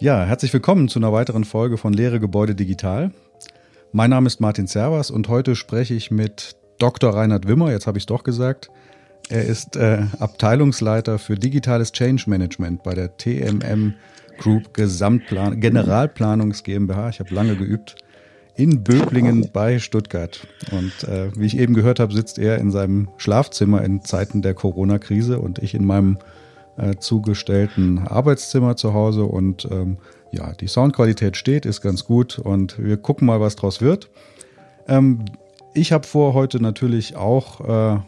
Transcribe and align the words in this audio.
Ja, 0.00 0.24
herzlich 0.24 0.52
willkommen 0.52 0.86
zu 0.86 1.00
einer 1.00 1.12
weiteren 1.12 1.42
Folge 1.42 1.76
von 1.76 1.92
Lehre 1.92 2.20
Gebäude 2.20 2.54
Digital. 2.54 3.10
Mein 3.90 4.10
Name 4.10 4.28
ist 4.28 4.40
Martin 4.40 4.68
Servas 4.68 5.10
und 5.10 5.26
heute 5.26 5.56
spreche 5.56 5.94
ich 5.94 6.12
mit 6.12 6.54
Dr. 6.78 7.12
Reinhard 7.12 7.48
Wimmer, 7.48 7.72
jetzt 7.72 7.88
habe 7.88 7.98
ich 7.98 8.02
es 8.02 8.06
doch 8.06 8.22
gesagt. 8.22 8.70
Er 9.28 9.44
ist 9.44 9.74
äh, 9.74 10.04
Abteilungsleiter 10.20 11.18
für 11.18 11.34
digitales 11.34 11.90
Change 11.90 12.30
Management 12.30 12.84
bei 12.84 12.94
der 12.94 13.16
TMM 13.16 13.94
Group 14.38 14.72
Gesamtplan 14.72 15.60
Generalplanungs 15.60 16.62
GmbH. 16.62 17.08
Ich 17.08 17.18
habe 17.18 17.34
lange 17.34 17.56
geübt 17.56 17.96
in 18.54 18.84
Böblingen 18.84 19.50
bei 19.52 19.80
Stuttgart. 19.80 20.46
Und 20.70 21.08
äh, 21.08 21.36
wie 21.36 21.46
ich 21.46 21.58
eben 21.58 21.74
gehört 21.74 21.98
habe, 21.98 22.14
sitzt 22.14 22.38
er 22.38 22.58
in 22.58 22.70
seinem 22.70 23.08
Schlafzimmer 23.16 23.82
in 23.82 24.02
Zeiten 24.02 24.42
der 24.42 24.54
Corona-Krise 24.54 25.40
und 25.40 25.58
ich 25.58 25.74
in 25.74 25.84
meinem 25.84 26.18
äh, 26.78 26.96
zugestellten 26.96 27.98
Arbeitszimmer 27.98 28.76
zu 28.76 28.94
Hause. 28.94 29.24
Und 29.24 29.68
ähm, 29.70 29.98
ja, 30.30 30.52
die 30.52 30.68
Soundqualität 30.68 31.36
steht, 31.36 31.66
ist 31.66 31.80
ganz 31.80 32.04
gut 32.04 32.38
und 32.38 32.82
wir 32.82 32.96
gucken 32.96 33.26
mal, 33.26 33.40
was 33.40 33.56
draus 33.56 33.80
wird. 33.80 34.10
Ähm, 34.86 35.24
ich 35.74 35.92
habe 35.92 36.06
vor, 36.06 36.34
heute 36.34 36.60
natürlich 36.60 37.16
auch 37.16 37.96
äh, 37.96 38.00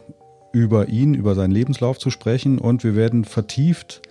über 0.51 0.89
ihn, 0.89 1.13
über 1.13 1.35
seinen 1.35 1.51
Lebenslauf 1.51 1.97
zu 1.97 2.09
sprechen 2.09 2.57
und 2.59 2.83
wir 2.83 2.95
werden 2.95 3.23
vertieft, 3.23 4.01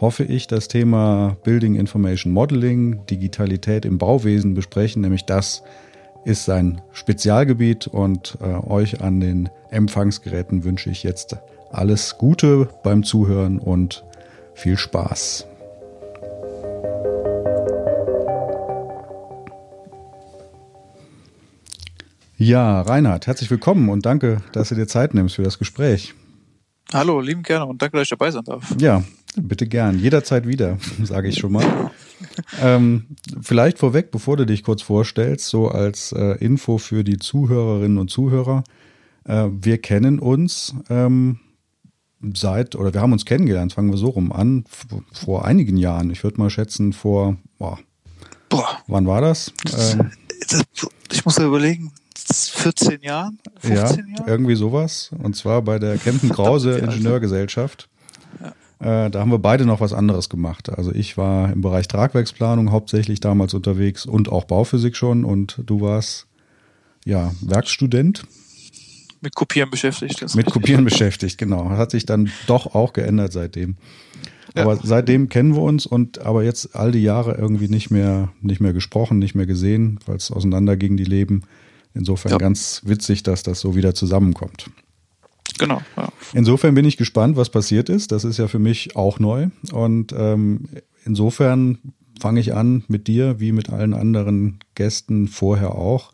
hoffe 0.00 0.24
ich, 0.24 0.46
das 0.46 0.68
Thema 0.68 1.36
Building 1.42 1.74
Information 1.74 2.32
Modeling, 2.32 3.04
Digitalität 3.06 3.84
im 3.84 3.98
Bauwesen 3.98 4.54
besprechen, 4.54 5.02
nämlich 5.02 5.24
das 5.24 5.62
ist 6.24 6.44
sein 6.44 6.80
Spezialgebiet 6.92 7.86
und 7.86 8.38
äh, 8.40 8.66
euch 8.68 9.00
an 9.00 9.20
den 9.20 9.48
Empfangsgeräten 9.70 10.64
wünsche 10.64 10.90
ich 10.90 11.02
jetzt 11.02 11.36
alles 11.70 12.18
Gute 12.18 12.68
beim 12.82 13.02
Zuhören 13.02 13.58
und 13.58 14.04
viel 14.58 14.76
Spaß. 14.76 15.46
Ja, 22.36 22.82
Reinhard, 22.82 23.26
herzlich 23.26 23.50
willkommen 23.50 23.88
und 23.88 24.06
danke, 24.06 24.42
dass 24.52 24.68
du 24.68 24.74
dir 24.74 24.86
Zeit 24.86 25.14
nimmst 25.14 25.36
für 25.36 25.42
das 25.42 25.58
Gespräch. 25.58 26.14
Hallo, 26.92 27.20
lieben 27.20 27.42
gerne 27.42 27.66
und 27.66 27.82
danke, 27.82 27.96
dass 27.96 28.04
ich 28.04 28.10
dabei 28.10 28.30
sein 28.30 28.44
darf. 28.44 28.74
Ja, 28.80 29.02
bitte 29.36 29.66
gern. 29.66 29.98
Jederzeit 29.98 30.46
wieder, 30.46 30.78
sage 31.02 31.28
ich 31.28 31.38
schon 31.38 31.52
mal. 31.52 31.90
ähm, 32.62 33.06
vielleicht 33.40 33.78
vorweg, 33.78 34.10
bevor 34.10 34.36
du 34.36 34.46
dich 34.46 34.62
kurz 34.62 34.82
vorstellst, 34.82 35.48
so 35.48 35.68
als 35.68 36.12
äh, 36.12 36.36
Info 36.38 36.78
für 36.78 37.04
die 37.04 37.18
Zuhörerinnen 37.18 37.98
und 37.98 38.08
Zuhörer. 38.08 38.64
Äh, 39.24 39.48
wir 39.50 39.78
kennen 39.78 40.18
uns 40.18 40.74
ähm, 40.88 41.40
seit, 42.34 42.74
oder 42.74 42.92
wir 42.92 43.00
haben 43.00 43.12
uns 43.12 43.24
kennengelernt, 43.24 43.72
fangen 43.72 43.90
wir 43.90 43.98
so 43.98 44.08
rum 44.08 44.32
an, 44.32 44.64
vor 45.12 45.44
einigen 45.44 45.76
Jahren. 45.76 46.10
Ich 46.10 46.24
würde 46.24 46.40
mal 46.40 46.50
schätzen, 46.50 46.92
vor, 46.92 47.36
boah, 47.58 47.78
boah. 48.48 48.66
wann 48.86 49.06
war 49.06 49.20
das? 49.20 49.52
Ähm, 49.76 50.10
ich 51.12 51.24
muss 51.24 51.36
ja 51.36 51.46
überlegen, 51.46 51.92
14 52.14 53.02
Jahren? 53.02 53.38
15 53.60 53.74
ja, 53.74 54.16
Jahren? 54.16 54.28
irgendwie 54.28 54.54
sowas. 54.54 55.10
Und 55.22 55.36
zwar 55.36 55.62
bei 55.62 55.78
der 55.78 55.96
Kempten 55.98 56.28
Krause 56.30 56.78
Ingenieurgesellschaft. 56.78 57.88
Ja. 58.40 59.06
Äh, 59.06 59.10
da 59.10 59.20
haben 59.20 59.30
wir 59.30 59.38
beide 59.38 59.64
noch 59.64 59.80
was 59.80 59.92
anderes 59.92 60.28
gemacht. 60.28 60.70
Also 60.70 60.92
ich 60.92 61.16
war 61.16 61.52
im 61.52 61.62
Bereich 61.62 61.88
Tragwerksplanung 61.88 62.70
hauptsächlich 62.70 63.20
damals 63.20 63.54
unterwegs 63.54 64.06
und 64.06 64.30
auch 64.30 64.44
Bauphysik 64.44 64.96
schon 64.96 65.24
und 65.24 65.62
du 65.64 65.80
warst 65.80 66.26
ja 67.04 67.32
Werkstudent. 67.40 68.24
Mit 69.20 69.34
Kopieren 69.34 69.70
beschäftigt. 69.70 70.20
Mit 70.20 70.36
richtig. 70.36 70.52
Kopieren 70.52 70.84
beschäftigt, 70.84 71.38
genau. 71.38 71.70
Hat 71.70 71.90
sich 71.90 72.06
dann 72.06 72.30
doch 72.46 72.74
auch 72.74 72.92
geändert 72.92 73.32
seitdem. 73.32 73.76
Ja. 74.54 74.62
Aber 74.62 74.76
seitdem 74.82 75.28
kennen 75.28 75.54
wir 75.54 75.62
uns 75.62 75.86
und 75.86 76.20
aber 76.20 76.44
jetzt 76.44 76.74
all 76.74 76.92
die 76.92 77.02
Jahre 77.02 77.36
irgendwie 77.36 77.68
nicht 77.68 77.90
mehr, 77.90 78.32
nicht 78.40 78.60
mehr 78.60 78.72
gesprochen, 78.72 79.18
nicht 79.18 79.34
mehr 79.34 79.46
gesehen, 79.46 79.98
weil 80.06 80.16
es 80.16 80.30
auseinanderging, 80.30 80.96
die 80.96 81.04
Leben. 81.04 81.42
Insofern 81.94 82.32
ja. 82.32 82.38
ganz 82.38 82.82
witzig, 82.84 83.22
dass 83.22 83.42
das 83.42 83.60
so 83.60 83.74
wieder 83.74 83.94
zusammenkommt. 83.94 84.70
Genau. 85.58 85.80
Ja. 85.96 86.08
Insofern 86.34 86.74
bin 86.74 86.84
ich 86.84 86.96
gespannt, 86.96 87.36
was 87.36 87.50
passiert 87.50 87.88
ist. 87.88 88.12
Das 88.12 88.24
ist 88.24 88.38
ja 88.38 88.48
für 88.48 88.58
mich 88.58 88.96
auch 88.96 89.18
neu. 89.18 89.48
Und 89.72 90.14
ähm, 90.16 90.68
insofern 91.04 91.78
fange 92.20 92.40
ich 92.40 92.54
an 92.54 92.84
mit 92.88 93.08
dir, 93.08 93.40
wie 93.40 93.52
mit 93.52 93.70
allen 93.70 93.94
anderen 93.94 94.58
Gästen 94.74 95.28
vorher 95.28 95.74
auch. 95.74 96.12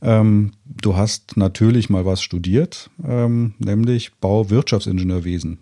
Ähm, 0.00 0.52
du 0.64 0.96
hast 0.96 1.36
natürlich 1.36 1.90
mal 1.90 2.04
was 2.06 2.22
studiert, 2.22 2.90
ähm, 3.04 3.54
nämlich 3.58 4.14
Bauwirtschaftsingenieurwesen. 4.14 5.58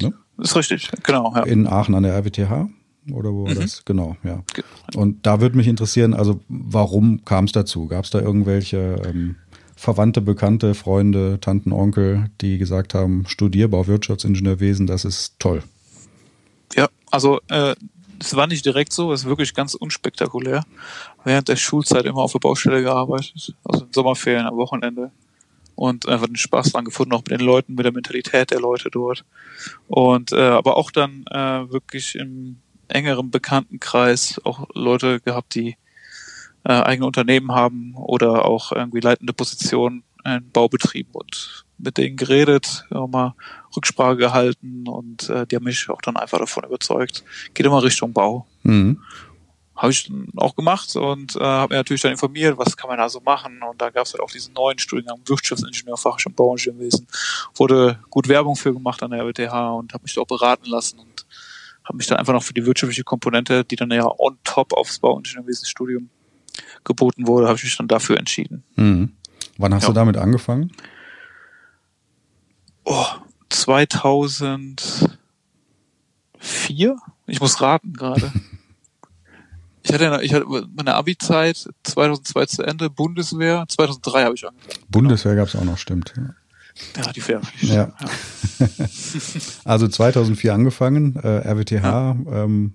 Ne? 0.00 0.12
Das 0.36 0.50
ist 0.50 0.56
richtig, 0.56 0.90
genau. 1.02 1.32
Ja. 1.34 1.44
In 1.44 1.66
Aachen 1.66 1.94
an 1.94 2.02
der 2.02 2.14
RWTH. 2.14 2.68
Oder 3.12 3.32
wo 3.32 3.44
war 3.44 3.54
mhm. 3.54 3.60
das? 3.60 3.84
Genau, 3.84 4.16
ja. 4.24 4.42
Und 4.96 5.26
da 5.26 5.40
würde 5.40 5.56
mich 5.56 5.68
interessieren, 5.68 6.12
also 6.12 6.40
warum 6.48 7.24
kam 7.24 7.44
es 7.44 7.52
dazu? 7.52 7.86
Gab 7.86 8.04
es 8.04 8.10
da 8.10 8.20
irgendwelche 8.20 9.00
ähm, 9.06 9.36
Verwandte, 9.76 10.20
Bekannte, 10.20 10.74
Freunde, 10.74 11.38
Tanten, 11.40 11.72
Onkel, 11.72 12.30
die 12.40 12.58
gesagt 12.58 12.94
haben, 12.94 13.24
studier 13.28 13.68
Bauwirtschaftsingenieurwesen, 13.68 14.86
das 14.86 15.04
ist 15.04 15.38
toll? 15.38 15.62
Ja, 16.74 16.88
also 17.10 17.40
äh, 17.48 17.76
es 18.20 18.34
war 18.34 18.46
nicht 18.46 18.64
direkt 18.64 18.92
so, 18.92 19.12
es 19.12 19.20
ist 19.20 19.26
wirklich 19.26 19.54
ganz 19.54 19.74
unspektakulär. 19.74 20.64
Während 21.24 21.48
der 21.48 21.56
Schulzeit 21.56 22.04
immer 22.04 22.22
auf 22.22 22.32
der 22.32 22.38
Baustelle 22.38 22.82
gearbeitet, 22.82 23.54
also 23.64 23.84
in 23.84 23.92
Sommerferien 23.92 24.46
am 24.46 24.56
Wochenende 24.56 25.10
und 25.74 26.08
einfach 26.08 26.26
den 26.26 26.36
Spaß 26.36 26.72
dran 26.72 26.84
gefunden, 26.84 27.12
auch 27.12 27.22
mit 27.22 27.30
den 27.30 27.40
Leuten, 27.40 27.74
mit 27.74 27.84
der 27.84 27.92
Mentalität 27.92 28.50
der 28.50 28.60
Leute 28.60 28.90
dort. 28.90 29.24
Und 29.88 30.32
äh, 30.32 30.40
aber 30.40 30.76
auch 30.76 30.90
dann 30.90 31.24
äh, 31.30 31.70
wirklich 31.70 32.14
im 32.14 32.58
engerem 32.88 33.30
Bekanntenkreis 33.30 34.40
auch 34.44 34.68
Leute 34.74 35.20
gehabt, 35.20 35.54
die 35.54 35.76
äh, 36.64 36.72
eigene 36.72 37.06
Unternehmen 37.06 37.52
haben 37.52 37.94
oder 37.94 38.44
auch 38.44 38.72
irgendwie 38.72 39.00
leitende 39.00 39.32
Positionen 39.32 40.02
in 40.24 40.50
Baubetrieben 40.50 41.12
und 41.12 41.64
mit 41.78 41.98
denen 41.98 42.16
geredet, 42.16 42.86
auch 42.90 43.06
mal 43.06 43.34
Rücksprache 43.76 44.16
gehalten 44.16 44.88
und 44.88 45.28
äh, 45.28 45.46
die 45.46 45.56
haben 45.56 45.64
mich 45.64 45.88
auch 45.90 46.02
dann 46.02 46.16
einfach 46.16 46.38
davon 46.38 46.64
überzeugt, 46.64 47.24
geht 47.54 47.66
immer 47.66 47.82
Richtung 47.82 48.12
Bau. 48.12 48.46
Mhm. 48.62 49.02
Habe 49.74 49.92
ich 49.92 50.08
dann 50.08 50.28
auch 50.36 50.56
gemacht 50.56 50.96
und 50.96 51.36
äh, 51.36 51.40
habe 51.40 51.74
mir 51.74 51.78
natürlich 51.78 52.00
dann 52.00 52.12
informiert, 52.12 52.56
was 52.56 52.76
kann 52.78 52.88
man 52.88 52.96
da 52.96 53.10
so 53.10 53.20
machen. 53.20 53.60
Und 53.62 53.80
da 53.80 53.90
gab 53.90 54.06
es 54.06 54.14
halt 54.14 54.22
auch 54.22 54.30
diesen 54.30 54.54
neuen 54.54 54.78
Studiengang 54.78 55.20
Wirtschaftsingenieur, 55.26 55.98
Fach- 55.98 56.16
und 56.24 56.34
Bauingenieurwesen. 56.34 57.06
Wurde 57.54 58.00
gut 58.08 58.26
Werbung 58.28 58.56
für 58.56 58.72
gemacht 58.72 59.02
an 59.02 59.10
der 59.10 59.20
RWTH 59.20 59.74
und 59.74 59.92
habe 59.92 60.04
mich 60.04 60.14
da 60.14 60.22
auch 60.22 60.26
beraten 60.26 60.70
lassen 60.70 60.98
und 60.98 61.26
habe 61.84 61.98
mich 61.98 62.06
dann 62.06 62.18
einfach 62.18 62.32
noch 62.32 62.42
für 62.42 62.54
die 62.54 62.64
wirtschaftliche 62.64 63.04
Komponente, 63.04 63.64
die 63.64 63.76
dann 63.76 63.90
ja 63.90 64.06
on 64.18 64.38
top 64.44 64.72
aufs 64.72 64.98
Bauingenieurwesenstudium 64.98 66.08
geboten 66.84 67.26
wurde, 67.26 67.46
habe 67.46 67.58
ich 67.58 67.64
mich 67.64 67.76
dann 67.76 67.88
dafür 67.88 68.16
entschieden. 68.16 68.64
Mhm. 68.76 69.12
Wann 69.58 69.74
hast 69.74 69.82
ja. 69.82 69.88
du 69.88 69.94
damit 69.94 70.16
angefangen? 70.16 70.72
Oh, 72.84 73.06
2004. 73.56 75.16
Ich 77.26 77.40
muss 77.40 77.60
raten 77.60 77.92
gerade. 77.94 78.32
ich 79.82 79.92
hatte, 79.92 80.20
ich 80.22 80.34
hatte 80.34 80.46
meine 80.74 80.94
Abi-Zeit 80.94 81.68
2002 81.84 82.46
zu 82.46 82.62
Ende, 82.62 82.90
Bundeswehr 82.90 83.64
2003 83.68 84.24
habe 84.24 84.34
ich 84.34 84.46
angefangen. 84.46 84.84
Bundeswehr 84.88 85.32
genau. 85.32 85.44
gab 85.44 85.54
es 85.54 85.60
auch 85.60 85.64
noch, 85.64 85.78
stimmt. 85.78 86.14
Ja. 86.16 86.34
Ja, 86.96 87.10
die 87.12 87.22
Fair. 87.22 87.40
Ja. 87.62 87.94
also 89.64 89.88
2004 89.88 90.52
angefangen, 90.52 91.16
äh, 91.16 91.48
RWTH. 91.48 91.82
Ja. 91.82 92.16
Ähm, 92.30 92.74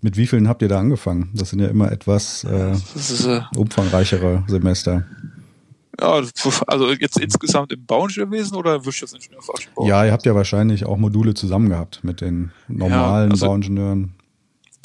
mit 0.00 0.16
wie 0.16 0.26
vielen 0.26 0.48
habt 0.48 0.62
ihr 0.62 0.68
da 0.68 0.78
angefangen? 0.78 1.30
Das 1.34 1.50
sind 1.50 1.60
ja 1.60 1.68
immer 1.68 1.92
etwas 1.92 2.44
äh, 2.44 2.72
ist, 2.94 3.26
äh, 3.26 3.42
umfangreichere 3.56 4.44
Semester. 4.48 5.04
Ja, 6.00 6.22
also 6.66 6.92
jetzt 6.92 7.18
insgesamt 7.18 7.72
im 7.72 7.84
Bauingenieurwesen 7.86 8.56
oder 8.56 8.84
Wirtschaftsingenieurfachbau? 8.84 9.86
Ja, 9.86 10.04
ihr 10.04 10.12
habt 10.12 10.26
ja 10.26 10.34
wahrscheinlich 10.34 10.86
auch 10.86 10.96
Module 10.96 11.34
zusammen 11.34 11.68
gehabt 11.68 12.02
mit 12.02 12.20
den 12.20 12.52
normalen 12.68 13.28
ja, 13.28 13.32
also, 13.32 13.46
Bauingenieuren. 13.46 14.14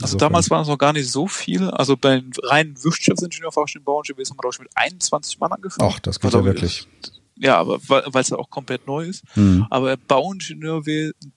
Also 0.02 0.18
damals 0.18 0.50
waren 0.50 0.62
es 0.62 0.68
noch 0.68 0.78
gar 0.78 0.94
nicht 0.94 1.10
so 1.10 1.28
viele. 1.28 1.78
Also 1.78 1.98
beim 1.98 2.32
reinen 2.44 2.82
Wirtschaftsingenieurfachstellen 2.84 3.84
Bauingenieurwesen 3.84 4.32
haben 4.32 4.38
wir, 4.38 4.42
glaube 4.42 4.56
ich, 4.56 4.60
mit 4.60 4.70
21 4.76 5.40
Mann 5.40 5.52
angefangen. 5.52 5.92
Ach, 5.94 6.00
das 6.00 6.20
geht 6.20 6.26
also, 6.26 6.40
ja 6.40 6.46
wirklich. 6.46 6.88
Ja, 7.42 7.58
aber 7.58 7.80
weil 7.88 8.22
es 8.22 8.30
ja 8.30 8.38
auch 8.38 8.50
komplett 8.50 8.86
neu 8.86 9.06
ist. 9.06 9.24
Mhm. 9.36 9.66
Aber 9.70 9.96
Bauingenieur, 9.96 10.84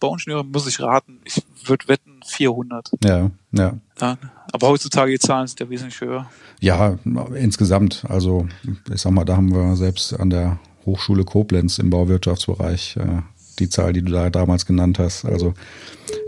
Bauingenieur 0.01 0.43
muss 0.43 0.67
ich 0.67 0.81
raten, 0.81 1.21
ich 1.25 1.43
würde 1.65 1.87
wetten 1.87 2.21
400. 2.27 2.91
Ja, 3.05 3.31
ja, 3.53 3.79
ja. 4.01 4.19
Aber 4.53 4.69
heutzutage 4.69 5.13
die 5.13 5.19
Zahlen 5.19 5.47
sind 5.47 5.61
ja 5.61 5.71
wesentlich 5.71 6.01
höher. 6.01 6.29
Ja, 6.61 6.99
insgesamt. 7.35 8.05
Also 8.09 8.49
ich 8.93 9.01
sag 9.01 9.13
mal, 9.13 9.25
da 9.25 9.37
haben 9.37 9.55
wir 9.55 9.77
selbst 9.77 10.19
an 10.19 10.31
der 10.31 10.59
Hochschule 10.85 11.25
Koblenz 11.25 11.79
im 11.79 11.91
Bauwirtschaftsbereich 11.91 12.97
äh, 12.97 13.23
die 13.59 13.69
Zahl, 13.69 13.93
die 13.93 14.03
du 14.03 14.13
da 14.13 14.31
damals 14.31 14.67
genannt 14.67 14.99
hast. 14.99 15.25
Also 15.25 15.55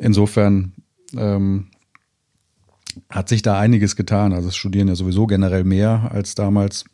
insofern 0.00 0.72
ähm, 1.16 1.69
hat 3.11 3.28
sich 3.28 3.43
da 3.43 3.58
einiges 3.58 3.96
getan. 3.96 4.32
Also 4.32 4.49
es 4.49 4.56
studieren 4.56 4.88
ja 4.88 4.94
sowieso 4.94 5.26
generell 5.26 5.64
mehr 5.64 6.10
als 6.12 6.34
damals. 6.34 6.84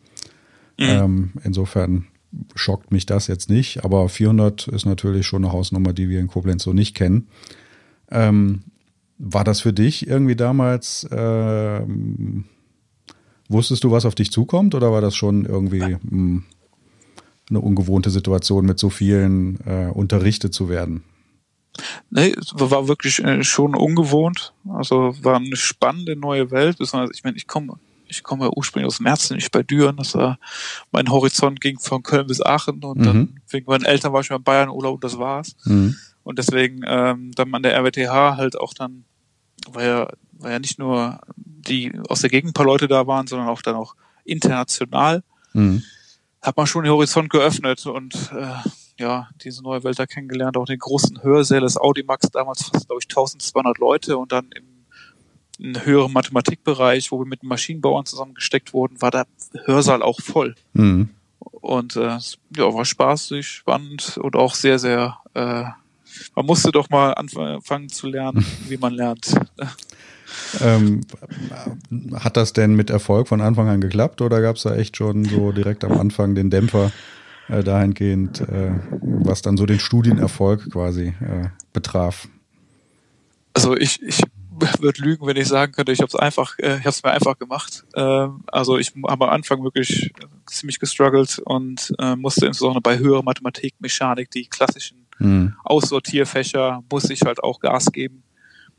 Mhm. 0.78 0.86
Ähm, 0.86 1.32
insofern 1.44 2.06
schockt 2.54 2.92
mich 2.92 3.06
das 3.06 3.26
jetzt 3.26 3.50
nicht, 3.50 3.84
aber 3.84 4.08
400 4.08 4.68
ist 4.68 4.86
natürlich 4.86 5.26
schon 5.26 5.44
eine 5.44 5.52
Hausnummer, 5.52 5.92
die 5.92 6.08
wir 6.08 6.20
in 6.20 6.28
Koblenz 6.28 6.62
so 6.62 6.72
nicht 6.72 6.94
kennen. 6.94 7.28
Ähm, 8.10 8.62
War 9.22 9.44
das 9.44 9.60
für 9.60 9.72
dich 9.72 10.06
irgendwie 10.06 10.36
damals, 10.36 11.04
äh, 11.04 11.82
wusstest 13.48 13.84
du, 13.84 13.90
was 13.90 14.06
auf 14.06 14.14
dich 14.14 14.30
zukommt 14.32 14.74
oder 14.74 14.92
war 14.92 15.02
das 15.02 15.14
schon 15.14 15.44
irgendwie 15.44 15.80
mh, 15.80 15.98
hm, 16.00 16.44
eine 17.50 17.60
ungewohnte 17.60 18.10
Situation, 18.10 18.64
mit 18.64 18.78
so 18.78 18.88
vielen 18.88 19.58
äh, 19.66 19.90
unterrichtet 19.92 20.54
zu 20.54 20.68
werden? 20.68 21.04
Nee, 22.10 22.34
es 22.38 22.52
war 22.56 22.88
wirklich 22.88 23.22
äh, 23.22 23.44
schon 23.44 23.74
ungewohnt. 23.74 24.54
Also 24.68 25.14
war 25.22 25.36
eine 25.36 25.56
spannende 25.56 26.16
neue 26.16 26.50
Welt. 26.50 26.78
Besonders, 26.78 27.10
ich 27.14 27.22
meine, 27.24 27.36
ich 27.36 27.46
komme 27.46 27.74
ich 28.10 28.22
komme 28.22 28.50
ursprünglich 28.56 28.88
aus 28.88 29.00
Merzen, 29.00 29.36
nicht 29.36 29.52
bei 29.52 29.62
Düren. 29.62 29.96
Das 29.96 30.14
war 30.14 30.38
mein 30.90 31.10
Horizont 31.10 31.60
ging 31.60 31.78
von 31.78 32.02
Köln 32.02 32.26
bis 32.26 32.40
Aachen 32.40 32.82
und 32.82 32.98
mhm. 32.98 33.04
dann 33.04 33.40
wegen 33.48 33.66
meinen 33.66 33.84
Eltern 33.84 34.12
war 34.12 34.20
ich 34.20 34.30
mal 34.30 34.36
in 34.36 34.42
Bayern 34.42 34.68
Urlaub 34.68 34.94
und 34.94 35.04
das 35.04 35.18
war's. 35.18 35.56
Mhm. 35.64 35.96
Und 36.22 36.38
deswegen 36.38 36.82
ähm, 36.86 37.32
dann 37.34 37.54
an 37.54 37.62
der 37.62 37.76
RWTH 37.76 38.36
halt 38.36 38.58
auch 38.58 38.74
dann, 38.74 39.04
weil 39.68 39.86
ja, 39.86 40.08
weil 40.32 40.52
ja 40.52 40.58
nicht 40.58 40.78
nur 40.78 41.20
die 41.36 41.92
aus 42.08 42.20
der 42.20 42.30
Gegend 42.30 42.50
ein 42.50 42.54
paar 42.54 42.66
Leute 42.66 42.88
da 42.88 43.06
waren, 43.06 43.26
sondern 43.26 43.48
auch 43.48 43.62
dann 43.62 43.76
auch 43.76 43.94
international, 44.24 45.22
mhm. 45.52 45.82
hat 46.42 46.56
man 46.56 46.66
schon 46.66 46.84
den 46.84 46.92
Horizont 46.92 47.30
geöffnet 47.30 47.84
und 47.86 48.14
äh, 48.32 48.54
ja, 48.98 49.28
diese 49.42 49.62
neue 49.62 49.82
Welt 49.84 49.98
da 49.98 50.06
kennengelernt, 50.06 50.56
auch 50.56 50.66
den 50.66 50.78
großen 50.78 51.22
Hörsäle 51.22 51.62
des 51.62 51.76
Audimax, 51.76 52.30
damals 52.30 52.64
fast, 52.64 52.86
glaube 52.86 53.00
ich, 53.00 53.08
1200 53.08 53.78
Leute 53.78 54.18
und 54.18 54.32
dann 54.32 54.50
im 54.52 54.70
einen 55.62 55.84
höheren 55.84 56.12
Mathematikbereich, 56.12 57.12
wo 57.12 57.18
wir 57.18 57.26
mit 57.26 57.42
Maschinenbauern 57.42 58.06
zusammengesteckt 58.06 58.72
wurden, 58.72 59.00
war 59.00 59.10
der 59.10 59.26
Hörsaal 59.64 60.02
auch 60.02 60.20
voll. 60.20 60.54
Mhm. 60.72 61.10
Und 61.38 61.96
äh, 61.96 62.18
ja, 62.56 62.74
war 62.74 62.84
spaßig, 62.84 63.46
spannend 63.46 64.18
und 64.18 64.36
auch 64.36 64.54
sehr, 64.54 64.78
sehr, 64.78 65.18
äh, 65.34 65.64
man 66.34 66.46
musste 66.46 66.72
doch 66.72 66.90
mal 66.90 67.12
anfangen 67.12 67.88
zu 67.88 68.08
lernen, 68.08 68.44
wie 68.68 68.76
man 68.76 68.94
lernt. 68.94 69.34
Ähm, 70.60 71.00
hat 72.14 72.36
das 72.36 72.52
denn 72.52 72.74
mit 72.74 72.90
Erfolg 72.90 73.28
von 73.28 73.40
Anfang 73.40 73.68
an 73.68 73.80
geklappt 73.80 74.20
oder 74.20 74.40
gab 74.40 74.56
es 74.56 74.62
da 74.62 74.76
echt 74.76 74.96
schon 74.96 75.24
so 75.24 75.52
direkt 75.52 75.84
am 75.84 75.98
Anfang 75.98 76.34
den 76.34 76.50
Dämpfer 76.50 76.92
äh, 77.48 77.64
dahingehend, 77.64 78.40
äh, 78.42 78.72
was 79.00 79.42
dann 79.42 79.56
so 79.56 79.66
den 79.66 79.80
Studienerfolg 79.80 80.70
quasi 80.70 81.08
äh, 81.20 81.48
betraf? 81.72 82.28
Also 83.54 83.76
ich, 83.76 84.00
ich 84.02 84.22
würde 84.78 85.02
lügen, 85.02 85.26
wenn 85.26 85.36
ich 85.36 85.48
sagen 85.48 85.72
könnte, 85.72 85.92
ich 85.92 86.00
habe 86.00 86.08
es 86.08 86.14
einfach, 86.14 86.58
äh, 86.58 86.76
ich 86.76 86.80
habe 86.80 86.90
es 86.90 87.02
mir 87.02 87.10
einfach 87.10 87.38
gemacht. 87.38 87.84
Ähm, 87.94 88.44
also 88.46 88.78
ich 88.78 88.92
habe 88.94 89.24
am 89.24 89.30
Anfang 89.30 89.62
wirklich 89.64 90.12
ziemlich 90.46 90.78
gestruggelt 90.78 91.40
und 91.44 91.92
äh, 91.98 92.16
musste 92.16 92.46
insbesondere 92.46 92.80
bei 92.80 92.98
höherer 92.98 93.22
Mathematik, 93.22 93.74
Mechanik, 93.80 94.30
die 94.30 94.46
klassischen 94.46 95.06
mhm. 95.20 95.54
Aussortierfächer, 95.64 96.82
musste 96.90 97.12
ich 97.12 97.22
halt 97.22 97.42
auch 97.42 97.60
Gas 97.60 97.92
geben. 97.92 98.22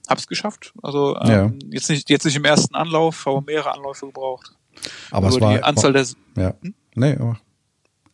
Hab's 0.09 0.27
geschafft. 0.27 0.73
Also 0.81 1.17
ähm, 1.21 1.29
ja. 1.29 1.51
jetzt 1.71 1.89
nicht 1.89 2.09
jetzt 2.09 2.25
nicht 2.25 2.35
im 2.35 2.45
ersten 2.45 2.75
Anlauf, 2.75 3.25
aber 3.27 3.41
mehrere 3.41 3.73
Anläufe 3.73 4.07
gebraucht. 4.07 4.51
Aber 5.11 5.27
über 5.27 5.35
es 5.35 5.41
war 5.41 5.53
die 5.53 5.63
Anzahl 5.63 5.93
der 5.93 6.05
ja. 6.35 6.53
Hm? 6.61 6.73
Nee, 6.95 7.13
aber 7.13 7.39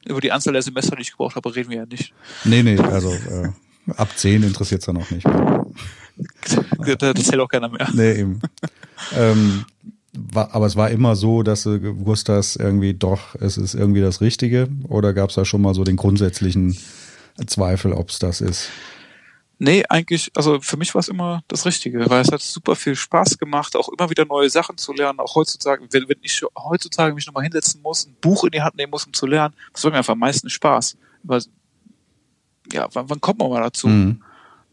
über 0.06 0.22
die 0.22 0.32
Anzahl 0.32 0.54
der 0.54 0.62
Semester, 0.62 0.96
die 0.96 1.02
ich 1.02 1.12
gebraucht 1.12 1.36
habe, 1.36 1.56
reden 1.56 1.70
wir 1.70 1.78
ja 1.78 1.86
nicht. 1.86 2.14
Nee, 2.46 2.64
nee, 2.64 2.80
also 2.80 3.12
äh, 3.12 3.50
ab 3.96 4.10
zehn 4.16 4.44
interessiert 4.44 4.82
es 4.82 4.86
dann 4.86 4.98
auch 4.98 5.10
nicht 5.12 5.28
mehr. 5.28 5.66
das 6.98 7.26
zählt 7.26 7.40
auch 7.40 7.50
keiner 7.50 7.70
mehr. 7.70 7.90
Nee, 7.94 8.14
eben. 8.14 8.40
ähm, 9.16 9.66
war, 10.14 10.54
aber 10.56 10.66
es 10.66 10.76
war 10.76 10.90
immer 10.90 11.16
so, 11.16 11.44
dass 11.44 11.64
du 11.64 11.80
gewusst 11.80 12.30
hast, 12.30 12.56
irgendwie 12.56 12.94
doch, 12.94 13.36
es 13.36 13.58
ist 13.58 13.76
irgendwie 13.76 14.02
das 14.02 14.22
Richtige? 14.22 14.68
Oder 14.88 15.14
gab 15.14 15.30
es 15.30 15.36
da 15.36 15.46
schon 15.46 15.62
mal 15.62 15.76
so 15.76 15.84
den 15.84 15.96
grundsätzlichen 15.96 16.78
Zweifel, 17.46 17.94
ob 17.94 18.10
es 18.10 18.20
das 18.20 18.42
ist? 18.42 18.70
Nee, 19.60 19.84
eigentlich, 19.90 20.32
also 20.36 20.60
für 20.62 20.78
mich 20.78 20.94
war 20.94 21.00
es 21.00 21.08
immer 21.08 21.42
das 21.48 21.66
Richtige, 21.66 22.08
weil 22.10 22.22
es 22.22 22.32
hat 22.32 22.42
super 22.42 22.76
viel 22.76 22.96
Spaß 22.96 23.40
gemacht, 23.40 23.76
auch 23.76 23.90
immer 23.90 24.10
wieder 24.10 24.24
neue 24.26 24.50
Sachen 24.50 24.78
zu 24.78 24.94
lernen, 24.94 25.20
auch 25.20 25.34
heutzutage, 25.34 25.84
wenn, 25.90 26.08
wenn 26.08 26.20
ich 26.22 26.42
heutzutage 26.56 27.16
mich 27.16 27.26
nochmal 27.26 27.44
hinsetzen 27.44 27.82
muss, 27.82 28.06
ein 28.06 28.16
Buch 28.22 28.44
in 28.44 28.52
die 28.52 28.62
Hand 28.62 28.76
nehmen 28.78 28.92
muss, 28.92 29.06
um 29.06 29.14
zu 29.14 29.26
lernen, 29.26 29.56
das 29.74 29.84
macht 29.84 29.94
mir 29.94 29.98
einfach 29.98 30.14
am 30.14 30.20
meisten 30.20 30.50
Spaß. 30.50 30.98
Weil, 31.24 31.42
ja, 32.72 32.88
wann, 32.94 33.10
wann 33.10 33.20
kommt 33.20 33.40
man 33.40 33.50
mal 33.50 33.62
dazu? 33.62 33.88
Mhm 33.88 34.22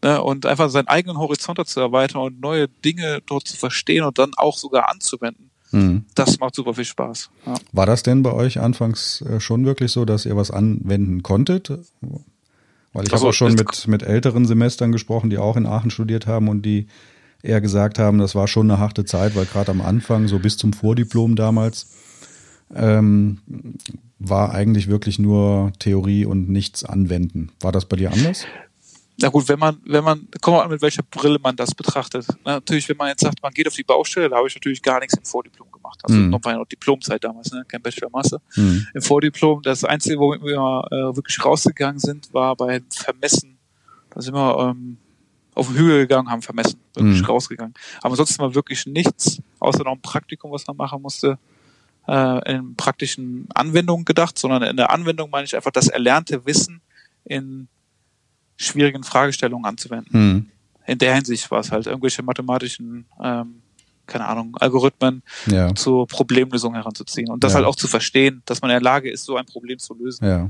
ne, 0.05 0.21
und 0.21 0.45
einfach 0.45 0.69
seinen 0.69 0.87
eigenen 0.87 1.17
Horizont 1.17 1.65
zu 1.67 1.79
erweitern 1.79 2.21
und 2.21 2.39
neue 2.39 2.67
Dinge 2.67 3.21
dort 3.25 3.47
zu 3.47 3.57
verstehen 3.57 4.03
und 4.03 4.17
dann 4.19 4.31
auch 4.37 4.57
sogar 4.57 4.89
anzuwenden. 4.89 5.49
Mhm. 5.71 6.05
Das 6.13 6.39
macht 6.39 6.55
super 6.55 6.73
viel 6.73 6.85
Spaß. 6.85 7.29
Ja. 7.45 7.55
War 7.71 7.85
das 7.85 8.03
denn 8.03 8.21
bei 8.21 8.31
euch 8.31 8.59
anfangs 8.59 9.21
äh, 9.21 9.39
schon 9.39 9.65
wirklich 9.65 9.91
so, 9.91 10.05
dass 10.05 10.25
ihr 10.25 10.37
was 10.37 10.51
anwenden 10.51 11.23
konntet? 11.23 11.73
Weil 12.95 13.05
ich 13.07 13.11
also, 13.11 13.23
habe 13.23 13.29
auch 13.31 13.33
schon 13.33 13.55
mit, 13.55 13.87
mit 13.89 14.03
älteren 14.03 14.45
Semestern 14.45 14.93
gesprochen, 14.93 15.29
die 15.29 15.37
auch 15.37 15.57
in 15.57 15.65
Aachen 15.65 15.91
studiert 15.91 16.27
haben 16.27 16.47
und 16.47 16.61
die 16.61 16.87
eher 17.43 17.59
gesagt 17.59 17.99
haben, 17.99 18.19
das 18.19 18.35
war 18.35 18.47
schon 18.47 18.71
eine 18.71 18.79
harte 18.79 19.03
Zeit, 19.03 19.35
weil 19.35 19.45
gerade 19.45 19.71
am 19.71 19.81
Anfang, 19.81 20.29
so 20.29 20.39
bis 20.39 20.55
zum 20.55 20.71
Vordiplom 20.71 21.35
damals, 21.35 21.93
ähm, 22.73 23.39
war 24.17 24.53
eigentlich 24.53 24.87
wirklich 24.87 25.19
nur 25.19 25.73
Theorie 25.77 26.25
und 26.25 26.47
nichts 26.47 26.85
anwenden. 26.85 27.51
War 27.59 27.73
das 27.73 27.83
bei 27.83 27.97
dir 27.97 28.13
anders? 28.13 28.45
Na 29.19 29.27
gut, 29.27 29.49
wenn 29.49 29.59
man, 29.59 29.77
wenn 29.85 30.03
man, 30.05 30.29
kommt 30.41 30.61
an, 30.61 30.69
mit 30.69 30.81
welcher 30.81 31.03
Brille 31.03 31.37
man 31.43 31.57
das 31.57 31.75
betrachtet. 31.75 32.25
Na, 32.45 32.53
natürlich, 32.53 32.87
wenn 32.87 32.97
man 32.97 33.09
jetzt 33.09 33.21
sagt, 33.21 33.43
man 33.43 33.53
geht 33.53 33.67
auf 33.67 33.75
die 33.75 33.83
Baustelle, 33.83 34.29
da 34.29 34.37
habe 34.37 34.47
ich 34.47 34.55
natürlich 34.55 34.81
gar 34.81 35.01
nichts 35.01 35.17
im 35.17 35.25
Vordiplom 35.25 35.69
gemacht. 35.85 35.99
Also 36.03 36.17
mhm. 36.17 36.29
noch 36.29 36.41
bei 36.41 36.53
noch 36.53 36.65
Diplomzeit 36.65 37.23
damals, 37.23 37.51
ne? 37.51 37.65
kein 37.67 37.81
Bachelor 37.81 38.09
Master. 38.09 38.41
Mhm. 38.55 38.87
Im 38.93 39.01
Vordiplom, 39.01 39.61
das 39.61 39.83
Einzige, 39.83 40.19
womit 40.19 40.41
wir 40.43 40.87
äh, 40.91 41.15
wirklich 41.15 41.43
rausgegangen 41.43 41.99
sind, 41.99 42.33
war 42.33 42.55
beim 42.55 42.83
Vermessen. 42.89 43.57
Da 44.09 44.21
sind 44.21 44.33
wir 44.33 44.59
ähm, 44.59 44.97
auf 45.53 45.67
den 45.67 45.77
Hügel 45.77 45.99
gegangen, 45.99 46.29
haben 46.29 46.41
vermessen, 46.41 46.79
wirklich 46.93 47.21
mhm. 47.21 47.25
rausgegangen. 47.25 47.73
Aber 47.99 48.11
ansonsten 48.11 48.39
war 48.39 48.55
wirklich 48.55 48.85
nichts, 48.85 49.41
außer 49.59 49.83
noch 49.83 49.93
ein 49.93 50.01
Praktikum, 50.01 50.51
was 50.51 50.67
man 50.67 50.77
machen 50.77 51.01
musste, 51.01 51.37
äh, 52.07 52.53
in 52.53 52.75
praktischen 52.75 53.47
Anwendungen 53.53 54.05
gedacht, 54.05 54.37
sondern 54.37 54.63
in 54.63 54.77
der 54.77 54.91
Anwendung 54.91 55.29
meine 55.29 55.45
ich 55.45 55.55
einfach 55.55 55.71
das 55.71 55.87
erlernte 55.87 56.45
Wissen 56.45 56.81
in 57.23 57.67
schwierigen 58.57 59.03
Fragestellungen 59.03 59.65
anzuwenden. 59.65 60.13
Hm. 60.13 60.45
In 60.87 60.97
der 60.99 61.15
Hinsicht 61.15 61.49
war 61.49 61.59
es 61.59 61.71
halt 61.71 61.87
irgendwelche 61.87 62.21
mathematischen, 62.21 63.05
ähm, 63.21 63.61
keine 64.07 64.25
Ahnung, 64.27 64.55
Algorithmen 64.59 65.23
ja. 65.47 65.73
zur 65.75 66.07
Problemlösung 66.07 66.73
heranzuziehen 66.73 67.29
und 67.29 67.43
das 67.43 67.53
ja. 67.53 67.57
halt 67.57 67.67
auch 67.67 67.75
zu 67.75 67.87
verstehen, 67.87 68.41
dass 68.45 68.61
man 68.61 68.71
in 68.71 68.75
der 68.75 68.81
Lage 68.81 69.09
ist, 69.09 69.25
so 69.25 69.35
ein 69.35 69.45
Problem 69.45 69.79
zu 69.79 69.93
lösen. 69.93 70.25
Ja. 70.25 70.49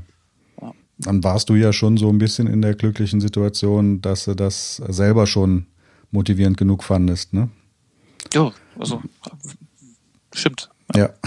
ja. 0.60 0.72
Dann 0.98 1.22
warst 1.24 1.48
du 1.48 1.54
ja 1.54 1.72
schon 1.72 1.96
so 1.96 2.08
ein 2.08 2.18
bisschen 2.18 2.46
in 2.46 2.62
der 2.62 2.74
glücklichen 2.74 3.20
Situation, 3.20 4.00
dass 4.00 4.24
du 4.24 4.34
das 4.34 4.76
selber 4.88 5.26
schon 5.26 5.66
motivierend 6.10 6.56
genug 6.56 6.84
fandest, 6.84 7.32
ne? 7.32 7.48
Ja, 8.32 8.52
also 8.78 9.02
stimmt. 10.34 10.70
Ja. 10.94 11.10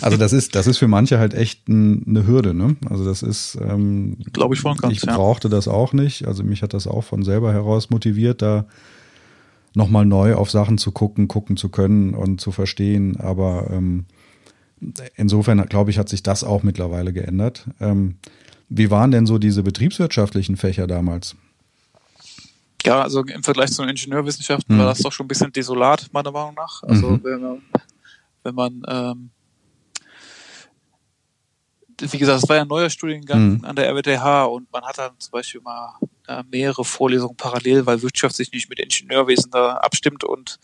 Also 0.00 0.16
das 0.16 0.32
ist, 0.32 0.54
das 0.54 0.66
ist 0.66 0.78
für 0.78 0.88
manche 0.88 1.18
halt 1.18 1.34
echt 1.34 1.68
ein, 1.68 2.04
eine 2.06 2.26
Hürde, 2.26 2.52
ne? 2.52 2.76
Also 2.90 3.04
das 3.04 3.22
ist, 3.22 3.56
ähm, 3.60 4.16
glaube 4.32 4.54
ich 4.54 4.60
voll 4.60 4.74
ganz. 4.74 4.92
Ich 4.92 5.00
brauchte 5.02 5.48
das 5.48 5.68
auch 5.68 5.92
nicht. 5.92 6.26
Also 6.26 6.42
mich 6.42 6.62
hat 6.62 6.74
das 6.74 6.86
auch 6.86 7.02
von 7.02 7.22
selber 7.22 7.52
heraus 7.52 7.90
motiviert, 7.90 8.42
da 8.42 8.66
nochmal 9.74 10.06
neu 10.06 10.34
auf 10.34 10.50
Sachen 10.50 10.78
zu 10.78 10.92
gucken, 10.92 11.28
gucken 11.28 11.56
zu 11.56 11.68
können 11.68 12.14
und 12.14 12.40
zu 12.40 12.52
verstehen. 12.52 13.18
Aber 13.18 13.68
ähm, 13.70 14.06
insofern, 15.16 15.64
glaube 15.66 15.90
ich, 15.90 15.98
hat 15.98 16.08
sich 16.08 16.22
das 16.22 16.44
auch 16.44 16.62
mittlerweile 16.62 17.12
geändert. 17.12 17.66
Ähm, 17.80 18.16
wie 18.68 18.90
waren 18.90 19.10
denn 19.10 19.26
so 19.26 19.38
diese 19.38 19.62
betriebswirtschaftlichen 19.62 20.56
Fächer 20.56 20.86
damals? 20.86 21.36
Ja, 22.84 23.02
also 23.02 23.22
im 23.22 23.42
Vergleich 23.42 23.72
zu 23.72 23.82
den 23.82 23.90
Ingenieurwissenschaften 23.90 24.74
hm. 24.74 24.78
war 24.78 24.86
das 24.86 24.98
doch 24.98 25.12
schon 25.12 25.24
ein 25.24 25.28
bisschen 25.28 25.52
desolat, 25.52 26.08
meiner 26.12 26.30
Meinung 26.30 26.54
nach. 26.54 26.82
Also 26.82 27.10
mhm. 27.10 27.24
wenn 27.24 27.40
man, 27.40 27.62
wenn 28.42 28.54
man 28.54 28.82
ähm, 28.88 29.30
wie 32.00 32.18
gesagt, 32.18 32.42
es 32.42 32.48
war 32.48 32.56
ja 32.56 32.62
ein 32.62 32.68
neuer 32.68 32.90
Studiengang 32.90 33.58
mhm. 33.58 33.64
an 33.64 33.76
der 33.76 33.88
RWTH 33.88 34.44
und 34.46 34.70
man 34.72 34.84
hat 34.84 34.98
dann 34.98 35.12
zum 35.18 35.32
Beispiel 35.32 35.60
mal 35.60 35.98
äh, 36.26 36.42
mehrere 36.50 36.84
Vorlesungen 36.84 37.36
parallel, 37.36 37.86
weil 37.86 38.02
Wirtschaft 38.02 38.36
sich 38.36 38.52
nicht 38.52 38.68
mit 38.68 38.80
Ingenieurwesen 38.80 39.50
da 39.50 39.74
abstimmt 39.74 40.24
und 40.24 40.58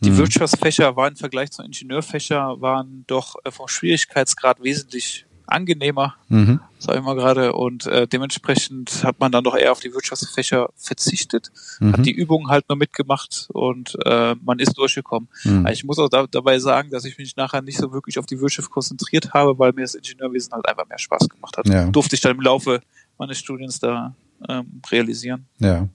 die 0.00 0.10
mhm. 0.10 0.18
Wirtschaftsfächer 0.18 0.96
waren 0.96 1.12
im 1.12 1.16
Vergleich 1.16 1.50
zu 1.50 1.62
Ingenieurfächer 1.62 2.60
waren 2.60 3.04
doch 3.06 3.36
äh, 3.44 3.50
vom 3.50 3.68
Schwierigkeitsgrad 3.68 4.62
wesentlich 4.62 5.26
angenehmer, 5.54 6.14
mhm. 6.28 6.60
sag 6.78 6.96
ich 6.96 7.02
mal 7.02 7.14
gerade. 7.14 7.52
Und 7.52 7.86
äh, 7.86 8.06
dementsprechend 8.06 9.04
hat 9.04 9.20
man 9.20 9.32
dann 9.32 9.44
doch 9.44 9.56
eher 9.56 9.72
auf 9.72 9.80
die 9.80 9.94
Wirtschaftsfächer 9.94 10.68
verzichtet, 10.76 11.50
mhm. 11.80 11.92
hat 11.92 12.06
die 12.06 12.12
Übungen 12.12 12.48
halt 12.48 12.68
nur 12.68 12.76
mitgemacht 12.76 13.48
und 13.52 13.96
äh, 14.04 14.34
man 14.42 14.58
ist 14.58 14.76
durchgekommen. 14.76 15.28
Mhm. 15.44 15.66
Ich 15.68 15.84
muss 15.84 15.98
auch 15.98 16.08
da, 16.08 16.26
dabei 16.26 16.58
sagen, 16.58 16.90
dass 16.90 17.04
ich 17.04 17.16
mich 17.16 17.36
nachher 17.36 17.62
nicht 17.62 17.78
so 17.78 17.92
wirklich 17.92 18.18
auf 18.18 18.26
die 18.26 18.40
Wirtschaft 18.40 18.70
konzentriert 18.70 19.32
habe, 19.32 19.58
weil 19.58 19.72
mir 19.72 19.82
das 19.82 19.94
Ingenieurwesen 19.94 20.52
halt 20.52 20.68
einfach 20.68 20.88
mehr 20.88 20.98
Spaß 20.98 21.28
gemacht 21.28 21.56
hat. 21.56 21.68
Ja. 21.68 21.86
Durfte 21.86 22.16
ich 22.16 22.20
dann 22.20 22.36
im 22.36 22.42
Laufe 22.42 22.80
meines 23.18 23.38
Studiens 23.38 23.78
da 23.78 24.14
ähm, 24.48 24.82
realisieren. 24.90 25.46
Ja. 25.58 25.88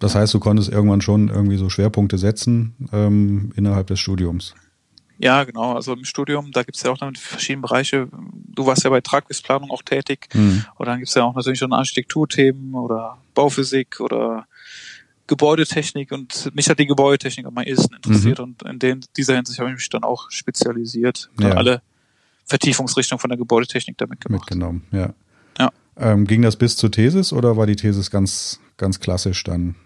Das 0.00 0.14
heißt, 0.14 0.32
du 0.32 0.40
konntest 0.40 0.70
irgendwann 0.70 1.02
schon 1.02 1.28
irgendwie 1.28 1.58
so 1.58 1.68
Schwerpunkte 1.68 2.18
setzen 2.18 2.74
ähm, 2.92 3.52
innerhalb 3.54 3.86
des 3.86 4.00
Studiums. 4.00 4.54
Ja, 5.22 5.44
genau. 5.44 5.74
Also 5.74 5.92
im 5.92 6.04
Studium, 6.04 6.50
da 6.50 6.62
gibt's 6.62 6.82
ja 6.82 6.90
auch 6.90 6.98
dann 6.98 7.14
verschiedene 7.14 7.60
Bereiche. 7.60 8.08
Du 8.46 8.66
warst 8.66 8.84
ja 8.84 8.90
bei 8.90 9.02
Tragwerksplanung 9.02 9.70
auch 9.70 9.82
tätig. 9.82 10.28
Mhm. 10.32 10.64
Und 10.76 10.86
dann 10.86 10.98
gibt's 10.98 11.14
ja 11.14 11.24
auch 11.24 11.34
natürlich 11.34 11.58
schon 11.58 11.74
Architekturthemen 11.74 12.74
oder 12.74 13.18
Bauphysik 13.34 14.00
oder 14.00 14.46
Gebäudetechnik 15.26 16.10
und 16.10 16.50
mich 16.56 16.68
hat 16.68 16.80
die 16.80 16.86
Gebäudetechnik 16.86 17.46
am 17.46 17.54
meisten 17.54 17.94
interessiert 17.94 18.40
mhm. 18.40 18.44
und 18.44 18.62
in 18.64 18.78
den, 18.80 19.00
dieser 19.16 19.36
Hinsicht 19.36 19.60
habe 19.60 19.70
ich 19.70 19.76
mich 19.76 19.88
dann 19.88 20.02
auch 20.02 20.28
spezialisiert 20.28 21.30
und 21.36 21.44
ja. 21.44 21.52
alle 21.52 21.82
Vertiefungsrichtungen 22.46 23.20
von 23.20 23.30
der 23.30 23.38
Gebäudetechnik 23.38 23.96
damit 23.96 24.20
gemacht. 24.20 24.40
Mitgenommen, 24.40 24.82
ja. 24.90 25.14
ja. 25.56 25.70
Ähm, 25.96 26.26
ging 26.26 26.42
das 26.42 26.56
bis 26.56 26.76
zur 26.76 26.90
Thesis 26.90 27.32
oder 27.32 27.56
war 27.56 27.66
die 27.66 27.76
Thesis 27.76 28.10
ganz, 28.10 28.58
ganz 28.76 28.98
klassisch 28.98 29.44
dann? 29.44 29.76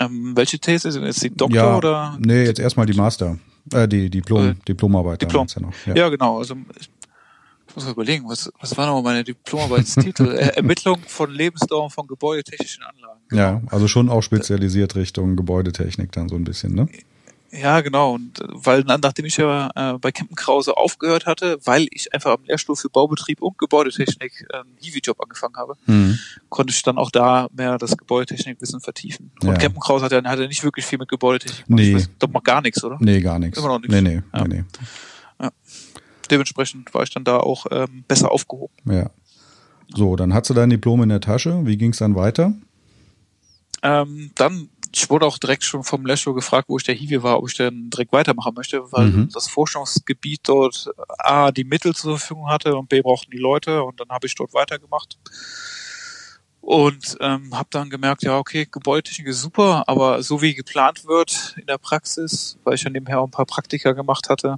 Ähm, 0.00 0.32
welche 0.34 0.58
Thesis? 0.58 0.96
Ist 0.96 1.22
die 1.22 1.30
Doktor 1.30 1.54
ja, 1.54 1.76
oder? 1.76 2.18
Nee, 2.18 2.44
jetzt 2.44 2.58
erstmal 2.58 2.86
die 2.86 2.94
Master. 2.94 3.38
Äh, 3.72 3.88
die 3.88 4.10
Diplom, 4.10 4.50
äh, 4.50 4.54
Diplomarbeit. 4.66 5.22
Diplom. 5.22 5.46
Ja, 5.54 5.62
noch, 5.62 5.72
ja. 5.86 5.94
ja, 5.94 6.08
genau. 6.08 6.38
Also 6.38 6.56
ich 6.78 7.76
muss 7.76 7.84
mal 7.84 7.92
überlegen, 7.92 8.28
was, 8.28 8.50
was 8.60 8.76
war 8.76 8.86
nochmal 8.86 9.14
meine 9.14 9.24
Diplomarbeitstitel? 9.24 10.26
Ermittlung 10.56 10.98
von 11.06 11.30
Lebensdauer 11.30 11.90
von 11.90 12.06
gebäudetechnischen 12.06 12.82
Anlagen. 12.82 13.20
Genau. 13.28 13.42
Ja, 13.42 13.62
also 13.68 13.86
schon 13.86 14.08
auch 14.08 14.22
spezialisiert 14.22 14.96
Richtung 14.96 15.36
Gebäudetechnik 15.36 16.10
dann 16.10 16.28
so 16.28 16.34
ein 16.34 16.44
bisschen, 16.44 16.74
ne? 16.74 16.88
Ja, 17.52 17.80
genau. 17.80 18.14
Und 18.14 18.40
weil 18.46 18.84
nachdem 18.84 19.24
ich 19.24 19.36
ja 19.36 19.70
äh, 19.74 19.98
bei 19.98 20.12
Kempen 20.12 20.36
Krause 20.36 20.76
aufgehört 20.76 21.26
hatte, 21.26 21.58
weil 21.64 21.88
ich 21.90 22.12
einfach 22.14 22.32
am 22.32 22.44
Lehrstuhl 22.44 22.76
für 22.76 22.88
Baubetrieb 22.88 23.42
und 23.42 23.58
Gebäudetechnik 23.58 24.46
äh, 24.50 24.58
einen 24.58 24.76
Hiwi-Job 24.80 25.20
angefangen 25.20 25.56
habe, 25.56 25.76
mhm. 25.86 26.18
konnte 26.48 26.72
ich 26.72 26.82
dann 26.82 26.96
auch 26.96 27.10
da 27.10 27.48
mehr 27.52 27.76
das 27.78 27.96
Gebäudetechnikwissen 27.96 28.80
vertiefen. 28.80 29.32
Und 29.42 29.48
ja. 29.48 29.54
Kempen 29.54 29.80
Krause 29.80 30.04
hat 30.04 30.12
ja, 30.12 30.22
hat 30.22 30.38
ja 30.38 30.46
nicht 30.46 30.62
wirklich 30.62 30.86
viel 30.86 30.98
mit 30.98 31.08
Gebäudetechnik 31.08 31.66
gemacht. 31.66 31.82
Nee. 31.82 31.96
Ich 31.96 32.08
doch 32.18 32.28
mal 32.28 32.40
gar 32.40 32.62
nichts, 32.62 32.84
oder? 32.84 32.98
Nee, 33.00 33.20
gar 33.20 33.38
nichts. 33.38 33.58
Immer 33.58 33.68
noch 33.68 33.80
nichts. 33.80 33.94
Nee, 33.94 34.02
nee, 34.02 34.22
ja. 34.32 34.46
nee, 34.46 34.58
nee. 34.58 34.64
Ja. 35.40 35.50
Dementsprechend 36.30 36.94
war 36.94 37.02
ich 37.02 37.10
dann 37.10 37.24
da 37.24 37.38
auch 37.38 37.66
ähm, 37.72 38.04
besser 38.06 38.30
aufgehoben. 38.30 38.74
Ja. 38.84 39.10
So, 39.92 40.14
dann 40.14 40.32
hast 40.32 40.48
du 40.48 40.54
dein 40.54 40.70
Diplom 40.70 41.02
in 41.02 41.08
der 41.08 41.20
Tasche. 41.20 41.66
Wie 41.66 41.76
ging 41.76 41.90
es 41.90 41.98
dann 41.98 42.14
weiter? 42.14 42.54
Ähm, 43.82 44.30
dann 44.36 44.68
ich 44.92 45.08
wurde 45.08 45.26
auch 45.26 45.38
direkt 45.38 45.64
schon 45.64 45.84
vom 45.84 46.04
Lesho 46.04 46.34
gefragt, 46.34 46.68
wo 46.68 46.76
ich 46.76 46.84
der 46.84 46.94
Hiwi 46.94 47.22
war, 47.22 47.38
ob 47.38 47.48
ich 47.48 47.56
dann 47.56 47.90
direkt 47.90 48.12
weitermachen 48.12 48.54
möchte, 48.54 48.80
weil 48.92 49.06
mhm. 49.06 49.28
das 49.32 49.48
Forschungsgebiet 49.48 50.40
dort 50.44 50.90
A, 51.18 51.52
die 51.52 51.64
Mittel 51.64 51.94
zur 51.94 52.18
Verfügung 52.18 52.48
hatte 52.48 52.76
und 52.76 52.88
B, 52.88 53.00
brauchten 53.00 53.30
die 53.30 53.38
Leute 53.38 53.82
und 53.84 54.00
dann 54.00 54.08
habe 54.08 54.26
ich 54.26 54.34
dort 54.34 54.52
weitergemacht. 54.52 55.18
Und 56.60 57.16
ähm, 57.20 57.56
habe 57.56 57.68
dann 57.70 57.88
gemerkt, 57.88 58.22
ja, 58.22 58.36
okay, 58.36 58.66
Gebäudetechnik 58.70 59.28
ist 59.28 59.40
super, 59.40 59.84
aber 59.86 60.22
so 60.22 60.42
wie 60.42 60.54
geplant 60.54 61.06
wird 61.06 61.54
in 61.58 61.66
der 61.66 61.78
Praxis, 61.78 62.58
weil 62.64 62.74
ich 62.74 62.82
ja 62.82 62.90
nebenher 62.90 63.20
auch 63.20 63.24
ein 63.24 63.30
paar 63.30 63.46
Praktika 63.46 63.92
gemacht 63.92 64.28
hatte, 64.28 64.56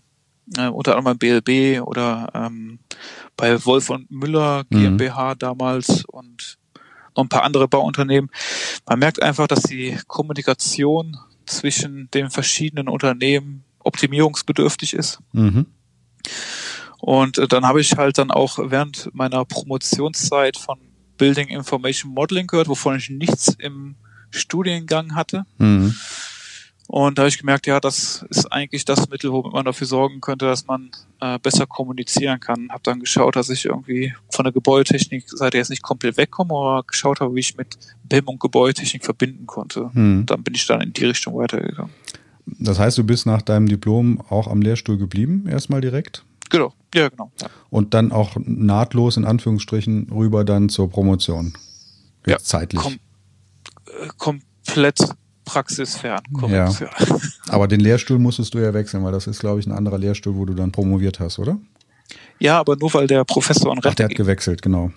äh, 0.57 0.69
unter 0.69 0.97
anderem 0.97 1.17
beim 1.17 1.43
BLB 1.43 1.87
oder 1.87 2.31
ähm, 2.35 2.81
bei 3.37 3.65
Wolf 3.65 3.91
und 3.91 4.11
Müller 4.11 4.65
GmbH 4.69 5.35
mhm. 5.35 5.39
damals 5.39 6.05
und 6.07 6.59
noch 7.17 7.25
ein 7.25 7.29
paar 7.29 7.45
andere 7.45 7.69
Bauunternehmen. 7.69 8.31
Man 8.87 8.99
merkt 8.99 9.23
einfach, 9.23 9.47
dass 9.47 9.63
die 9.63 9.99
Kommunikation 10.07 11.17
zwischen 11.47 12.09
den 12.13 12.31
verschiedenen 12.31 12.89
Unternehmen 12.89 13.65
optimierungsbedürftig 13.81 14.95
ist. 14.95 15.19
Mhm. 15.33 15.67
Und 16.99 17.39
äh, 17.39 17.49
dann 17.49 17.67
habe 17.67 17.81
ich 17.81 17.97
halt 17.97 18.19
dann 18.19 18.31
auch 18.31 18.59
während 18.63 19.11
meiner 19.13 19.45
Promotionszeit 19.45 20.57
von 20.57 20.79
Building 21.19 21.49
Information 21.49 22.13
Modeling 22.13 22.47
gehört, 22.47 22.69
wovon 22.69 22.97
ich 22.97 23.11
nichts 23.11 23.55
im 23.59 23.97
Studiengang 24.31 25.15
hatte. 25.15 25.45
Mhm. 25.59 25.95
Und 26.93 27.17
da 27.17 27.23
habe 27.23 27.31
ich 27.31 27.39
gemerkt, 27.39 27.67
ja, 27.67 27.81
das 27.81 28.23
ist 28.29 28.53
eigentlich 28.53 28.85
das 28.85 29.09
Mittel, 29.09 29.33
womit 29.33 29.55
man 29.55 29.65
dafür 29.65 29.87
sorgen 29.87 30.21
könnte, 30.21 30.45
dass 30.45 30.67
man 30.67 30.91
äh, 31.21 31.39
besser 31.39 31.67
kommunizieren 31.67 32.39
kann. 32.39 32.69
Habe 32.69 32.83
dann 32.83 33.01
geschaut, 33.01 33.35
dass 33.35 33.49
ich 33.49 33.65
irgendwie 33.65 34.13
von 34.29 34.45
der 34.45 34.53
Gebäudetechnik-Seite 34.53 35.57
jetzt 35.57 35.71
nicht 35.71 35.83
komplett 35.83 36.19
wegkomme, 36.19 36.53
aber 36.53 36.83
geschaut 36.87 37.21
habe, 37.21 37.35
wie 37.35 37.41
ich 37.41 37.57
mit 37.57 37.79
BIM 38.05 38.29
und 38.29 38.41
Gebäudetechnik 38.41 39.07
verbinden 39.07 39.47
konnte. 39.47 39.89
Hm. 39.95 40.27
Dann 40.27 40.43
bin 40.43 40.55
ich 40.55 40.67
dann 40.67 40.83
in 40.83 40.93
die 40.93 41.07
Richtung 41.07 41.35
weitergegangen. 41.35 41.91
Das 42.45 42.79
heißt, 42.79 42.99
du 42.99 43.05
bist 43.05 43.25
nach 43.25 43.41
deinem 43.41 43.69
Diplom 43.69 44.21
auch 44.29 44.47
am 44.47 44.61
Lehrstuhl 44.61 44.99
geblieben, 44.99 45.47
erstmal 45.49 45.81
direkt? 45.81 46.27
Genau, 46.51 46.75
ja, 46.95 47.09
genau. 47.09 47.33
Ja. 47.41 47.49
Und 47.71 47.95
dann 47.95 48.13
auch 48.13 48.37
nahtlos 48.37 49.17
in 49.17 49.25
Anführungsstrichen 49.25 50.11
rüber 50.11 50.45
dann 50.45 50.69
zur 50.69 50.91
Promotion. 50.91 51.55
Jetzt 52.27 52.53
ja, 52.53 52.59
zeitlich. 52.59 52.83
Kom 52.83 52.93
äh, 53.87 54.09
komplett 54.19 54.99
praxisfern, 55.45 56.23
korrekt. 56.33 56.81
Ja. 56.81 56.89
ja. 57.07 57.19
Aber 57.49 57.69
den 57.69 57.81
Lehrstuhl 57.81 58.19
musstest 58.19 58.55
du 58.55 58.59
ja 58.59 58.73
wechseln, 58.75 59.05
weil 59.05 59.13
das 59.13 59.27
ist, 59.27 59.41
glaube 59.41 59.61
ich, 59.61 59.67
ein 59.67 59.73
anderer 59.73 59.99
Lehrstuhl, 59.99 60.35
wo 60.37 60.45
du 60.45 60.55
dann 60.55 60.73
promoviert 60.73 61.21
hast, 61.21 61.39
oder? 61.39 61.59
Ja, 62.39 62.59
aber 62.59 62.77
nur 62.77 62.93
weil 62.93 63.07
der 63.07 63.25
Professor 63.25 63.73
in 63.73 63.79
Rente 63.79 63.89
Ach, 63.89 63.95
der 63.95 64.07
hat 64.07 64.15
gewechselt, 64.15 64.63
genau. 64.63 64.91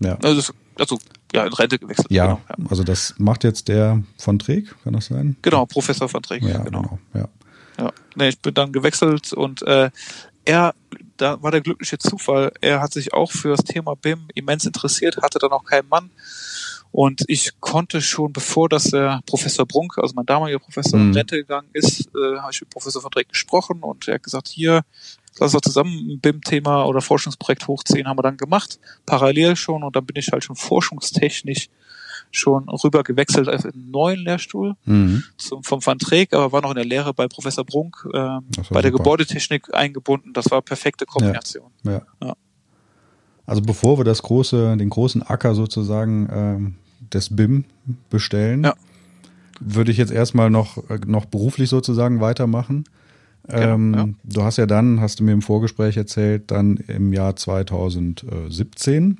Ja. 0.00 0.16
Also, 0.22 0.52
also 0.78 0.98
ja, 1.32 1.44
in 1.44 1.52
Rente 1.52 1.78
gewechselt. 1.78 2.06
Ja, 2.10 2.26
genau, 2.26 2.40
ja, 2.48 2.70
also 2.70 2.84
das 2.84 3.14
macht 3.18 3.44
jetzt 3.44 3.68
der 3.68 4.02
von 4.16 4.38
Träg, 4.38 4.74
kann 4.84 4.92
das 4.92 5.06
sein? 5.06 5.36
Genau, 5.42 5.66
Professor 5.66 6.08
von 6.08 6.22
Träg, 6.22 6.42
ja, 6.42 6.58
genau. 6.58 6.82
genau. 6.82 6.98
ja. 7.14 7.28
ja. 7.78 7.92
Nee, 8.14 8.28
ich 8.28 8.38
bin 8.38 8.54
dann 8.54 8.72
gewechselt 8.72 9.32
und 9.32 9.62
äh, 9.62 9.90
er, 10.44 10.74
da 11.16 11.42
war 11.42 11.50
der 11.50 11.60
glückliche 11.60 11.98
Zufall, 11.98 12.52
er 12.60 12.80
hat 12.80 12.92
sich 12.92 13.12
auch 13.12 13.32
für 13.32 13.50
das 13.50 13.64
Thema 13.64 13.96
BIM 13.96 14.28
immens 14.34 14.64
interessiert, 14.64 15.16
hatte 15.22 15.38
dann 15.38 15.52
auch 15.52 15.64
keinen 15.64 15.88
Mann 15.88 16.10
und 16.94 17.24
ich 17.26 17.50
konnte 17.58 18.00
schon, 18.00 18.32
bevor 18.32 18.68
das 18.68 18.84
der 18.84 19.20
Professor 19.26 19.66
Brunk, 19.66 19.98
also 19.98 20.14
mein 20.14 20.26
damaliger 20.26 20.60
Professor, 20.60 20.96
mhm. 20.96 21.08
in 21.08 21.16
Rente 21.16 21.36
gegangen 21.38 21.66
ist, 21.72 22.06
äh, 22.14 22.38
habe 22.38 22.52
ich 22.52 22.60
mit 22.60 22.70
Professor 22.70 23.02
von 23.02 23.10
Dreck 23.10 23.30
gesprochen 23.30 23.82
und 23.82 24.06
er 24.06 24.14
hat 24.14 24.22
gesagt, 24.22 24.46
hier, 24.46 24.82
lass 25.40 25.52
uns 25.56 25.64
zusammen 25.64 25.90
ein 26.08 26.20
BIM-Thema 26.20 26.84
oder 26.84 27.00
Forschungsprojekt 27.00 27.66
hochziehen, 27.66 28.06
haben 28.06 28.16
wir 28.16 28.22
dann 28.22 28.36
gemacht, 28.36 28.78
parallel 29.06 29.56
schon 29.56 29.82
und 29.82 29.96
dann 29.96 30.06
bin 30.06 30.14
ich 30.14 30.30
halt 30.30 30.44
schon 30.44 30.54
forschungstechnisch 30.54 31.68
schon 32.30 32.68
rüber 32.68 33.02
gewechselt 33.02 33.48
auf 33.48 33.64
einen 33.64 33.90
neuen 33.90 34.20
Lehrstuhl 34.20 34.74
mhm. 34.84 35.24
zum, 35.36 35.64
vom 35.64 35.84
Van 35.84 35.98
Treek, 35.98 36.32
aber 36.32 36.52
war 36.52 36.62
noch 36.62 36.70
in 36.70 36.76
der 36.76 36.84
Lehre 36.84 37.12
bei 37.12 37.26
Professor 37.26 37.64
Brunk, 37.64 38.06
äh, 38.12 38.38
bei 38.70 38.82
der 38.82 38.92
Gebäudetechnik 38.92 39.74
eingebunden. 39.74 40.32
Das 40.32 40.48
war 40.52 40.62
perfekte 40.62 41.06
Kombination. 41.06 41.72
Ja, 41.82 41.90
ja. 41.90 42.02
ja. 42.22 42.36
Also 43.46 43.62
bevor 43.62 43.98
wir 43.98 44.04
das 44.04 44.22
große, 44.22 44.76
den 44.76 44.90
großen 44.90 45.22
Acker 45.22 45.56
sozusagen 45.56 46.28
ähm, 46.32 46.74
des 47.12 47.34
BIM 47.34 47.64
bestellen. 48.10 48.64
Ja. 48.64 48.74
Würde 49.60 49.92
ich 49.92 49.98
jetzt 49.98 50.12
erstmal 50.12 50.50
noch, 50.50 50.82
noch 51.06 51.26
beruflich 51.26 51.68
sozusagen 51.68 52.20
weitermachen. 52.20 52.84
Genau, 53.46 53.74
ähm, 53.74 53.94
ja. 53.94 54.08
Du 54.24 54.42
hast 54.42 54.56
ja 54.56 54.66
dann, 54.66 55.00
hast 55.00 55.20
du 55.20 55.24
mir 55.24 55.32
im 55.32 55.42
Vorgespräch 55.42 55.96
erzählt, 55.96 56.50
dann 56.50 56.76
im 56.76 57.12
Jahr 57.12 57.36
2017 57.36 59.18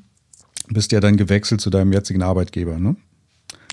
bist 0.68 0.92
ja 0.92 1.00
dann 1.00 1.16
gewechselt 1.16 1.60
zu 1.60 1.70
deinem 1.70 1.92
jetzigen 1.92 2.22
Arbeitgeber, 2.22 2.78
ne? 2.78 2.96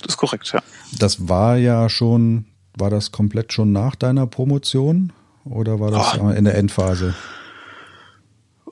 Das 0.01 0.15
ist 0.15 0.17
korrekt, 0.17 0.51
ja. 0.53 0.61
Das 0.99 1.29
war 1.29 1.57
ja 1.57 1.87
schon, 1.89 2.45
war 2.77 2.89
das 2.89 3.11
komplett 3.11 3.53
schon 3.53 3.71
nach 3.71 3.95
deiner 3.95 4.27
Promotion 4.27 5.13
oder 5.45 5.79
war 5.79 5.91
das 5.91 6.19
oh. 6.19 6.29
in 6.29 6.43
der 6.45 6.57
Endphase? 6.57 7.15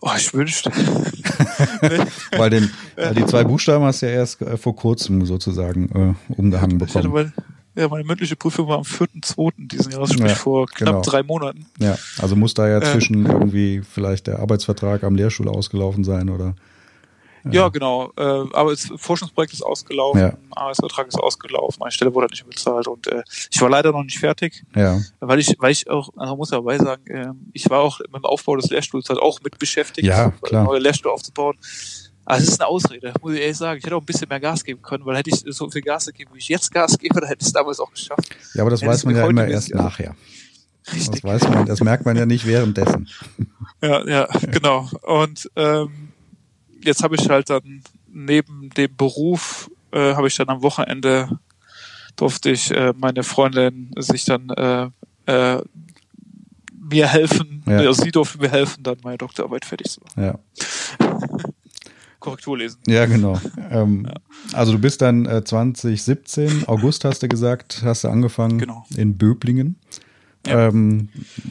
Oh, 0.01 0.11
ich 0.15 0.33
wünschte. 0.33 0.71
Weil 2.37 2.49
den, 2.49 2.71
die 3.15 3.25
zwei 3.25 3.43
Buchstaben 3.43 3.83
hast 3.83 4.01
du 4.01 4.07
ja 4.07 4.13
erst 4.13 4.41
äh, 4.41 4.57
vor 4.57 4.75
kurzem 4.75 5.25
sozusagen 5.25 6.15
äh, 6.29 6.33
umgehangen 6.33 6.77
bekommen. 6.77 7.11
Mal, 7.11 7.33
ja, 7.75 7.87
meine 7.87 8.03
mündliche 8.03 8.35
Prüfung 8.35 8.67
war 8.67 8.77
am 8.77 8.83
4.2. 8.83 9.51
diesen 9.57 9.91
Jahres, 9.91 10.13
sprich 10.13 10.29
ja, 10.29 10.35
vor 10.35 10.67
knapp 10.67 10.87
genau. 10.87 11.01
drei 11.01 11.23
Monaten. 11.23 11.65
Ja, 11.79 11.97
also 12.17 12.35
muss 12.35 12.53
da 12.53 12.67
ja 12.67 12.81
zwischen 12.81 13.25
äh, 13.25 13.31
irgendwie 13.31 13.81
vielleicht 13.89 14.27
der 14.27 14.39
Arbeitsvertrag 14.39 15.03
am 15.03 15.15
Lehrstuhl 15.15 15.47
ausgelaufen 15.47 16.03
sein 16.03 16.29
oder 16.29 16.55
ja, 17.49 17.69
genau. 17.69 18.11
Äh, 18.17 18.21
aber 18.21 18.71
das 18.71 18.91
Forschungsprojekt 18.97 19.53
ist 19.53 19.61
ausgelaufen, 19.61 20.21
ja. 20.21 20.33
Arbeitsvertrag 20.51 21.07
ist 21.07 21.19
ausgelaufen, 21.19 21.77
meine 21.79 21.91
Stelle 21.91 22.13
wurde 22.13 22.27
nicht 22.27 22.45
bezahlt 22.47 22.87
und 22.87 23.07
äh, 23.07 23.23
ich 23.51 23.61
war 23.61 23.69
leider 23.69 23.91
noch 23.91 24.03
nicht 24.03 24.19
fertig. 24.19 24.63
Ja. 24.75 24.99
Weil 25.19 25.39
ich, 25.39 25.55
weil 25.59 25.71
ich 25.71 25.89
auch, 25.89 26.09
also 26.15 26.35
muss 26.35 26.49
dabei 26.49 26.77
sagen, 26.77 27.07
äh, 27.07 27.31
ich 27.53 27.69
war 27.69 27.79
auch 27.79 27.99
mit 27.99 28.15
dem 28.15 28.25
Aufbau 28.25 28.55
des 28.55 28.69
Lehrstuhls 28.69 29.09
halt 29.09 29.19
auch 29.19 29.39
mit 29.43 29.57
beschäftigt, 29.59 30.07
ja, 30.07 30.31
klar. 30.41 30.63
neue 30.65 30.79
Lehrstuhl 30.79 31.11
aufzubauen. 31.11 31.57
Also 32.25 32.43
es 32.43 32.49
ist 32.49 32.61
eine 32.61 32.67
Ausrede, 32.67 33.13
muss 33.21 33.33
ich 33.33 33.41
ehrlich 33.41 33.57
sagen. 33.57 33.79
Ich 33.79 33.85
hätte 33.85 33.95
auch 33.95 34.01
ein 34.01 34.05
bisschen 34.05 34.29
mehr 34.29 34.39
Gas 34.39 34.63
geben 34.63 34.81
können, 34.83 35.03
weil 35.03 35.17
hätte 35.17 35.31
ich 35.31 35.43
so 35.47 35.67
viel 35.69 35.81
Gas 35.81 36.05
gegeben, 36.05 36.29
wie 36.33 36.37
ich 36.37 36.47
jetzt 36.47 36.71
Gas 36.71 36.97
gebe, 36.97 37.15
dann 37.19 37.27
hätte 37.27 37.41
ich 37.41 37.47
es 37.47 37.53
damals 37.53 37.79
auch 37.79 37.91
geschafft. 37.91 38.29
Ja, 38.53 38.61
aber 38.61 38.69
das 38.69 38.83
weiß 38.83 39.05
man 39.05 39.15
ja 39.15 39.27
immer 39.27 39.47
erst 39.47 39.73
nachher. 39.73 40.15
Richtig. 40.93 41.21
Das 41.21 41.23
weiß 41.23 41.49
man, 41.49 41.65
das 41.65 41.81
merkt 41.81 42.05
man 42.05 42.15
ja 42.17 42.25
nicht 42.25 42.45
währenddessen. 42.45 43.07
Ja, 43.81 44.05
ja, 44.05 44.27
genau. 44.51 44.89
Und 45.03 45.49
ähm, 45.55 46.09
jetzt 46.83 47.03
habe 47.03 47.15
ich 47.15 47.29
halt 47.29 47.49
dann 47.49 47.81
neben 48.07 48.69
dem 48.71 48.95
Beruf, 48.95 49.69
äh, 49.91 50.13
habe 50.15 50.27
ich 50.27 50.35
dann 50.35 50.49
am 50.49 50.61
Wochenende 50.61 51.39
durfte 52.15 52.49
ich 52.49 52.71
äh, 52.71 52.93
meine 52.97 53.23
Freundin 53.23 53.91
sich 53.97 54.25
dann 54.25 54.49
äh, 54.49 54.89
äh, 55.25 55.61
mir 56.89 57.07
helfen, 57.07 57.63
ja. 57.67 57.77
also 57.77 58.03
sie 58.03 58.11
durfte 58.11 58.39
mir 58.39 58.49
helfen, 58.49 58.83
dann 58.83 58.97
meine 59.03 59.17
Doktorarbeit 59.17 59.63
fertig 59.63 59.89
zu 59.89 60.01
machen. 60.01 60.23
Ja. 60.23 60.39
Korrektur 62.19 62.57
lesen. 62.57 62.79
Ja, 62.85 63.05
genau. 63.05 63.39
Ähm, 63.69 64.05
ja. 64.05 64.13
Also 64.53 64.73
du 64.73 64.79
bist 64.79 65.01
dann 65.01 65.25
äh, 65.25 65.43
2017, 65.43 66.67
August 66.67 67.05
hast 67.05 67.23
du 67.23 67.29
gesagt, 67.29 67.81
hast 67.83 68.03
du 68.03 68.09
angefangen 68.09 68.57
genau. 68.57 68.85
in 68.97 69.17
Böblingen. 69.17 69.77
Ja. 70.45 70.67
Ähm, 70.67 71.09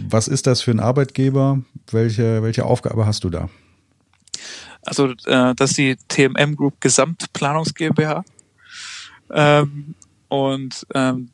was 0.08 0.28
ist 0.28 0.46
das 0.46 0.60
für 0.60 0.70
ein 0.70 0.80
Arbeitgeber? 0.80 1.62
Welche, 1.90 2.42
welche 2.42 2.64
Aufgabe 2.64 3.06
hast 3.06 3.24
du 3.24 3.30
da? 3.30 3.48
Also 4.88 5.08
äh, 5.26 5.54
das 5.54 5.70
ist 5.70 5.78
die 5.78 5.96
TMM 6.08 6.56
Group 6.56 6.80
Gesamtplanungs 6.80 7.74
GmbH. 7.74 8.24
Ähm, 9.32 9.94
und 10.28 10.86
ähm, 10.94 11.30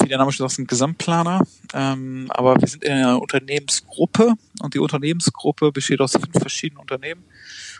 wie 0.00 0.08
der 0.08 0.18
Name 0.18 0.32
schon 0.32 0.48
sagt, 0.48 0.58
ein 0.58 0.66
Gesamtplaner. 0.66 1.42
Ähm, 1.74 2.26
aber 2.30 2.60
wir 2.60 2.68
sind 2.68 2.84
in 2.84 2.92
einer 2.92 3.20
Unternehmensgruppe 3.20 4.34
und 4.60 4.74
die 4.74 4.78
Unternehmensgruppe 4.78 5.72
besteht 5.72 6.00
aus 6.00 6.12
fünf 6.12 6.38
verschiedenen 6.38 6.80
Unternehmen. 6.80 7.24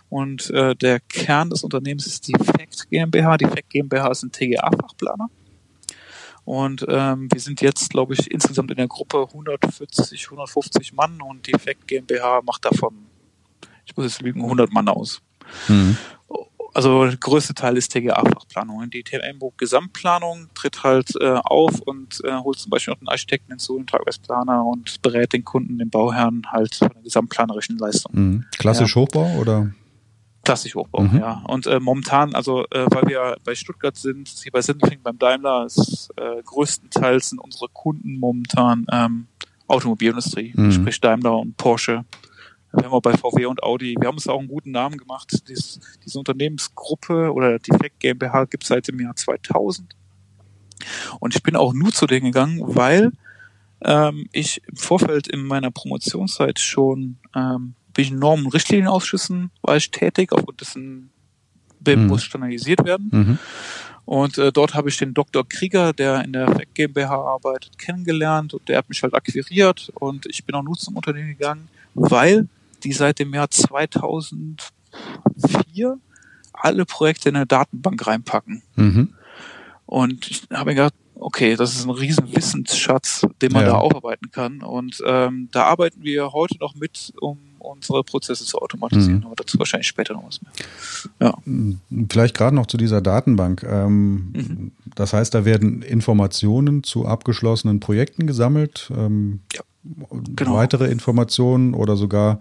Und 0.09 0.51
äh, 0.51 0.75
der 0.75 1.01
Kern 1.01 1.51
des 1.51 1.63
Unternehmens 1.63 2.07
ist 2.07 2.29
die 2.29 2.33
FACT 2.33 2.91
GmbH. 2.91 3.37
Die 3.37 3.47
FACT 3.47 3.71
GmbH 3.71 4.09
ist 4.09 4.23
ein 4.23 4.33
TGA-Fachplaner. 4.33 5.29
Und 6.45 6.87
ähm, 6.89 7.29
wir 7.31 7.41
sind 7.41 7.61
jetzt, 7.61 7.91
glaube 7.91 8.15
ich, 8.15 8.31
insgesamt 8.31 8.71
in 8.71 8.79
der 8.79 8.89
Gruppe 8.89 9.27
140, 9.29 10.25
150 10.25 10.95
Mann 10.95 11.21
und 11.21 11.47
die 11.47 11.53
FACT 11.53 11.87
GmbH 11.87 12.41
macht 12.43 12.65
davon, 12.65 12.95
ich 13.90 13.97
muss 13.97 14.07
jetzt 14.07 14.23
lügen, 14.23 14.42
100 14.42 14.73
Mann 14.73 14.88
aus. 14.88 15.21
Mhm 15.68 15.97
also 16.78 17.07
der 17.07 17.16
größte 17.16 17.54
Teil 17.54 17.76
ist 17.76 17.92
TGA-Fachplanung. 17.92 18.88
Die 18.90 19.02
TMBO 19.02 19.52
Gesamtplanung 19.57 20.49
tritt 20.54 20.85
halt 20.85 21.11
äh, 21.21 21.35
auf 21.42 21.80
und 21.80 22.21
äh, 22.25 22.33
holt 22.37 22.59
zum 22.59 22.71
Beispiel 22.71 22.92
noch 22.92 23.00
den 23.00 23.09
Architekten 23.09 23.50
hinzu, 23.50 23.76
den 23.76 23.87
Tragwerksplaner 23.87 24.64
und 24.64 25.02
berät 25.02 25.33
den 25.33 25.45
Kunden, 25.45 25.78
den 25.78 25.90
Bauherrn 25.90 26.42
halt 26.50 26.76
von 26.76 26.90
der 26.95 27.02
gesamtplanerischen 27.02 27.78
Leistung. 27.78 28.12
Mhm. 28.14 28.45
Klassisch 28.59 28.95
ja. 28.95 29.02
Hochbau 29.02 29.26
oder? 29.40 29.73
Klassisch 30.45 30.76
Hochbau, 30.76 31.02
mhm. 31.02 31.18
ja. 31.18 31.42
Und 31.49 31.66
äh, 31.66 31.80
momentan, 31.80 32.35
also 32.35 32.64
äh, 32.71 32.87
weil 32.90 33.09
wir 33.09 33.37
bei 33.45 33.57
Stuttgart 33.57 33.97
sind, 33.97 34.28
hier 34.28 34.52
bei 34.52 34.62
Sindelfingen 34.62 35.02
beim 35.02 35.18
Daimler, 35.18 35.66
ist 35.66 36.11
äh, 36.16 36.42
größtenteils 36.45 37.30
sind 37.30 37.40
unsere 37.40 37.68
Kunden 37.73 38.18
momentan 38.18 38.87
ähm, 38.92 39.26
Automobilindustrie, 39.66 40.52
mhm. 40.54 40.71
sprich 40.71 41.00
Daimler 41.00 41.38
und 41.38 41.57
Porsche 41.57 42.04
wir 42.78 42.87
haben 42.87 42.92
auch 42.92 43.02
bei 43.02 43.16
VW 43.16 43.47
und 43.47 43.62
Audi, 43.62 43.97
wir 43.99 44.08
haben 44.08 44.16
uns 44.16 44.28
auch 44.28 44.38
einen 44.38 44.49
guten 44.49 44.70
Namen 44.70 44.97
gemacht. 44.97 45.49
Dies, 45.49 45.80
diese 46.04 46.18
Unternehmensgruppe 46.18 47.32
oder 47.32 47.58
die 47.58 47.73
FEC 47.73 47.99
GmbH 47.99 48.44
gibt 48.44 48.64
es 48.64 48.68
seit 48.68 48.88
dem 48.88 49.00
Jahr 49.00 49.16
2000. 49.16 49.94
Und 51.20 51.35
ich 51.35 51.42
bin 51.42 51.56
auch 51.56 51.73
nur 51.73 51.92
zu 51.92 52.06
denen 52.06 52.26
gegangen, 52.26 52.61
weil 52.62 53.12
ähm, 53.82 54.28
ich 54.32 54.62
im 54.66 54.76
Vorfeld 54.76 55.28
in 55.28 55.44
meiner 55.44 55.70
Promotionszeit 55.70 56.58
schon 56.58 57.18
ähm, 57.35 57.75
bin 57.94 58.04
ich 58.04 58.11
in 58.11 58.18
Normen- 58.18 58.47
und 58.47 58.54
Richtlienienausschüssen 58.54 59.50
war 59.62 59.76
ich 59.76 59.90
tätig, 59.90 60.32
aufgrund 60.32 60.61
dessen 60.61 61.11
BIM 61.80 62.02
mhm. 62.02 62.06
muss 62.08 62.23
standardisiert 62.23 62.85
werden. 62.85 63.08
Mhm. 63.11 63.38
Und 64.04 64.38
äh, 64.38 64.52
dort 64.52 64.75
habe 64.75 64.88
ich 64.88 64.97
den 64.97 65.14
Dr. 65.14 65.47
Krieger, 65.47 65.92
der 65.92 66.25
in 66.25 66.32
der 66.32 66.49
FEC 66.49 66.75
GmbH 66.75 67.14
arbeitet, 67.14 67.78
kennengelernt 67.78 68.54
und 68.54 68.68
der 68.68 68.78
hat 68.78 68.88
mich 68.88 69.02
halt 69.02 69.14
akquiriert 69.14 69.92
und 69.94 70.26
ich 70.26 70.44
bin 70.44 70.54
auch 70.54 70.62
nur 70.62 70.76
zum 70.76 70.97
Unternehmen 70.97 71.28
gegangen, 71.28 71.68
weil 71.94 72.49
die 72.85 72.92
seit 72.92 73.18
dem 73.18 73.35
Jahr 73.35 73.50
2004 73.50 75.99
alle 76.52 76.85
Projekte 76.85 77.28
in 77.28 77.37
eine 77.37 77.47
Datenbank 77.47 78.06
reinpacken. 78.06 78.62
Mhm. 78.76 79.14
Und 79.87 80.30
ich 80.30 80.42
habe 80.52 80.70
mir 80.70 80.76
gedacht, 80.76 80.94
okay, 81.14 81.56
das 81.56 81.75
ist 81.75 81.85
ein 81.85 81.90
riesen 81.90 82.35
Wissensschatz, 82.35 83.26
den 83.42 83.52
man 83.52 83.62
ja. 83.62 83.70
da 83.70 83.78
aufarbeiten 83.78 84.30
kann. 84.30 84.62
Und 84.62 85.02
ähm, 85.06 85.49
da 85.52 85.64
arbeiten 85.64 86.02
wir 86.02 86.32
heute 86.32 86.56
noch 86.61 86.75
mit, 86.75 87.12
um 87.20 87.38
unsere 87.58 88.04
Prozesse 88.04 88.44
zu 88.44 88.58
automatisieren. 88.58 89.20
Mhm. 89.20 89.26
Aber 89.26 89.37
dazu 89.37 89.58
wahrscheinlich 89.58 89.88
später 89.88 90.14
noch 90.14 90.26
was 90.26 90.40
mehr. 90.42 90.52
Ja. 91.20 91.37
Vielleicht 92.11 92.37
gerade 92.37 92.54
noch 92.54 92.66
zu 92.66 92.76
dieser 92.76 93.00
Datenbank. 93.00 93.64
Ähm, 93.64 94.32
mhm. 94.32 94.73
Das 94.94 95.12
heißt, 95.12 95.35
da 95.35 95.44
werden 95.44 95.82
Informationen 95.82 96.82
zu 96.82 97.06
abgeschlossenen 97.06 97.80
Projekten 97.80 98.26
gesammelt. 98.26 98.90
Ähm, 98.97 99.40
ja. 99.52 99.62
Genau. 100.37 100.54
Weitere 100.54 100.90
Informationen 100.90 101.75
oder 101.75 101.97
sogar 101.97 102.40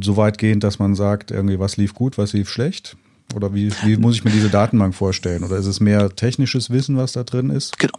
so 0.00 0.16
weit 0.16 0.38
gehend, 0.38 0.64
dass 0.64 0.78
man 0.78 0.94
sagt, 0.94 1.30
irgendwie 1.30 1.58
was 1.58 1.76
lief 1.76 1.94
gut, 1.94 2.18
was 2.18 2.32
lief 2.32 2.48
schlecht? 2.50 2.96
Oder 3.34 3.54
wie, 3.54 3.72
wie 3.84 3.96
muss 3.96 4.16
ich 4.16 4.24
mir 4.24 4.30
diese 4.30 4.50
Datenbank 4.50 4.94
vorstellen? 4.94 5.44
Oder 5.44 5.56
ist 5.56 5.66
es 5.66 5.80
mehr 5.80 6.14
technisches 6.14 6.70
Wissen, 6.70 6.96
was 6.96 7.12
da 7.12 7.22
drin 7.22 7.50
ist? 7.50 7.78
Genau. 7.78 7.98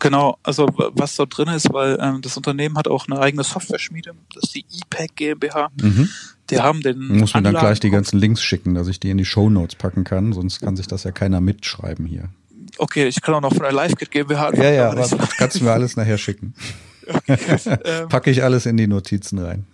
Genau, 0.00 0.38
also 0.42 0.68
was 0.92 1.16
da 1.16 1.24
drin 1.24 1.48
ist, 1.48 1.72
weil 1.72 1.98
ähm, 2.00 2.20
das 2.20 2.36
Unternehmen 2.36 2.76
hat 2.76 2.88
auch 2.88 3.08
eine 3.08 3.18
eigene 3.20 3.42
Software-Schmiede, 3.42 4.12
das 4.34 4.44
ist 4.44 4.54
die 4.54 4.64
ePack 4.70 5.16
GmbH. 5.16 5.70
Mhm. 5.80 6.08
Die 6.50 6.60
haben 6.60 6.82
den. 6.82 7.18
Muss 7.18 7.34
mir 7.34 7.42
dann 7.42 7.54
gleich 7.54 7.80
die 7.80 7.90
ganzen 7.90 8.18
Links 8.18 8.42
schicken, 8.42 8.74
dass 8.74 8.86
ich 8.88 9.00
die 9.00 9.10
in 9.10 9.18
die 9.18 9.24
Show 9.24 9.48
Notes 9.50 9.76
packen 9.76 10.04
kann, 10.04 10.32
sonst 10.32 10.60
kann 10.60 10.76
sich 10.76 10.86
das 10.86 11.04
ja 11.04 11.10
keiner 11.10 11.40
mitschreiben 11.40 12.06
hier. 12.06 12.28
Okay, 12.76 13.08
ich 13.08 13.20
kann 13.20 13.34
auch 13.34 13.40
noch 13.40 13.54
von 13.54 13.62
der 13.62 13.72
LiveKit 13.72 14.10
GmbH. 14.10 14.54
Ja, 14.54 14.70
ja, 14.70 14.90
aber 14.90 15.08
kannst 15.38 15.58
du 15.58 15.64
mir 15.64 15.72
alles 15.72 15.96
nachher 15.96 16.18
schicken. 16.18 16.54
Okay, 17.10 17.38
ähm, 17.86 18.08
Packe 18.10 18.30
ich 18.30 18.42
alles 18.42 18.66
in 18.66 18.76
die 18.76 18.86
Notizen 18.86 19.38
rein. 19.38 19.64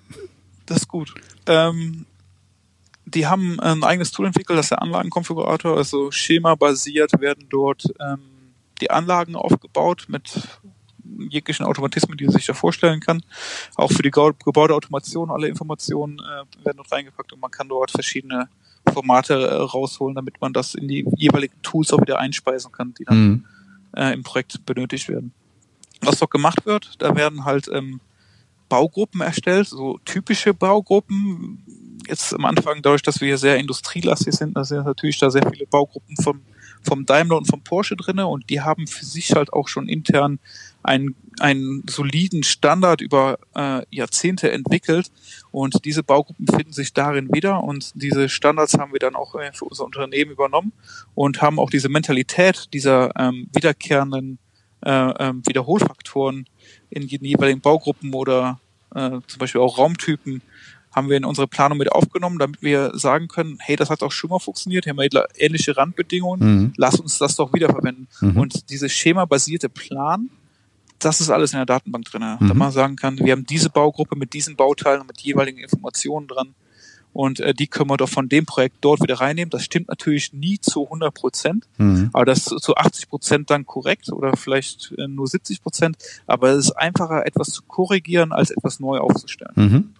Das 0.67 0.79
ist 0.79 0.89
gut. 0.89 1.15
Ähm, 1.47 2.07
die 3.07 3.27
haben 3.27 3.61
ein 3.61 3.85
eigenes 3.85 4.11
Tool 4.11 4.27
entwickelt, 4.27 4.59
das 4.59 4.67
ist 4.67 4.71
der 4.71 4.83
Anlagenkonfigurator, 4.83 5.77
also 5.77 6.11
schemabasiert 6.11 7.21
werden 7.21 7.47
dort 7.51 7.85
ähm, 8.01 8.21
die 8.81 8.91
Anlagen 8.91 9.37
aufgebaut 9.37 10.07
mit 10.09 10.49
jeglichen 11.29 11.67
Automatismen, 11.67 12.17
die 12.17 12.25
man 12.25 12.33
sich 12.33 12.47
da 12.47 12.55
vorstellen 12.55 13.01
kann. 13.01 13.23
Auch 13.77 13.93
für 13.93 14.03
die 14.03 14.11
Gebäudeautomation, 14.11 15.31
alle 15.31 15.49
Informationen 15.49 16.19
äh, 16.19 16.65
werden 16.65 16.77
dort 16.79 16.93
reingepackt 16.93 17.33
und 17.33 17.41
man 17.41 17.51
kann 17.51 17.69
dort 17.69 17.91
verschiedene 17.91 18.49
Formate 18.93 19.35
äh, 19.35 19.55
rausholen, 19.55 20.15
damit 20.15 20.41
man 20.41 20.53
das 20.53 20.75
in 20.75 20.89
die 20.89 21.07
jeweiligen 21.17 21.61
Tools 21.63 21.93
auch 21.93 22.01
wieder 22.01 22.19
einspeisen 22.19 22.73
kann, 22.73 22.95
die 22.95 23.05
dann 23.05 23.29
mhm. 23.29 23.45
äh, 23.97 24.13
im 24.13 24.23
Projekt 24.23 24.65
benötigt 24.67 25.09
werden. 25.09 25.33
Was 26.01 26.19
dort 26.19 26.31
gemacht 26.31 26.67
wird, 26.67 26.95
da 26.99 27.15
werden 27.15 27.45
halt 27.45 27.69
ähm, 27.69 28.01
Baugruppen 28.75 29.21
erstellt, 29.21 29.69
so 29.69 30.01
typische 30.05 30.53
Baugruppen. 30.53 31.63
Jetzt 32.09 32.35
am 32.35 32.45
Anfang, 32.45 32.83
dadurch, 32.83 33.03
dass 33.03 33.21
wir 33.21 33.29
hier 33.29 33.39
sehr 33.39 33.57
industrielastig 33.57 34.35
sind, 34.35 34.57
da 34.57 34.65
sind 34.65 34.85
natürlich 34.85 35.17
da 35.21 35.31
sehr 35.31 35.49
viele 35.49 35.65
Baugruppen 35.65 36.17
vom, 36.17 36.41
vom 36.83 37.07
Daimler 37.07 37.37
und 37.37 37.47
vom 37.47 37.63
Porsche 37.63 37.95
drinne 37.95 38.27
und 38.27 38.51
die 38.51 38.63
haben 38.63 38.89
für 38.89 39.05
sich 39.05 39.33
halt 39.33 39.53
auch 39.53 39.69
schon 39.69 39.89
intern 39.89 40.41
einen, 40.83 41.15
einen 41.39 41.85
soliden 41.89 42.43
Standard 42.43 43.01
über 43.01 43.39
äh, 43.55 43.83
Jahrzehnte 43.91 44.51
entwickelt 44.51 45.13
und 45.53 45.85
diese 45.85 46.03
Baugruppen 46.03 46.49
finden 46.49 46.73
sich 46.73 46.93
darin 46.93 47.33
wieder 47.33 47.63
und 47.63 47.93
diese 47.95 48.29
Standards 48.29 48.77
haben 48.77 48.93
wir 48.93 48.99
dann 48.99 49.15
auch 49.15 49.37
äh, 49.37 49.53
für 49.53 49.67
unser 49.67 49.85
Unternehmen 49.85 50.33
übernommen 50.33 50.73
und 51.15 51.43
haben 51.43 51.61
auch 51.61 51.71
diese 51.71 51.89
Mentalität 51.89 52.73
dieser 52.73 53.13
ähm, 53.17 53.47
wiederkehrenden 53.55 54.41
äh, 54.85 54.91
ähm, 54.91 55.43
Wiederholfaktoren 55.47 56.47
in 56.91 57.09
den 57.09 57.25
jeweiligen 57.25 57.61
Baugruppen 57.61 58.13
oder 58.13 58.61
äh, 58.95 59.21
zum 59.27 59.39
Beispiel 59.39 59.61
auch 59.61 59.79
Raumtypen 59.79 60.43
haben 60.95 61.11
wir 61.11 61.17
in 61.17 61.25
unsere 61.25 61.49
Planung 61.49 61.79
mit 61.79 61.91
aufgenommen, 61.91 62.39
damit 62.39 62.63
wir 62.63 62.93
sagen 62.95 63.27
können, 63.29 63.59
hey, 63.61 63.75
das 63.75 63.91
hat 63.91 64.03
auch 64.03 64.13
schon 64.13 64.31
mal 64.31 64.39
funktioniert, 64.39 64.85
hier 64.85 64.93
haben 64.93 64.99
wir 64.99 65.27
ähnliche 65.37 65.77
Randbedingungen, 65.77 66.41
mhm. 66.41 66.73
lass 66.77 67.01
uns 67.01 67.19
das 67.19 67.35
doch 67.35 67.53
wiederverwenden. 67.53 68.07
Mhm. 68.21 68.37
Und 68.37 68.71
diese 68.71 68.89
schemabasierte 68.89 69.69
Plan, 69.69 70.31
das 71.01 71.21
ist 71.21 71.31
alles 71.31 71.53
in 71.53 71.59
der 71.59 71.67
Datenbank 71.67 72.05
drin. 72.05 72.23
Mhm. 72.39 72.49
Da 72.49 72.55
man 72.55 72.71
sagen 72.71 72.97
kann, 72.97 73.19
wir 73.19 73.33
haben 73.33 73.45
diese 73.45 73.71
Baugruppe 73.71 74.17
mit 74.17 74.33
diesen 74.33 74.55
Bauteilen 74.55 75.05
mit 75.07 75.21
jeweiligen 75.21 75.59
Informationen 75.59 76.29
dran 76.29 76.55
und 77.15 77.39
äh, 77.41 77.55
die 77.55 77.69
können 77.69 77.89
wir 77.89 77.97
doch 77.97 78.09
von 78.09 78.29
dem 78.29 78.45
Projekt 78.45 78.77
dort 78.81 79.01
wieder 79.01 79.15
reinnehmen. 79.15 79.49
Das 79.49 79.65
stimmt 79.65 79.89
natürlich 79.89 80.33
nie 80.33 80.59
zu 80.61 80.85
100 80.85 81.15
Prozent, 81.15 81.65
mhm. 81.79 82.11
aber 82.13 82.25
das 82.25 82.49
ist 82.49 82.61
zu 82.61 82.75
80 82.77 83.09
Prozent 83.09 83.51
dann 83.51 83.65
korrekt 83.65 84.13
oder 84.13 84.37
vielleicht 84.37 84.93
äh, 84.99 85.07
nur 85.07 85.29
70 85.29 85.63
Prozent. 85.63 85.97
Aber 86.27 86.51
es 86.51 86.67
ist 86.67 86.73
einfacher, 86.73 87.25
etwas 87.25 87.49
zu 87.51 87.63
korrigieren, 87.63 88.33
als 88.33 88.51
etwas 88.51 88.81
neu 88.81 88.99
aufzustellen. 88.99 89.53
Mhm. 89.55 89.95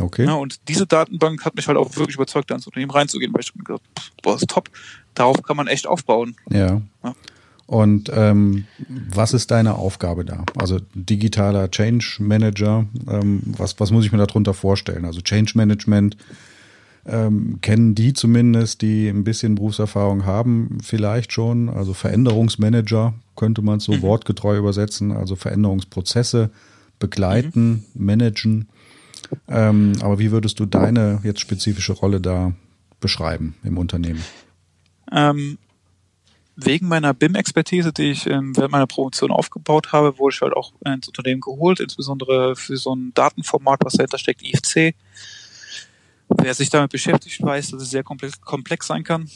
Okay. 0.00 0.26
Ja, 0.26 0.34
und 0.34 0.68
diese 0.68 0.86
Datenbank 0.86 1.44
hat 1.44 1.54
mich 1.54 1.68
halt 1.68 1.78
auch 1.78 1.96
wirklich 1.96 2.16
überzeugt, 2.16 2.50
da 2.50 2.56
ins 2.56 2.66
Unternehmen 2.66 2.90
reinzugehen, 2.90 3.32
weil 3.32 3.40
ich 3.40 3.54
mir 3.54 3.64
gedacht, 3.64 3.82
boah, 4.22 4.36
ist 4.36 4.48
top. 4.48 4.68
Darauf 5.14 5.42
kann 5.42 5.56
man 5.56 5.68
echt 5.68 5.86
aufbauen. 5.86 6.36
Ja. 6.50 6.82
ja. 7.04 7.14
Und 7.66 8.10
ähm, 8.14 8.64
was 8.88 9.34
ist 9.34 9.50
deine 9.50 9.74
Aufgabe 9.74 10.24
da? 10.24 10.44
Also 10.56 10.80
digitaler 10.94 11.70
Change 11.70 12.16
Manager, 12.18 12.86
ähm, 13.10 13.42
was, 13.44 13.78
was 13.78 13.90
muss 13.90 14.06
ich 14.06 14.12
mir 14.12 14.18
darunter 14.18 14.54
vorstellen? 14.54 15.04
Also 15.04 15.20
Change 15.20 15.52
Management 15.54 16.16
ähm, 17.08 17.58
kennen 17.62 17.94
die 17.94 18.12
zumindest, 18.12 18.82
die 18.82 19.08
ein 19.08 19.24
bisschen 19.24 19.54
Berufserfahrung 19.54 20.26
haben, 20.26 20.78
vielleicht 20.82 21.32
schon. 21.32 21.68
Also 21.68 21.94
Veränderungsmanager 21.94 23.14
könnte 23.34 23.62
man 23.62 23.80
so 23.80 23.92
mhm. 23.92 24.02
wortgetreu 24.02 24.58
übersetzen. 24.58 25.12
Also 25.12 25.34
Veränderungsprozesse 25.34 26.50
begleiten, 26.98 27.86
mhm. 27.94 28.04
managen. 28.04 28.68
Ähm, 29.48 29.92
aber 30.00 30.18
wie 30.18 30.30
würdest 30.30 30.60
du 30.60 30.66
deine 30.66 31.20
jetzt 31.22 31.40
spezifische 31.40 31.92
Rolle 31.92 32.20
da 32.20 32.52
beschreiben 33.00 33.54
im 33.64 33.78
Unternehmen? 33.78 34.22
Ähm, 35.10 35.58
wegen 36.56 36.88
meiner 36.88 37.14
BIM-Expertise, 37.14 37.92
die 37.92 38.10
ich 38.10 38.26
ähm, 38.26 38.56
während 38.56 38.72
meiner 38.72 38.86
Promotion 38.86 39.30
aufgebaut 39.30 39.92
habe, 39.92 40.18
wurde 40.18 40.34
ich 40.34 40.40
halt 40.42 40.54
auch 40.54 40.72
ins 40.84 41.08
Unternehmen 41.08 41.40
geholt, 41.40 41.80
insbesondere 41.80 42.56
für 42.56 42.76
so 42.76 42.94
ein 42.94 43.12
Datenformat, 43.14 43.80
was 43.84 43.94
dahinter 43.94 44.18
steckt, 44.18 44.42
IFC. 44.42 44.94
Wer 46.28 46.54
sich 46.54 46.70
damit 46.70 46.90
beschäftigt, 46.90 47.42
weiß, 47.42 47.70
dass 47.70 47.82
es 47.82 47.90
sehr 47.90 48.02
komplex, 48.02 48.40
komplex 48.40 48.86
sein 48.86 49.04
kann. 49.04 49.28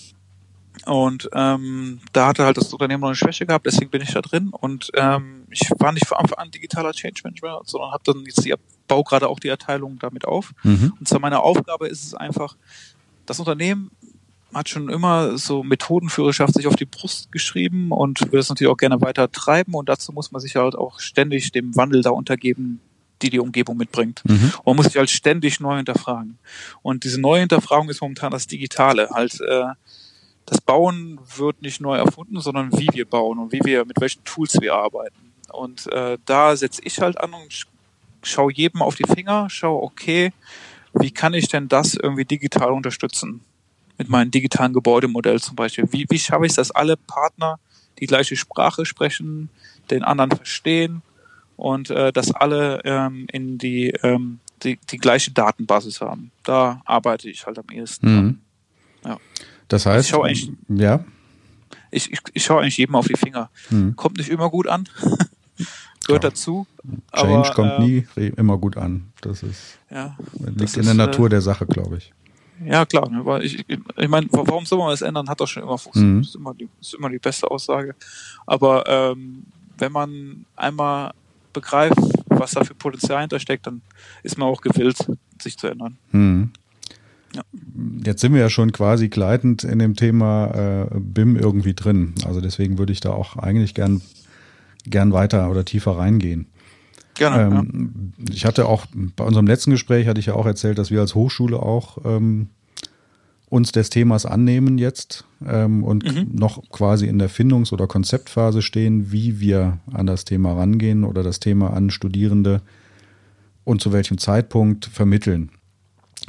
Und 0.87 1.29
ähm, 1.33 2.01
da 2.13 2.29
hatte 2.29 2.45
halt 2.45 2.57
das 2.57 2.73
Unternehmen 2.73 3.03
noch 3.03 3.09
eine 3.09 3.17
Schwäche 3.17 3.47
gehabt, 3.47 3.67
deswegen 3.67 3.91
bin 3.91 4.03
ich 4.03 4.13
da 4.13 4.23
drin. 4.23 4.49
Und 4.49 4.91
ähm, 4.95 5.47
ich 5.51 5.71
war 5.79 5.93
nicht 5.93 6.07
von 6.07 6.19
Anfang 6.19 6.39
an 6.39 6.51
digitaler 6.51 6.93
Change 6.93 7.21
Manager, 7.25 7.61
sondern 7.65 7.93
habe 7.93 8.03
dann 8.05 8.25
jetzt 8.25 8.45
die 8.45 8.55
Bau 8.89 9.03
gerade 9.03 9.29
auch 9.29 9.39
die 9.39 9.49
Erteilung 9.49 9.99
damit 9.99 10.25
auf. 10.25 10.53
Mhm. 10.63 10.95
Und 10.99 11.09
zwar 11.09 11.21
meine 11.21 11.41
Aufgabe 11.41 11.89
ist 11.89 12.05
es 12.05 12.15
einfach, 12.15 12.57
das 13.27 13.39
Unternehmen 13.39 13.91
hat 14.55 14.69
schon 14.69 14.89
immer 14.89 15.39
so 15.39 15.63
Methodenführerschaft 15.63 16.55
sich 16.55 16.67
auf 16.67 16.77
die 16.77 16.85
Brust 16.85 17.33
geschrieben 17.33 17.91
und 17.91 18.21
will 18.33 18.39
das 18.39 18.49
natürlich 18.49 18.71
auch 18.71 18.77
gerne 18.77 19.01
weiter 19.01 19.31
treiben 19.31 19.75
und 19.75 19.89
dazu 19.89 20.13
muss 20.13 20.31
man 20.31 20.41
sich 20.41 20.57
halt 20.57 20.75
auch 20.75 21.01
ständig 21.01 21.53
dem 21.53 21.75
Wandel 21.75 22.03
da 22.03 22.11
untergeben, 22.11 22.81
die 23.23 23.31
die 23.31 23.41
Umgebung 23.41 23.77
mitbringt. 23.77 24.23
Mhm. 24.25 24.53
Und 24.59 24.67
man 24.67 24.77
muss 24.77 24.87
sich 24.87 24.97
halt 24.97 25.11
ständig 25.11 25.61
neu 25.61 25.77
hinterfragen. 25.77 26.39
Und 26.83 27.05
diese 27.05 27.21
neue 27.21 27.41
Hinterfragung 27.41 27.89
ist 27.89 28.01
momentan 28.01 28.31
das 28.31 28.47
Digitale. 28.47 29.09
Halt, 29.11 29.41
äh, 29.41 29.65
das 30.47 30.61
Bauen 30.61 31.19
wird 31.37 31.63
nicht 31.63 31.81
neu 31.81 31.97
erfunden, 31.97 32.41
sondern 32.41 32.73
wie 32.73 32.89
wir 32.93 33.05
bauen 33.05 33.39
und 33.39 33.53
wie 33.53 33.61
wir, 33.65 33.85
mit 33.85 34.01
welchen 34.01 34.25
Tools 34.25 34.61
wir 34.61 34.75
arbeiten. 34.75 35.33
Und 35.51 35.91
äh, 35.93 36.19
da 36.25 36.57
setze 36.57 36.83
ich 36.85 37.01
halt 37.01 37.21
an 37.21 37.33
und 37.33 37.67
schaue 38.23 38.53
jedem 38.53 38.83
auf 38.83 38.95
die 38.95 39.05
Finger, 39.05 39.49
schaue, 39.51 39.83
okay, 39.83 40.33
wie 40.95 41.11
kann 41.11 41.35
ich 41.35 41.49
denn 41.49 41.69
das 41.69 41.95
irgendwie 41.95 42.25
digital 42.25 42.73
unterstützen? 42.73 43.41
Mit 43.99 44.09
meinem 44.09 44.31
digitalen 44.31 44.73
Gebäudemodell 44.73 45.41
zum 45.41 45.57
Beispiel. 45.57 45.87
Wie, 45.91 46.07
wie 46.09 46.19
schaffe 46.19 46.47
ich 46.47 46.51
es, 46.51 46.57
dass 46.57 46.71
alle 46.71 46.97
Partner 46.97 47.59
die 48.01 48.07
gleiche 48.07 48.37
Sprache 48.37 48.85
sprechen, 48.85 49.49
den 49.91 50.03
anderen 50.03 50.31
verstehen 50.31 51.03
und 51.57 51.91
äh, 51.91 52.12
dass 52.12 52.33
alle 52.33 52.81
ähm, 52.85 53.27
in 53.33 53.59
die, 53.59 53.91
ähm, 54.03 54.41
die, 54.62 54.79
die 54.91 54.99
gleiche 54.99 55.33
Datenbasis 55.33 56.01
haben. 56.01 56.31
Da 56.45 56.83
arbeite 56.85 57.29
ich 57.29 57.47
halt 57.47 57.59
am 57.59 57.67
ehesten. 57.71 58.15
Mhm. 58.15 58.38
Ja. 59.05 59.19
Das 59.69 59.87
heißt, 59.87 60.07
ich 60.07 60.11
schaue 60.11 60.27
eigentlich, 60.27 60.53
ja. 60.69 61.05
Ich, 61.91 62.11
ich, 62.12 62.21
ich 62.33 62.45
schaue 62.45 62.62
eigentlich 62.62 62.77
jedem 62.79 62.95
auf 62.95 63.07
die 63.07 63.17
Finger. 63.17 63.51
Mhm. 63.71 63.97
Kommt 63.97 64.19
nicht 64.19 64.31
immer 64.31 64.51
gut 64.51 64.67
an. 64.67 64.88
Gehört 66.07 66.25
ja. 66.25 66.31
dazu. 66.31 66.67
Change 67.15 67.49
aber, 67.49 67.55
kommt 67.55 67.73
äh, 67.79 67.83
nie 67.83 68.07
immer 68.37 68.59
gut 68.59 68.77
an. 68.77 69.12
Das 69.21 69.43
ist 69.43 69.79
ja, 69.91 70.17
liegt 70.41 70.61
das 70.61 70.75
in 70.75 70.81
ist, 70.81 70.87
der 70.87 70.95
Natur 70.95 71.27
äh, 71.27 71.31
der 71.31 71.41
Sache, 71.41 71.67
glaube 71.67 71.99
ich. 71.99 72.12
Ja, 72.65 72.85
klar. 72.87 73.09
Ne, 73.09 73.25
weil 73.25 73.45
ich, 73.45 73.65
ich 73.69 74.09
meine, 74.09 74.27
warum 74.31 74.67
soll 74.67 74.79
man 74.79 74.91
das 74.91 75.03
ändern? 75.03 75.29
Hat 75.29 75.41
doch 75.41 75.47
schon 75.47 75.62
immer 75.62 75.79
funktioniert. 75.79 76.17
Mhm. 76.17 76.21
Das, 76.21 76.29
ist 76.29 76.35
immer 76.35 76.55
die, 76.55 76.69
ist 76.81 76.95
immer 76.95 77.11
die 77.11 77.19
beste 77.19 77.51
Aussage. 77.51 77.95
Aber 78.47 78.85
ähm, 78.87 79.45
wenn 79.79 79.93
man 79.93 80.45
einmal 80.57 81.12
begreift, 81.53 81.99
was 82.27 82.53
da 82.53 82.65
für 82.65 82.75
Potenzial 82.75 83.21
hintersteckt, 83.21 83.67
dann 83.67 83.83
ist 84.23 84.38
man 84.38 84.49
auch 84.49 84.61
gewillt, 84.61 84.97
sich 85.41 85.57
zu 85.59 85.67
ändern. 85.67 85.99
Mhm. 86.11 86.51
Ja. 87.35 87.43
Jetzt 88.05 88.21
sind 88.21 88.35
wir 88.35 88.41
ja 88.41 88.51
schon 88.51 88.73
quasi 88.73 89.09
gleitend 89.09 89.65
in 89.65 89.79
dem 89.79 89.97
Thema 89.97 90.88
äh, 90.93 90.99
BIM 90.99 91.37
irgendwie 91.37 91.75
drin. 91.75 92.15
Also 92.27 92.41
deswegen 92.41 92.79
würde 92.79 92.93
ich 92.93 93.01
da 93.01 93.11
auch 93.12 93.37
eigentlich 93.37 93.75
gern, 93.75 94.03
gern 94.85 95.12
weiter 95.12 95.51
oder 95.51 95.65
tiefer 95.65 95.97
reingehen. 95.97 96.47
Gerne. 97.15 97.57
Ähm, 97.57 98.12
ja. 98.19 98.25
Ich 98.35 98.45
hatte 98.45 98.67
auch 98.67 98.87
bei 99.17 99.25
unserem 99.25 99.47
letzten 99.47 99.71
Gespräch 99.71 100.07
hatte 100.07 100.21
ich 100.21 100.27
ja 100.27 100.35
auch 100.35 100.47
erzählt, 100.47 100.79
dass 100.79 100.91
wir 100.91 101.01
als 101.01 101.15
Hochschule 101.15 101.59
auch 101.59 101.99
ähm, 102.05 102.49
uns 103.53 103.71
des 103.71 103.91
Themas 103.91 104.25
annehmen 104.25 104.79
jetzt 104.79 105.27
ähm, 105.47 105.85
und 105.85 106.05
mhm. 106.05 106.35
noch 106.35 106.71
quasi 106.71 107.07
in 107.07 107.19
der 107.19 107.29
Findungs- 107.29 107.71
oder 107.71 107.87
Konzeptphase 107.87 108.62
stehen, 108.62 109.12
wie 109.12 109.41
wir 109.41 109.79
an 109.93 110.07
das 110.07 110.25
Thema 110.25 110.55
rangehen 110.55 111.05
oder 111.05 111.23
das 111.23 111.38
Thema 111.38 111.75
an 111.75 111.91
Studierende 111.91 112.62
und 113.65 113.83
zu 113.83 113.93
welchem 113.93 114.17
Zeitpunkt 114.17 114.87
vermitteln. 114.87 115.51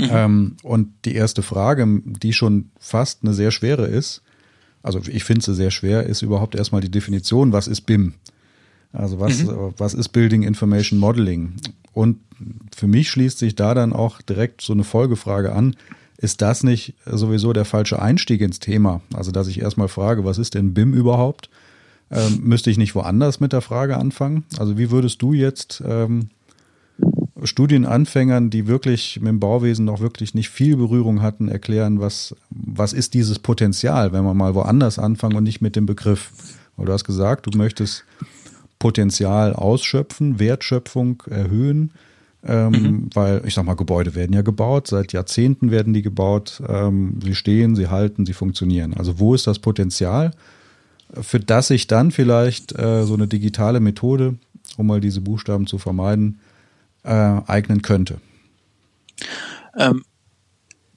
Mhm. 0.01 0.09
Ähm, 0.11 0.55
und 0.63 0.89
die 1.05 1.15
erste 1.15 1.43
Frage, 1.43 2.01
die 2.03 2.33
schon 2.33 2.71
fast 2.77 3.19
eine 3.23 3.33
sehr 3.33 3.51
schwere 3.51 3.85
ist, 3.85 4.21
also 4.81 4.99
ich 5.07 5.23
finde 5.23 5.45
sie 5.45 5.55
sehr 5.55 5.71
schwer, 5.71 6.03
ist 6.03 6.23
überhaupt 6.23 6.55
erstmal 6.55 6.81
die 6.81 6.91
Definition, 6.91 7.53
was 7.53 7.69
ist 7.69 7.83
BIM? 7.83 8.15
Also 8.91 9.21
was, 9.21 9.43
mhm. 9.43 9.73
was 9.77 9.93
ist 9.93 10.09
Building 10.09 10.43
Information 10.43 10.99
Modeling? 10.99 11.53
Und 11.93 12.17
für 12.75 12.87
mich 12.87 13.09
schließt 13.09 13.39
sich 13.39 13.55
da 13.55 13.73
dann 13.73 13.93
auch 13.93 14.21
direkt 14.21 14.59
so 14.59 14.73
eine 14.73 14.83
Folgefrage 14.83 15.53
an. 15.53 15.77
Ist 16.23 16.41
das 16.41 16.63
nicht 16.63 16.93
sowieso 17.05 17.51
der 17.51 17.65
falsche 17.65 18.01
Einstieg 18.01 18.39
ins 18.39 18.61
Thema? 18.61 19.01
Also, 19.13 19.31
dass 19.31 19.49
ich 19.49 19.59
erstmal 19.59 19.89
frage, 19.89 20.23
was 20.23 20.37
ist 20.37 20.53
denn 20.53 20.73
BIM 20.73 20.93
überhaupt? 20.93 21.49
Ähm, 22.09 22.39
müsste 22.43 22.71
ich 22.71 22.77
nicht 22.77 22.95
woanders 22.95 23.41
mit 23.41 23.51
der 23.51 23.59
Frage 23.59 23.97
anfangen? 23.97 24.45
Also, 24.57 24.77
wie 24.77 24.89
würdest 24.89 25.21
du 25.21 25.33
jetzt 25.33 25.83
ähm, 25.85 26.29
Studienanfängern, 27.43 28.49
die 28.49 28.67
wirklich 28.67 29.19
mit 29.19 29.27
dem 29.31 29.41
Bauwesen 29.41 29.83
noch 29.83 29.99
wirklich 29.99 30.33
nicht 30.33 30.49
viel 30.49 30.77
Berührung 30.77 31.21
hatten, 31.21 31.49
erklären, 31.49 31.99
was, 31.99 32.33
was 32.49 32.93
ist 32.93 33.15
dieses 33.15 33.39
Potenzial, 33.39 34.13
wenn 34.13 34.23
man 34.23 34.37
mal 34.37 34.55
woanders 34.55 34.99
anfangen 34.99 35.35
und 35.35 35.43
nicht 35.43 35.59
mit 35.59 35.75
dem 35.75 35.85
Begriff? 35.85 36.31
Weil 36.77 36.85
du 36.85 36.93
hast 36.93 37.03
gesagt, 37.03 37.47
du 37.47 37.57
möchtest 37.57 38.05
Potenzial 38.79 39.51
ausschöpfen, 39.51 40.39
Wertschöpfung 40.39 41.21
erhöhen. 41.29 41.91
Ähm, 42.45 42.71
mhm. 42.71 43.09
Weil 43.13 43.41
ich 43.45 43.53
sag 43.53 43.65
mal, 43.65 43.75
Gebäude 43.75 44.15
werden 44.15 44.33
ja 44.33 44.41
gebaut, 44.41 44.87
seit 44.87 45.13
Jahrzehnten 45.13 45.71
werden 45.71 45.93
die 45.93 46.01
gebaut, 46.01 46.61
ähm, 46.67 47.19
sie 47.23 47.35
stehen, 47.35 47.75
sie 47.75 47.87
halten, 47.87 48.25
sie 48.25 48.33
funktionieren. 48.33 48.93
Also 48.93 49.19
wo 49.19 49.33
ist 49.33 49.47
das 49.47 49.59
Potenzial, 49.59 50.31
für 51.21 51.39
das 51.39 51.67
sich 51.67 51.87
dann 51.87 52.11
vielleicht 52.11 52.77
äh, 52.77 53.05
so 53.05 53.13
eine 53.13 53.27
digitale 53.27 53.79
Methode, 53.79 54.35
um 54.77 54.87
mal 54.87 54.99
diese 54.99 55.21
Buchstaben 55.21 55.67
zu 55.67 55.77
vermeiden, 55.77 56.39
äh, 57.03 57.09
eignen 57.09 57.81
könnte? 57.81 58.19
Ähm, 59.77 60.03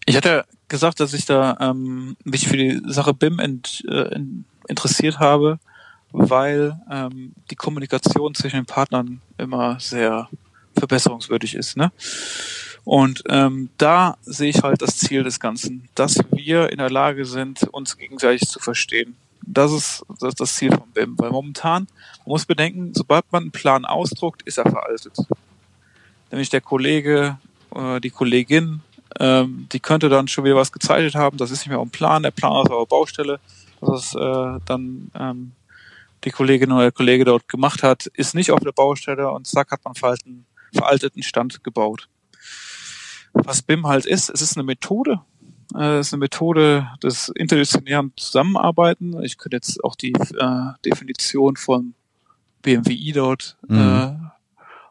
ich 0.05 0.17
hatte 0.17 0.45
gesagt, 0.69 1.01
dass 1.01 1.15
ich 1.15 1.27
da 1.27 1.57
ähm, 1.61 2.17
mich 2.25 2.49
für 2.49 2.57
die 2.57 2.81
Sache 2.87 3.15
BIM 3.15 3.39
ent, 3.39 3.85
äh, 3.89 4.19
interessiert 4.69 5.19
habe, 5.19 5.59
weil 6.13 6.81
ähm, 6.91 7.35
die 7.51 7.57
Kommunikation 7.57 8.35
zwischen 8.35 8.57
den 8.57 8.67
Partnern 8.67 9.21
immer 9.39 9.79
sehr 9.79 10.29
verbesserungswürdig 10.79 11.55
ist. 11.55 11.77
Ne? 11.77 11.93
Und 12.85 13.25
ähm, 13.29 13.71
da 13.79 14.17
sehe 14.23 14.51
ich 14.51 14.63
halt 14.63 14.81
das 14.81 14.97
Ziel 14.97 15.25
des 15.25 15.41
Ganzen, 15.41 15.89
dass 15.97 16.21
wir 16.31 16.71
in 16.71 16.79
der 16.79 16.91
Lage 16.91 17.25
sind, 17.25 17.65
uns 17.65 17.99
gegenseitig 17.99 18.49
zu 18.49 18.61
verstehen. 18.61 19.17
Das 19.43 19.73
ist 19.73 20.05
das, 20.21 20.31
ist 20.31 20.41
das 20.41 20.55
Ziel 20.55 20.71
von 20.71 20.89
BIM, 20.93 21.19
weil 21.19 21.31
momentan, 21.31 21.89
man 22.19 22.33
muss 22.33 22.45
bedenken, 22.45 22.93
sobald 22.95 23.25
man 23.33 23.43
einen 23.43 23.51
Plan 23.53 23.85
ausdruckt, 23.85 24.43
ist 24.43 24.59
er 24.59 24.71
veraltet. 24.71 25.17
Nämlich 26.31 26.49
der 26.51 26.61
Kollege, 26.61 27.39
äh, 27.75 28.01
die 28.01 28.11
Kollegin, 28.11 28.83
ähm, 29.19 29.67
die 29.73 29.81
könnte 29.81 30.09
dann 30.09 30.29
schon 30.29 30.45
wieder 30.45 30.57
was 30.57 30.73
gezeichnet 30.73 31.15
haben, 31.15 31.39
das 31.39 31.51
ist 31.51 31.61
nicht 31.61 31.71
mehr 31.71 31.81
ein 31.81 31.91
Plan, 31.91 32.23
der 32.23 32.31
Plan 32.31 32.65
ist 32.65 32.71
aber 32.71 32.87
Baustelle, 32.87 33.41
das 33.81 34.07
ist 34.07 34.15
äh, 34.15 34.61
dann 34.65 35.11
ähm, 35.19 35.53
die 36.25 36.31
Kollegin 36.31 36.73
oder 36.73 36.83
der 36.83 36.93
Kollege 36.93 37.25
dort 37.25 37.49
gemacht 37.49 37.83
hat, 37.83 38.07
ist 38.07 38.35
nicht 38.35 38.51
auf 38.51 38.61
der 38.61 38.73
Baustelle 38.73 39.31
und 39.31 39.47
zack 39.47 39.71
hat 39.71 39.85
man 39.85 39.95
veralten, 39.95 40.45
veralteten 40.73 41.23
Stand 41.23 41.63
gebaut. 41.65 42.09
Was 43.33 43.63
BIM 43.63 43.87
halt 43.87 44.07
ist, 44.07 44.31
es 44.31 44.41
ist 44.41 44.57
eine 44.57 44.65
Methode, 44.65 45.21
äh, 45.75 45.99
es 45.99 46.09
ist 46.09 46.15
eine 46.15 46.21
Methode 46.21 46.89
des 47.03 47.29
interdisziplinären 47.29 48.13
Zusammenarbeiten. 48.17 49.23
Ich 49.23 49.39
könnte 49.39 49.57
jetzt 49.57 49.83
auch 49.85 49.95
die 49.95 50.13
äh, 50.13 50.73
Definition 50.85 51.57
von 51.57 51.95
BMWI 52.63 53.13
dort 53.13 53.57
mhm. 53.69 53.79
äh, 53.79 54.15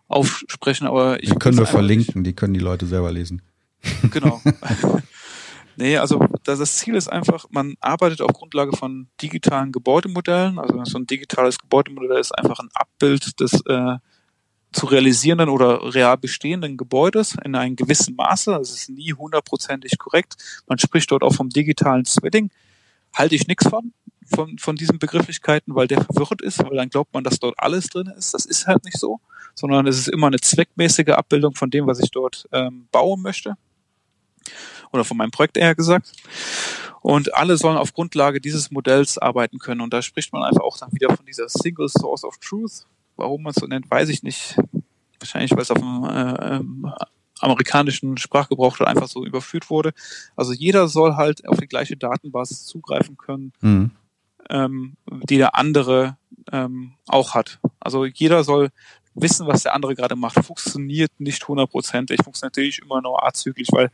aufsprechen, 0.07 0.87
aber 0.87 1.21
ich 1.23 1.29
die 1.29 1.35
können 1.37 1.57
wir 1.57 1.65
verlinken, 1.65 2.21
nicht. 2.21 2.27
die 2.27 2.35
können 2.35 2.53
die 2.53 2.59
Leute 2.59 2.85
selber 2.85 3.11
lesen. 3.11 3.41
Genau. 4.11 4.41
Nee, 5.77 5.97
also 5.97 6.25
das 6.43 6.77
Ziel 6.77 6.95
ist 6.95 7.09
einfach, 7.09 7.45
man 7.49 7.75
arbeitet 7.81 8.21
auf 8.21 8.31
Grundlage 8.31 8.75
von 8.77 9.07
digitalen 9.21 9.71
Gebäudemodellen. 9.71 10.57
Also 10.57 10.83
so 10.85 10.97
ein 10.97 11.05
digitales 11.05 11.59
Gebäudemodell 11.59 12.19
ist 12.19 12.31
einfach 12.31 12.59
ein 12.59 12.69
Abbild 12.73 13.39
des 13.39 13.61
äh, 13.65 13.97
zu 14.75 14.87
realisierenden 14.87 15.49
oder 15.49 15.93
real 15.93 16.17
bestehenden 16.17 16.75
Gebäudes 16.75 17.35
in 17.43 17.55
einem 17.55 17.75
gewissen 17.75 18.15
Maße. 18.15 18.51
Das 18.51 18.71
ist 18.71 18.89
nie 18.89 19.13
hundertprozentig 19.13 19.97
korrekt. 19.97 20.35
Man 20.67 20.77
spricht 20.77 21.09
dort 21.11 21.23
auch 21.23 21.33
vom 21.33 21.49
digitalen 21.49 22.03
Zwilling. 22.03 22.51
Halte 23.13 23.35
ich 23.35 23.47
nichts 23.47 23.67
von, 23.67 23.93
von, 24.25 24.57
von 24.57 24.75
diesen 24.75 24.99
Begrifflichkeiten, 24.99 25.75
weil 25.75 25.87
der 25.87 26.03
verwirrt 26.03 26.41
ist, 26.41 26.61
weil 26.63 26.75
dann 26.75 26.89
glaubt 26.89 27.13
man, 27.13 27.23
dass 27.23 27.39
dort 27.39 27.55
alles 27.57 27.87
drin 27.87 28.11
ist. 28.17 28.33
Das 28.33 28.45
ist 28.45 28.67
halt 28.67 28.83
nicht 28.83 28.99
so, 28.99 29.21
sondern 29.53 29.87
es 29.87 29.97
ist 29.97 30.09
immer 30.09 30.27
eine 30.27 30.39
zweckmäßige 30.39 31.09
Abbildung 31.09 31.55
von 31.55 31.69
dem, 31.69 31.87
was 31.87 31.99
ich 31.99 32.11
dort 32.11 32.47
ähm, 32.51 32.87
bauen 32.91 33.21
möchte 33.21 33.55
oder 34.91 35.05
von 35.05 35.15
meinem 35.15 35.31
Projekt 35.31 35.55
eher 35.57 35.73
gesagt. 35.73 36.11
Und 37.01 37.33
alle 37.35 37.55
sollen 37.55 37.77
auf 37.77 37.93
Grundlage 37.93 38.41
dieses 38.41 38.71
Modells 38.71 39.17
arbeiten 39.17 39.59
können. 39.59 39.81
Und 39.81 39.93
da 39.93 40.01
spricht 40.01 40.33
man 40.33 40.43
einfach 40.43 40.63
auch 40.63 40.77
dann 40.77 40.91
wieder 40.91 41.15
von 41.15 41.25
dieser 41.25 41.47
Single 41.47 41.87
Source 41.87 42.23
of 42.23 42.37
Truth. 42.39 42.87
Warum 43.15 43.43
man 43.43 43.51
es 43.51 43.57
so 43.57 43.67
nennt, 43.67 43.89
weiß 43.89 44.09
ich 44.09 44.23
nicht. 44.23 44.57
Wahrscheinlich, 45.19 45.51
weil 45.51 45.61
es 45.61 45.71
auf 45.71 45.79
dem 45.79 46.03
äh, 46.03 46.55
ähm, 46.55 46.93
amerikanischen 47.41 48.17
Sprachgebrauch 48.17 48.77
dann 48.77 48.87
einfach 48.87 49.07
so 49.07 49.25
überführt 49.25 49.69
wurde. 49.69 49.93
Also 50.35 50.53
jeder 50.53 50.87
soll 50.87 51.15
halt 51.15 51.47
auf 51.47 51.57
die 51.57 51.67
gleiche 51.67 51.97
Datenbasis 51.97 52.65
zugreifen 52.65 53.17
können, 53.17 53.53
mhm. 53.61 53.91
ähm, 54.49 54.97
die 55.07 55.37
der 55.37 55.55
andere 55.55 56.17
ähm, 56.51 56.93
auch 57.07 57.33
hat. 57.33 57.59
Also 57.79 58.05
jeder 58.05 58.43
soll 58.43 58.69
wissen, 59.15 59.47
was 59.47 59.63
der 59.63 59.73
andere 59.73 59.95
gerade 59.95 60.15
macht. 60.15 60.43
Funktioniert 60.43 61.11
nicht 61.19 61.47
hundertprozentig, 61.47 62.21
funktioniert 62.23 62.55
natürlich 62.55 62.79
immer 62.79 63.01
nur 63.01 63.25
azyklisch, 63.25 63.69
weil 63.71 63.91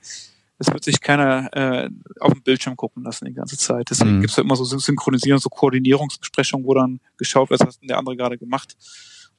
es 0.62 0.71
wird 0.71 0.84
sich 0.84 1.02
keiner 1.02 1.50
äh, 1.54 1.89
auf 2.19 2.34
dem 2.34 2.43
Bildschirm 2.43 2.78
gucken 2.78 3.04
lassen 3.04 3.26
die 3.26 3.34
ganze 3.34 3.58
Zeit. 3.58 3.89
Deswegen 3.89 4.17
mhm. 4.17 4.21
gibt 4.21 4.32
es 4.32 4.38
ja 4.38 4.43
immer 4.43 4.56
so 4.56 4.63
Synchronisierung, 4.63 5.39
so 5.39 5.50
Koordinierungsbesprechungen, 5.50 6.65
wo 6.65 6.74
dann 6.74 7.00
geschaut 7.17 7.50
wird, 7.50 7.60
was 7.60 7.67
hat 7.67 7.82
denn 7.82 7.88
der 7.88 7.97
andere 7.97 8.15
gerade 8.15 8.38
gemacht. 8.38 8.78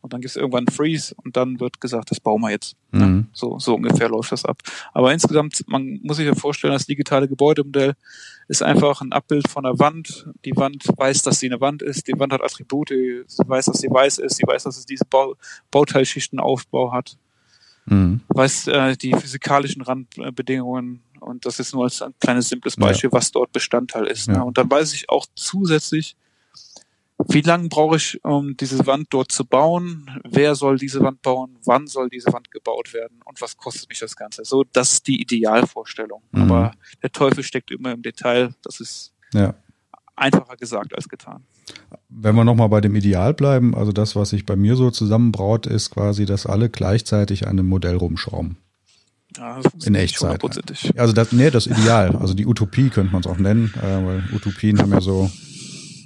Und 0.00 0.12
dann 0.12 0.20
gibt 0.20 0.30
es 0.30 0.36
irgendwann 0.36 0.66
einen 0.66 0.74
Freeze 0.74 1.14
und 1.22 1.36
dann 1.36 1.60
wird 1.60 1.80
gesagt, 1.80 2.10
das 2.10 2.18
bauen 2.18 2.40
wir 2.42 2.50
jetzt. 2.50 2.74
Mhm. 2.90 3.00
Ja, 3.00 3.24
so, 3.32 3.60
so 3.60 3.76
ungefähr 3.76 4.08
läuft 4.08 4.32
das 4.32 4.44
ab. 4.44 4.58
Aber 4.92 5.12
insgesamt, 5.12 5.62
man 5.68 6.00
muss 6.02 6.16
sich 6.16 6.26
ja 6.26 6.34
vorstellen, 6.34 6.72
das 6.72 6.86
digitale 6.86 7.28
Gebäudemodell 7.28 7.94
ist 8.48 8.64
einfach 8.64 9.00
ein 9.00 9.12
Abbild 9.12 9.46
von 9.46 9.62
der 9.62 9.78
Wand. 9.78 10.26
Die 10.44 10.56
Wand 10.56 10.84
weiß, 10.96 11.22
dass 11.22 11.38
sie 11.38 11.46
eine 11.46 11.60
Wand 11.60 11.82
ist. 11.82 12.08
Die 12.08 12.18
Wand 12.18 12.32
hat 12.32 12.42
Attribute. 12.42 12.88
Sie 12.88 13.48
weiß, 13.48 13.66
dass 13.66 13.78
sie 13.78 13.88
weiß 13.88 14.18
ist. 14.18 14.36
Sie 14.38 14.44
weiß, 14.44 14.64
dass 14.64 14.76
es 14.76 14.86
diese 14.86 15.04
Bau 15.04 15.36
Bauteilschichtenaufbau 15.70 16.92
hat. 16.92 17.16
Mhm. 17.86 18.20
Weiß 18.28 18.66
äh, 18.68 18.96
die 18.96 19.12
physikalischen 19.14 19.82
Randbedingungen. 19.82 21.00
Und 21.22 21.46
das 21.46 21.58
ist 21.60 21.72
nur 21.72 21.84
als 21.84 22.02
ein 22.02 22.14
kleines 22.20 22.48
simples 22.48 22.76
Beispiel, 22.76 23.10
ja. 23.10 23.16
was 23.16 23.30
dort 23.30 23.52
Bestandteil 23.52 24.06
ist. 24.06 24.26
Ja. 24.26 24.38
Ne? 24.38 24.44
Und 24.44 24.58
dann 24.58 24.70
weiß 24.70 24.92
ich 24.94 25.08
auch 25.08 25.26
zusätzlich, 25.34 26.16
wie 27.28 27.40
lange 27.40 27.68
brauche 27.68 27.96
ich, 27.96 28.22
um 28.24 28.56
diese 28.56 28.86
Wand 28.86 29.06
dort 29.10 29.30
zu 29.30 29.44
bauen? 29.44 30.10
Wer 30.24 30.54
soll 30.54 30.78
diese 30.78 31.00
Wand 31.00 31.22
bauen? 31.22 31.56
Wann 31.64 31.86
soll 31.86 32.08
diese 32.08 32.32
Wand 32.32 32.50
gebaut 32.50 32.92
werden? 32.92 33.20
Und 33.24 33.40
was 33.40 33.56
kostet 33.56 33.88
mich 33.88 34.00
das 34.00 34.16
Ganze? 34.16 34.44
So, 34.44 34.64
das 34.72 34.94
ist 34.94 35.06
die 35.06 35.20
Idealvorstellung. 35.20 36.22
Mhm. 36.32 36.42
Aber 36.42 36.72
der 37.02 37.12
Teufel 37.12 37.44
steckt 37.44 37.70
immer 37.70 37.92
im 37.92 38.02
Detail. 38.02 38.54
Das 38.62 38.80
ist 38.80 39.12
ja. 39.32 39.54
einfacher 40.16 40.56
gesagt 40.56 40.94
als 40.94 41.08
getan. 41.08 41.44
Wenn 42.08 42.34
wir 42.34 42.44
nochmal 42.44 42.68
bei 42.68 42.80
dem 42.80 42.96
Ideal 42.96 43.34
bleiben, 43.34 43.74
also 43.74 43.92
das, 43.92 44.16
was 44.16 44.30
sich 44.30 44.44
bei 44.44 44.56
mir 44.56 44.76
so 44.76 44.90
zusammenbraut, 44.90 45.66
ist 45.66 45.90
quasi, 45.90 46.26
dass 46.26 46.46
alle 46.46 46.70
gleichzeitig 46.70 47.46
an 47.46 47.58
einem 47.58 47.68
Modell 47.68 47.96
rumschrauben. 47.96 48.56
Ja, 49.36 49.60
in 49.84 49.94
Echtzeit. 49.94 50.42
Also 50.96 51.12
das, 51.12 51.32
nee, 51.32 51.50
das 51.50 51.66
Ideal. 51.66 52.16
Also 52.16 52.34
die 52.34 52.46
Utopie 52.46 52.88
könnte 52.88 53.12
man 53.12 53.20
es 53.20 53.26
auch 53.26 53.38
nennen, 53.38 53.72
äh, 53.76 54.04
weil 54.04 54.24
Utopien 54.32 54.78
haben 54.78 54.92
ja 54.92 55.00
so 55.00 55.30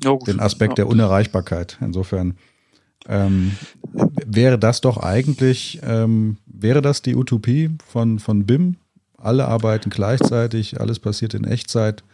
ja, 0.04 0.16
den 0.16 0.40
Aspekt 0.40 0.72
ja. 0.72 0.74
der 0.76 0.88
Unerreichbarkeit. 0.88 1.78
Insofern 1.80 2.36
ähm, 3.08 3.52
wäre 4.26 4.58
das 4.58 4.80
doch 4.80 4.98
eigentlich, 4.98 5.80
ähm, 5.82 6.38
wäre 6.46 6.82
das 6.82 7.02
die 7.02 7.14
Utopie 7.14 7.70
von, 7.86 8.18
von 8.18 8.46
BIM? 8.46 8.76
Alle 9.18 9.46
arbeiten 9.48 9.90
gleichzeitig, 9.90 10.80
alles 10.80 10.98
passiert 10.98 11.34
in 11.34 11.44
Echtzeit. 11.44 12.04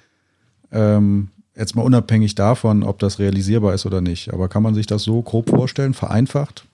Ähm, 0.71 1.29
jetzt 1.57 1.77
mal 1.77 1.83
unabhängig 1.83 2.35
davon, 2.35 2.83
ob 2.83 2.99
das 2.99 3.19
realisierbar 3.19 3.75
ist 3.75 3.87
oder 3.87 4.01
nicht. 4.01 4.33
Aber 4.33 4.49
kann 4.49 4.63
man 4.63 4.75
sich 4.75 4.87
das 4.87 5.03
so 5.03 5.21
grob 5.23 5.51
vorstellen, 5.51 5.95
vereinfacht? 5.95 6.65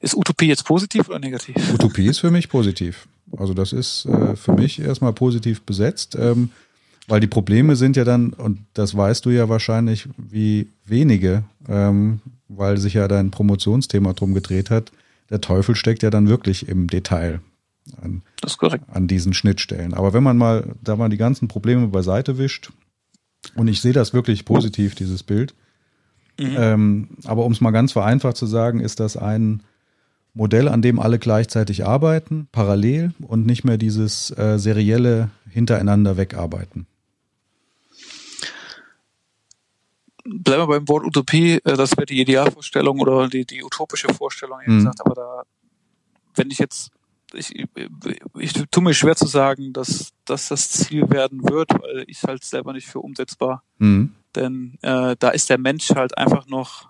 Ist 0.00 0.16
Utopie 0.16 0.46
jetzt 0.46 0.64
positiv 0.64 1.08
oder 1.08 1.18
negativ? 1.18 1.54
Utopie 1.72 2.06
ist 2.06 2.18
für 2.18 2.30
mich 2.30 2.48
positiv. 2.48 3.06
Also 3.36 3.54
das 3.54 3.72
ist 3.72 4.06
äh, 4.06 4.36
für 4.36 4.52
mich 4.52 4.80
erstmal 4.80 5.12
positiv 5.12 5.62
besetzt. 5.62 6.16
Ähm, 6.18 6.50
weil 7.08 7.20
die 7.20 7.26
Probleme 7.26 7.76
sind 7.76 7.96
ja 7.96 8.04
dann, 8.04 8.32
und 8.32 8.60
das 8.74 8.96
weißt 8.96 9.24
du 9.24 9.30
ja 9.30 9.48
wahrscheinlich 9.48 10.08
wie 10.16 10.68
wenige, 10.84 11.44
ähm, 11.68 12.20
weil 12.48 12.78
sich 12.78 12.94
ja 12.94 13.06
dein 13.08 13.30
Promotionsthema 13.30 14.12
drum 14.12 14.34
gedreht 14.34 14.70
hat, 14.70 14.90
der 15.30 15.40
Teufel 15.40 15.74
steckt 15.74 16.02
ja 16.02 16.10
dann 16.10 16.28
wirklich 16.28 16.68
im 16.68 16.88
Detail 16.88 17.40
an, 18.02 18.22
das 18.40 18.52
ist 18.52 18.58
korrekt. 18.58 18.84
an 18.88 19.06
diesen 19.06 19.32
Schnittstellen. 19.32 19.94
Aber 19.94 20.12
wenn 20.12 20.22
man 20.22 20.36
mal 20.36 20.74
da 20.82 20.96
mal 20.96 21.08
die 21.08 21.16
ganzen 21.16 21.48
Probleme 21.48 21.86
beiseite 21.88 22.38
wischt, 22.38 22.72
und 23.54 23.68
ich 23.68 23.80
sehe 23.80 23.92
das 23.92 24.12
wirklich 24.12 24.44
positiv, 24.44 24.96
dieses 24.96 25.22
Bild, 25.22 25.54
mhm. 26.38 26.56
ähm, 26.58 27.08
aber 27.24 27.44
um 27.44 27.52
es 27.52 27.60
mal 27.60 27.70
ganz 27.70 27.92
vereinfacht 27.92 28.36
zu 28.36 28.46
sagen, 28.46 28.80
ist 28.80 28.98
das 28.98 29.16
ein 29.16 29.62
Modell, 30.36 30.68
an 30.68 30.82
dem 30.82 31.00
alle 31.00 31.18
gleichzeitig 31.18 31.86
arbeiten, 31.86 32.48
parallel 32.52 33.12
und 33.26 33.46
nicht 33.46 33.64
mehr 33.64 33.78
dieses 33.78 34.30
äh, 34.36 34.58
serielle 34.58 35.30
hintereinander 35.50 36.16
wegarbeiten. 36.16 36.86
bleiben 40.28 40.62
wir 40.62 40.66
beim 40.66 40.88
Wort 40.88 41.04
Utopie, 41.04 41.60
äh, 41.64 41.76
das 41.76 41.96
wäre 41.96 42.06
die 42.06 42.20
Idealvorstellung 42.20 43.00
oder 43.00 43.28
die, 43.28 43.44
die 43.44 43.62
utopische 43.62 44.12
Vorstellung, 44.12 44.58
mhm. 44.64 44.78
gesagt, 44.78 45.00
aber 45.00 45.14
da, 45.14 45.42
wenn 46.34 46.50
ich 46.50 46.58
jetzt, 46.58 46.90
ich, 47.32 47.54
ich, 47.54 47.68
ich 48.38 48.52
tue 48.70 48.82
mir 48.82 48.94
schwer 48.94 49.16
zu 49.16 49.26
sagen, 49.26 49.72
dass, 49.72 50.12
dass 50.24 50.48
das 50.48 50.70
Ziel 50.70 51.08
werden 51.10 51.48
wird, 51.48 51.70
weil 51.72 52.04
ich 52.06 52.22
halt 52.22 52.44
selber 52.44 52.72
nicht 52.72 52.86
für 52.86 53.00
umsetzbar. 53.00 53.62
Mhm. 53.78 54.14
Denn 54.34 54.78
äh, 54.82 55.16
da 55.18 55.30
ist 55.30 55.48
der 55.50 55.58
Mensch 55.58 55.90
halt 55.90 56.16
einfach 56.18 56.46
noch 56.46 56.88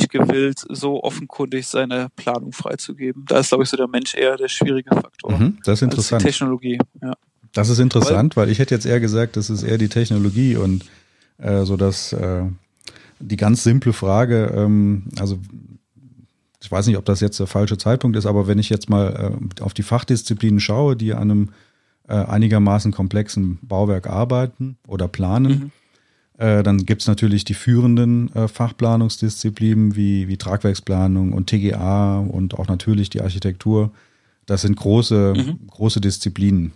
nicht 0.00 0.10
gewillt, 0.10 0.64
so 0.68 1.02
offenkundig 1.02 1.66
seine 1.66 2.08
Planung 2.16 2.52
freizugeben. 2.52 3.24
Da 3.26 3.38
ist, 3.38 3.48
glaube 3.48 3.64
ich, 3.64 3.70
so 3.70 3.76
der 3.76 3.88
Mensch 3.88 4.14
eher 4.14 4.36
der 4.36 4.48
schwierige 4.48 4.94
Faktor. 4.94 5.38
Mhm, 5.38 5.58
das 5.64 5.78
ist 5.78 5.82
interessant. 5.82 6.22
die 6.22 6.26
Technologie, 6.26 6.78
ja. 7.02 7.12
Das 7.52 7.68
ist 7.68 7.78
interessant, 7.78 8.36
weil, 8.36 8.46
weil 8.46 8.52
ich 8.52 8.58
hätte 8.58 8.74
jetzt 8.74 8.84
eher 8.84 8.98
gesagt, 8.98 9.36
das 9.36 9.48
ist 9.48 9.62
eher 9.62 9.78
die 9.78 9.88
Technologie 9.88 10.56
und 10.56 10.84
äh, 11.38 11.64
so 11.64 11.76
dass 11.76 12.12
äh, 12.12 12.42
die 13.20 13.36
ganz 13.36 13.62
simple 13.62 13.92
Frage, 13.92 14.52
ähm, 14.56 15.04
also 15.18 15.38
ich 16.60 16.70
weiß 16.70 16.86
nicht, 16.86 16.96
ob 16.96 17.04
das 17.04 17.20
jetzt 17.20 17.38
der 17.38 17.46
falsche 17.46 17.78
Zeitpunkt 17.78 18.16
ist, 18.16 18.26
aber 18.26 18.46
wenn 18.46 18.58
ich 18.58 18.70
jetzt 18.70 18.88
mal 18.88 19.38
äh, 19.58 19.62
auf 19.62 19.74
die 19.74 19.82
Fachdisziplinen 19.82 20.60
schaue, 20.60 20.96
die 20.96 21.12
an 21.12 21.30
einem 21.30 21.48
äh, 22.08 22.14
einigermaßen 22.14 22.92
komplexen 22.92 23.58
Bauwerk 23.62 24.08
arbeiten 24.08 24.76
oder 24.86 25.06
planen, 25.08 25.52
mhm. 25.52 25.72
Äh, 26.38 26.62
dann 26.62 26.84
gibt's 26.84 27.06
natürlich 27.06 27.44
die 27.44 27.54
führenden 27.54 28.34
äh, 28.34 28.48
Fachplanungsdisziplinen 28.48 29.94
wie, 29.94 30.26
wie 30.26 30.36
Tragwerksplanung 30.36 31.32
und 31.32 31.48
TGA 31.48 32.18
und 32.18 32.58
auch 32.58 32.66
natürlich 32.66 33.08
die 33.10 33.20
Architektur. 33.20 33.92
Das 34.46 34.62
sind 34.62 34.76
große, 34.76 35.34
mhm. 35.36 35.66
große 35.68 36.00
Disziplinen. 36.00 36.72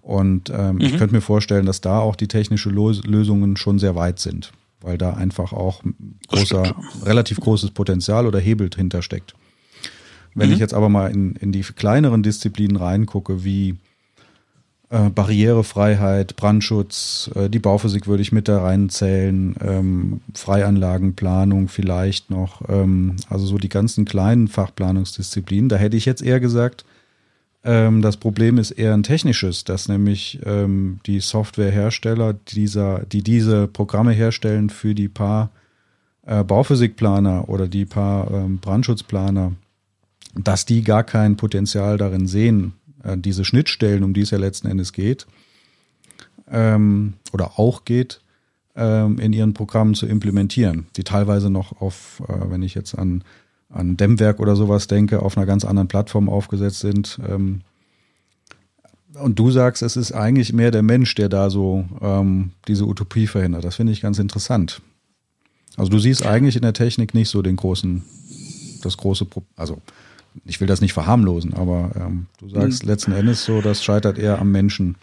Und 0.00 0.50
ähm, 0.50 0.76
mhm. 0.76 0.80
ich 0.82 0.96
könnte 0.96 1.14
mir 1.14 1.20
vorstellen, 1.20 1.66
dass 1.66 1.80
da 1.80 1.98
auch 1.98 2.14
die 2.14 2.28
technischen 2.28 2.72
Lösungen 2.72 3.56
schon 3.56 3.78
sehr 3.78 3.96
weit 3.96 4.20
sind, 4.20 4.52
weil 4.80 4.96
da 4.96 5.14
einfach 5.14 5.52
auch 5.52 5.82
großer, 6.28 6.74
relativ 7.04 7.40
großes 7.40 7.70
Potenzial 7.70 8.26
oder 8.26 8.38
Hebel 8.38 8.70
hintersteckt. 8.74 9.34
Wenn 10.34 10.48
mhm. 10.48 10.54
ich 10.54 10.60
jetzt 10.60 10.74
aber 10.74 10.88
mal 10.88 11.10
in, 11.10 11.34
in 11.36 11.52
die 11.52 11.62
kleineren 11.62 12.22
Disziplinen 12.22 12.76
reingucke, 12.76 13.44
wie 13.44 13.76
äh, 14.94 15.10
Barrierefreiheit, 15.10 16.36
Brandschutz, 16.36 17.28
äh, 17.34 17.50
die 17.50 17.58
Bauphysik 17.58 18.06
würde 18.06 18.22
ich 18.22 18.30
mit 18.30 18.46
da 18.46 18.62
reinzählen, 18.62 19.56
ähm, 19.60 20.20
Freianlagenplanung 20.34 21.66
vielleicht 21.66 22.30
noch, 22.30 22.62
ähm, 22.68 23.16
also 23.28 23.44
so 23.44 23.58
die 23.58 23.68
ganzen 23.68 24.04
kleinen 24.04 24.46
Fachplanungsdisziplinen. 24.46 25.68
Da 25.68 25.76
hätte 25.76 25.96
ich 25.96 26.04
jetzt 26.04 26.22
eher 26.22 26.38
gesagt, 26.38 26.84
ähm, 27.64 28.02
das 28.02 28.18
Problem 28.18 28.56
ist 28.56 28.70
eher 28.70 28.94
ein 28.94 29.02
technisches, 29.02 29.64
dass 29.64 29.88
nämlich 29.88 30.38
die 30.44 31.20
Softwarehersteller 31.20 32.32
dieser, 32.32 33.00
die 33.00 33.22
diese 33.22 33.66
Programme 33.66 34.12
herstellen 34.12 34.70
für 34.70 34.94
die 34.94 35.08
paar 35.08 35.50
äh, 36.24 36.44
Bauphysikplaner 36.44 37.48
oder 37.48 37.66
die 37.66 37.84
paar 37.84 38.26
Brandschutzplaner, 38.60 39.52
dass 40.36 40.66
die 40.66 40.82
gar 40.82 41.02
kein 41.02 41.36
Potenzial 41.36 41.98
darin 41.98 42.28
sehen, 42.28 42.74
diese 43.16 43.44
Schnittstellen, 43.44 44.02
um 44.02 44.14
die 44.14 44.22
es 44.22 44.30
ja 44.30 44.38
letzten 44.38 44.68
Endes 44.68 44.92
geht, 44.92 45.26
ähm, 46.50 47.14
oder 47.32 47.58
auch 47.58 47.84
geht, 47.84 48.20
ähm, 48.76 49.18
in 49.18 49.32
ihren 49.32 49.54
Programmen 49.54 49.94
zu 49.94 50.06
implementieren, 50.06 50.86
die 50.96 51.04
teilweise 51.04 51.50
noch 51.50 51.80
auf, 51.80 52.22
äh, 52.28 52.50
wenn 52.50 52.62
ich 52.62 52.74
jetzt 52.74 52.96
an 52.96 53.24
an 53.74 53.96
Dämmwerk 53.96 54.40
oder 54.40 54.56
sowas 54.56 54.86
denke, 54.86 55.20
auf 55.22 55.36
einer 55.36 55.46
ganz 55.46 55.64
anderen 55.64 55.88
Plattform 55.88 56.28
aufgesetzt 56.28 56.80
sind. 56.80 57.18
Ähm, 57.28 57.62
und 59.14 59.38
du 59.38 59.50
sagst, 59.50 59.82
es 59.82 59.96
ist 59.96 60.12
eigentlich 60.12 60.52
mehr 60.52 60.70
der 60.70 60.82
Mensch, 60.82 61.14
der 61.14 61.28
da 61.28 61.50
so 61.50 61.84
ähm, 62.00 62.52
diese 62.66 62.86
Utopie 62.86 63.26
verhindert. 63.26 63.64
Das 63.64 63.76
finde 63.76 63.92
ich 63.92 64.00
ganz 64.00 64.18
interessant. 64.18 64.80
Also 65.76 65.90
du 65.90 65.98
siehst 65.98 66.24
eigentlich 66.24 66.56
in 66.56 66.62
der 66.62 66.72
Technik 66.72 67.14
nicht 67.14 67.28
so 67.28 67.42
den 67.42 67.56
großen, 67.56 68.02
das 68.82 68.96
große, 68.96 69.24
Pro 69.24 69.42
also 69.56 69.80
ich 70.44 70.60
will 70.60 70.66
das 70.66 70.80
nicht 70.80 70.92
verharmlosen, 70.92 71.54
aber 71.54 71.90
ähm, 71.96 72.26
du 72.38 72.48
sagst 72.48 72.82
mhm. 72.82 72.90
letzten 72.90 73.12
Endes 73.12 73.44
so, 73.44 73.60
das 73.60 73.84
scheitert 73.84 74.18
eher 74.18 74.38
am 74.38 74.50
Menschen 74.50 74.96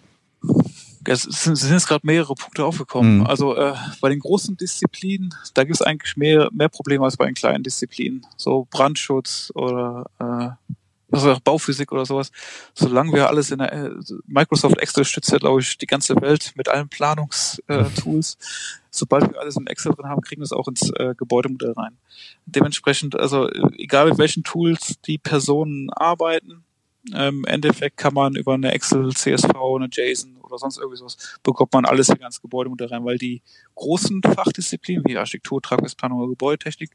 es 1.05 1.23
sind, 1.23 1.55
sind 1.55 1.71
jetzt 1.71 1.87
gerade 1.87 2.05
mehrere 2.05 2.35
Punkte 2.35 2.65
aufgekommen. 2.65 3.19
Mhm. 3.19 3.25
Also 3.25 3.55
äh, 3.55 3.73
bei 4.01 4.09
den 4.09 4.19
großen 4.19 4.57
Disziplinen, 4.57 5.33
da 5.53 5.63
gibt 5.63 5.75
es 5.75 5.81
eigentlich 5.81 6.17
mehr, 6.17 6.49
mehr 6.51 6.69
Probleme 6.69 7.03
als 7.03 7.17
bei 7.17 7.25
den 7.25 7.35
kleinen 7.35 7.63
Disziplinen. 7.63 8.25
So 8.37 8.67
Brandschutz 8.69 9.51
oder 9.55 10.05
äh, 10.19 10.73
also 11.12 11.38
Bauphysik 11.43 11.91
oder 11.91 12.06
sowas. 12.06 12.32
Solange 12.74 13.13
wir 13.13 13.28
alles 13.30 13.52
in 13.52 13.60
der 13.60 13.71
äh, 13.71 13.91
Microsoft 14.28 14.78
Excel 14.78 15.06
stützt 15.06 15.32
ja, 15.32 15.38
glaube 15.38 15.62
ich, 15.62 15.78
die 15.78 15.88
ganze 15.88 16.15
Welt 16.21 16.54
mit 16.56 16.69
allen 16.69 16.89
Planungstools. 16.89 18.36
Äh, 18.36 18.45
Sobald 18.93 19.32
wir 19.32 19.39
alles 19.39 19.56
in 19.56 19.67
Excel 19.67 19.93
drin 19.93 20.10
haben, 20.10 20.21
kriegen 20.21 20.41
wir 20.41 20.45
es 20.45 20.52
auch 20.52 20.67
ins 20.67 20.89
äh, 20.91 21.15
Gebäudemodell 21.15 21.71
rein. 21.71 21.97
Dementsprechend, 22.45 23.17
also 23.17 23.50
egal 23.78 24.10
mit 24.10 24.17
welchen 24.17 24.43
Tools 24.43 24.95
die 25.06 25.17
Personen 25.17 25.89
arbeiten, 25.91 26.65
ähm, 27.13 27.39
Im 27.39 27.45
Endeffekt 27.45 27.97
kann 27.97 28.13
man 28.13 28.36
über 28.36 28.54
eine 28.54 28.71
Excel, 28.74 29.12
CSV, 29.13 29.56
eine 29.56 29.89
JSON 29.91 30.38
oder 30.38 30.58
sonst 30.58 30.78
irgendwie 30.78 30.97
sowas, 30.97 31.39
bekommt 31.41 31.74
man 31.74 31.86
alles 31.86 32.08
hier 32.08 32.17
ganz 32.17 32.41
Gebäudemodell 32.41 32.88
rein, 32.88 33.06
weil 33.06 33.17
die 33.17 33.41
großen 33.76 34.21
Fachdisziplinen 34.21 35.04
wie 35.08 35.17
Architektur, 35.17 35.62
Tragwerksplanung 35.62 36.19
oder 36.19 36.30
Gebäudetechnik 36.30 36.91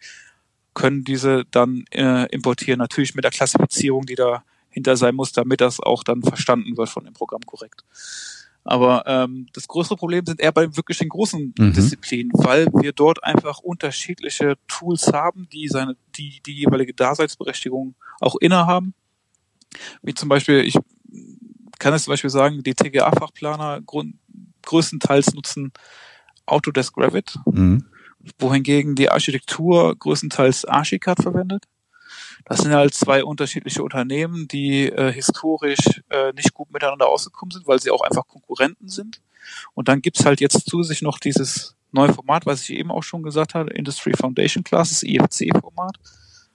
können 0.76 1.04
diese 1.04 1.44
dann 1.50 1.84
äh, 1.90 2.26
importieren, 2.26 2.78
natürlich 2.78 3.14
mit 3.14 3.24
der 3.24 3.32
Klassifizierung, 3.32 4.04
die 4.04 4.14
dahinter 4.14 4.96
sein 4.96 5.14
muss, 5.14 5.32
damit 5.32 5.62
das 5.62 5.80
auch 5.80 6.04
dann 6.04 6.22
verstanden 6.22 6.76
wird 6.76 6.90
von 6.90 7.04
dem 7.04 7.14
Programm 7.14 7.40
korrekt. 7.46 7.82
Aber 8.62 9.04
ähm, 9.06 9.46
das 9.54 9.68
größere 9.68 9.96
Problem 9.96 10.26
sind 10.26 10.38
eher 10.38 10.52
bei 10.52 10.76
wirklich 10.76 10.98
den 10.98 11.08
großen 11.08 11.54
mhm. 11.56 11.72
Disziplinen, 11.72 12.30
weil 12.34 12.66
wir 12.74 12.92
dort 12.92 13.24
einfach 13.24 13.60
unterschiedliche 13.60 14.58
Tools 14.68 15.12
haben, 15.12 15.48
die 15.50 15.68
seine, 15.68 15.96
die, 16.16 16.42
die 16.44 16.52
jeweilige 16.52 16.92
Daseinsberechtigung 16.92 17.94
auch 18.20 18.36
innehaben. 18.36 18.92
Wie 20.02 20.14
zum 20.14 20.28
Beispiel, 20.28 20.60
ich 20.60 20.76
kann 21.78 21.94
es 21.94 22.04
zum 22.04 22.12
Beispiel 22.12 22.30
sagen, 22.30 22.62
die 22.62 22.74
TGA-Fachplaner 22.74 23.80
größtenteils 24.62 25.32
nutzen 25.34 25.72
Autodesk 26.44 26.98
Revit, 26.98 27.38
mhm. 27.46 27.86
Wohingegen 28.38 28.94
die 28.94 29.10
Architektur 29.10 29.96
größtenteils 29.96 30.64
Archicad 30.64 31.22
verwendet. 31.22 31.64
Das 32.44 32.60
sind 32.60 32.72
halt 32.72 32.94
zwei 32.94 33.24
unterschiedliche 33.24 33.82
Unternehmen, 33.82 34.46
die 34.46 34.88
äh, 34.88 35.12
historisch 35.12 36.02
äh, 36.10 36.32
nicht 36.32 36.54
gut 36.54 36.72
miteinander 36.72 37.08
ausgekommen 37.08 37.50
sind, 37.50 37.66
weil 37.66 37.80
sie 37.80 37.90
auch 37.90 38.02
einfach 38.02 38.26
Konkurrenten 38.26 38.88
sind. 38.88 39.20
Und 39.74 39.88
dann 39.88 40.00
gibt's 40.00 40.24
halt 40.24 40.40
jetzt 40.40 40.68
zusätzlich 40.68 41.02
noch 41.02 41.18
dieses 41.18 41.76
neue 41.92 42.12
Format, 42.12 42.46
was 42.46 42.62
ich 42.62 42.70
eben 42.70 42.90
auch 42.90 43.02
schon 43.02 43.22
gesagt 43.22 43.54
habe, 43.54 43.70
Industry 43.70 44.12
Foundation 44.16 44.64
Classes, 44.64 45.02
IFC-Format, 45.02 45.96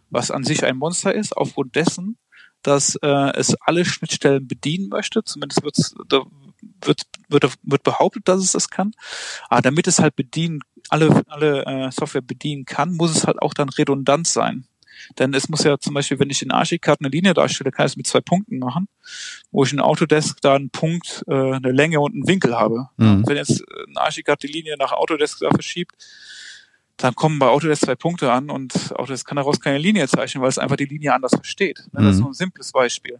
was 0.10 0.31
an 0.31 0.43
sich 0.43 0.63
ein 0.63 0.77
Monster 0.77 1.13
ist, 1.13 1.36
aufgrund 1.36 1.75
dessen, 1.75 2.17
dass 2.62 2.95
äh, 3.01 3.31
es 3.36 3.55
alle 3.62 3.86
Schnittstellen 3.86 4.47
bedienen 4.47 4.89
möchte. 4.89 5.23
Zumindest 5.23 5.63
wird's, 5.63 5.95
da 6.07 6.21
wird, 6.82 7.04
wird, 7.30 7.54
wird 7.63 7.84
behauptet, 7.84 8.28
dass 8.28 8.39
es 8.39 8.52
das 8.52 8.69
kann. 8.69 8.93
Aber 9.50 9.62
damit 9.62 9.88
es 9.88 10.00
halt 10.00 10.15
bedienen, 10.15 10.60
alle, 10.89 11.24
alle 11.28 11.65
äh, 11.65 11.91
Software 11.91 12.21
bedienen 12.21 12.65
kann, 12.65 12.93
muss 12.93 13.15
es 13.15 13.28
halt 13.28 13.41
auch 13.41 13.54
dann 13.54 13.69
redundant 13.69 14.28
sein. 14.28 14.65
Denn 15.17 15.34
es 15.34 15.50
muss 15.50 15.63
ja 15.63 15.78
zum 15.80 15.93
Beispiel, 15.93 16.19
wenn 16.19 16.30
ich 16.30 16.41
in 16.41 16.52
Archicad 16.52 17.00
eine 17.00 17.10
Linie 17.10 17.34
darstelle, 17.34 17.71
kann 17.71 17.86
ich 17.86 17.93
es 17.93 17.97
mit 17.97 18.08
zwei 18.08 18.21
Punkten 18.21 18.60
machen, 18.60 18.88
wo 19.52 19.63
ich 19.63 19.74
in 19.74 19.80
Autodesk 19.80 20.41
da 20.41 20.56
einen 20.56 20.69
Punkt, 20.69 21.24
äh, 21.28 21.34
eine 21.34 21.71
Länge 21.71 22.00
und 22.00 22.13
einen 22.13 22.28
Winkel 22.28 22.56
habe. 22.56 22.89
Mhm. 22.97 23.28
Wenn 23.28 23.38
jetzt 23.38 23.63
ein 23.88 23.97
Archicad 23.97 24.41
die 24.43 24.47
Linie 24.47 24.76
nach 24.78 24.91
Autodesk 24.91 25.39
da 25.39 25.50
verschiebt, 25.50 25.95
dann 26.97 27.15
kommen 27.15 27.39
bei 27.39 27.47
Autodesk 27.47 27.86
zwei 27.86 27.95
Punkte 27.95 28.32
an 28.32 28.50
und 28.50 28.93
Autodesk 28.95 29.28
kann 29.28 29.38
daraus 29.38 29.60
keine 29.60 29.80
Linie 29.80 30.08
zeichnen, 30.08 30.41
weil 30.41 30.50
es 30.50 30.60
einfach 30.60 30.76
die 30.76 30.86
Linie 30.86 31.13
anders 31.13 31.32
versteht. 31.34 31.88
Mhm. 31.91 31.97
Das 31.97 32.06
ist 32.06 32.15
mhm. 32.17 32.21
nur 32.21 32.32
ein 32.32 32.36
simples 32.36 32.71
Beispiel. 32.71 33.19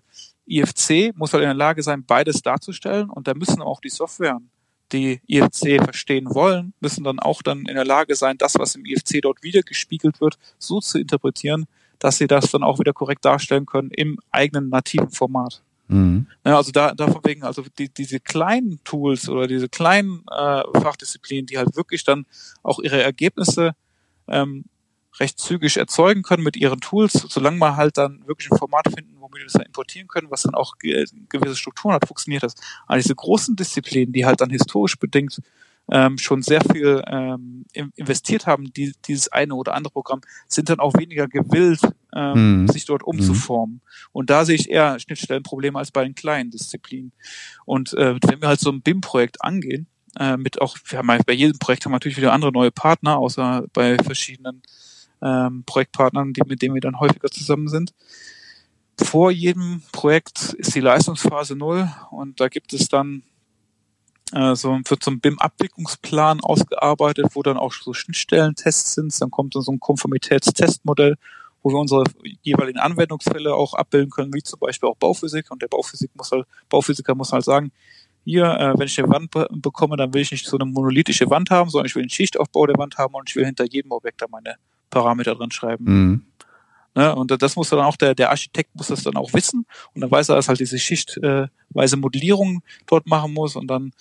IFC 0.58 1.16
muss 1.16 1.34
halt 1.34 1.44
in 1.44 1.50
der 1.50 1.56
Lage 1.56 1.84
sein, 1.84 2.04
beides 2.06 2.42
darzustellen 2.42 3.10
und 3.10 3.28
da 3.28 3.34
müssen 3.34 3.62
auch 3.62 3.80
die 3.80 3.90
Softwaren 3.90 4.50
die 4.92 5.22
IFC 5.28 5.82
verstehen 5.84 6.28
wollen, 6.34 6.74
müssen 6.80 7.04
dann 7.04 7.20
auch 7.20 7.42
dann 7.42 7.60
in 7.60 7.76
der 7.76 7.86
Lage 7.86 8.16
sein, 8.16 8.38
das, 8.38 8.56
was 8.56 8.76
im 8.76 8.86
IFC 8.86 9.22
dort 9.22 9.42
wieder 9.44 9.62
gespiegelt 9.62 10.20
wird, 10.20 10.38
so 10.58 10.80
zu 10.80 11.00
interpretieren, 11.00 11.66
dass 12.00 12.18
sie 12.18 12.28
das 12.28 12.52
dann 12.52 12.64
auch 12.64 12.80
wieder 12.80 12.94
korrekt 12.94 13.26
darstellen 13.26 13.66
können 13.66 13.92
im 13.92 14.20
eigenen 14.32 14.70
nativen 14.70 15.12
Format. 15.12 15.62
Mhm. 15.88 16.28
Ja, 16.46 16.58
also 16.58 16.72
da, 16.72 16.94
davon 16.94 17.22
wegen, 17.24 17.44
also 17.44 17.64
die, 17.78 17.90
diese 17.90 18.20
kleinen 18.20 18.80
Tools 18.84 19.30
oder 19.30 19.48
diese 19.48 19.70
kleinen 19.70 20.24
äh, 20.32 20.64
Fachdisziplinen, 20.80 21.46
die 21.46 21.58
halt 21.58 21.76
wirklich 21.76 22.04
dann 22.04 22.26
auch 22.64 22.80
ihre 22.80 23.02
Ergebnisse 23.02 23.74
ähm, 24.28 24.66
recht 25.22 25.40
zügig 25.40 25.78
erzeugen 25.78 26.24
können 26.24 26.44
mit 26.44 26.58
ihren 26.58 26.82
Tools, 26.82 27.14
solange 27.14 27.60
wir 27.60 27.78
halt 27.78 27.98
dann 27.98 28.28
wirklich 28.28 28.52
ein 28.52 28.58
Format 28.58 28.88
finden, 28.94 29.16
womit 29.20 29.38
wir 29.38 29.44
das 29.46 29.54
dann 29.54 29.66
importieren 29.66 30.08
können, 30.08 30.32
was 30.32 30.42
dann 30.42 30.56
auch 30.56 30.78
gewisse 30.80 31.56
Strukturen 31.56 31.94
hat, 31.94 32.08
funktioniert 32.08 32.44
das. 32.44 32.56
Aber 32.88 32.98
diese 32.98 33.16
großen 33.16 33.56
Disziplinen, 33.56 34.14
die 34.14 34.26
halt 34.26 34.42
dann 34.42 34.50
historisch 34.50 34.98
bedingt 34.98 35.40
ähm, 35.92 36.18
schon 36.18 36.42
sehr 36.42 36.62
viel 36.62 37.04
ähm, 37.08 37.66
investiert 37.96 38.48
haben, 38.48 38.72
die, 38.74 38.94
dieses 39.06 39.32
eine 39.32 39.56
oder 39.56 39.74
andere 39.74 39.92
Programm, 39.92 40.22
sind 40.48 40.70
dann 40.70 40.80
auch 40.80 40.94
weniger 40.96 41.28
gewillt, 41.28 41.82
ähm, 42.16 42.64
mhm. 42.64 42.68
sich 42.68 42.86
dort 42.86 43.04
umzuformen. 43.04 43.76
Mhm. 43.76 43.82
Und 44.12 44.30
da 44.30 44.46
sehe 44.46 44.56
ich 44.56 44.70
eher 44.70 45.00
Schnittstellenprobleme 45.00 45.78
als 45.78 45.92
bei 45.92 46.04
den 46.04 46.16
kleinen 46.16 46.50
Disziplinen. 46.50 47.12
Und 47.66 47.94
äh, 47.94 48.16
wenn 48.28 48.42
wir 48.42 48.48
halt 48.48 48.60
so 48.60 48.72
ein 48.72 48.82
BIM-Projekt 48.82 49.44
angehen, 49.44 49.88
äh, 50.20 50.38
mit 50.38 50.62
auch, 50.62 50.78
wir 50.86 51.00
haben 51.00 51.08
bei 51.26 51.34
jedem 51.34 51.60
Projekt 51.60 51.86
haben 51.86 51.92
wir 51.92 51.96
natürlich 51.96 52.18
wieder 52.18 52.34
andere 52.34 52.52
neue 52.52 52.72
Partner, 52.72 53.18
außer 53.18 53.66
bei 53.74 53.98
verschiedenen 53.98 54.62
ähm, 55.22 55.64
Projektpartnern, 55.66 56.34
die, 56.34 56.42
mit 56.46 56.62
denen 56.62 56.76
wir 56.76 56.82
dann 56.82 57.00
häufiger 57.00 57.30
zusammen 57.30 57.68
sind. 57.68 57.94
Vor 59.00 59.32
jedem 59.32 59.82
Projekt 59.92 60.54
ist 60.54 60.76
die 60.76 60.80
Leistungsphase 60.80 61.56
null 61.56 61.90
und 62.12 62.40
da 62.40 62.50
gibt 62.50 62.74
es 62.74 62.88
dann 62.88 63.24
äh, 64.34 64.56
so 64.56 64.80
wird 64.86 65.04
so 65.04 65.12
ein 65.12 65.20
BIM-Abwicklungsplan 65.20 66.42
ausgearbeitet, 66.42 67.28
wo 67.34 67.44
dann 67.44 67.58
auch 67.58 67.74
so 67.74 67.94
Schnittstellentests 67.94 68.94
sind. 68.94 69.20
Dann 69.22 69.32
kommt 69.32 69.56
dann 69.56 69.62
so 69.62 69.72
ein 69.72 69.80
Konformitätstestmodell, 69.80 71.18
wo 71.64 71.70
wir 71.70 71.80
unsere 71.80 72.04
jeweiligen 72.42 72.80
Anwendungsfälle 72.80 73.54
auch 73.54 73.74
abbilden 73.74 74.10
können, 74.10 74.34
wie 74.34 74.42
zum 74.42 74.60
Beispiel 74.60 74.90
auch 74.90 74.96
Bauphysik. 74.96 75.52
Und 75.52 75.62
der 75.62 75.68
Bauphysik 75.68 76.12
muss 76.16 76.32
halt, 76.32 76.46
Bauphysiker 76.70 77.16
muss 77.16 77.34
halt 77.34 77.44
sagen, 77.44 77.72
hier, 78.24 78.46
äh, 78.46 78.78
wenn 78.78 78.88
ich 78.88 79.00
eine 79.00 79.12
Wand 79.12 79.32
be 79.32 79.48
bekomme, 79.52 79.98
dann 79.98 80.14
will 80.14 80.22
ich 80.22 80.32
nicht 80.32 80.46
so 80.46 80.58
eine 80.58 80.70
monolithische 80.70 81.30
Wand 81.30 81.50
haben, 81.50 81.70
sondern 81.70 81.88
ich 81.88 81.96
will 81.96 82.04
einen 82.04 82.10
Schichtaufbau 82.10 82.68
der 82.68 82.78
Wand 82.78 82.98
haben 82.98 83.16
und 83.16 83.30
ich 83.30 83.36
will 83.36 83.46
hinter 83.46 83.66
jedem 83.66 83.92
Objekt 83.92 84.22
da 84.22 84.28
meine 84.30 84.56
Parameter 84.92 85.34
drin 85.34 85.52
schreiben. 85.52 85.86
Mhm. 85.86 86.26
Ne? 86.94 87.16
Und 87.16 87.32
das 87.42 87.56
muss 87.56 87.70
dann 87.70 87.80
auch 87.80 87.96
der, 87.96 88.14
der 88.14 88.30
Architekt 88.30 88.76
muss 88.76 88.88
das 88.88 89.04
dann 89.04 89.16
auch 89.16 89.34
wissen 89.34 89.66
und 89.94 90.02
dann 90.02 90.12
weiß 90.12 90.30
er, 90.30 90.36
dass 90.36 90.50
halt 90.50 90.60
diese 90.60 90.78
schichtweise 90.78 91.98
Modellierung 91.98 92.62
dort 92.86 93.08
machen 93.08 93.34
muss 93.34 93.56
und 93.56 93.68
dann 93.68 93.94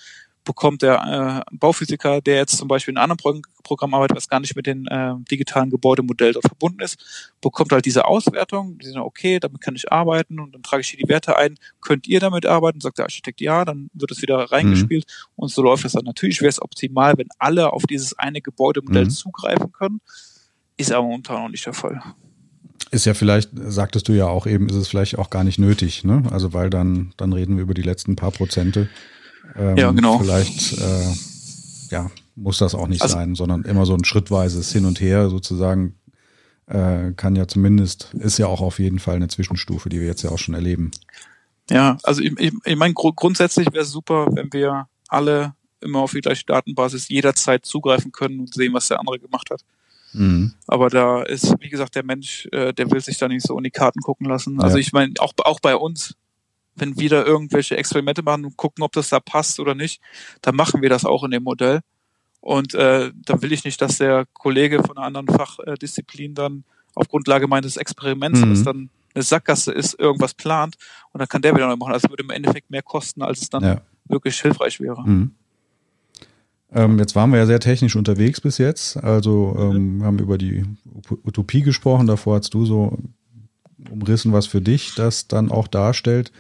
bekommt 0.44 0.83
der 0.83 1.44
äh, 1.50 1.57
Bauphysiker, 1.57 2.20
der 2.20 2.37
jetzt 2.37 2.57
zum 2.57 2.66
Beispiel 2.66 2.92
in 2.92 2.98
einem 2.98 3.12
anderen 3.12 3.42
Pro 3.42 3.50
Programm 3.62 3.94
arbeitet, 3.94 4.16
was 4.16 4.29
gar 4.29 4.40
nicht 4.40 4.57
mit 4.57 4.66
dem 4.66 4.87
äh, 4.88 5.12
digitalen 5.31 5.70
Gebäudemodell 5.70 6.33
dort 6.33 6.46
verbunden 6.46 6.81
ist, 6.81 7.33
bekommt 7.40 7.70
halt 7.70 7.85
diese 7.85 8.07
Auswertung, 8.07 8.79
die 8.79 8.87
sind 8.87 8.96
okay, 8.96 9.38
damit 9.38 9.61
kann 9.61 9.76
ich 9.76 9.92
arbeiten 9.92 10.40
und 10.40 10.55
dann 10.55 10.62
trage 10.62 10.81
ich 10.81 10.88
hier 10.88 10.98
die 10.98 11.09
Werte 11.09 11.37
ein, 11.37 11.57
könnt 11.81 12.09
ihr 12.09 12.18
damit 12.18 12.46
arbeiten? 12.46 12.81
Sagt 12.81 12.98
der 12.98 13.05
Architekt 13.05 13.40
ja, 13.40 13.64
dann 13.64 13.90
wird 13.92 14.11
es 14.11 14.22
wieder 14.22 14.38
reingespielt 14.50 15.05
mhm. 15.07 15.33
und 15.37 15.50
so 15.50 15.62
läuft 15.62 15.85
das 15.85 15.92
dann. 15.92 16.05
Natürlich 16.05 16.40
wäre 16.40 16.48
es 16.48 16.61
optimal, 16.61 17.16
wenn 17.16 17.29
alle 17.38 17.72
auf 17.72 17.85
dieses 17.85 18.18
eine 18.18 18.40
Gebäudemodell 18.40 19.05
mhm. 19.05 19.11
zugreifen 19.11 19.70
können, 19.70 20.00
ist 20.80 20.92
aber 20.92 21.06
momentan 21.06 21.42
noch 21.42 21.48
nicht 21.48 21.66
der 21.66 21.72
Fall. 21.72 22.02
Ist 22.90 23.06
ja 23.06 23.14
vielleicht, 23.14 23.50
sagtest 23.54 24.08
du 24.08 24.12
ja 24.12 24.26
auch 24.26 24.46
eben, 24.46 24.68
ist 24.68 24.74
es 24.74 24.88
vielleicht 24.88 25.18
auch 25.18 25.30
gar 25.30 25.44
nicht 25.44 25.58
nötig, 25.58 26.02
ne? 26.04 26.24
Also 26.30 26.52
weil 26.52 26.70
dann, 26.70 27.12
dann 27.16 27.32
reden 27.32 27.56
wir 27.56 27.62
über 27.62 27.74
die 27.74 27.82
letzten 27.82 28.16
paar 28.16 28.32
Prozente. 28.32 28.88
Ähm, 29.56 29.76
ja, 29.76 29.92
genau. 29.92 30.18
Vielleicht, 30.18 30.78
äh, 30.78 31.14
ja, 31.90 32.10
muss 32.34 32.58
das 32.58 32.74
auch 32.74 32.88
nicht 32.88 33.02
also, 33.02 33.14
sein, 33.14 33.34
sondern 33.34 33.62
immer 33.62 33.86
so 33.86 33.94
ein 33.94 34.04
schrittweises 34.04 34.72
Hin 34.72 34.86
und 34.86 35.00
Her 35.00 35.28
sozusagen 35.28 35.94
äh, 36.66 37.12
kann 37.12 37.36
ja 37.36 37.46
zumindest, 37.46 38.14
ist 38.14 38.38
ja 38.38 38.46
auch 38.46 38.60
auf 38.60 38.78
jeden 38.78 38.98
Fall 38.98 39.16
eine 39.16 39.28
Zwischenstufe, 39.28 39.88
die 39.88 40.00
wir 40.00 40.06
jetzt 40.06 40.22
ja 40.22 40.30
auch 40.30 40.38
schon 40.38 40.54
erleben. 40.54 40.90
Ja, 41.70 41.98
also 42.02 42.22
ich, 42.22 42.32
ich, 42.38 42.52
ich 42.64 42.76
meine, 42.76 42.94
gr 42.94 43.12
grundsätzlich 43.14 43.66
wäre 43.72 43.84
es 43.84 43.92
super, 43.92 44.26
wenn 44.32 44.52
wir 44.52 44.88
alle 45.08 45.54
immer 45.80 46.00
auf 46.00 46.12
die 46.12 46.20
gleiche 46.20 46.44
Datenbasis 46.44 47.08
jederzeit 47.08 47.64
zugreifen 47.64 48.12
können 48.12 48.40
und 48.40 48.54
sehen, 48.54 48.72
was 48.72 48.88
der 48.88 48.98
andere 48.98 49.18
gemacht 49.18 49.50
hat. 49.50 49.62
Mhm. 50.12 50.54
Aber 50.66 50.90
da 50.90 51.22
ist, 51.22 51.54
wie 51.60 51.68
gesagt, 51.68 51.94
der 51.94 52.04
Mensch, 52.04 52.48
äh, 52.52 52.72
der 52.72 52.90
will 52.90 53.00
sich 53.00 53.18
da 53.18 53.28
nicht 53.28 53.46
so 53.46 53.56
in 53.56 53.64
die 53.64 53.70
Karten 53.70 54.00
gucken 54.00 54.26
lassen. 54.26 54.60
Also 54.60 54.76
ja. 54.76 54.80
ich 54.80 54.92
meine, 54.92 55.14
auch, 55.18 55.32
auch 55.44 55.60
bei 55.60 55.76
uns, 55.76 56.16
wenn 56.74 56.98
wir 56.98 57.08
da 57.08 57.24
irgendwelche 57.24 57.76
Experimente 57.76 58.22
machen 58.22 58.44
und 58.44 58.56
gucken, 58.56 58.82
ob 58.82 58.92
das 58.92 59.08
da 59.08 59.20
passt 59.20 59.60
oder 59.60 59.74
nicht, 59.74 60.00
dann 60.42 60.56
machen 60.56 60.82
wir 60.82 60.88
das 60.88 61.04
auch 61.04 61.24
in 61.24 61.30
dem 61.30 61.42
Modell. 61.42 61.80
Und 62.40 62.74
äh, 62.74 63.12
da 63.24 63.42
will 63.42 63.52
ich 63.52 63.64
nicht, 63.64 63.80
dass 63.82 63.98
der 63.98 64.24
Kollege 64.32 64.82
von 64.82 64.96
einer 64.96 65.06
anderen 65.06 65.28
Fachdisziplin 65.28 66.34
dann 66.34 66.64
auf 66.94 67.08
Grundlage 67.08 67.46
meines 67.46 67.76
Experiments, 67.76 68.40
mhm. 68.40 68.64
dann 68.64 68.90
eine 69.14 69.22
Sackgasse 69.22 69.72
ist, 69.72 69.98
irgendwas 69.98 70.34
plant 70.34 70.76
und 71.12 71.18
dann 71.18 71.28
kann 71.28 71.42
der 71.42 71.54
wieder 71.54 71.66
neu 71.66 71.76
machen. 71.76 71.92
Also 71.92 72.06
es 72.06 72.10
würde 72.10 72.22
im 72.22 72.30
Endeffekt 72.30 72.70
mehr 72.70 72.82
kosten, 72.82 73.22
als 73.22 73.42
es 73.42 73.50
dann 73.50 73.62
ja. 73.62 73.80
wirklich 74.06 74.40
hilfreich 74.40 74.80
wäre. 74.80 75.02
Mhm. 75.02 75.34
Ähm, 76.72 76.98
jetzt 76.98 77.16
waren 77.16 77.30
wir 77.30 77.38
ja 77.38 77.46
sehr 77.46 77.61
technisch 77.61 77.96
unterwegs 77.96 78.40
bis 78.40 78.59
jetzt. 78.59 78.96
Also 78.96 79.56
ähm, 79.59 80.04
haben 80.04 80.18
über 80.18 80.38
die 80.38 80.64
Utopie 81.24 81.62
gesprochen. 81.62 82.06
Davor 82.06 82.38
hast 82.38 82.54
du 82.54 82.64
so 82.64 82.98
umrissen, 83.90 84.33
was 84.33 84.46
für 84.46 84.61
dich 84.61 84.94
das 84.94 85.26
dann 85.26 85.50
auch 85.50 85.66
darstellt. 85.66 86.33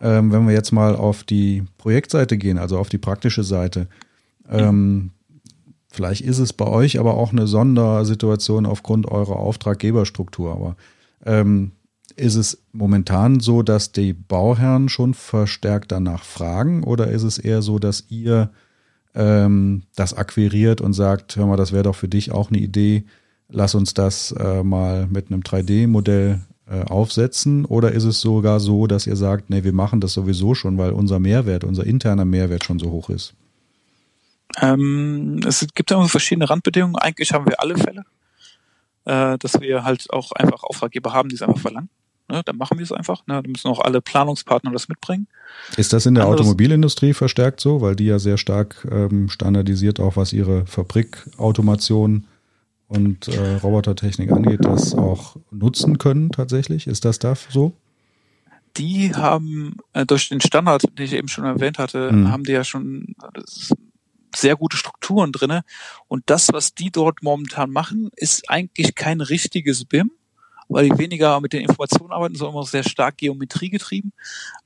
Ähm, 0.00 0.32
wenn 0.32 0.46
wir 0.46 0.54
jetzt 0.54 0.72
mal 0.72 0.96
auf 0.96 1.24
die 1.24 1.64
Projektseite 1.78 2.36
gehen, 2.36 2.58
also 2.58 2.78
auf 2.78 2.88
die 2.88 2.98
praktische 2.98 3.44
Seite, 3.44 3.88
ähm, 4.48 5.10
vielleicht 5.90 6.22
ist 6.22 6.38
es 6.38 6.52
bei 6.52 6.66
euch 6.66 6.98
aber 6.98 7.14
auch 7.14 7.32
eine 7.32 7.46
Sondersituation 7.46 8.66
aufgrund 8.66 9.06
eurer 9.06 9.36
Auftraggeberstruktur. 9.36 10.52
Aber 10.52 10.76
ähm, 11.24 11.72
ist 12.16 12.34
es 12.34 12.62
momentan 12.72 13.40
so, 13.40 13.62
dass 13.62 13.92
die 13.92 14.12
Bauherren 14.12 14.88
schon 14.88 15.14
verstärkt 15.14 15.92
danach 15.92 16.24
fragen 16.24 16.84
oder 16.84 17.08
ist 17.08 17.22
es 17.22 17.38
eher 17.38 17.62
so, 17.62 17.78
dass 17.78 18.04
ihr 18.08 18.50
ähm, 19.14 19.82
das 19.94 20.14
akquiriert 20.14 20.80
und 20.80 20.92
sagt, 20.94 21.36
hör 21.36 21.46
mal, 21.46 21.56
das 21.56 21.72
wäre 21.72 21.84
doch 21.84 21.96
für 21.96 22.08
dich 22.08 22.32
auch 22.32 22.50
eine 22.50 22.58
Idee, 22.58 23.04
lass 23.48 23.74
uns 23.74 23.94
das 23.94 24.32
äh, 24.32 24.62
mal 24.62 25.06
mit 25.06 25.30
einem 25.30 25.42
3D-Modell 25.42 26.40
äh, 26.72 26.84
aufsetzen? 26.84 27.64
Oder 27.64 27.92
ist 27.92 28.04
es 28.04 28.20
sogar 28.20 28.60
so, 28.60 28.86
dass 28.86 29.06
ihr 29.06 29.16
sagt, 29.16 29.50
nee, 29.50 29.64
wir 29.64 29.72
machen 29.72 30.00
das 30.00 30.14
sowieso 30.14 30.54
schon, 30.54 30.78
weil 30.78 30.92
unser 30.92 31.18
Mehrwert, 31.18 31.64
unser 31.64 31.84
interner 31.84 32.24
Mehrwert 32.24 32.64
schon 32.64 32.78
so 32.78 32.90
hoch 32.90 33.10
ist? 33.10 33.34
Ähm, 34.60 35.40
es 35.46 35.66
gibt 35.74 35.90
ja 35.90 36.02
verschiedene 36.04 36.48
Randbedingungen. 36.48 36.96
Eigentlich 36.96 37.32
haben 37.32 37.46
wir 37.46 37.60
alle 37.60 37.76
Fälle, 37.76 38.04
äh, 39.04 39.38
dass 39.38 39.60
wir 39.60 39.84
halt 39.84 40.10
auch 40.10 40.32
einfach 40.32 40.62
Auftraggeber 40.62 41.12
haben, 41.12 41.28
die 41.28 41.34
es 41.34 41.42
einfach 41.42 41.60
verlangen. 41.60 41.88
Ne, 42.32 42.42
dann 42.44 42.56
machen 42.56 42.78
wir 42.78 42.84
es 42.84 42.92
einfach. 42.92 43.26
Ne, 43.26 43.40
dann 43.42 43.52
müssen 43.52 43.68
auch 43.68 43.80
alle 43.80 44.00
Planungspartner 44.00 44.72
das 44.72 44.88
mitbringen. 44.88 45.28
Ist 45.76 45.92
das 45.92 46.06
in 46.06 46.14
der 46.14 46.24
Anderes, 46.24 46.40
Automobilindustrie 46.40 47.12
verstärkt 47.12 47.60
so, 47.60 47.80
weil 47.80 47.94
die 47.94 48.06
ja 48.06 48.18
sehr 48.18 48.38
stark 48.38 48.88
ähm, 48.90 49.28
standardisiert, 49.28 50.00
auch 50.00 50.16
was 50.16 50.32
ihre 50.32 50.66
Fabrikautomation 50.66 52.26
und 52.88 53.28
äh, 53.28 53.56
Robotertechnik 53.56 54.32
angeht, 54.32 54.64
das 54.64 54.94
auch 54.94 55.36
nutzen 55.50 55.98
können 55.98 56.30
tatsächlich? 56.30 56.86
Ist 56.86 57.04
das 57.04 57.18
da 57.18 57.34
so? 57.34 57.72
Die 58.76 59.14
haben 59.14 59.76
äh, 59.92 60.06
durch 60.06 60.30
den 60.30 60.40
Standard, 60.40 60.82
den 60.98 61.04
ich 61.04 61.12
eben 61.12 61.28
schon 61.28 61.44
erwähnt 61.44 61.78
hatte, 61.78 62.10
mhm. 62.10 62.30
haben 62.30 62.44
die 62.44 62.52
ja 62.52 62.64
schon 62.64 63.14
sehr 64.34 64.56
gute 64.56 64.78
Strukturen 64.78 65.32
drinne. 65.32 65.62
Und 66.08 66.24
das, 66.26 66.52
was 66.52 66.74
die 66.74 66.90
dort 66.90 67.22
momentan 67.22 67.70
machen, 67.70 68.10
ist 68.16 68.48
eigentlich 68.48 68.94
kein 68.94 69.20
richtiges 69.20 69.84
BIM, 69.84 70.10
weil 70.72 70.88
die 70.88 70.98
weniger 70.98 71.40
mit 71.40 71.52
den 71.52 71.62
Informationen 71.62 72.12
arbeiten, 72.12 72.34
sondern 72.34 72.56
immer 72.56 72.64
sehr 72.64 72.84
stark 72.84 73.18
Geometrie 73.18 73.70
getrieben. 73.70 74.12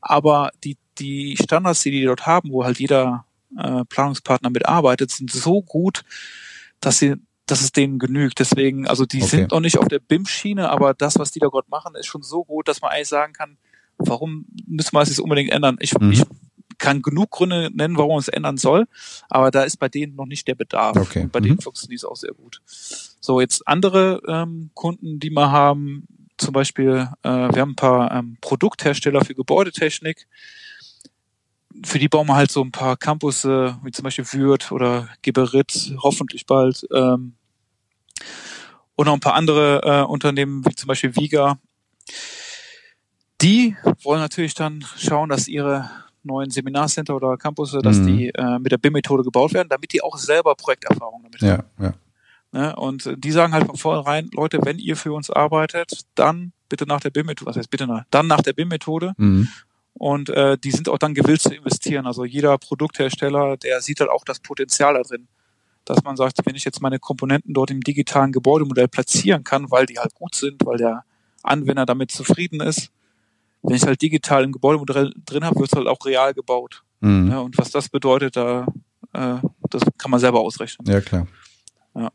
Aber 0.00 0.50
die, 0.64 0.76
die 0.98 1.36
Standards, 1.36 1.82
die 1.82 1.90
die 1.90 2.04
dort 2.04 2.26
haben, 2.26 2.50
wo 2.50 2.64
halt 2.64 2.78
jeder 2.78 3.24
äh, 3.58 3.84
Planungspartner 3.84 4.50
mitarbeitet, 4.50 5.10
sind 5.10 5.30
so 5.30 5.62
gut, 5.62 6.04
dass 6.80 6.98
sie 6.98 7.16
dass 7.46 7.60
es 7.60 7.72
denen 7.72 7.98
genügt. 7.98 8.40
Deswegen, 8.40 8.88
also 8.88 9.06
die 9.06 9.22
okay. 9.22 9.36
sind 9.36 9.52
noch 9.52 9.60
nicht 9.60 9.78
auf 9.78 9.88
der 9.88 10.00
BIM-Schiene, 10.00 10.68
aber 10.68 10.94
das, 10.94 11.16
was 11.18 11.30
die 11.30 11.38
da 11.38 11.46
gerade 11.46 11.68
machen, 11.70 11.94
ist 11.94 12.06
schon 12.06 12.22
so 12.22 12.44
gut, 12.44 12.66
dass 12.68 12.80
man 12.80 12.90
eigentlich 12.90 13.08
sagen 13.08 13.32
kann, 13.32 13.56
warum 13.98 14.46
müssen 14.66 14.92
wir 14.92 15.00
es 15.00 15.10
jetzt 15.10 15.20
unbedingt 15.20 15.52
ändern? 15.52 15.76
Ich, 15.80 15.96
mhm. 15.98 16.10
ich 16.10 16.24
kann 16.78 17.02
genug 17.02 17.30
Gründe 17.30 17.70
nennen, 17.72 17.96
warum 17.96 18.12
man 18.12 18.18
es 18.18 18.28
ändern 18.28 18.58
soll, 18.58 18.86
aber 19.28 19.50
da 19.50 19.62
ist 19.62 19.78
bei 19.78 19.88
denen 19.88 20.16
noch 20.16 20.26
nicht 20.26 20.46
der 20.48 20.56
Bedarf. 20.56 20.96
Okay. 20.96 21.22
Und 21.22 21.32
bei 21.32 21.40
mhm. 21.40 21.44
denen 21.44 21.60
funktioniert 21.60 22.00
es 22.00 22.04
auch 22.04 22.16
sehr 22.16 22.32
gut. 22.32 22.60
So, 23.20 23.40
jetzt 23.40 23.66
andere 23.66 24.22
ähm, 24.28 24.70
Kunden, 24.74 25.18
die 25.18 25.30
wir 25.30 25.50
haben, 25.50 26.06
zum 26.36 26.52
Beispiel, 26.52 27.08
äh, 27.22 27.28
wir 27.28 27.60
haben 27.60 27.72
ein 27.72 27.76
paar 27.76 28.12
ähm, 28.12 28.38
Produkthersteller 28.40 29.24
für 29.24 29.34
Gebäudetechnik, 29.34 30.26
für 31.84 31.98
die 31.98 32.08
bauen 32.08 32.26
wir 32.26 32.36
halt 32.36 32.50
so 32.50 32.62
ein 32.62 32.72
paar 32.72 32.96
Campus, 32.96 33.44
wie 33.44 33.90
zum 33.90 34.02
Beispiel 34.02 34.24
Würth 34.32 34.72
oder 34.72 35.10
Geberit, 35.20 35.94
hoffentlich 36.02 36.46
bald. 36.46 36.86
Ähm, 36.90 37.34
und 38.94 39.06
noch 39.06 39.12
ein 39.12 39.20
paar 39.20 39.34
andere 39.34 39.82
äh, 39.84 40.02
Unternehmen, 40.02 40.64
wie 40.64 40.74
zum 40.74 40.88
Beispiel 40.88 41.14
Viga. 41.14 41.58
Die 43.42 43.76
wollen 44.02 44.20
natürlich 44.20 44.54
dann 44.54 44.84
schauen, 44.96 45.28
dass 45.28 45.48
ihre 45.48 45.90
neuen 46.22 46.50
Seminarcenter 46.50 47.14
oder 47.14 47.36
Campus, 47.36 47.76
dass 47.82 47.98
mhm. 47.98 48.06
die 48.06 48.28
äh, 48.30 48.58
mit 48.58 48.72
der 48.72 48.78
BIM-Methode 48.78 49.22
gebaut 49.22 49.52
werden, 49.52 49.68
damit 49.68 49.92
die 49.92 50.02
auch 50.02 50.16
selber 50.16 50.54
Projekterfahrung 50.54 51.22
damit 51.22 51.42
haben. 51.42 51.64
Ja, 51.78 51.84
ja. 51.84 51.94
Ne? 52.56 52.74
Und 52.74 53.12
die 53.18 53.32
sagen 53.32 53.52
halt 53.52 53.66
von 53.66 53.76
vornherein, 53.76 54.30
Leute, 54.32 54.60
wenn 54.62 54.78
ihr 54.78 54.96
für 54.96 55.12
uns 55.12 55.28
arbeitet, 55.28 56.06
dann 56.14 56.52
bitte 56.70 56.86
nach 56.86 57.00
der 57.00 57.10
BIM-Methode, 57.10 57.50
was 57.50 57.56
heißt 57.56 57.68
bitte 57.68 57.86
nach, 57.86 58.04
dann 58.10 58.26
nach 58.26 58.40
der 58.40 58.54
BIM-Methode. 58.54 59.12
Mhm. 59.18 59.48
Und 59.92 60.30
äh, 60.30 60.56
die 60.56 60.70
sind 60.70 60.88
auch 60.88 60.96
dann 60.96 61.12
gewillt 61.12 61.42
zu 61.42 61.54
investieren. 61.54 62.06
Also 62.06 62.24
jeder 62.24 62.56
Produkthersteller, 62.56 63.58
der 63.58 63.82
sieht 63.82 64.00
halt 64.00 64.08
auch 64.08 64.24
das 64.24 64.40
Potenzial 64.40 64.94
da 64.94 65.02
drin. 65.02 65.28
Dass 65.84 66.02
man 66.02 66.16
sagt, 66.16 66.38
wenn 66.46 66.54
ich 66.54 66.64
jetzt 66.64 66.80
meine 66.80 66.98
Komponenten 66.98 67.52
dort 67.52 67.70
im 67.70 67.82
digitalen 67.82 68.32
Gebäudemodell 68.32 68.88
platzieren 68.88 69.44
kann, 69.44 69.70
weil 69.70 69.84
die 69.84 69.98
halt 69.98 70.14
gut 70.14 70.34
sind, 70.34 70.64
weil 70.64 70.78
der 70.78 71.04
Anwender 71.42 71.84
damit 71.84 72.10
zufrieden 72.10 72.60
ist, 72.60 72.90
wenn 73.62 73.76
ich 73.76 73.84
halt 73.84 74.00
digital 74.00 74.44
im 74.44 74.52
Gebäudemodell 74.52 75.12
drin 75.26 75.44
habe, 75.44 75.60
wird 75.60 75.68
es 75.72 75.76
halt 75.76 75.88
auch 75.88 76.04
real 76.06 76.32
gebaut. 76.32 76.84
Mhm. 77.00 77.30
Ja, 77.30 77.40
und 77.40 77.58
was 77.58 77.70
das 77.70 77.90
bedeutet, 77.90 78.36
da 78.36 78.66
äh, 79.12 79.36
das 79.70 79.82
kann 79.98 80.10
man 80.10 80.20
selber 80.20 80.40
ausrechnen. 80.40 80.86
Ja, 80.90 81.00
klar. 81.00 81.26
Ja. 81.94 82.10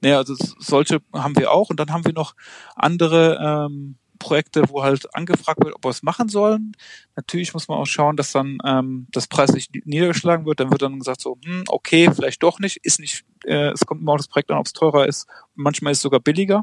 Naja, 0.00 0.18
also 0.18 0.34
solche 0.58 1.00
haben 1.12 1.36
wir 1.36 1.50
auch 1.50 1.70
und 1.70 1.80
dann 1.80 1.92
haben 1.92 2.04
wir 2.04 2.12
noch 2.12 2.34
andere 2.76 3.66
ähm, 3.68 3.96
Projekte, 4.18 4.64
wo 4.68 4.82
halt 4.82 5.14
angefragt 5.14 5.64
wird, 5.64 5.74
ob 5.74 5.84
wir 5.84 5.90
es 5.90 6.02
machen 6.02 6.28
sollen. 6.28 6.72
Natürlich 7.16 7.54
muss 7.54 7.68
man 7.68 7.78
auch 7.78 7.86
schauen, 7.86 8.16
dass 8.16 8.32
dann 8.32 8.58
ähm, 8.64 9.06
das 9.10 9.26
preislich 9.26 9.70
niedergeschlagen 9.84 10.46
wird. 10.46 10.60
Dann 10.60 10.70
wird 10.70 10.82
dann 10.82 10.98
gesagt 10.98 11.20
so, 11.20 11.38
hm, 11.44 11.64
okay, 11.68 12.10
vielleicht 12.12 12.42
doch 12.42 12.58
nicht, 12.58 12.78
ist 12.78 13.00
nicht, 13.00 13.24
äh, 13.44 13.70
es 13.70 13.86
kommt 13.86 14.00
immer 14.00 14.12
auf 14.12 14.18
das 14.18 14.28
Projekt 14.28 14.50
an, 14.50 14.58
ob 14.58 14.66
es 14.66 14.72
teurer 14.72 15.06
ist. 15.06 15.26
Manchmal 15.54 15.92
ist 15.92 15.98
es 15.98 16.02
sogar 16.02 16.20
billiger. 16.20 16.62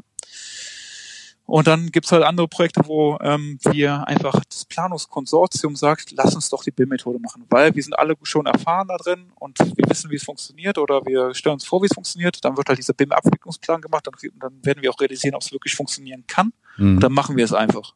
Und 1.46 1.68
dann 1.68 1.92
gibt's 1.92 2.10
halt 2.10 2.24
andere 2.24 2.48
Projekte, 2.48 2.82
wo 2.86 3.18
ähm, 3.20 3.58
wir 3.70 4.06
einfach 4.08 4.44
das 4.48 4.64
Planungskonsortium 4.64 5.76
sagt, 5.76 6.10
lass 6.10 6.34
uns 6.34 6.48
doch 6.48 6.64
die 6.64 6.72
BIM-Methode 6.72 7.20
machen, 7.20 7.44
weil 7.48 7.72
wir 7.74 7.82
sind 7.82 7.96
alle 7.96 8.14
schon 8.24 8.46
erfahren 8.46 8.88
da 8.88 8.96
drin 8.96 9.30
und 9.36 9.58
wir 9.60 9.88
wissen, 9.88 10.10
wie 10.10 10.16
es 10.16 10.24
funktioniert 10.24 10.76
oder 10.76 11.06
wir 11.06 11.34
stellen 11.34 11.54
uns 11.54 11.64
vor, 11.64 11.82
wie 11.82 11.86
es 11.86 11.94
funktioniert. 11.94 12.44
Dann 12.44 12.56
wird 12.56 12.68
halt 12.68 12.78
dieser 12.78 12.94
BIM-Abwicklungsplan 12.94 13.80
gemacht, 13.80 14.08
dann, 14.08 14.14
dann, 14.40 14.64
werden 14.64 14.82
wir 14.82 14.90
auch 14.90 15.00
realisieren, 15.00 15.36
ob 15.36 15.42
es 15.42 15.52
wirklich 15.52 15.76
funktionieren 15.76 16.24
kann. 16.26 16.52
Mhm. 16.78 16.96
Und 16.96 17.00
dann 17.00 17.12
machen 17.12 17.36
wir 17.36 17.44
es 17.44 17.52
einfach. 17.52 17.94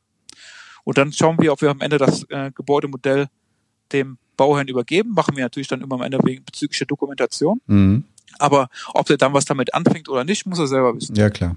Und 0.85 0.97
dann 0.97 1.13
schauen 1.13 1.37
wir, 1.41 1.53
ob 1.53 1.61
wir 1.61 1.71
am 1.71 1.81
Ende 1.81 1.99
das 1.99 2.23
äh, 2.31 2.53
Gebäudemodell 2.55 3.27
dem 3.93 4.19
Bauherrn 4.37 4.69
übergeben. 4.69 5.13
Machen 5.13 5.37
wir 5.37 5.45
natürlich 5.45 5.69
dann 5.69 5.83
immer 5.83 5.97
am 5.97 6.03
Ende 6.03 6.21
wegen 6.23 6.45
bezüglich 6.45 6.79
der 6.79 6.87
Dokumentation. 6.87 7.61
Mhm. 7.67 8.05
Aber 8.39 8.69
ob 8.95 9.11
er 9.11 9.17
dann 9.17 9.35
was 9.35 9.45
damit 9.45 9.75
anfängt 9.75 10.09
oder 10.09 10.23
nicht, 10.23 10.47
muss 10.47 10.61
er 10.61 10.69
selber 10.69 10.95
wissen. 10.95 11.17
Ja, 11.17 11.31
klar. 11.31 11.57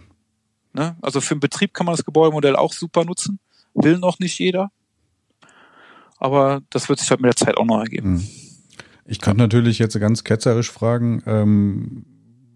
Ne? 0.73 0.95
Also 1.01 1.21
für 1.21 1.35
den 1.35 1.39
Betrieb 1.39 1.73
kann 1.73 1.85
man 1.85 1.93
das 1.95 2.05
Gebäudemodell 2.05 2.55
auch 2.55 2.73
super 2.73 3.05
nutzen. 3.05 3.39
Will 3.73 3.97
noch 3.97 4.19
nicht 4.19 4.39
jeder. 4.39 4.71
Aber 6.17 6.61
das 6.69 6.89
wird 6.89 6.99
sich 6.99 7.09
halt 7.09 7.21
mit 7.21 7.29
der 7.29 7.35
Zeit 7.35 7.57
auch 7.57 7.65
noch 7.65 7.79
ergeben. 7.79 8.19
Hm. 8.19 8.27
Ich 9.05 9.19
kann 9.19 9.37
natürlich 9.37 9.79
jetzt 9.79 9.99
ganz 9.99 10.23
ketzerisch 10.23 10.71
fragen, 10.71 11.21
ähm, 11.25 12.05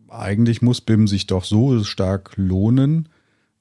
eigentlich 0.07 0.61
muss 0.61 0.79
BIM 0.81 1.07
sich 1.07 1.27
doch 1.27 1.43
so 1.43 1.83
stark 1.83 2.31
lohnen, 2.37 3.09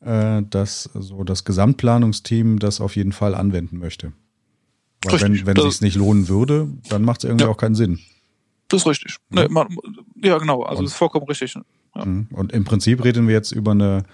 äh, 0.00 0.42
dass 0.48 0.84
so 0.94 1.24
das 1.24 1.44
Gesamtplanungsteam 1.44 2.58
das 2.58 2.80
auf 2.80 2.94
jeden 2.94 3.12
Fall 3.12 3.34
anwenden 3.34 3.78
möchte. 3.78 4.12
Weil 5.02 5.14
richtig, 5.14 5.46
wenn, 5.46 5.56
wenn 5.56 5.66
es 5.66 5.74
sich 5.74 5.80
nicht 5.82 5.96
lohnen 5.96 6.28
würde, 6.28 6.68
dann 6.88 7.02
macht 7.02 7.18
es 7.20 7.24
irgendwie 7.24 7.44
ja. 7.44 7.50
auch 7.50 7.56
keinen 7.56 7.74
Sinn. 7.74 7.98
Das 8.68 8.82
ist 8.82 8.86
richtig. 8.86 9.16
Ja, 9.30 9.42
ne, 9.42 9.48
man, 9.48 9.68
ja 10.22 10.38
genau, 10.38 10.62
also 10.62 10.82
das 10.82 10.92
ist 10.92 10.98
vollkommen 10.98 11.26
richtig. 11.26 11.54
Ja. 11.94 12.04
Hm. 12.04 12.28
Und 12.30 12.52
im 12.52 12.64
Prinzip 12.64 13.02
reden 13.04 13.26
wir 13.26 13.34
jetzt 13.34 13.52
über 13.52 13.72
eine 13.72 14.04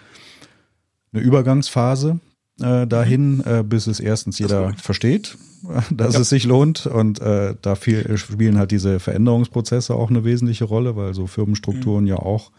eine 1.12 1.22
Übergangsphase 1.22 2.20
äh, 2.60 2.86
dahin, 2.86 3.36
mhm. 3.36 3.44
äh, 3.46 3.62
bis 3.62 3.86
es 3.86 4.00
erstens 4.00 4.38
jeder 4.38 4.72
versteht, 4.74 5.36
dass 5.90 6.14
ja. 6.14 6.20
es 6.20 6.28
sich 6.28 6.44
lohnt. 6.44 6.86
Und 6.86 7.20
äh, 7.20 7.54
da 7.60 7.74
viel, 7.74 8.16
spielen 8.18 8.58
halt 8.58 8.70
diese 8.70 9.00
Veränderungsprozesse 9.00 9.94
auch 9.94 10.10
eine 10.10 10.24
wesentliche 10.24 10.64
Rolle, 10.64 10.96
weil 10.96 11.14
so 11.14 11.26
Firmenstrukturen 11.26 12.04
mhm. 12.04 12.08
ja 12.08 12.16
auch 12.16 12.50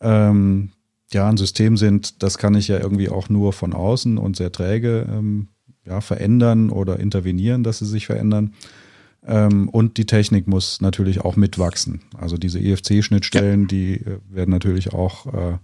ähm, 0.00 0.70
ja 1.12 1.28
ein 1.28 1.36
System 1.36 1.76
sind, 1.76 2.22
das 2.22 2.38
kann 2.38 2.54
ich 2.54 2.68
ja 2.68 2.78
irgendwie 2.78 3.08
auch 3.08 3.28
nur 3.28 3.52
von 3.52 3.72
außen 3.72 4.18
und 4.18 4.36
sehr 4.36 4.52
träge 4.52 5.06
ähm, 5.10 5.48
ja, 5.86 6.00
verändern 6.00 6.70
oder 6.70 7.00
intervenieren, 7.00 7.64
dass 7.64 7.78
sie 7.78 7.86
sich 7.86 8.06
verändern. 8.06 8.54
Ähm, 9.26 9.68
und 9.68 9.96
die 9.96 10.06
Technik 10.06 10.46
muss 10.46 10.80
natürlich 10.80 11.22
auch 11.22 11.36
mitwachsen. 11.36 12.02
Also 12.16 12.36
diese 12.36 12.60
EFC-Schnittstellen, 12.60 13.62
ja. 13.62 13.66
die 13.66 13.94
äh, 13.94 14.18
werden 14.28 14.50
natürlich 14.50 14.92
auch 14.92 15.26
äh, 15.26 15.58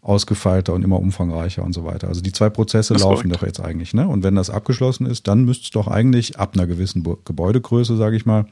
ausgefeilter 0.00 0.72
und 0.74 0.82
immer 0.82 1.00
umfangreicher 1.00 1.62
und 1.62 1.72
so 1.72 1.84
weiter. 1.84 2.08
Also 2.08 2.20
die 2.20 2.32
zwei 2.32 2.50
Prozesse 2.50 2.94
das 2.94 3.02
laufen 3.02 3.30
doch 3.30 3.42
jetzt 3.42 3.60
eigentlich, 3.60 3.94
ne? 3.94 4.06
Und 4.06 4.22
wenn 4.22 4.34
das 4.34 4.48
abgeschlossen 4.48 5.06
ist, 5.06 5.26
dann 5.26 5.44
müsste 5.44 5.64
es 5.64 5.70
doch 5.70 5.88
eigentlich 5.88 6.38
ab 6.38 6.54
einer 6.54 6.66
gewissen 6.66 7.02
Gebäudegröße, 7.02 7.96
sage 7.96 8.16
ich 8.16 8.24
mal, 8.24 8.46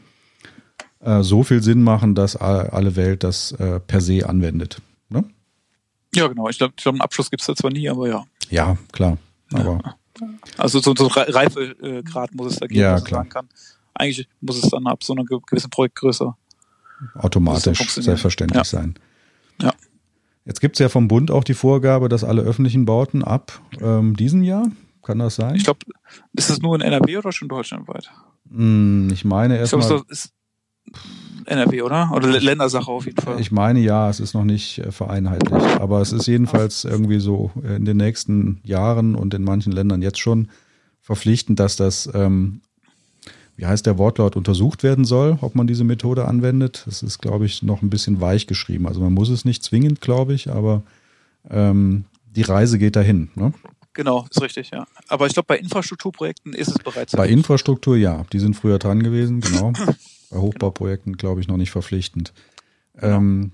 äh, 1.01 1.22
so 1.22 1.44
viel 1.44 1.62
Sinn 1.62 1.82
machen, 1.82 2.14
dass 2.14 2.36
alle 2.36 2.97
Welt 2.97 3.22
das 3.22 3.53
äh, 3.53 3.80
per 3.80 4.01
se 4.01 4.28
anwendet. 4.28 4.82
Ne? 5.09 5.24
Ja, 6.14 6.26
genau. 6.26 6.49
Ich 6.49 6.59
glaube, 6.59 6.74
glaub, 6.76 6.94
einen 6.94 7.01
Abschluss 7.01 7.30
gibt 7.30 7.42
es 7.42 7.47
da 7.47 7.55
zwar 7.55 7.70
nie, 7.70 7.88
aber 7.88 8.09
ja. 8.09 8.24
Ja, 8.51 8.76
klar. 8.92 9.18
Aber 9.53 9.80
ja. 9.84 9.97
Also 10.57 10.80
so, 10.80 10.94
so 10.97 11.09
ein 11.09 11.32
Reifegrad 11.32 12.34
muss 12.34 12.53
es 12.53 12.59
da 12.59 12.66
geben, 12.66 12.80
ja, 12.80 12.92
dass 12.92 13.05
klar. 13.05 13.20
sagen 13.20 13.28
kann. 13.28 13.49
Eigentlich 13.94 14.28
muss 14.40 14.62
es 14.62 14.70
dann 14.70 14.86
ab 14.86 15.05
so 15.05 15.14
einer 15.14 15.24
gewissen 15.24 15.70
Projektgröße 15.70 16.34
automatisch 17.14 17.78
selbstverständlich 17.78 18.59
ja. 18.59 18.64
sein. 18.64 18.99
Ja. 19.61 19.72
Jetzt 20.47 20.61
gibt 20.61 20.76
es 20.76 20.78
ja 20.78 20.88
vom 20.88 21.09
Bund 21.09 21.30
auch 21.30 21.44
die 21.44 21.55
Vorgabe, 21.55 22.09
dass 22.09 22.22
alle 22.22 22.42
öffentlichen 22.42 22.84
Bauten 22.84 23.24
ab 23.24 23.61
ähm, 23.80 24.16
diesem 24.16 24.42
Jahr, 24.44 24.70
kann 25.03 25.18
das 25.18 25.34
sein? 25.34 25.57
Ich 25.57 25.64
glaube, 25.64 25.80
ist 26.34 26.51
das 26.51 26.61
nur 26.61 26.76
in 26.76 26.80
NRW 26.80 27.18
oder 27.18 27.32
schon 27.32 27.49
deutschlandweit? 27.49 28.11
Hm, 28.51 29.11
ich 29.12 29.24
meine 29.24 29.59
erstmal. 29.59 29.82
Ich 29.82 29.88
glaube, 29.88 30.05
es 30.09 30.24
ist 30.24 30.32
NRW, 31.47 31.82
oder? 31.82 32.12
Oder 32.14 32.28
Ländersache 32.40 32.90
auf 32.90 33.07
jeden 33.07 33.20
Fall. 33.20 33.40
Ich 33.40 33.51
meine 33.51 33.80
ja, 33.80 34.09
es 34.09 34.20
ist 34.20 34.34
noch 34.34 34.44
nicht 34.44 34.78
äh, 34.78 34.92
vereinheitlicht. 34.92 35.80
Aber 35.80 36.01
es 36.01 36.12
ist 36.12 36.26
jedenfalls 36.26 36.84
irgendwie 36.84 37.20
so 37.20 37.51
in 37.62 37.84
den 37.84 37.97
nächsten 37.97 38.61
Jahren 38.62 39.14
und 39.16 39.34
in 39.34 39.42
manchen 39.42 39.72
Ländern 39.72 40.03
jetzt 40.03 40.18
schon 40.18 40.49
verpflichtend, 41.01 41.61
dass 41.61 41.76
das 41.76 42.09
ähm, 42.14 42.61
wie 43.57 43.66
heißt 43.66 43.86
der 43.86 43.98
Wortlaut, 43.98 44.36
untersucht 44.36 44.82
werden 44.82 45.04
soll, 45.04 45.38
ob 45.40 45.54
man 45.54 45.66
diese 45.66 45.84
Methode 45.84 46.26
anwendet. 46.26 46.82
Das 46.86 47.02
ist, 47.02 47.18
glaube 47.18 47.46
ich, 47.46 47.62
noch 47.62 47.82
ein 47.82 47.90
bisschen 47.90 48.20
weich 48.20 48.46
geschrieben. 48.46 48.86
Also 48.86 49.00
man 49.00 49.12
muss 49.12 49.30
es 49.30 49.44
nicht 49.44 49.62
zwingend, 49.64 50.00
glaube 50.00 50.34
ich, 50.34 50.50
aber 50.50 50.82
ähm, 51.50 52.04
die 52.34 52.42
Reise 52.42 52.78
geht 52.78 52.96
dahin. 52.96 53.30
Ne? 53.34 53.52
Genau, 53.94 54.26
ist 54.30 54.42
richtig, 54.42 54.70
ja. 54.70 54.86
Aber 55.09 55.26
ich 55.26 55.32
glaube, 55.32 55.46
bei 55.46 55.59
Infrastrukturprojekten 55.59 56.52
ist 56.52 56.68
es 56.68 56.78
bereits. 56.78 57.12
Bei 57.12 57.28
Infrastruktur 57.28 57.96
ja, 57.96 58.24
die 58.30 58.40
sind 58.40 58.54
früher 58.54 58.78
dran 58.78 59.02
gewesen, 59.02 59.40
genau. 59.40 59.72
bei 60.30 60.38
Hochbauprojekten, 60.38 61.16
glaube 61.16 61.40
ich, 61.40 61.48
noch 61.48 61.57
nicht 61.57 61.70
verpflichtend. 61.70 62.34
Ähm, 63.00 63.52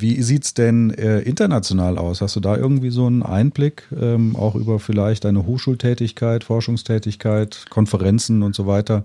wie 0.00 0.22
sieht's 0.22 0.54
denn 0.54 0.90
äh, 0.90 1.20
international 1.20 1.98
aus? 1.98 2.20
Hast 2.20 2.36
du 2.36 2.40
da 2.40 2.56
irgendwie 2.56 2.90
so 2.90 3.06
einen 3.06 3.22
Einblick, 3.22 3.88
ähm, 3.98 4.36
auch 4.36 4.54
über 4.54 4.78
vielleicht 4.78 5.24
deine 5.24 5.46
Hochschultätigkeit, 5.46 6.44
Forschungstätigkeit, 6.44 7.66
Konferenzen 7.70 8.42
und 8.42 8.54
so 8.54 8.66
weiter? 8.66 9.04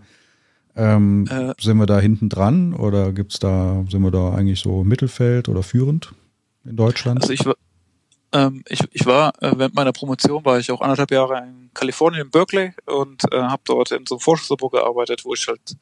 Ähm, 0.75 1.25
äh, 1.29 1.53
sind 1.59 1.77
wir 1.77 1.85
da 1.85 1.99
hinten 1.99 2.29
dran 2.29 2.73
oder 2.73 3.13
gibt's 3.13 3.39
da, 3.39 3.85
sind 3.89 4.01
wir 4.01 4.11
da 4.11 4.33
eigentlich 4.33 4.59
so 4.59 4.83
Mittelfeld 4.83 5.47
oder 5.47 5.63
führend 5.63 6.13
in 6.65 6.75
Deutschland? 6.75 7.21
Also 7.21 7.33
ich, 7.33 7.45
ähm, 8.33 8.63
ich, 8.67 8.81
ich 8.91 9.05
war, 9.05 9.33
äh, 9.41 9.53
während 9.55 9.75
meiner 9.75 9.93
Promotion 9.93 10.43
war 10.43 10.59
ich 10.59 10.69
auch 10.71 10.81
anderthalb 10.81 11.11
Jahre 11.11 11.37
in 11.37 11.69
Kalifornien, 11.73 12.23
in 12.23 12.29
Berkeley 12.29 12.73
und 12.85 13.23
äh, 13.31 13.41
habe 13.41 13.61
dort 13.65 13.91
in 13.91 14.05
so 14.05 14.15
einem 14.15 14.19
Forschungslabor 14.19 14.71
gearbeitet, 14.71 15.23
wo 15.23 15.33
ich 15.33 15.47
halt 15.47 15.77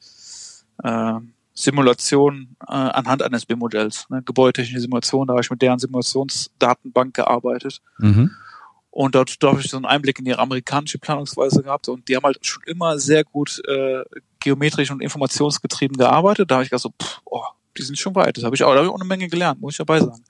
äh, 0.84 1.20
Simulation 1.54 2.56
äh, 2.68 2.72
anhand 2.72 3.22
eines 3.22 3.46
BIM-Modells, 3.46 4.06
ne, 4.10 4.22
gebäudetechnische 4.22 4.80
Simulation, 4.80 5.26
da 5.26 5.34
habe 5.34 5.42
ich 5.42 5.50
mit 5.50 5.62
deren 5.62 5.78
Simulationsdatenbank 5.78 7.14
gearbeitet. 7.14 7.80
Mhm. 7.98 8.30
Und 8.90 9.14
dort, 9.14 9.42
dort 9.42 9.54
habe 9.54 9.60
ich 9.60 9.70
so 9.70 9.76
einen 9.76 9.86
Einblick 9.86 10.18
in 10.18 10.26
ihre 10.26 10.38
amerikanische 10.38 10.98
Planungsweise 10.98 11.62
gehabt 11.62 11.88
und 11.88 12.08
die 12.08 12.16
haben 12.16 12.24
halt 12.24 12.44
schon 12.46 12.62
immer 12.66 12.98
sehr 12.98 13.24
gut 13.24 13.60
äh, 13.66 14.04
geometrisch 14.38 14.90
und 14.90 15.02
informationsgetrieben 15.02 15.96
gearbeitet. 15.96 16.50
Da 16.50 16.56
habe 16.56 16.64
ich 16.64 16.70
gedacht 16.70 16.82
so, 16.82 16.90
pff, 16.90 17.20
oh, 17.24 17.42
die 17.76 17.82
sind 17.82 17.98
schon 17.98 18.14
weit. 18.14 18.36
Das 18.36 18.44
habe 18.44 18.54
ich 18.54 18.62
auch, 18.62 18.70
da 18.70 18.76
habe 18.76 18.86
ich 18.86 18.92
auch 18.92 19.00
eine 19.00 19.08
Menge 19.08 19.28
gelernt, 19.28 19.60
muss 19.60 19.74
ich 19.74 19.78
dabei 19.78 20.00
sagen. 20.00 20.22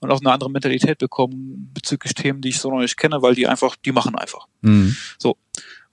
Und 0.00 0.10
auch 0.10 0.20
eine 0.20 0.32
andere 0.32 0.50
Mentalität 0.50 0.98
bekommen 0.98 1.70
bezüglich 1.72 2.14
Themen, 2.14 2.40
die 2.40 2.48
ich 2.48 2.58
so 2.58 2.70
noch 2.70 2.80
nicht 2.80 2.96
kenne, 2.96 3.22
weil 3.22 3.34
die 3.34 3.46
einfach, 3.46 3.76
die 3.76 3.92
machen 3.92 4.16
einfach. 4.16 4.46
Mhm. 4.62 4.96
So. 5.18 5.36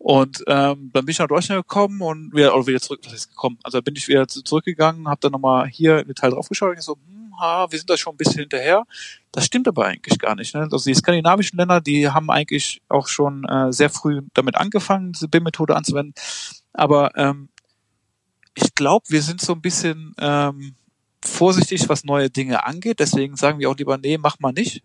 Und 0.07 0.41
ähm, 0.47 0.89
dann 0.93 1.03
bin 1.03 1.09
ich 1.09 1.19
nach 1.19 1.27
Deutschland 1.27 1.67
gekommen 1.67 2.01
und 2.01 2.33
wieder, 2.33 2.55
oder 2.55 2.65
wieder 2.65 2.79
zurück, 2.79 3.01
was 3.03 3.11
ist 3.11 3.27
gekommen? 3.27 3.59
Also 3.61 3.81
bin 3.81 3.93
ich 3.97 4.07
wieder 4.07 4.25
zurückgegangen, 4.25 5.09
habe 5.09 5.19
dann 5.19 5.33
nochmal 5.33 5.67
hier 5.67 5.99
in 5.99 6.07
Detail 6.07 6.29
draufgeschaut 6.29 6.77
und 6.77 6.81
so, 6.81 6.93
hm, 6.93 7.37
ha, 7.37 7.67
wir 7.69 7.77
sind 7.77 7.89
da 7.89 7.97
schon 7.97 8.13
ein 8.13 8.17
bisschen 8.17 8.39
hinterher. 8.39 8.85
Das 9.33 9.43
stimmt 9.43 9.67
aber 9.67 9.85
eigentlich 9.85 10.17
gar 10.17 10.35
nicht. 10.35 10.55
Ne? 10.55 10.61
Also 10.71 10.89
die 10.89 10.95
skandinavischen 10.95 11.59
Länder, 11.59 11.81
die 11.81 12.07
haben 12.07 12.29
eigentlich 12.29 12.81
auch 12.87 13.09
schon 13.09 13.43
äh, 13.49 13.73
sehr 13.73 13.89
früh 13.89 14.21
damit 14.33 14.55
angefangen, 14.55 15.11
diese 15.11 15.27
BIM-Methode 15.27 15.75
anzuwenden. 15.75 16.13
Aber 16.71 17.11
ähm, 17.17 17.49
ich 18.55 18.75
glaube, 18.75 19.07
wir 19.09 19.21
sind 19.21 19.41
so 19.41 19.51
ein 19.51 19.61
bisschen 19.61 20.15
ähm, 20.19 20.75
vorsichtig, 21.21 21.89
was 21.89 22.05
neue 22.05 22.29
Dinge 22.29 22.65
angeht. 22.65 23.01
Deswegen 23.01 23.35
sagen 23.35 23.59
wir 23.59 23.69
auch 23.69 23.75
lieber, 23.75 23.97
nee, 23.97 24.17
mach 24.17 24.39
mal 24.39 24.53
nicht. 24.53 24.83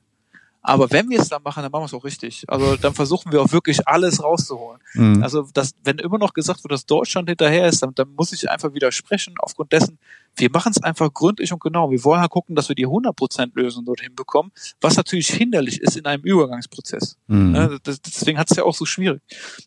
Aber 0.65 0.91
wenn 0.93 1.11
wir 1.11 1.21
es 1.21 1.29
dann 1.29 1.43
machen, 1.43 1.63
dann 1.63 1.73
machen 1.73 1.83
wir 1.83 1.87
es 1.87 1.95
auch 1.95 2.05
richtig. 2.05 2.45
Also 2.47 2.77
dann 2.77 2.95
versuchen 2.95 3.33
wir 3.33 3.43
auch 3.43 3.51
wirklich 3.51 3.87
alles 3.89 4.23
rauszuholen. 4.23 4.81
Mhm. 4.95 5.23
Also 5.23 5.49
das, 5.53 5.75
wenn 5.83 5.99
immer 5.99 6.19
noch 6.19 6.35
gesagt 6.35 6.63
wird, 6.63 6.71
dass 6.71 6.87
Deutschland 6.87 7.29
hinterher 7.29 7.67
ist, 7.67 7.83
dann, 7.83 7.95
dann 7.97 8.15
muss 8.15 8.33
ich 8.33 8.49
einfach 8.49 8.73
widersprechen 8.73 9.35
aufgrund 9.39 9.73
dessen, 9.73 9.99
wir 10.37 10.51
machen 10.51 10.71
es 10.71 10.83
einfach 10.83 11.13
gründlich 11.13 11.53
und 11.53 11.61
genau. 11.61 11.91
Wir 11.91 12.03
wollen 12.05 12.21
halt 12.21 12.31
gucken, 12.31 12.55
dass 12.55 12.69
wir 12.69 12.77
die 12.77 12.87
100% 12.87 13.51
Lösung 13.55 13.85
dorthin 13.85 14.15
bekommen, 14.15 14.53
was 14.81 14.97
natürlich 14.97 15.29
hinderlich 15.29 15.81
ist 15.81 15.97
in 15.97 16.07
einem 16.07 16.23
Übergangsprozess. 16.23 17.17
Mhm. 17.27 17.53
Ne, 17.53 17.79
deswegen 17.85 18.39
hat 18.39 18.51
es 18.51 18.57
ja 18.57 18.63
auch 18.63 18.75
so 18.75 18.87
schwierig. 18.87 19.21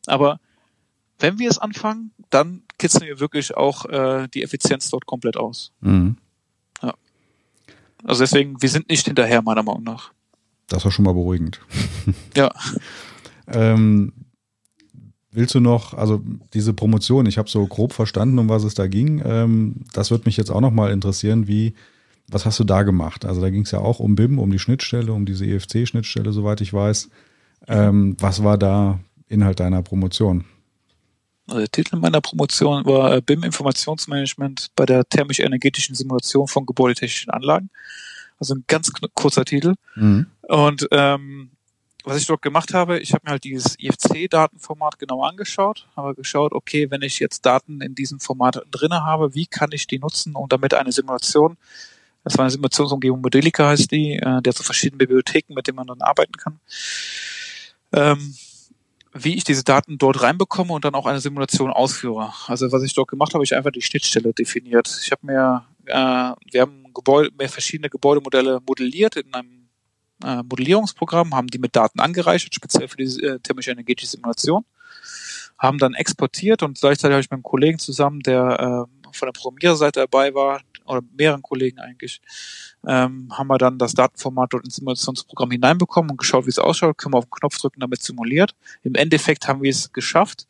Aber 0.07 0.39
wenn 1.19 1.39
wir 1.39 1.49
es 1.49 1.57
anfangen, 1.57 2.11
dann 2.29 2.63
kitzeln 2.77 3.07
wir 3.07 3.19
wirklich 3.19 3.55
auch 3.55 3.85
äh, 3.85 4.27
die 4.33 4.43
Effizienz 4.43 4.89
dort 4.89 5.05
komplett 5.05 5.35
aus. 5.35 5.73
Mhm. 5.81 6.17
Ja. 6.81 6.93
Also 8.05 8.23
deswegen, 8.23 8.61
wir 8.61 8.69
sind 8.69 8.89
nicht 8.89 9.05
hinterher, 9.05 9.41
meiner 9.41 9.63
Meinung 9.63 9.83
nach. 9.83 10.14
Das 10.67 10.83
war 10.83 10.91
schon 10.91 11.05
mal 11.05 11.13
beruhigend. 11.13 11.59
Ja. 12.35 12.51
ähm, 13.47 14.13
willst 15.31 15.55
du 15.55 15.59
noch, 15.59 15.93
also 15.93 16.21
diese 16.53 16.73
Promotion, 16.73 17.25
ich 17.25 17.37
habe 17.37 17.49
so 17.49 17.65
grob 17.67 17.93
verstanden, 17.93 18.39
um 18.39 18.49
was 18.49 18.63
es 18.63 18.73
da 18.73 18.87
ging. 18.87 19.21
Ähm, 19.25 19.75
das 19.93 20.11
wird 20.11 20.25
mich 20.25 20.37
jetzt 20.37 20.49
auch 20.49 20.61
noch 20.61 20.71
mal 20.71 20.91
interessieren, 20.91 21.47
wie, 21.47 21.73
was 22.27 22.45
hast 22.45 22.59
du 22.59 22.63
da 22.63 22.83
gemacht? 22.83 23.25
Also 23.25 23.41
da 23.41 23.49
ging 23.49 23.63
es 23.63 23.71
ja 23.71 23.79
auch 23.79 23.99
um 23.99 24.15
BIM, 24.15 24.39
um 24.39 24.51
die 24.51 24.59
Schnittstelle, 24.59 25.13
um 25.13 25.25
diese 25.25 25.45
EFC-Schnittstelle, 25.45 26.31
soweit 26.31 26.61
ich 26.61 26.73
weiß. 26.73 27.09
Ähm, 27.67 28.15
was 28.19 28.43
war 28.43 28.57
da 28.57 28.99
Inhalt 29.27 29.59
deiner 29.59 29.81
Promotion? 29.81 30.45
Also 31.47 31.59
der 31.59 31.69
Titel 31.69 31.97
meiner 31.97 32.21
Promotion 32.21 32.85
war 32.85 33.15
äh, 33.15 33.21
BIM 33.21 33.43
Informationsmanagement 33.43 34.71
bei 34.75 34.85
der 34.85 35.07
thermisch-energetischen 35.07 35.95
Simulation 35.95 36.47
von 36.47 36.65
gebäudetechnischen 36.65 37.31
Anlagen. 37.31 37.69
Also 38.39 38.55
ein 38.55 38.63
ganz 38.67 38.91
kurzer 39.13 39.45
Titel. 39.45 39.75
Mhm. 39.95 40.25
Und 40.47 40.87
ähm, 40.91 41.51
was 42.03 42.17
ich 42.17 42.27
dort 42.27 42.43
gemacht 42.43 42.73
habe, 42.73 42.99
ich 42.99 43.13
habe 43.13 43.21
mir 43.25 43.31
halt 43.31 43.43
dieses 43.43 43.79
IFC-Datenformat 43.79 44.99
genau 44.99 45.23
angeschaut, 45.23 45.87
habe 45.95 46.13
geschaut, 46.13 46.53
okay, 46.53 46.89
wenn 46.91 47.01
ich 47.01 47.19
jetzt 47.19 47.45
Daten 47.45 47.81
in 47.81 47.95
diesem 47.95 48.19
Format 48.19 48.61
drinne 48.69 49.03
habe, 49.03 49.33
wie 49.33 49.47
kann 49.47 49.71
ich 49.71 49.87
die 49.87 49.97
nutzen, 49.97 50.35
um 50.35 50.47
damit 50.47 50.75
eine 50.75 50.91
Simulation, 50.91 51.57
das 52.23 52.37
war 52.37 52.43
eine 52.43 52.51
Simulationsumgebung 52.51 53.21
Modelica 53.21 53.67
heißt 53.69 53.91
die, 53.91 54.13
äh, 54.13 54.41
der 54.41 54.53
zu 54.53 54.63
verschiedenen 54.63 54.99
Bibliotheken, 54.99 55.53
mit 55.53 55.67
denen 55.67 55.77
man 55.77 55.87
dann 55.87 56.01
arbeiten 56.01 56.33
kann, 56.33 56.59
ähm, 57.91 58.35
wie 59.13 59.35
ich 59.35 59.43
diese 59.43 59.63
Daten 59.63 59.97
dort 59.97 60.21
reinbekomme 60.21 60.73
und 60.73 60.85
dann 60.85 60.95
auch 60.95 61.05
eine 61.05 61.21
Simulation 61.21 61.71
ausführe. 61.71 62.33
Also 62.47 62.71
was 62.71 62.83
ich 62.83 62.93
dort 62.93 63.07
gemacht 63.07 63.33
habe, 63.33 63.43
ich 63.43 63.55
einfach 63.55 63.71
die 63.71 63.81
Schnittstelle 63.81 64.33
definiert. 64.33 64.89
Ich 65.03 65.11
habe 65.11 65.25
mir, 65.25 65.65
äh, 65.85 66.51
wir 66.51 66.61
haben 66.61 66.93
Gebäude, 66.93 67.31
mehr 67.37 67.49
verschiedene 67.49 67.89
Gebäudemodelle 67.89 68.59
modelliert 68.67 69.15
in 69.15 69.33
einem 69.33 69.64
äh, 70.23 70.43
Modellierungsprogramm, 70.43 71.35
haben 71.35 71.47
die 71.47 71.59
mit 71.59 71.75
Daten 71.75 71.99
angereichert, 71.99 72.55
speziell 72.55 72.87
für 72.87 72.97
die 72.97 73.23
äh, 73.23 73.39
thermische 73.39 73.71
energetische 73.71 74.11
Simulation, 74.11 74.65
haben 75.57 75.77
dann 75.77 75.93
exportiert 75.93 76.63
und 76.63 76.79
gleichzeitig 76.79 77.13
habe 77.13 77.21
ich 77.21 77.29
mit 77.29 77.33
einem 77.33 77.43
Kollegen 77.43 77.79
zusammen, 77.79 78.21
der 78.21 78.87
äh, 78.87 79.11
von 79.11 79.27
der 79.27 79.33
Programmiererseite 79.33 80.01
dabei 80.01 80.33
war, 80.33 80.61
oder 80.85 81.01
mehreren 81.17 81.41
Kollegen 81.41 81.79
eigentlich, 81.79 82.21
ähm, 82.87 83.29
haben 83.31 83.47
wir 83.47 83.57
dann 83.57 83.77
das 83.77 83.93
Datenformat 83.93 84.53
dort 84.53 84.65
ins 84.65 84.75
Simulationsprogramm 84.75 85.51
hineinbekommen 85.51 86.11
und 86.11 86.17
geschaut, 86.17 86.45
wie 86.45 86.49
es 86.49 86.59
ausschaut, 86.59 86.97
können 86.97 87.13
wir 87.13 87.17
auf 87.17 87.25
den 87.25 87.31
Knopf 87.31 87.57
drücken, 87.57 87.79
damit 87.79 88.03
simuliert. 88.03 88.55
Im 88.83 88.95
Endeffekt 88.95 89.47
haben 89.47 89.61
wir 89.63 89.71
es 89.71 89.91
geschafft, 89.91 90.47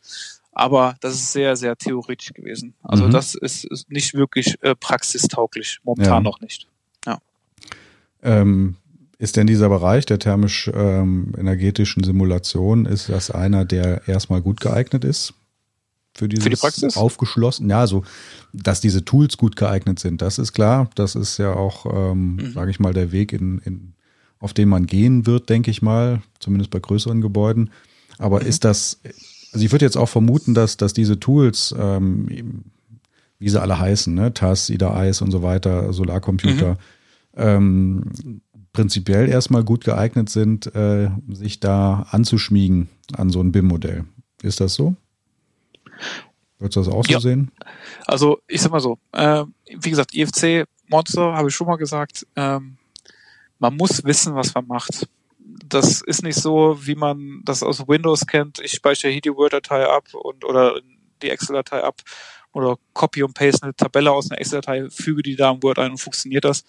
aber 0.52 0.96
das 1.02 1.14
ist 1.16 1.32
sehr, 1.32 1.56
sehr 1.56 1.76
theoretisch 1.78 2.34
gewesen. 2.34 2.74
Also 2.84 3.06
mhm. 3.06 3.12
das 3.12 3.36
ist, 3.36 3.66
ist, 3.66 3.90
nicht 3.90 4.14
wirklich 4.14 4.62
äh, 4.62 4.76
praxistauglich, 4.76 5.80
momentan 5.84 6.14
ja. 6.14 6.20
noch 6.22 6.42
nicht. 6.42 6.68
Ja. 7.06 7.20
Ähm, 8.24 8.76
ist 9.18 9.38
denn 9.38 9.48
dieser 9.48 9.70
Bereich 9.70 10.06
der 10.06 10.20
thermisch-energetischen 10.20 12.04
ähm, 12.04 12.06
Simulation, 12.06 12.86
ist 12.86 13.10
das 13.10 13.32
einer, 13.32 13.66
der 13.66 14.08
erstmal 14.08 14.42
gut 14.42 14.60
geeignet 14.60 15.06
ist? 15.06 15.34
für 16.16 16.30
dieses 16.30 16.44
für 16.44 16.50
die 16.50 16.56
Praxis? 16.56 16.98
aufgeschlossen. 16.98 17.70
Ja, 17.70 17.86
so, 17.88 18.04
dass 18.54 18.82
diese 18.82 19.04
Tools 19.06 19.38
gut 19.38 19.56
geeignet 19.56 20.00
sind, 20.00 20.22
das 20.22 20.40
ist 20.40 20.54
klar. 20.54 20.90
Das 20.96 21.16
ist 21.16 21.38
ja 21.38 21.54
auch, 21.54 21.86
ähm, 21.86 22.38
mhm. 22.38 22.54
sage 22.54 22.72
ich 22.72 22.80
mal, 22.80 22.94
der 22.94 23.12
Weg, 23.12 23.34
in, 23.34 23.60
in, 23.60 23.94
auf 24.40 24.54
den 24.54 24.70
man 24.70 24.88
gehen 24.88 25.26
wird, 25.26 25.50
denke 25.50 25.70
ich 25.72 25.82
mal, 25.82 26.22
zumindest 26.40 26.72
bei 26.72 26.80
größeren 26.80 27.22
Gebäuden. 27.22 27.70
Aber 28.18 28.42
mhm. 28.42 28.48
ist 28.48 28.64
das, 28.64 29.02
also 29.52 29.66
ich 29.66 29.72
würde 29.72 29.86
jetzt 29.86 29.98
auch 29.98 30.10
vermuten, 30.10 30.54
dass, 30.54 30.78
dass 30.78 30.94
diese 30.94 31.20
Tools, 31.20 31.76
ähm, 31.78 32.64
wie 33.38 33.50
sie 33.50 33.62
alle 33.62 33.78
heißen, 33.78 34.14
ne, 34.14 34.34
TAS, 34.34 34.70
IDA 34.70 34.96
Eis 34.96 35.22
und 35.22 35.32
so 35.32 35.44
weiter, 35.44 35.92
Solarcomputer, 35.92 36.74
mhm. 36.74 36.78
ähm, 37.36 38.02
prinzipiell 38.76 39.30
erstmal 39.30 39.64
gut 39.64 39.86
geeignet 39.86 40.30
sind, 40.30 40.74
äh, 40.76 41.10
sich 41.30 41.62
da 41.62 42.08
anzuschmiegen 42.12 42.90
an 43.16 43.30
so 43.30 43.40
ein 43.40 43.54
BIM-Modell. 43.54 44.04
Ist 44.44 44.60
das 44.60 44.74
so? 44.74 44.96
Würdest 46.60 46.76
du 46.76 46.82
das 46.82 46.90
auch 46.90 47.06
so 47.06 47.20
sehen? 47.20 47.52
Also 48.06 48.40
ich 48.48 48.62
sag 48.62 48.72
mal 48.72 48.82
so, 48.82 49.00
äh, 49.14 49.46
wie 49.80 49.90
gesagt, 49.90 50.14
IFC 50.14 50.66
Monster 50.90 51.34
habe 51.34 51.48
ich 51.48 51.56
schon 51.56 51.68
mal 51.68 51.78
gesagt, 51.78 52.28
ähm, 52.36 52.78
man 53.60 53.78
muss 53.78 54.04
wissen, 54.04 54.36
was 54.36 54.54
man 54.54 54.68
macht. 54.68 55.08
Das 55.40 56.02
ist 56.02 56.22
nicht 56.22 56.38
so, 56.38 56.78
wie 56.82 56.96
man 56.96 57.42
das 57.46 57.64
aus 57.64 57.88
Windows 57.88 58.28
kennt. 58.28 58.60
Ich 58.60 58.74
speichere 58.74 59.12
hier 59.12 59.22
die 59.22 59.34
Word-Datei 59.34 59.88
ab 59.88 60.14
und 60.14 60.44
oder 60.44 60.82
die 61.22 61.30
Excel-Datei 61.30 61.82
ab 61.82 62.02
oder 62.52 62.76
copy 62.94 63.24
und 63.24 63.34
paste 63.34 63.64
eine 63.64 63.76
Tabelle 63.76 64.12
aus 64.12 64.30
einer 64.30 64.40
Excel-Datei, 64.40 64.90
füge 64.90 65.24
die 65.24 65.38
da 65.38 65.52
im 65.52 65.64
Word 65.64 65.80
ein 65.80 65.92
und 65.92 65.98
funktioniert 65.98 66.44
das 66.44 66.66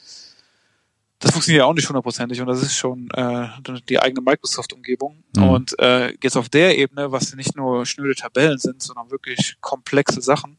das 1.18 1.30
funktioniert 1.30 1.60
ja 1.60 1.66
auch 1.66 1.74
nicht 1.74 1.88
hundertprozentig 1.88 2.40
und 2.40 2.46
das 2.46 2.62
ist 2.62 2.76
schon 2.76 3.08
äh, 3.14 3.48
die 3.88 3.98
eigene 3.98 4.20
Microsoft-Umgebung. 4.20 5.24
Mhm. 5.34 5.42
Und 5.42 5.78
äh, 5.78 6.14
jetzt 6.22 6.36
auf 6.36 6.48
der 6.48 6.76
Ebene, 6.76 7.10
was 7.10 7.34
nicht 7.34 7.56
nur 7.56 7.86
schnöde 7.86 8.14
Tabellen 8.14 8.58
sind, 8.58 8.82
sondern 8.82 9.10
wirklich 9.10 9.56
komplexe 9.60 10.20
Sachen, 10.20 10.58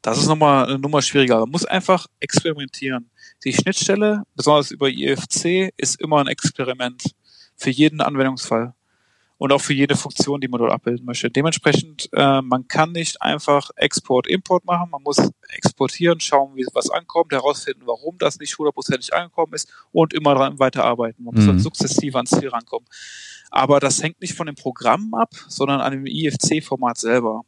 das 0.00 0.18
ist 0.18 0.28
nochmal 0.28 0.66
eine 0.66 0.78
Nummer 0.78 1.02
schwieriger. 1.02 1.40
Man 1.40 1.50
muss 1.50 1.64
einfach 1.64 2.06
experimentieren. 2.20 3.10
Die 3.44 3.52
Schnittstelle, 3.52 4.22
besonders 4.34 4.70
über 4.70 4.88
IFC, 4.88 5.72
ist 5.76 6.00
immer 6.00 6.20
ein 6.20 6.28
Experiment 6.28 7.02
für 7.56 7.70
jeden 7.70 8.00
Anwendungsfall 8.00 8.74
und 9.38 9.52
auch 9.52 9.60
für 9.60 9.74
jede 9.74 9.96
Funktion, 9.96 10.40
die 10.40 10.48
man 10.48 10.60
dort 10.60 10.72
abbilden 10.72 11.04
möchte. 11.04 11.30
Dementsprechend, 11.30 12.08
äh, 12.12 12.40
man 12.40 12.68
kann 12.68 12.92
nicht 12.92 13.20
einfach 13.20 13.70
Export, 13.76 14.26
Import 14.26 14.64
machen. 14.64 14.90
Man 14.90 15.02
muss 15.02 15.18
exportieren, 15.48 16.20
schauen, 16.20 16.56
wie 16.56 16.66
was 16.72 16.88
ankommt, 16.90 17.32
herausfinden, 17.32 17.82
warum 17.84 18.16
das 18.18 18.38
nicht 18.38 18.56
hundertprozentig 18.58 19.12
angekommen 19.14 19.52
ist 19.52 19.70
und 19.92 20.14
immer 20.14 20.34
dran 20.34 20.58
weiterarbeiten. 20.58 21.24
Man 21.24 21.34
mhm. 21.34 21.40
muss 21.40 21.46
dann 21.46 21.58
sukzessiv 21.58 22.14
ans 22.16 22.30
Ziel 22.30 22.48
rankommen. 22.48 22.88
Aber 23.50 23.78
das 23.78 24.02
hängt 24.02 24.20
nicht 24.20 24.34
von 24.34 24.46
dem 24.46 24.56
Programm 24.56 25.12
ab, 25.14 25.30
sondern 25.48 25.80
an 25.80 25.92
dem 25.92 26.06
IFC-Format 26.06 26.98
selber. 26.98 27.42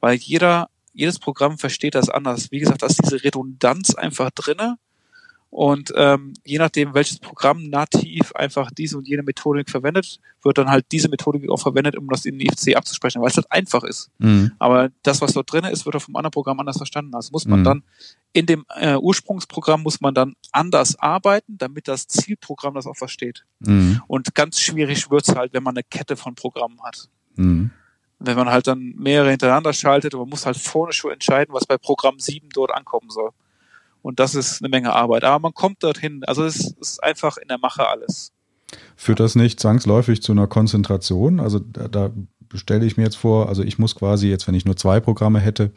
Weil 0.00 0.16
jeder, 0.16 0.68
jedes 0.92 1.18
Programm 1.18 1.58
versteht 1.58 1.94
das 1.94 2.08
anders. 2.08 2.50
Wie 2.50 2.60
gesagt, 2.60 2.82
da 2.82 2.86
ist 2.86 3.02
diese 3.02 3.22
Redundanz 3.22 3.94
einfach 3.94 4.30
drinne 4.30 4.78
Und 5.52 5.92
ähm, 5.96 6.32
je 6.46 6.56
nachdem, 6.56 6.94
welches 6.94 7.18
Programm 7.18 7.68
nativ 7.68 8.32
einfach 8.34 8.70
diese 8.70 8.96
und 8.96 9.06
jene 9.06 9.22
Methodik 9.22 9.68
verwendet, 9.68 10.18
wird 10.42 10.56
dann 10.56 10.70
halt 10.70 10.86
diese 10.90 11.10
Methodik 11.10 11.46
auch 11.50 11.60
verwendet, 11.60 11.94
um 11.94 12.08
das 12.08 12.24
in 12.24 12.40
IFC 12.40 12.74
abzusprechen, 12.74 13.20
weil 13.20 13.28
es 13.28 13.36
halt 13.36 13.52
einfach 13.52 13.84
ist. 13.84 14.10
Mhm. 14.16 14.52
Aber 14.58 14.88
das, 15.02 15.20
was 15.20 15.34
dort 15.34 15.52
drin 15.52 15.64
ist, 15.64 15.84
wird 15.84 15.94
auch 15.94 16.00
vom 16.00 16.16
anderen 16.16 16.30
Programm 16.30 16.58
anders 16.58 16.78
verstanden. 16.78 17.14
Also 17.14 17.32
muss 17.32 17.46
man 17.46 17.60
mhm. 17.60 17.64
dann 17.64 17.82
in 18.32 18.46
dem 18.46 18.64
äh, 18.76 18.96
Ursprungsprogramm 18.96 19.82
muss 19.82 20.00
man 20.00 20.14
dann 20.14 20.36
anders 20.52 20.98
arbeiten, 20.98 21.58
damit 21.58 21.86
das 21.86 22.06
Zielprogramm 22.06 22.72
das 22.72 22.86
auch 22.86 22.96
versteht. 22.96 23.44
Mhm. 23.60 24.00
Und 24.06 24.34
ganz 24.34 24.58
schwierig 24.58 25.10
wird's 25.10 25.34
halt, 25.34 25.52
wenn 25.52 25.62
man 25.62 25.76
eine 25.76 25.84
Kette 25.84 26.16
von 26.16 26.34
Programmen 26.34 26.82
hat. 26.82 27.10
Mhm. 27.36 27.72
Wenn 28.18 28.36
man 28.38 28.48
halt 28.48 28.68
dann 28.68 28.94
mehrere 28.96 29.28
hintereinander 29.28 29.74
schaltet, 29.74 30.14
und 30.14 30.20
man 30.20 30.30
muss 30.30 30.46
halt 30.46 30.56
vorne 30.56 30.94
schon 30.94 31.12
entscheiden, 31.12 31.52
was 31.52 31.66
bei 31.66 31.76
Programm 31.76 32.18
7 32.18 32.48
dort 32.54 32.72
ankommen 32.72 33.10
soll. 33.10 33.32
Und 34.02 34.20
das 34.20 34.34
ist 34.34 34.60
eine 34.60 34.68
Menge 34.68 34.92
Arbeit. 34.92 35.24
Aber 35.24 35.38
man 35.38 35.54
kommt 35.54 35.82
dorthin. 35.82 36.22
Also 36.24 36.44
es 36.44 36.72
ist 36.80 37.02
einfach 37.02 37.36
in 37.36 37.48
der 37.48 37.58
Mache 37.58 37.88
alles. 37.88 38.32
Führt 38.96 39.20
das 39.20 39.34
nicht 39.34 39.60
zwangsläufig 39.60 40.22
zu 40.22 40.32
einer 40.32 40.46
Konzentration? 40.46 41.40
Also 41.40 41.58
da, 41.58 41.88
da 41.88 42.10
stelle 42.54 42.84
ich 42.84 42.96
mir 42.96 43.04
jetzt 43.04 43.16
vor, 43.16 43.48
also 43.48 43.62
ich 43.62 43.78
muss 43.78 43.94
quasi 43.94 44.28
jetzt, 44.28 44.46
wenn 44.48 44.54
ich 44.54 44.64
nur 44.64 44.76
zwei 44.76 45.00
Programme 45.00 45.40
hätte, 45.40 45.72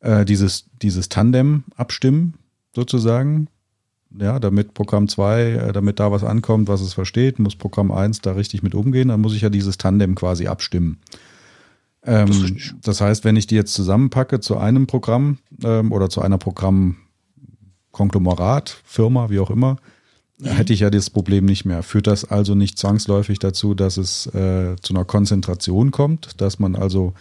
äh, 0.00 0.24
dieses, 0.24 0.66
dieses 0.82 1.08
Tandem 1.08 1.64
abstimmen, 1.76 2.34
sozusagen. 2.74 3.48
Ja, 4.18 4.38
damit 4.38 4.72
Programm 4.72 5.08
2, 5.08 5.42
äh, 5.42 5.72
damit 5.72 5.98
da 6.00 6.10
was 6.12 6.24
ankommt, 6.24 6.68
was 6.68 6.80
es 6.80 6.94
versteht, 6.94 7.38
muss 7.38 7.56
Programm 7.56 7.90
1 7.90 8.20
da 8.20 8.32
richtig 8.32 8.62
mit 8.62 8.74
umgehen, 8.74 9.08
dann 9.08 9.20
muss 9.20 9.34
ich 9.34 9.42
ja 9.42 9.50
dieses 9.50 9.78
Tandem 9.78 10.14
quasi 10.14 10.46
abstimmen. 10.46 11.00
Ähm, 12.04 12.56
das 12.82 13.00
heißt, 13.00 13.24
wenn 13.24 13.36
ich 13.36 13.48
die 13.48 13.56
jetzt 13.56 13.74
zusammenpacke 13.74 14.40
zu 14.40 14.56
einem 14.56 14.86
Programm 14.86 15.38
ähm, 15.62 15.90
oder 15.90 16.08
zu 16.08 16.22
einer 16.22 16.38
Programm 16.38 16.96
Konglomerat, 17.96 18.76
Firma, 18.84 19.30
wie 19.30 19.38
auch 19.38 19.48
immer, 19.48 19.78
mhm. 20.36 20.48
hätte 20.48 20.74
ich 20.74 20.80
ja 20.80 20.90
das 20.90 21.08
Problem 21.08 21.46
nicht 21.46 21.64
mehr. 21.64 21.82
Führt 21.82 22.06
das 22.06 22.26
also 22.26 22.54
nicht 22.54 22.78
zwangsläufig 22.78 23.38
dazu, 23.38 23.74
dass 23.74 23.96
es 23.96 24.26
äh, 24.34 24.76
zu 24.82 24.92
einer 24.92 25.06
Konzentration 25.06 25.92
kommt, 25.92 26.38
dass 26.42 26.58
man 26.58 26.76
also 26.76 27.14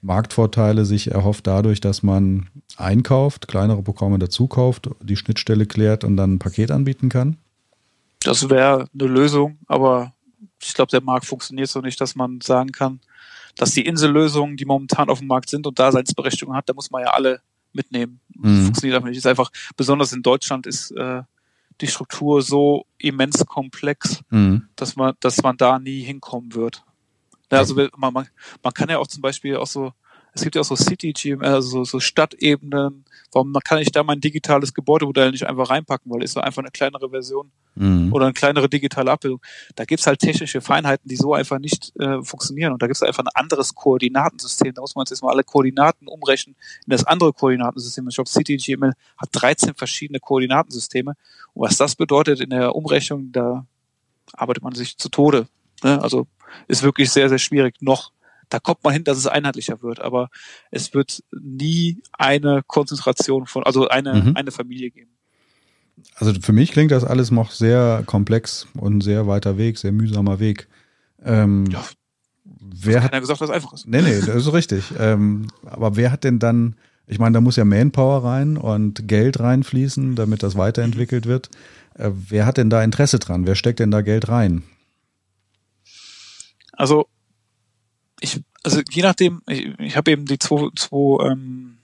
Marktvorteile 0.00 0.84
sich 0.84 1.10
erhofft 1.10 1.48
dadurch, 1.48 1.80
dass 1.80 2.04
man 2.04 2.46
einkauft, 2.76 3.48
kleinere 3.48 3.82
Programme 3.82 4.20
dazukauft, 4.20 4.90
die 5.00 5.16
Schnittstelle 5.16 5.66
klärt 5.66 6.04
und 6.04 6.16
dann 6.16 6.34
ein 6.34 6.38
Paket 6.38 6.70
anbieten 6.70 7.08
kann? 7.08 7.36
Das 8.20 8.48
wäre 8.48 8.88
eine 8.94 9.08
Lösung, 9.08 9.58
aber 9.66 10.12
ich 10.62 10.72
glaube, 10.74 10.90
der 10.90 11.02
Markt 11.02 11.26
funktioniert 11.26 11.68
so 11.68 11.80
nicht, 11.80 12.00
dass 12.00 12.14
man 12.14 12.40
sagen 12.40 12.70
kann, 12.70 13.00
dass 13.56 13.72
die 13.72 13.84
Insellösungen, 13.84 14.56
die 14.56 14.66
momentan 14.66 15.08
auf 15.08 15.18
dem 15.18 15.26
Markt 15.26 15.50
sind 15.50 15.66
und 15.66 15.80
Daseinsberechtigung 15.80 16.54
hat, 16.54 16.68
da 16.68 16.74
muss 16.74 16.92
man 16.92 17.02
ja 17.02 17.10
alle 17.10 17.40
mitnehmen. 17.74 18.20
Mhm. 18.34 18.64
Funktioniert 18.64 18.96
einfach 18.96 19.08
nicht. 19.08 19.18
Ist 19.18 19.26
einfach, 19.26 19.50
besonders 19.76 20.12
in 20.12 20.22
Deutschland 20.22 20.66
ist 20.66 20.90
äh, 20.92 21.22
die 21.80 21.86
Struktur 21.86 22.42
so 22.42 22.86
immens 22.98 23.44
komplex, 23.46 24.22
mhm. 24.30 24.68
dass 24.76 24.96
man, 24.96 25.14
dass 25.20 25.42
man 25.42 25.56
da 25.56 25.78
nie 25.78 26.00
hinkommen 26.02 26.54
wird. 26.54 26.84
Ja, 27.50 27.58
also 27.58 27.74
man, 27.74 28.12
man, 28.12 28.28
man 28.62 28.72
kann 28.72 28.88
ja 28.88 28.98
auch 28.98 29.06
zum 29.06 29.20
Beispiel 29.20 29.56
auch 29.56 29.66
so 29.66 29.92
es 30.34 30.42
gibt 30.42 30.54
ja 30.54 30.62
auch 30.62 30.66
so 30.66 30.76
City 30.76 31.12
GML, 31.12 31.44
also 31.44 31.68
so, 31.68 31.84
so 31.84 32.00
Stadtebenen. 32.00 33.04
Warum 33.32 33.54
kann 33.64 33.78
ich 33.78 33.90
da 33.90 34.02
mein 34.02 34.20
digitales 34.20 34.74
Gebäudemodell 34.74 35.30
nicht 35.30 35.46
einfach 35.46 35.70
reinpacken, 35.70 36.12
weil 36.12 36.22
ist 36.22 36.34
so 36.34 36.40
einfach 36.40 36.62
eine 36.62 36.70
kleinere 36.70 37.08
Version 37.08 37.50
mhm. 37.74 38.12
oder 38.12 38.26
eine 38.26 38.34
kleinere 38.34 38.68
digitale 38.68 39.10
Abbildung. 39.10 39.40
Da 39.74 39.86
gibt's 39.86 40.06
halt 40.06 40.20
technische 40.20 40.60
Feinheiten, 40.60 41.08
die 41.08 41.16
so 41.16 41.32
einfach 41.32 41.58
nicht 41.58 41.98
äh, 41.98 42.22
funktionieren. 42.22 42.74
Und 42.74 42.82
da 42.82 42.86
gibt's 42.86 43.02
einfach 43.02 43.24
ein 43.24 43.30
anderes 43.34 43.74
Koordinatensystem. 43.74 44.74
Da 44.74 44.82
muss 44.82 44.94
man 44.94 45.06
jetzt 45.08 45.22
mal 45.22 45.30
alle 45.30 45.44
Koordinaten 45.44 46.08
umrechnen 46.08 46.56
in 46.86 46.90
das 46.90 47.04
andere 47.04 47.32
Koordinatensystem. 47.32 48.06
Ich 48.08 48.16
glaube, 48.16 48.28
City 48.28 48.58
GML 48.58 48.92
hat 49.16 49.28
13 49.32 49.74
verschiedene 49.74 50.20
Koordinatensysteme. 50.20 51.14
Und 51.54 51.68
was 51.68 51.78
das 51.78 51.96
bedeutet 51.96 52.40
in 52.40 52.50
der 52.50 52.74
Umrechnung, 52.74 53.32
da 53.32 53.66
arbeitet 54.34 54.62
man 54.62 54.74
sich 54.74 54.98
zu 54.98 55.08
Tode. 55.08 55.48
Ne? 55.82 56.02
Also 56.02 56.26
ist 56.68 56.82
wirklich 56.82 57.10
sehr, 57.10 57.28
sehr 57.30 57.38
schwierig 57.38 57.80
noch 57.80 58.12
da 58.52 58.58
kommt 58.58 58.84
man 58.84 58.92
hin, 58.92 59.04
dass 59.04 59.16
es 59.16 59.26
einheitlicher 59.26 59.82
wird, 59.82 60.00
aber 60.00 60.28
es 60.70 60.92
wird 60.92 61.24
nie 61.40 62.02
eine 62.12 62.62
Konzentration 62.66 63.46
von, 63.46 63.62
also 63.64 63.88
eine, 63.88 64.14
mhm. 64.14 64.36
eine 64.36 64.50
Familie 64.50 64.90
geben. 64.90 65.10
Also 66.16 66.34
für 66.40 66.52
mich 66.52 66.72
klingt 66.72 66.90
das 66.90 67.04
alles 67.04 67.30
noch 67.30 67.50
sehr 67.50 68.02
komplex 68.04 68.66
und 68.74 69.00
sehr 69.00 69.26
weiter 69.26 69.56
Weg, 69.56 69.78
sehr 69.78 69.92
mühsamer 69.92 70.38
Weg. 70.38 70.68
Ähm, 71.24 71.66
ja, 71.66 71.82
wer 72.44 73.02
hat 73.02 73.10
keiner 73.10 73.20
gesagt, 73.20 73.40
dass 73.40 73.48
es 73.48 73.54
einfach 73.54 73.72
ist. 73.72 73.86
Nee, 73.86 74.02
nee, 74.02 74.20
das 74.20 74.28
ist 74.28 74.52
richtig. 74.52 74.84
ähm, 74.98 75.48
aber 75.64 75.96
wer 75.96 76.12
hat 76.12 76.24
denn 76.24 76.38
dann, 76.38 76.76
ich 77.06 77.18
meine, 77.18 77.34
da 77.34 77.40
muss 77.40 77.56
ja 77.56 77.64
Manpower 77.64 78.24
rein 78.24 78.58
und 78.58 79.08
Geld 79.08 79.40
reinfließen, 79.40 80.14
damit 80.14 80.42
das 80.42 80.56
weiterentwickelt 80.56 81.24
wird. 81.24 81.48
Äh, 81.94 82.10
wer 82.12 82.44
hat 82.44 82.58
denn 82.58 82.68
da 82.68 82.84
Interesse 82.84 83.18
dran? 83.18 83.46
Wer 83.46 83.54
steckt 83.54 83.78
denn 83.78 83.90
da 83.90 84.02
Geld 84.02 84.28
rein? 84.28 84.62
Also 86.72 87.06
ich, 88.22 88.40
also 88.62 88.80
je 88.90 89.02
nachdem, 89.02 89.42
ich, 89.48 89.78
ich 89.78 89.96
habe 89.96 90.10
eben 90.10 90.26
die 90.26 90.38
zwei, 90.38 90.68
zwei 90.76 91.30
ähm, 91.30 91.78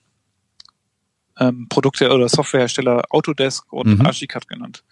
ähm, 1.38 1.68
Produkte 1.68 2.10
oder 2.10 2.28
Softwarehersteller 2.28 3.02
Autodesk 3.10 3.72
und 3.72 3.98
mhm. 3.98 4.06
Archicad 4.06 4.48
genannt. 4.48 4.84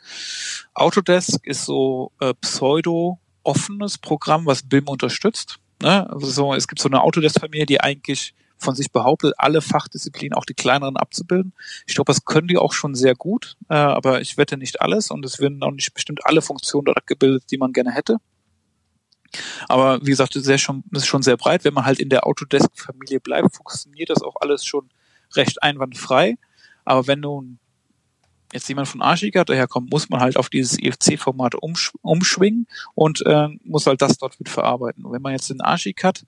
Autodesk 0.75 1.47
ist 1.47 1.65
so 1.65 2.13
äh, 2.21 2.35
pseudo 2.41 3.19
offenes 3.43 3.99
Programm, 3.99 4.47
was 4.47 4.65
BIM 4.65 4.89
unterstützt. 4.89 5.59
Ne? 5.81 6.09
Also 6.11 6.27
so, 6.27 6.55
es 6.55 6.69
gibt 6.69 6.81
so 6.81 6.89
eine 6.89 7.03
Autodesk-Familie, 7.03 7.67
die 7.67 7.81
eigentlich 7.81 8.35
von 8.59 8.75
sich 8.75 8.91
behauptet, 8.91 9.35
alle 9.37 9.61
Fachdisziplinen, 9.61 10.37
auch 10.37 10.47
die 10.47 10.55
kleineren 10.55 10.97
abzubilden. 10.97 11.53
Ich 11.87 11.95
glaube, 11.95 12.11
das 12.11 12.25
können 12.25 12.49
die 12.49 12.57
auch 12.57 12.73
schon 12.73 12.95
sehr 12.95 13.15
gut, 13.15 13.57
äh, 13.69 13.75
aber 13.75 14.23
ich 14.23 14.39
wette 14.39 14.57
nicht 14.57 14.81
alles 14.81 15.11
und 15.11 15.25
es 15.25 15.41
werden 15.41 15.63
auch 15.63 15.73
nicht 15.73 15.93
bestimmt 15.93 16.25
alle 16.25 16.41
Funktionen 16.41 16.87
dort 16.87 16.97
abgebildet, 16.97 17.45
die 17.51 17.59
man 17.59 17.73
gerne 17.73 17.93
hätte. 17.93 18.17
Aber 19.69 20.01
wie 20.03 20.11
gesagt, 20.11 20.37
das 20.37 20.47
ist, 20.47 20.61
schon, 20.61 20.85
ist 20.93 21.07
schon 21.07 21.23
sehr 21.23 21.37
breit. 21.37 21.65
Wenn 21.65 21.75
man 21.75 21.87
halt 21.87 21.99
in 21.99 22.09
der 22.09 22.27
Autodesk-Familie 22.27 23.21
bleibt, 23.21 23.55
funktioniert 23.55 24.11
das 24.11 24.23
auch 24.23 24.37
alles 24.41 24.65
schon 24.65 24.89
recht 25.35 25.63
einwandfrei. 25.63 26.37
Aber 26.85 27.07
wenn 27.07 27.21
nun 27.21 27.59
jetzt 28.53 28.69
jemand 28.69 28.89
von 28.89 29.03
Archicad 29.03 29.49
daherkommt, 29.49 29.91
muss 29.91 30.09
man 30.09 30.21
halt 30.21 30.37
auf 30.37 30.49
dieses 30.49 30.79
EFC-Format 30.79 31.57
umsch 31.57 31.93
umschwingen 32.03 32.67
und 32.95 33.25
äh, 33.27 33.49
muss 33.65 33.87
halt 33.87 34.03
das 34.03 34.19
dort 34.19 34.39
mit 34.39 34.49
verarbeiten. 34.49 35.05
Und 35.05 35.13
wenn 35.13 35.23
man 35.23 35.33
jetzt 35.33 35.51
in 35.51 35.61
Archicad 35.61 36.25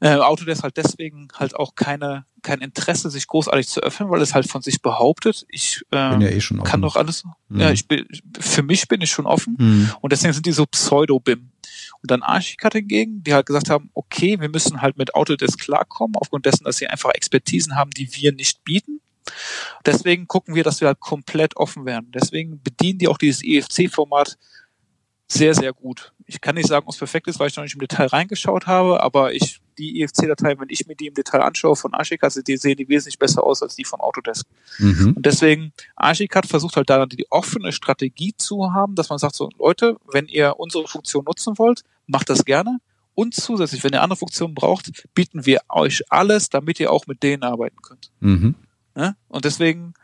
äh, 0.00 0.14
Autodesk 0.14 0.62
halt 0.62 0.76
deswegen 0.76 1.28
halt 1.34 1.54
auch 1.54 1.74
keine 1.74 2.24
kein 2.42 2.60
Interesse, 2.60 3.10
sich 3.10 3.26
großartig 3.26 3.68
zu 3.68 3.82
öffnen, 3.82 4.08
weil 4.08 4.22
es 4.22 4.34
halt 4.34 4.48
von 4.48 4.62
sich 4.62 4.80
behauptet, 4.80 5.44
ich 5.50 5.82
äh, 5.90 6.10
bin 6.10 6.22
ja 6.22 6.28
eh 6.28 6.40
schon 6.40 6.62
kann 6.62 6.80
doch 6.80 6.96
alles. 6.96 7.24
Mhm. 7.48 7.60
Ja, 7.60 7.70
ich 7.70 7.86
bin 7.86 8.06
für 8.38 8.62
mich 8.62 8.88
bin 8.88 9.02
ich 9.02 9.10
schon 9.10 9.26
offen 9.26 9.56
mhm. 9.58 9.90
und 10.00 10.12
deswegen 10.12 10.32
sind 10.32 10.46
die 10.46 10.52
so 10.52 10.66
Pseudo-BIM. 10.66 11.49
Und 12.02 12.10
dann 12.10 12.22
Archicad 12.22 12.72
hingegen, 12.72 13.22
die 13.22 13.34
halt 13.34 13.46
gesagt 13.46 13.68
haben, 13.70 13.90
okay, 13.94 14.40
wir 14.40 14.48
müssen 14.48 14.80
halt 14.80 14.96
mit 14.96 15.14
Autodesk 15.14 15.60
klarkommen, 15.60 16.16
aufgrund 16.16 16.46
dessen, 16.46 16.64
dass 16.64 16.78
sie 16.78 16.86
einfach 16.86 17.10
Expertisen 17.10 17.76
haben, 17.76 17.90
die 17.90 18.14
wir 18.14 18.32
nicht 18.32 18.64
bieten. 18.64 19.00
Deswegen 19.84 20.26
gucken 20.26 20.54
wir, 20.54 20.64
dass 20.64 20.80
wir 20.80 20.88
halt 20.88 21.00
komplett 21.00 21.56
offen 21.56 21.84
werden. 21.84 22.10
Deswegen 22.12 22.62
bedienen 22.62 22.98
die 22.98 23.08
auch 23.08 23.18
dieses 23.18 23.42
EFC-Format 23.44 24.38
sehr, 25.32 25.54
sehr 25.54 25.72
gut. 25.72 26.12
Ich 26.26 26.40
kann 26.40 26.56
nicht 26.56 26.66
sagen, 26.66 26.86
ob 26.86 26.92
es 26.92 26.98
perfekt 26.98 27.28
ist, 27.28 27.38
weil 27.38 27.48
ich 27.48 27.56
noch 27.56 27.62
nicht 27.62 27.74
im 27.74 27.80
Detail 27.80 28.06
reingeschaut 28.06 28.66
habe, 28.66 29.00
aber 29.00 29.32
ich, 29.32 29.60
die 29.78 30.02
EFC-Dateien, 30.02 30.58
wenn 30.58 30.70
ich 30.70 30.86
mir 30.86 30.96
die 30.96 31.06
im 31.06 31.14
Detail 31.14 31.42
anschaue 31.42 31.76
von 31.76 31.94
Archicad, 31.94 32.32
die 32.46 32.56
sehen 32.56 32.76
die 32.76 32.88
wesentlich 32.88 33.18
besser 33.18 33.44
aus 33.44 33.62
als 33.62 33.76
die 33.76 33.84
von 33.84 34.00
Autodesk. 34.00 34.46
Mhm. 34.78 35.14
Und 35.16 35.24
deswegen, 35.24 35.72
Archicad 35.94 36.46
versucht 36.46 36.76
halt 36.76 36.90
da 36.90 37.06
die 37.06 37.30
offene 37.30 37.70
Strategie 37.70 38.34
zu 38.36 38.72
haben, 38.72 38.96
dass 38.96 39.08
man 39.08 39.18
sagt 39.18 39.36
so, 39.36 39.48
Leute, 39.56 39.96
wenn 40.12 40.26
ihr 40.26 40.58
unsere 40.58 40.88
Funktion 40.88 41.24
nutzen 41.24 41.58
wollt, 41.58 41.82
macht 42.06 42.28
das 42.28 42.44
gerne. 42.44 42.78
Und 43.14 43.34
zusätzlich, 43.34 43.84
wenn 43.84 43.92
ihr 43.92 44.02
andere 44.02 44.18
Funktionen 44.18 44.54
braucht, 44.54 44.90
bieten 45.14 45.46
wir 45.46 45.60
euch 45.68 46.02
alles, 46.08 46.48
damit 46.48 46.80
ihr 46.80 46.90
auch 46.90 47.06
mit 47.06 47.22
denen 47.22 47.44
arbeiten 47.44 47.76
könnt. 47.82 48.10
Mhm. 48.18 48.56
Ja? 48.96 49.14
Und 49.28 49.44
deswegen, 49.44 49.94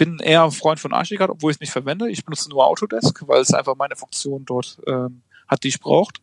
bin 0.00 0.18
eher 0.18 0.44
ein 0.44 0.50
Freund 0.50 0.80
von 0.80 0.94
Archicad, 0.94 1.28
obwohl 1.28 1.50
ich 1.50 1.56
es 1.56 1.60
nicht 1.60 1.72
verwende. 1.72 2.10
Ich 2.10 2.24
benutze 2.24 2.48
nur 2.48 2.66
Autodesk, 2.66 3.22
weil 3.28 3.42
es 3.42 3.52
einfach 3.52 3.76
meine 3.76 3.96
Funktion 3.96 4.46
dort 4.46 4.78
ähm, 4.86 5.20
hat, 5.46 5.62
die 5.62 5.68
ich 5.68 5.78
braucht. 5.78 6.22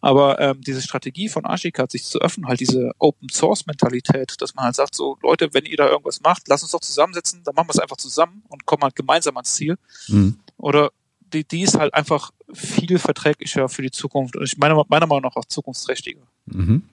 Aber 0.00 0.38
ähm, 0.38 0.60
diese 0.60 0.80
Strategie 0.80 1.28
von 1.28 1.44
Archicad, 1.44 1.90
sich 1.90 2.04
zu 2.04 2.20
öffnen, 2.20 2.46
halt 2.46 2.60
diese 2.60 2.92
Open 3.00 3.28
Source 3.28 3.66
Mentalität, 3.66 4.40
dass 4.40 4.54
man 4.54 4.66
halt 4.66 4.76
sagt, 4.76 4.94
so 4.94 5.18
Leute, 5.20 5.52
wenn 5.52 5.64
ihr 5.64 5.76
da 5.76 5.88
irgendwas 5.88 6.20
macht, 6.20 6.46
lasst 6.46 6.62
uns 6.62 6.70
doch 6.70 6.80
zusammensetzen, 6.80 7.42
dann 7.42 7.56
machen 7.56 7.66
wir 7.66 7.72
es 7.72 7.80
einfach 7.80 7.96
zusammen 7.96 8.44
und 8.50 8.66
kommen 8.66 8.84
halt 8.84 8.94
gemeinsam 8.94 9.36
ans 9.36 9.52
Ziel. 9.52 9.78
Mhm. 10.06 10.38
Oder 10.56 10.92
die, 11.32 11.42
die 11.42 11.62
ist 11.62 11.76
halt 11.76 11.94
einfach 11.94 12.30
viel 12.52 13.00
verträglicher 13.00 13.68
für 13.68 13.82
die 13.82 13.90
Zukunft 13.90 14.36
und 14.36 14.44
ich 14.44 14.58
meine 14.58 14.80
meiner 14.88 15.08
Meinung 15.08 15.24
nach 15.24 15.34
auch 15.34 15.44
zukunftsträchtiger. 15.44 16.22
Mhm. 16.46 16.84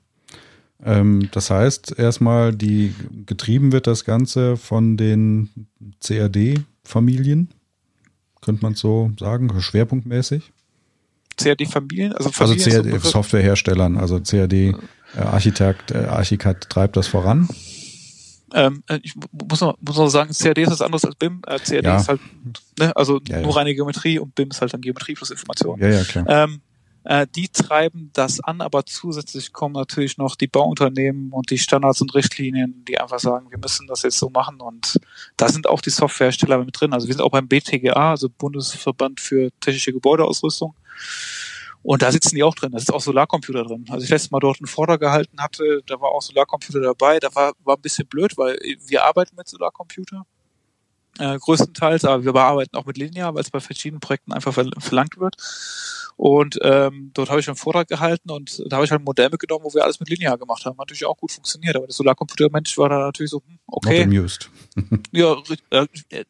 Ähm, 0.84 1.30
das 1.32 1.50
heißt 1.50 1.98
erstmal, 1.98 2.54
die 2.54 2.94
getrieben 3.26 3.72
wird 3.72 3.88
das 3.88 4.06
Ganze 4.06 4.58
von 4.58 4.98
den 4.98 5.50
CAD-Familien, 6.04 7.50
könnte 8.42 8.64
man 8.64 8.76
so 8.76 9.12
sagen, 9.20 9.52
schwerpunktmäßig. 9.60 10.52
CAD-Familien, 11.38 12.14
also, 12.14 12.30
also 12.30 12.32
Familien 12.32 12.78
also 12.78 12.90
CAD, 12.90 13.02
Softwareherstellern, 13.02 13.98
also 13.98 14.20
CAD 14.20 14.54
äh, 14.54 14.74
Archicad 15.18 16.70
treibt 16.70 16.98
das 16.98 17.08
voran. 17.08 17.48
Ähm, 18.54 18.84
äh, 18.88 19.00
ich 19.04 19.16
muss 19.32 19.62
noch, 19.62 19.78
muss 19.82 19.98
noch 19.98 20.08
sagen, 20.08 20.32
CAD 20.32 20.60
ist 20.60 20.72
was 20.72 20.82
anderes 20.82 21.04
als 21.04 21.16
BIM. 21.16 21.42
Äh, 21.46 21.60
CAD 21.60 21.84
ja. 21.84 21.98
ist 21.98 22.08
halt, 22.08 22.22
ne, 22.80 22.96
also 22.96 23.20
ja, 23.28 23.42
nur 23.42 23.56
reine 23.56 23.76
Geometrie 23.76 24.20
und 24.20 24.34
BIM 24.36 24.50
ist 24.50 24.62
halt 24.62 24.74
dann 24.74 24.82
Geometrie 24.82 25.14
plus 25.14 25.32
Information. 25.32 25.80
Ja, 25.80 25.90
ja, 25.90 26.04
klar. 26.04 26.26
Ähm, 26.28 26.62
äh, 27.06 27.28
die 27.36 27.50
treiben 27.50 28.10
das 28.14 28.40
an, 28.40 28.62
aber 28.62 28.86
zusätzlich 28.86 29.54
kommen 29.54 29.74
natürlich 29.74 30.18
noch 30.18 30.36
die 30.36 30.48
Bauunternehmen 30.48 31.32
und 31.32 31.52
die 31.52 31.60
Standards 31.60 32.02
und 32.02 32.16
Richtlinien, 32.16 32.84
die 32.88 33.00
einfach 33.00 33.20
sagen, 33.20 33.52
wir 33.52 33.60
müssen 33.60 33.86
das 33.86 34.02
jetzt 34.02 34.18
so 34.18 34.30
machen 34.30 34.60
und 34.60 35.00
da 35.38 35.48
sind 35.48 35.68
auch 35.68 35.82
die 35.82 35.92
Softwarehersteller 35.92 36.58
mit 36.64 36.80
drin. 36.80 36.94
Also 36.94 37.08
wir 37.08 37.14
sind 37.14 37.24
auch 37.24 37.30
beim 37.30 37.48
BTGA, 37.48 38.12
also 38.12 38.28
Bundesverband 38.30 39.20
für 39.20 39.52
technische 39.60 39.94
Gebäudeausrüstung. 39.94 40.74
Und 41.84 42.02
da 42.02 42.12
sitzen 42.12 42.36
die 42.36 42.44
auch 42.44 42.56
drin. 42.56 42.72
Da 42.72 42.80
ist 42.80 42.92
auch 42.92 43.00
Solarcomputer 43.00 43.64
drin. 43.64 43.86
Also 43.92 44.04
ich 44.04 44.10
letztes 44.10 44.32
Mal 44.32 44.40
dort 44.40 44.60
einen 44.60 44.66
Vortrag 44.66 45.00
gehalten 45.00 45.40
hatte, 45.40 45.84
da 45.86 46.02
war 46.02 46.10
auch 46.10 46.24
Solarcomputer 46.24 46.82
dabei. 46.82 47.20
Da 47.20 47.34
war, 47.36 47.54
war 47.64 47.76
ein 47.76 47.82
bisschen 47.82 48.08
blöd, 48.08 48.36
weil 48.38 48.58
wir 48.88 49.06
arbeiten 49.06 49.36
mit 49.36 49.48
Solarcomputer. 49.48 50.26
Äh, 51.20 51.38
größtenteils, 51.38 52.04
aber 52.04 52.26
wir 52.26 52.34
bearbeiten 52.34 52.76
auch 52.76 52.86
mit 52.86 52.98
Linear, 52.98 53.36
weil 53.36 53.42
es 53.42 53.52
bei 53.52 53.60
verschiedenen 53.60 54.02
Projekten 54.02 54.34
einfach 54.34 54.54
verlangt 54.54 55.20
wird. 55.20 55.36
Und 56.18 56.58
ähm, 56.62 57.12
dort 57.14 57.30
habe 57.30 57.42
ich 57.42 57.48
einen 57.48 57.58
Vortrag 57.58 57.90
gehalten 57.90 58.32
und 58.32 58.64
da 58.70 58.78
habe 58.78 58.86
ich 58.86 58.92
halt 58.92 59.02
ein 59.02 59.04
Modell 59.04 59.30
mitgenommen, 59.30 59.66
wo 59.66 59.74
wir 59.74 59.84
alles 59.84 60.00
mit 60.00 60.10
Linear 60.10 60.38
gemacht 60.38 60.64
haben. 60.64 60.74
Hat 60.74 60.88
natürlich 60.88 61.06
auch 61.06 61.18
gut 61.18 61.34
funktioniert, 61.34 61.76
aber 61.76 61.88
der 61.88 61.94
Solarcomputer-Mensch 61.94 62.78
war 62.78 62.88
da 62.88 63.00
natürlich 63.00 63.32
so, 63.32 63.42
hm, 63.46 63.60
okay. 63.68 64.06
Not 64.06 64.16
amused. 64.16 64.50
ja, 65.12 65.36
äh, 65.72 65.86
er, 66.10 66.26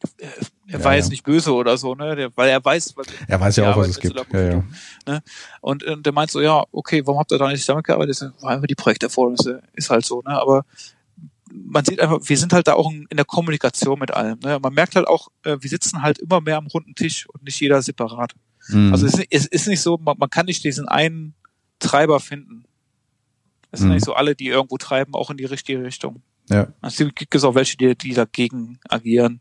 er 0.66 0.84
war 0.84 0.92
ja, 0.92 0.98
jetzt 0.98 1.10
nicht 1.10 1.22
böse 1.22 1.54
oder 1.54 1.76
so, 1.76 1.94
ne? 1.94 2.16
Der, 2.16 2.36
weil 2.36 2.48
er 2.48 2.64
weiß, 2.64 2.96
was 2.96 3.06
er 3.28 3.40
weiß 3.40 3.56
ja 3.56 3.72
auch, 3.72 3.76
was 3.76 3.88
es 3.88 4.00
gibt. 4.00 4.16
Ja, 4.32 4.40
ja. 4.40 4.64
Ne? 5.06 5.22
Und, 5.60 5.84
und 5.84 6.04
der 6.04 6.12
meint 6.12 6.32
so, 6.32 6.40
ja, 6.40 6.64
okay, 6.72 7.06
warum 7.06 7.20
habt 7.20 7.30
ihr 7.30 7.38
da 7.38 7.48
nicht 7.48 7.68
damit 7.68 7.84
gearbeitet? 7.84 8.20
Das 8.20 8.42
war 8.42 8.50
einfach 8.50 8.66
die 8.66 8.74
Projekterfordernisse, 8.74 9.62
ist 9.74 9.90
halt 9.90 10.04
so, 10.04 10.20
ne? 10.22 10.40
Aber 10.40 10.64
man 11.52 11.84
sieht 11.84 12.00
einfach, 12.00 12.18
wir 12.22 12.36
sind 12.36 12.52
halt 12.52 12.66
da 12.66 12.74
auch 12.74 12.90
in 12.90 13.16
der 13.16 13.24
Kommunikation 13.24 13.98
mit 13.98 14.12
allem. 14.12 14.38
Ne? 14.40 14.58
Man 14.60 14.74
merkt 14.74 14.96
halt 14.96 15.06
auch, 15.06 15.28
äh, 15.44 15.56
wir 15.60 15.70
sitzen 15.70 16.02
halt 16.02 16.18
immer 16.18 16.40
mehr 16.40 16.56
am 16.58 16.66
runden 16.66 16.94
Tisch 16.94 17.28
und 17.28 17.44
nicht 17.44 17.60
jeder 17.60 17.80
separat. 17.82 18.32
Mhm. 18.68 18.92
Also 18.92 19.06
es 19.06 19.14
ist, 19.14 19.26
es 19.30 19.46
ist 19.46 19.68
nicht 19.68 19.80
so, 19.80 19.98
man, 19.98 20.16
man, 20.18 20.30
kann 20.30 20.46
nicht 20.46 20.64
diesen 20.64 20.88
einen 20.88 21.34
Treiber 21.78 22.20
finden. 22.20 22.64
Es 23.70 23.80
sind 23.80 23.88
mhm. 23.88 23.94
nicht 23.94 24.04
so 24.04 24.14
alle, 24.14 24.34
die 24.34 24.48
irgendwo 24.48 24.76
treiben, 24.78 25.14
auch 25.14 25.30
in 25.30 25.36
die 25.36 25.44
richtige 25.44 25.82
Richtung. 25.82 26.22
Ja. 26.48 26.68
Also 26.80 27.08
gibt 27.14 27.34
es 27.34 27.44
auch 27.44 27.54
welche, 27.54 27.76
die, 27.76 27.96
die 27.96 28.14
dagegen 28.14 28.78
agieren. 28.88 29.40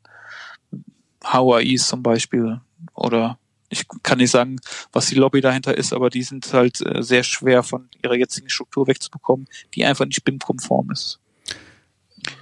HUAIs 1.24 1.88
zum 1.88 2.04
Beispiel. 2.04 2.62
Oder 2.94 3.40
ich 3.70 3.86
kann 4.04 4.20
nicht 4.20 4.32
sagen, 4.32 4.58
was 4.92 5.08
die 5.08 5.16
Lobby 5.16 5.42
dahinter 5.42 5.78
ist, 5.78 5.94
aber 5.94 6.10
die 6.10 6.24
sind 6.24 6.52
halt 6.54 6.82
äh, 6.86 7.02
sehr 7.02 7.24
schwer 7.24 7.64
von 7.64 7.90
ihrer 8.04 8.16
jetzigen 8.16 8.50
Struktur 8.50 8.88
wegzubekommen, 8.88 9.48
die 9.74 9.86
einfach 9.86 10.06
nicht 10.06 10.24
BIM-konform 10.24 10.92
ist 10.92 11.20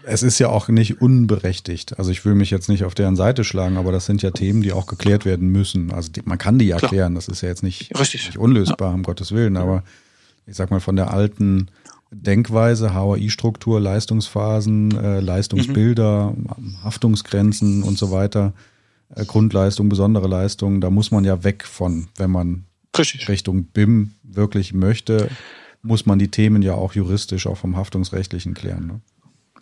es 0.06 0.24
ist 0.24 0.40
ja 0.40 0.50
auch 0.50 0.68
nicht 0.70 1.02
unberechtigt. 1.02 1.98
Also 1.98 2.12
ich 2.12 2.26
will 2.26 2.36
mich 2.36 2.52
jetzt 2.52 2.70
nicht 2.70 2.84
auf 2.84 2.96
deren 2.96 3.16
Seite 3.16 3.44
schlagen, 3.44 3.78
aber 3.78 3.92
das 3.92 4.06
sind 4.06 4.22
ja 4.22 4.32
Themen, 4.32 4.62
die 4.62 4.74
auch 4.74 4.86
geklärt 4.86 5.26
werden 5.26 5.50
müssen. 5.50 5.92
Also 5.92 6.12
die, 6.12 6.22
man 6.24 6.38
kann 6.38 6.60
die 6.60 6.68
ja 6.68 6.78
klären, 6.78 7.16
das 7.16 7.28
ist 7.28 7.42
ja 7.42 7.50
jetzt 7.50 7.64
nicht, 7.64 7.94
nicht 7.98 8.38
unlösbar, 8.38 8.90
ja. 8.90 8.96
um 8.96 9.04
Gottes 9.04 9.32
Willen, 9.32 9.58
aber 9.58 9.84
ich 10.46 10.56
sag 10.56 10.72
mal 10.72 10.80
von 10.80 10.96
der 10.96 11.12
alten 11.12 11.68
Denkweise, 12.12 12.94
HAI-Struktur, 12.94 13.80
Leistungsphasen, 13.80 14.98
äh, 14.98 15.20
Leistungsbilder, 15.20 16.36
mhm. 16.36 16.84
Haftungsgrenzen 16.84 17.84
und 17.84 17.98
so 17.98 18.12
weiter, 18.12 18.54
äh, 19.16 19.26
Grundleistung, 19.26 19.90
besondere 19.90 20.28
Leistung, 20.28 20.82
da 20.82 20.90
muss 20.90 21.12
man 21.12 21.24
ja 21.24 21.44
weg 21.44 21.66
von, 21.66 22.08
wenn 22.18 22.32
man 22.32 22.66
Richtig. 22.98 23.28
Richtung 23.28 23.66
BIM 23.66 24.12
wirklich 24.22 24.74
möchte, 24.74 25.30
muss 25.82 26.06
man 26.06 26.20
die 26.20 26.30
Themen 26.30 26.62
ja 26.62 26.76
auch 26.76 26.94
juristisch, 26.94 27.48
auch 27.48 27.58
vom 27.58 27.76
Haftungsrechtlichen 27.76 28.54
klären. 28.54 28.88
Ne? 28.88 29.02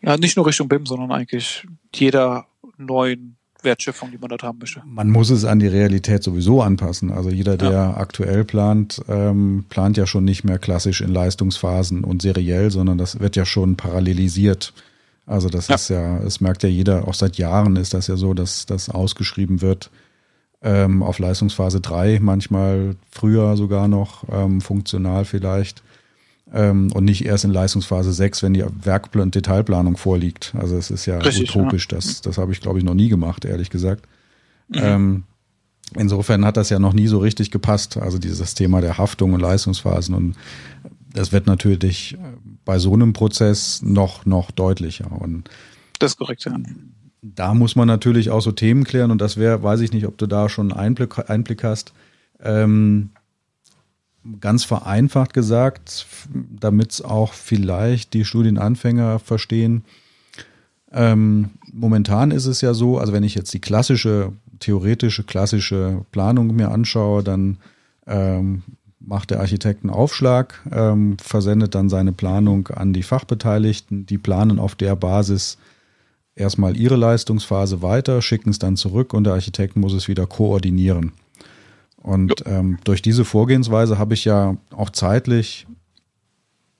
Ja, 0.01 0.17
nicht 0.17 0.35
nur 0.37 0.47
Richtung 0.47 0.67
BIM, 0.67 0.85
sondern 0.85 1.11
eigentlich 1.11 1.67
jeder 1.93 2.45
neuen 2.77 3.37
Wertschöpfung, 3.63 4.11
die 4.11 4.17
man 4.17 4.29
dort 4.29 4.43
haben 4.43 4.57
möchte. 4.57 4.81
Man 4.85 5.09
muss 5.09 5.29
es 5.29 5.45
an 5.45 5.59
die 5.59 5.67
Realität 5.67 6.23
sowieso 6.23 6.61
anpassen. 6.61 7.11
Also 7.11 7.29
jeder, 7.29 7.57
der 7.57 7.71
ja. 7.71 7.97
aktuell 7.97 8.43
plant, 8.43 9.01
ähm, 9.07 9.65
plant 9.69 9.97
ja 9.97 10.07
schon 10.07 10.25
nicht 10.25 10.43
mehr 10.43 10.57
klassisch 10.57 11.01
in 11.01 11.09
Leistungsphasen 11.09 12.03
und 12.03 12.21
seriell, 12.21 12.71
sondern 12.71 12.97
das 12.97 13.19
wird 13.19 13.35
ja 13.35 13.45
schon 13.45 13.75
parallelisiert. 13.75 14.73
Also 15.27 15.49
das 15.49 15.67
ja. 15.67 15.75
ist 15.75 15.89
ja, 15.89 16.17
es 16.19 16.41
merkt 16.41 16.63
ja 16.63 16.69
jeder, 16.69 17.07
auch 17.07 17.13
seit 17.13 17.37
Jahren 17.37 17.75
ist 17.75 17.93
das 17.93 18.07
ja 18.07 18.17
so, 18.17 18.33
dass 18.33 18.65
das 18.65 18.89
ausgeschrieben 18.89 19.61
wird 19.61 19.91
ähm, 20.63 21.03
auf 21.03 21.19
Leistungsphase 21.19 21.81
3, 21.81 22.19
manchmal 22.21 22.95
früher 23.09 23.57
sogar 23.57 23.87
noch, 23.87 24.23
ähm, 24.31 24.61
funktional 24.61 25.25
vielleicht 25.25 25.83
ähm, 26.53 26.91
und 26.93 27.05
nicht 27.05 27.25
erst 27.25 27.45
in 27.45 27.51
Leistungsphase 27.51 28.11
6, 28.11 28.43
wenn 28.43 28.53
die 28.53 28.65
Werkplan 28.83 29.31
Detailplanung 29.31 29.97
vorliegt. 29.97 30.53
Also 30.57 30.75
es 30.75 30.91
ist 30.91 31.05
ja 31.05 31.17
Richtig, 31.19 31.55
utopisch, 31.55 31.87
ja. 31.89 31.97
das, 31.97 32.21
das 32.21 32.37
habe 32.37 32.51
ich, 32.51 32.61
glaube 32.61 32.79
ich, 32.79 32.83
noch 32.83 32.93
nie 32.93 33.09
gemacht, 33.09 33.45
ehrlich 33.45 33.69
gesagt. 33.69 34.05
Mhm. 34.67 34.79
Ähm, 34.81 35.23
insofern 35.95 36.45
hat 36.45 36.57
das 36.57 36.69
ja 36.69 36.79
noch 36.79 36.93
nie 36.93 37.07
so 37.07 37.19
richtig 37.19 37.51
gepasst, 37.51 37.97
also 37.97 38.17
dieses 38.17 38.53
Thema 38.53 38.81
der 38.81 38.97
Haftung 38.97 39.33
und 39.33 39.39
Leistungsphasen. 39.39 40.13
Und 40.13 40.35
das 41.13 41.31
wird 41.31 41.47
natürlich 41.47 42.17
bei 42.65 42.79
so 42.79 42.93
einem 42.93 43.13
Prozess 43.13 43.81
noch, 43.81 44.25
noch 44.25 44.51
deutlicher. 44.51 45.11
Und 45.11 45.49
das 45.99 46.13
ist 46.13 46.17
korrekt, 46.17 46.45
ja. 46.45 46.57
Da 47.21 47.53
muss 47.53 47.75
man 47.75 47.87
natürlich 47.87 48.31
auch 48.31 48.41
so 48.41 48.51
Themen 48.51 48.83
klären 48.83 49.11
und 49.11 49.21
das 49.21 49.37
wäre, 49.37 49.61
weiß 49.61 49.81
ich 49.81 49.93
nicht, 49.93 50.07
ob 50.07 50.17
du 50.17 50.25
da 50.25 50.49
schon 50.49 50.73
Einblick, 50.73 51.29
Einblick 51.29 51.63
hast. 51.63 51.93
Ähm, 52.41 53.11
ganz 54.39 54.63
vereinfacht 54.63 55.33
gesagt, 55.33 56.05
damit 56.31 56.91
es 56.91 57.01
auch 57.01 57.33
vielleicht 57.33 58.13
die 58.13 58.25
Studienanfänger 58.25 59.19
verstehen. 59.19 59.83
Ähm, 60.91 61.51
momentan 61.71 62.31
ist 62.31 62.45
es 62.45 62.61
ja 62.61 62.73
so, 62.73 62.97
also 62.97 63.13
wenn 63.13 63.23
ich 63.23 63.35
jetzt 63.35 63.53
die 63.53 63.61
klassische, 63.61 64.33
theoretische, 64.59 65.23
klassische 65.23 66.05
Planung 66.11 66.55
mir 66.55 66.69
anschaue, 66.69 67.23
dann 67.23 67.57
ähm, 68.05 68.63
macht 68.99 69.31
der 69.31 69.39
Architekt 69.39 69.83
einen 69.83 69.93
Aufschlag, 69.93 70.61
ähm, 70.71 71.17
versendet 71.17 71.73
dann 71.75 71.89
seine 71.89 72.13
Planung 72.13 72.67
an 72.67 72.93
die 72.93 73.03
Fachbeteiligten, 73.03 74.05
die 74.05 74.17
planen 74.17 74.59
auf 74.59 74.75
der 74.75 74.95
Basis 74.95 75.57
erstmal 76.35 76.77
ihre 76.77 76.95
Leistungsphase 76.95 77.81
weiter, 77.81 78.21
schicken 78.21 78.49
es 78.49 78.59
dann 78.59 78.77
zurück 78.77 79.13
und 79.13 79.23
der 79.23 79.33
Architekt 79.33 79.75
muss 79.75 79.93
es 79.93 80.07
wieder 80.07 80.27
koordinieren. 80.27 81.13
Und 82.01 82.43
ähm, 82.45 82.79
durch 82.83 83.01
diese 83.01 83.25
Vorgehensweise 83.25 83.97
habe 83.97 84.13
ich 84.13 84.25
ja 84.25 84.57
auch 84.75 84.89
zeitlich 84.89 85.67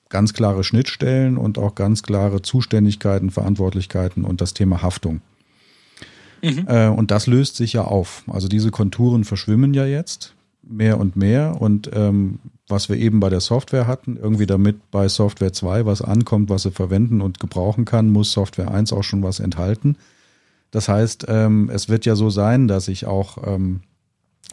ganz 0.09 0.34
klare 0.34 0.63
Schnittstellen 0.63 1.38
und 1.38 1.57
auch 1.57 1.76
ganz 1.76 2.03
klare 2.03 2.41
Zuständigkeiten, 2.41 3.30
Verantwortlichkeiten 3.30 4.26
und 4.26 4.41
das 4.41 4.53
Thema 4.53 4.82
Haftung. 4.82 5.22
Mhm. 6.43 6.65
Äh, 6.67 6.88
und 6.88 7.11
das 7.11 7.28
löst 7.28 7.55
sich 7.55 7.74
ja 7.74 7.84
auf. 7.84 8.24
Also 8.28 8.47
diese 8.47 8.72
Konturen 8.72 9.24
verschwimmen 9.24 9.74
ja 9.74 9.86
jetzt 9.86 10.36
mehr 10.63 10.99
und 10.99 11.15
mehr. 11.15 11.61
Und 11.61 11.89
ähm, 11.93 12.39
was 12.67 12.89
wir 12.89 12.97
eben 12.97 13.19
bei 13.19 13.30
der 13.30 13.41
Software 13.41 13.88
hatten, 13.88 14.17
irgendwie 14.17 14.47
damit 14.47 14.91
bei 14.91 15.07
Software 15.07 15.53
2 15.53 15.86
was 15.86 16.01
ankommt, 16.01 16.49
was 16.49 16.63
sie 16.63 16.72
verwenden 16.72 17.22
und 17.22 17.39
gebrauchen 17.39 17.86
kann, 17.86 18.09
muss 18.09 18.32
Software 18.32 18.72
1 18.72 18.93
auch 18.93 19.03
schon 19.03 19.24
was 19.24 19.39
enthalten. 19.39 19.97
Das 20.72 20.88
heißt, 20.88 21.26
ähm, 21.28 21.69
es 21.72 21.89
wird 21.89 22.05
ja 22.05 22.15
so 22.15 22.30
sein, 22.30 22.67
dass 22.67 22.88
ich 22.88 23.05
auch 23.05 23.38
ähm, 23.45 23.82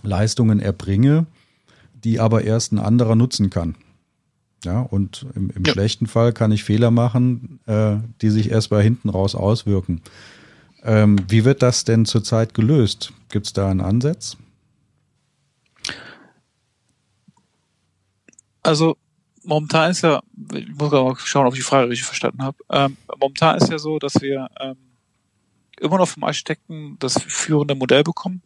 Leistungen 0.02 0.60
erbringe, 0.60 1.26
die 1.94 2.20
aber 2.20 2.44
erst 2.44 2.72
ein 2.72 2.78
anderer 2.78 3.14
nutzen 3.14 3.50
kann. 3.50 3.76
Ja, 4.64 4.80
und 4.80 5.26
im, 5.34 5.50
im 5.50 5.64
ja. 5.64 5.72
schlechten 5.72 6.06
Fall 6.06 6.32
kann 6.32 6.50
ich 6.50 6.64
Fehler 6.64 6.90
machen, 6.90 7.60
äh, 7.66 7.96
die 8.20 8.30
sich 8.30 8.50
erst 8.50 8.70
bei 8.70 8.82
hinten 8.82 9.08
raus 9.08 9.34
auswirken. 9.34 10.02
Ähm, 10.82 11.16
wie 11.28 11.44
wird 11.44 11.62
das 11.62 11.84
denn 11.84 12.06
zurzeit 12.06 12.54
gelöst? 12.54 13.12
Gibt 13.28 13.46
es 13.46 13.52
da 13.52 13.70
einen 13.70 13.80
Ansatz? 13.80 14.36
Also 18.62 18.96
momentan 19.44 19.90
ist 19.90 20.02
ja, 20.02 20.20
ich 20.52 20.68
muss 20.68 20.90
mal 20.90 21.14
schauen, 21.18 21.46
ob 21.46 21.54
ich 21.54 21.60
die 21.60 21.64
Frage 21.64 21.88
richtig 21.88 22.06
verstanden 22.06 22.42
habe. 22.42 22.58
Ähm, 22.70 22.96
momentan 23.18 23.56
ist 23.56 23.70
ja 23.70 23.78
so, 23.78 23.98
dass 23.98 24.20
wir 24.20 24.48
ähm, 24.60 24.76
immer 25.80 25.98
noch 25.98 26.08
vom 26.08 26.24
Architekten 26.24 26.96
das 26.98 27.20
führende 27.22 27.74
Modell 27.74 28.02
bekommen. 28.02 28.42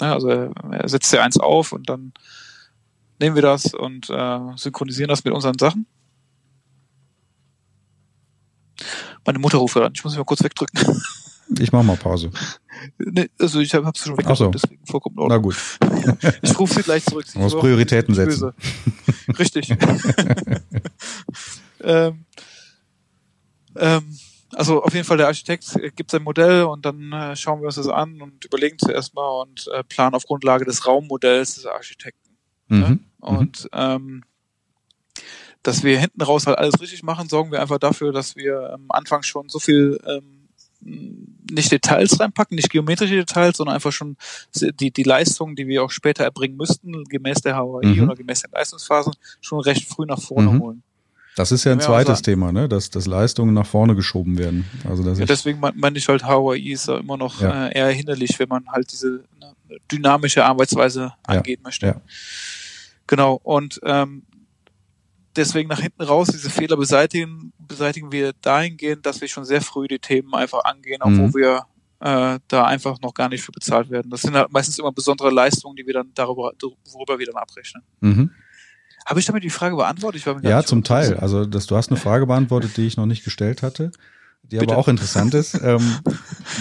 Ne? 0.00 0.12
Also 0.12 0.28
er 0.28 0.88
setzt 0.88 1.12
ja 1.12 1.22
eins 1.22 1.38
auf 1.38 1.72
und 1.72 1.88
dann 1.88 2.12
nehmen 3.20 3.36
wir 3.36 3.42
das 3.42 3.66
und 3.74 4.10
äh, 4.10 4.38
synchronisieren 4.56 5.08
das 5.08 5.24
mit 5.24 5.32
unseren 5.32 5.58
Sachen. 5.58 5.86
Meine 9.24 9.38
Mutter 9.38 9.58
ruft 9.58 9.76
an, 9.76 9.92
ich 9.94 10.02
muss 10.02 10.12
mich 10.12 10.18
mal 10.18 10.24
kurz 10.24 10.42
wegdrücken. 10.42 10.80
Ich 11.58 11.72
mache 11.72 11.84
mal 11.84 11.96
Pause. 11.96 12.30
Nee, 12.98 13.30
also 13.38 13.60
ich 13.60 13.72
habe 13.74 13.88
es 13.94 14.02
schon 14.02 14.18
weggedrückt, 14.18 14.38
so. 14.38 14.48
deswegen 14.50 14.84
vollkommen 14.86 15.14
Na 15.28 15.36
gut. 15.36 15.54
Ich 16.42 16.58
rufe 16.58 16.74
sie 16.74 16.82
gleich 16.82 17.04
zurück. 17.04 17.26
Man 17.34 17.44
muss 17.44 17.56
Prioritäten 17.56 18.12
setzen. 18.12 18.50
Richtig. 19.38 19.70
ähm, 21.80 22.24
ähm, 23.76 24.18
also 24.54 24.82
auf 24.82 24.92
jeden 24.94 25.04
Fall 25.04 25.16
der 25.16 25.28
Architekt 25.28 25.78
gibt 25.96 26.10
sein 26.10 26.22
Modell 26.22 26.64
und 26.64 26.84
dann 26.84 27.12
äh, 27.12 27.36
schauen 27.36 27.60
wir 27.60 27.66
uns 27.66 27.76
das 27.76 27.88
an 27.88 28.20
und 28.20 28.44
überlegen 28.44 28.78
zuerst 28.78 29.14
mal 29.14 29.42
und 29.42 29.68
äh, 29.72 29.82
planen 29.84 30.14
auf 30.14 30.24
Grundlage 30.24 30.64
des 30.64 30.86
Raummodells 30.86 31.56
des 31.56 31.66
Architekten. 31.66 32.36
Mhm. 32.68 32.80
Ne? 32.80 32.98
Und 33.20 33.68
ähm, 33.72 34.24
dass 35.62 35.84
wir 35.84 35.98
hinten 35.98 36.22
raus 36.22 36.46
halt 36.46 36.58
alles 36.58 36.80
richtig 36.80 37.02
machen, 37.02 37.28
sorgen 37.28 37.52
wir 37.52 37.60
einfach 37.60 37.78
dafür, 37.78 38.12
dass 38.12 38.36
wir 38.36 38.72
am 38.72 38.86
Anfang 38.88 39.22
schon 39.22 39.48
so 39.48 39.58
viel 39.58 40.00
ähm, 40.06 40.48
nicht 40.80 41.70
Details 41.70 42.18
reinpacken, 42.18 42.56
nicht 42.56 42.70
geometrische 42.70 43.14
Details, 43.14 43.56
sondern 43.56 43.76
einfach 43.76 43.92
schon 43.92 44.16
die, 44.54 44.90
die 44.90 45.02
Leistungen, 45.02 45.54
die 45.54 45.68
wir 45.68 45.84
auch 45.84 45.90
später 45.90 46.24
erbringen 46.24 46.56
müssten, 46.56 47.04
gemäß 47.04 47.42
der 47.42 47.56
HAI 47.56 47.86
mhm. 47.86 48.02
oder 48.04 48.16
gemäß 48.16 48.42
der 48.42 48.50
Leistungsphasen, 48.52 49.12
schon 49.40 49.60
recht 49.60 49.88
früh 49.88 50.06
nach 50.06 50.20
vorne 50.20 50.50
mhm. 50.50 50.60
holen. 50.60 50.82
Das 51.36 51.50
ist 51.50 51.64
ja 51.64 51.72
ein 51.72 51.80
zweites 51.80 52.18
sagen, 52.18 52.24
Thema, 52.24 52.52
ne? 52.52 52.68
dass, 52.68 52.90
dass 52.90 53.06
Leistungen 53.06 53.54
nach 53.54 53.66
vorne 53.66 53.94
geschoben 53.94 54.36
werden. 54.36 54.68
Also 54.88 55.02
das 55.02 55.18
ja, 55.18 55.24
deswegen 55.24 55.60
meine 55.60 55.96
ich 55.96 56.06
halt, 56.08 56.24
HAI 56.24 56.58
ist 56.58 56.88
ja 56.88 56.98
immer 56.98 57.16
noch 57.16 57.40
ja. 57.40 57.68
Äh, 57.68 57.78
eher 57.78 57.90
hinderlich, 57.90 58.38
wenn 58.38 58.48
man 58.48 58.66
halt 58.68 58.92
diese 58.92 59.24
ne, 59.40 59.54
dynamische 59.90 60.44
Arbeitsweise 60.44 61.14
angehen 61.22 61.60
ja. 61.60 61.64
möchte. 61.64 62.00
Genau, 63.06 63.40
und 63.42 63.80
ähm, 63.84 64.24
deswegen 65.34 65.68
nach 65.68 65.80
hinten 65.80 66.02
raus 66.02 66.28
diese 66.28 66.50
Fehler 66.50 66.76
beseitigen, 66.76 67.52
beseitigen 67.58 68.12
wir 68.12 68.32
dahingehend, 68.42 69.06
dass 69.06 69.20
wir 69.20 69.28
schon 69.28 69.44
sehr 69.44 69.62
früh 69.62 69.88
die 69.88 69.98
Themen 69.98 70.34
einfach 70.34 70.64
angehen, 70.64 71.00
obwohl 71.02 71.28
mhm. 71.28 71.34
wir 71.34 71.66
äh, 72.00 72.40
da 72.48 72.64
einfach 72.64 73.00
noch 73.00 73.14
gar 73.14 73.28
nicht 73.28 73.42
für 73.42 73.52
bezahlt 73.52 73.88
werden. 73.90 74.10
Das 74.10 74.22
sind 74.22 74.34
halt 74.34 74.52
meistens 74.52 74.78
immer 74.78 74.92
besondere 74.92 75.30
Leistungen, 75.30 75.76
die 75.76 75.86
wir 75.86 75.94
dann 75.94 76.10
darüber, 76.14 76.52
worüber 76.90 77.18
wir 77.18 77.26
dann 77.26 77.36
abrechnen. 77.36 77.82
Mhm. 78.00 78.30
Habe 79.06 79.20
ich 79.20 79.26
damit 79.26 79.42
die 79.44 79.50
Frage 79.50 79.76
beantwortet? 79.76 80.22
ja, 80.42 80.62
zum 80.62 80.84
Teil. 80.84 81.16
Also 81.16 81.44
dass 81.44 81.66
du 81.66 81.76
hast 81.76 81.90
eine 81.90 81.98
Frage 81.98 82.26
beantwortet, 82.26 82.76
die 82.76 82.86
ich 82.86 82.96
noch 82.96 83.06
nicht 83.06 83.24
gestellt 83.24 83.62
hatte, 83.62 83.90
die 84.42 84.58
Bitte? 84.58 84.72
aber 84.72 84.80
auch 84.80 84.88
interessant 84.88 85.34
ist. 85.34 85.54
ähm, 85.62 85.98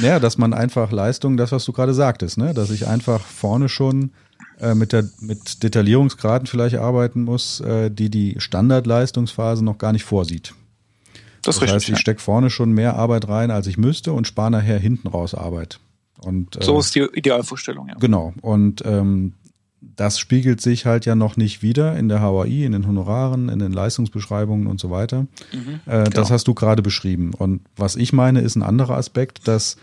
ja, 0.01 0.19
dass 0.19 0.37
man 0.37 0.53
einfach 0.53 0.91
Leistung, 0.91 1.37
das 1.37 1.51
was 1.51 1.65
du 1.65 1.73
gerade 1.73 1.93
sagtest, 1.93 2.37
ne, 2.37 2.53
dass 2.53 2.69
ich 2.69 2.87
einfach 2.87 3.21
vorne 3.21 3.69
schon 3.69 4.11
äh, 4.59 4.75
mit, 4.75 4.93
der, 4.93 5.09
mit 5.19 5.63
Detaillierungsgraden 5.63 6.47
vielleicht 6.47 6.77
arbeiten 6.77 7.23
muss, 7.23 7.59
äh, 7.61 7.89
die 7.89 8.09
die 8.09 8.35
Standardleistungsphase 8.39 9.63
noch 9.63 9.77
gar 9.77 9.91
nicht 9.91 10.03
vorsieht. 10.03 10.53
Das, 11.41 11.55
das 11.55 11.63
richtig, 11.63 11.75
heißt, 11.75 11.89
ich 11.89 11.97
stecke 11.97 12.21
vorne 12.21 12.49
schon 12.49 12.71
mehr 12.71 12.95
Arbeit 12.95 13.27
rein, 13.27 13.49
als 13.49 13.65
ich 13.67 13.77
müsste 13.77 14.13
und 14.13 14.27
spare 14.27 14.51
nachher 14.51 14.77
hinten 14.77 15.07
raus 15.07 15.33
Arbeit. 15.33 15.79
Und, 16.19 16.55
äh, 16.57 16.63
so 16.63 16.79
ist 16.79 16.93
die 16.93 17.07
Idealvorstellung, 17.13 17.87
ja. 17.87 17.95
Genau. 17.95 18.33
Und 18.41 18.83
ähm, 18.85 19.33
das 19.95 20.19
spiegelt 20.19 20.61
sich 20.61 20.85
halt 20.85 21.05
ja 21.05 21.15
noch 21.15 21.37
nicht 21.37 21.61
wieder 21.61 21.97
in 21.97 22.09
der 22.09 22.21
HAI, 22.21 22.65
in 22.65 22.71
den 22.71 22.87
Honoraren, 22.87 23.49
in 23.49 23.59
den 23.59 23.71
Leistungsbeschreibungen 23.71 24.67
und 24.67 24.79
so 24.79 24.89
weiter. 24.89 25.23
Mhm, 25.53 25.79
äh, 25.85 26.03
das 26.03 26.13
genau. 26.13 26.29
hast 26.29 26.47
du 26.47 26.53
gerade 26.53 26.81
beschrieben. 26.81 27.33
Und 27.33 27.61
was 27.75 27.95
ich 27.95 28.13
meine, 28.13 28.41
ist 28.41 28.55
ein 28.55 28.63
anderer 28.63 28.97
Aspekt, 28.97 29.47
dass 29.47 29.77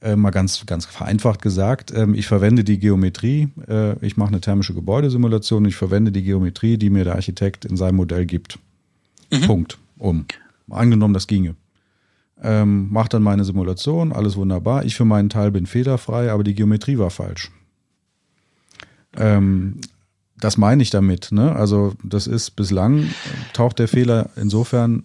äh, 0.00 0.16
mal 0.16 0.30
ganz, 0.30 0.66
ganz 0.66 0.84
vereinfacht 0.86 1.42
gesagt, 1.42 1.92
ähm, 1.94 2.14
ich 2.14 2.26
verwende 2.26 2.64
die 2.64 2.78
Geometrie, 2.78 3.48
äh, 3.68 4.04
ich 4.04 4.16
mache 4.16 4.28
eine 4.28 4.40
thermische 4.40 4.74
Gebäudesimulation, 4.74 5.64
ich 5.64 5.76
verwende 5.76 6.12
die 6.12 6.22
Geometrie, 6.22 6.76
die 6.76 6.90
mir 6.90 7.04
der 7.04 7.14
Architekt 7.14 7.64
in 7.64 7.76
seinem 7.76 7.96
Modell 7.96 8.26
gibt. 8.26 8.58
Mhm. 9.30 9.40
Punkt. 9.42 9.78
Um. 9.98 10.26
Angenommen, 10.70 11.14
das 11.14 11.26
ginge. 11.26 11.54
Ähm, 12.42 12.88
mach 12.90 13.06
dann 13.08 13.22
meine 13.22 13.44
Simulation, 13.44 14.12
alles 14.12 14.36
wunderbar. 14.36 14.84
Ich 14.84 14.96
für 14.96 15.04
meinen 15.04 15.28
Teil 15.28 15.52
bin 15.52 15.66
fehlerfrei, 15.66 16.32
aber 16.32 16.42
die 16.42 16.54
Geometrie 16.54 16.98
war 16.98 17.10
falsch. 17.10 17.52
Ähm, 19.16 19.80
das 20.38 20.56
meine 20.56 20.82
ich 20.82 20.90
damit. 20.90 21.30
Ne? 21.32 21.54
Also 21.54 21.94
das 22.02 22.26
ist 22.26 22.52
bislang 22.52 23.08
taucht 23.52 23.78
der 23.78 23.88
Fehler 23.88 24.30
insofern 24.36 25.04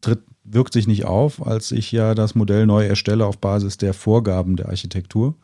tritt 0.00 0.20
wirkt 0.48 0.72
sich 0.72 0.86
nicht 0.86 1.04
auf, 1.04 1.44
als 1.44 1.72
ich 1.72 1.90
ja 1.92 2.14
das 2.14 2.34
Modell 2.34 2.66
neu 2.66 2.86
erstelle 2.86 3.26
auf 3.26 3.38
Basis 3.38 3.78
der 3.78 3.94
Vorgaben 3.94 4.56
der 4.56 4.68
Architektur. 4.68 5.34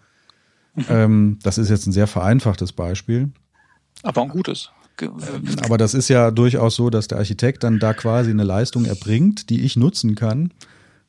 Mhm. 0.74 0.84
Ähm, 0.88 1.38
das 1.43 1.59
ist 1.59 1.70
jetzt 1.70 1.86
ein 1.86 1.93
sehr 1.93 2.07
vereinfachtes 2.07 2.72
Beispiel. 2.72 3.30
Aber 4.03 4.22
ein 4.22 4.28
gutes. 4.28 4.70
Aber 5.64 5.78
das 5.78 5.95
ist 5.95 6.09
ja 6.09 6.30
durchaus 6.30 6.76
so, 6.76 6.90
dass 6.90 7.09
der 7.09 7.18
Architekt 7.18 7.64
dann 7.64 7.78
da 7.78 7.95
quasi 7.95 8.30
eine 8.30 8.45
Leistung 8.45 8.84
erbringt, 8.84 9.51
die 9.51 9.62
ich 9.62 9.76
nutzen 9.76 10.14
kann. 10.14 10.53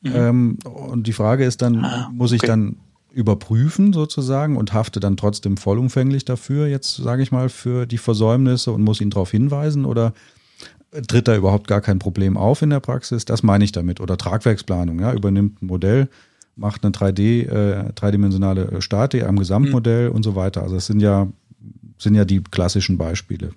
Mhm. 0.01 0.11
Ähm, 0.15 0.57
und 0.63 1.05
die 1.05 1.13
Frage 1.13 1.45
ist 1.45 1.61
dann, 1.61 1.83
ah, 1.83 2.09
muss 2.11 2.31
ich 2.31 2.41
dann 2.41 2.77
überprüfen 3.13 3.93
sozusagen 3.93 4.57
und 4.57 4.73
hafte 4.73 4.99
dann 4.99 5.17
trotzdem 5.17 5.55
vollumfänglich 5.55 6.25
dafür, 6.25 6.67
jetzt 6.67 6.95
sage 6.95 7.21
ich 7.21 7.31
mal, 7.31 7.47
für 7.47 7.85
die 7.85 7.99
Versäumnisse 7.99 8.71
und 8.71 8.81
muss 8.81 9.01
ihn 9.01 9.11
darauf 9.11 9.31
hinweisen 9.31 9.85
oder 9.85 10.13
tritt 11.07 11.27
da 11.27 11.35
überhaupt 11.35 11.67
gar 11.67 11.81
kein 11.81 11.99
Problem 11.99 12.37
auf 12.37 12.61
in 12.61 12.71
der 12.71 12.79
Praxis. 12.79 13.25
Das 13.25 13.43
meine 13.43 13.63
ich 13.63 13.71
damit. 13.71 13.99
Oder 13.99 14.17
Tragwerksplanung, 14.17 14.99
ja, 14.99 15.13
übernimmt 15.13 15.61
ein 15.61 15.67
Modell, 15.67 16.09
macht 16.55 16.83
eine 16.83 16.91
3D, 16.91 17.47
äh, 17.47 17.93
dreidimensionale 17.93 18.81
Statik 18.81 19.23
am 19.23 19.37
Gesamtmodell 19.37 20.09
mhm. 20.09 20.15
und 20.15 20.23
so 20.23 20.35
weiter. 20.35 20.63
Also 20.63 20.75
es 20.75 20.85
sind 20.87 20.99
ja, 20.99 21.27
sind 21.97 22.15
ja 22.15 22.25
die 22.25 22.41
klassischen 22.43 22.97
Beispiele. 22.97 23.51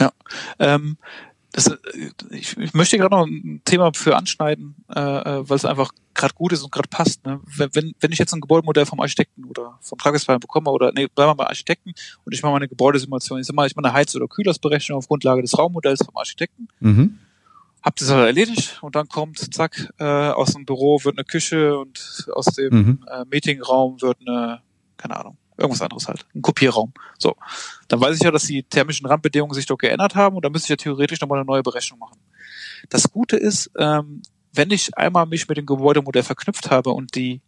Ja. 0.00 0.12
Ähm, 0.58 0.96
das, 1.54 1.68
äh, 1.68 1.76
ich, 2.30 2.56
ich 2.56 2.74
möchte 2.74 2.98
gerade 2.98 3.14
noch 3.14 3.26
ein 3.26 3.62
Thema 3.64 3.92
für 3.94 4.16
anschneiden, 4.16 4.74
äh, 4.94 5.00
äh 5.00 5.48
weil 5.48 5.56
es 5.56 5.64
einfach 5.64 5.92
gerade 6.12 6.34
gut 6.34 6.52
ist 6.52 6.62
und 6.62 6.72
gerade 6.72 6.88
passt. 6.88 7.24
Ne? 7.24 7.40
Wenn, 7.46 7.94
wenn 8.00 8.12
ich 8.12 8.18
jetzt 8.18 8.34
ein 8.34 8.40
Gebäudemodell 8.40 8.86
vom 8.86 9.00
Architekten 9.00 9.44
oder 9.44 9.78
vom 9.80 9.98
Tagesfall 9.98 10.38
bekomme 10.38 10.70
oder 10.70 10.92
nee, 10.92 11.06
bleiben 11.06 11.30
wir 11.30 11.36
bei 11.36 11.46
Architekten 11.46 11.92
und 12.24 12.34
ich 12.34 12.42
mache 12.42 12.50
mal 12.50 12.56
eine 12.56 12.68
Gebäudesimulation, 12.68 13.40
ich 13.40 13.52
mache 13.52 13.70
eine 13.76 13.92
Heiz- 13.92 14.14
oder 14.16 14.26
Kühlersberechnung 14.26 14.98
auf 14.98 15.08
Grundlage 15.08 15.42
des 15.42 15.56
Raummodells 15.56 16.04
vom 16.04 16.16
Architekten. 16.16 16.68
Mhm. 16.80 17.18
Hab 17.82 17.96
das 17.96 18.10
halt 18.10 18.26
erledigt 18.26 18.78
und 18.82 18.96
dann 18.96 19.08
kommt, 19.08 19.38
zack, 19.54 19.92
äh, 19.98 20.04
aus 20.04 20.54
dem 20.54 20.64
Büro 20.64 20.98
wird 21.04 21.18
eine 21.18 21.24
Küche 21.24 21.78
und 21.78 22.26
aus 22.32 22.46
dem 22.46 22.74
mhm. 22.74 23.04
äh, 23.08 23.24
Meetingraum 23.30 24.00
wird 24.00 24.18
eine, 24.26 24.60
keine 24.96 25.16
Ahnung, 25.16 25.36
Irgendwas 25.56 25.82
anderes 25.82 26.08
halt. 26.08 26.26
Ein 26.34 26.42
Kopierraum. 26.42 26.92
So. 27.18 27.36
Dann 27.88 28.00
weiß 28.00 28.16
ich 28.16 28.22
ja, 28.22 28.30
dass 28.30 28.44
die 28.44 28.64
thermischen 28.64 29.06
Randbedingungen 29.06 29.54
sich 29.54 29.66
doch 29.66 29.78
geändert 29.78 30.14
haben 30.14 30.36
und 30.36 30.44
dann 30.44 30.52
müsste 30.52 30.66
ich 30.66 30.70
ja 30.70 30.76
theoretisch 30.76 31.20
nochmal 31.20 31.38
eine 31.38 31.46
neue 31.46 31.62
Berechnung 31.62 31.98
machen. 32.00 32.18
Das 32.88 33.10
Gute 33.10 33.36
ist, 33.36 33.70
ähm, 33.78 34.22
wenn 34.52 34.70
ich 34.70 34.96
einmal 34.96 35.26
mich 35.26 35.48
mit 35.48 35.56
dem 35.58 35.66
Gebäudemodell 35.66 36.22
verknüpft 36.22 36.70
habe 36.70 36.90
und 36.90 37.14
die 37.14 37.40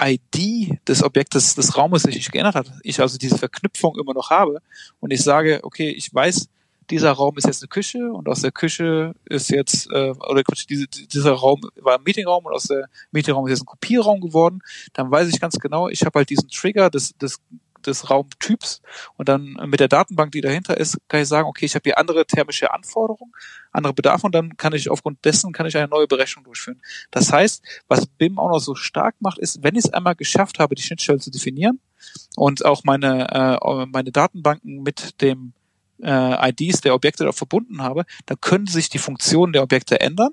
ID 0.00 0.78
des 0.86 1.02
Objektes 1.02 1.54
des 1.54 1.76
Raumes 1.76 2.02
sich 2.02 2.14
nicht 2.14 2.32
geändert 2.32 2.54
hat, 2.54 2.72
ich 2.82 3.00
also 3.00 3.18
diese 3.18 3.38
Verknüpfung 3.38 3.98
immer 3.98 4.14
noch 4.14 4.30
habe 4.30 4.60
und 5.00 5.10
ich 5.10 5.22
sage, 5.22 5.60
okay, 5.62 5.90
ich 5.90 6.14
weiß, 6.14 6.48
dieser 6.90 7.12
Raum 7.12 7.36
ist 7.36 7.46
jetzt 7.46 7.62
eine 7.62 7.68
Küche 7.68 8.12
und 8.12 8.28
aus 8.28 8.42
der 8.42 8.52
Küche 8.52 9.14
ist 9.24 9.50
jetzt, 9.50 9.90
äh, 9.92 10.10
oder 10.10 10.42
diese, 10.68 10.86
dieser 10.86 11.32
Raum 11.32 11.60
war 11.76 11.98
ein 11.98 12.02
Meetingraum 12.04 12.44
und 12.46 12.52
aus 12.52 12.64
der 12.64 12.88
Meetingraum 13.10 13.46
ist 13.46 13.52
jetzt 13.52 13.62
ein 13.62 13.66
Kopierraum 13.66 14.20
geworden, 14.20 14.60
dann 14.94 15.10
weiß 15.10 15.28
ich 15.28 15.40
ganz 15.40 15.58
genau, 15.58 15.88
ich 15.88 16.02
habe 16.02 16.18
halt 16.18 16.30
diesen 16.30 16.48
Trigger 16.48 16.90
des, 16.90 17.16
des 17.16 17.40
des 17.86 18.10
Raumtyps 18.10 18.82
und 19.16 19.28
dann 19.28 19.56
mit 19.66 19.80
der 19.80 19.88
Datenbank, 19.88 20.32
die 20.32 20.40
dahinter 20.40 20.76
ist, 20.76 20.98
kann 21.08 21.22
ich 21.22 21.28
sagen, 21.28 21.48
okay, 21.48 21.64
ich 21.64 21.74
habe 21.74 21.84
hier 21.84 21.98
andere 21.98 22.26
thermische 22.26 22.72
Anforderungen, 22.72 23.32
andere 23.72 23.94
Bedarfe 23.94 24.26
und 24.26 24.34
dann 24.34 24.56
kann 24.56 24.72
ich 24.72 24.90
aufgrund 24.90 25.24
dessen 25.24 25.52
kann 25.52 25.66
ich 25.66 25.76
eine 25.76 25.88
neue 25.88 26.06
Berechnung 26.06 26.44
durchführen. 26.44 26.80
Das 27.10 27.32
heißt, 27.32 27.62
was 27.88 28.06
BIM 28.06 28.38
auch 28.38 28.50
noch 28.50 28.60
so 28.60 28.74
stark 28.74 29.16
macht, 29.20 29.38
ist, 29.38 29.62
wenn 29.62 29.74
ich 29.74 29.84
es 29.84 29.92
einmal 29.92 30.14
geschafft 30.14 30.58
habe, 30.58 30.74
die 30.74 30.82
Schnittstelle 30.82 31.18
zu 31.18 31.30
definieren 31.30 31.80
und 32.36 32.64
auch 32.64 32.84
meine 32.84 33.28
äh, 33.30 33.86
meine 33.86 34.12
Datenbanken 34.12 34.82
mit 34.82 35.20
dem 35.20 35.52
äh, 36.02 36.50
IDs 36.50 36.80
der 36.80 36.94
Objekte 36.94 37.24
da 37.24 37.32
verbunden 37.32 37.82
habe, 37.82 38.04
dann 38.26 38.40
können 38.40 38.66
sich 38.66 38.88
die 38.88 38.98
Funktionen 38.98 39.52
der 39.52 39.62
Objekte 39.62 40.00
ändern, 40.00 40.30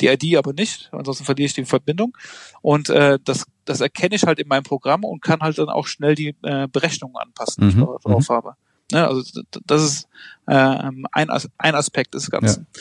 die 0.00 0.08
ID 0.08 0.36
aber 0.36 0.52
nicht, 0.52 0.88
ansonsten 0.92 1.24
verliere 1.24 1.46
ich 1.46 1.54
die 1.54 1.64
Verbindung. 1.64 2.16
Und 2.60 2.88
äh, 2.88 3.18
das, 3.24 3.46
das 3.64 3.80
erkenne 3.80 4.16
ich 4.16 4.24
halt 4.24 4.38
in 4.38 4.48
meinem 4.48 4.64
Programm 4.64 5.04
und 5.04 5.22
kann 5.22 5.40
halt 5.40 5.58
dann 5.58 5.68
auch 5.68 5.86
schnell 5.86 6.14
die 6.14 6.34
äh, 6.42 6.66
Berechnungen 6.68 7.16
anpassen, 7.16 7.62
die 7.62 7.68
ich 7.68 7.76
mhm. 7.76 7.86
drauf 8.02 8.28
mhm. 8.28 8.34
habe. 8.34 8.54
Ja, 8.90 9.08
also 9.08 9.42
das 9.66 9.82
ist 9.82 10.08
äh, 10.46 10.54
ein, 10.54 11.04
ein 11.12 11.74
Aspekt 11.74 12.14
des 12.14 12.30
Ganzen. 12.30 12.66
Ja. 12.74 12.80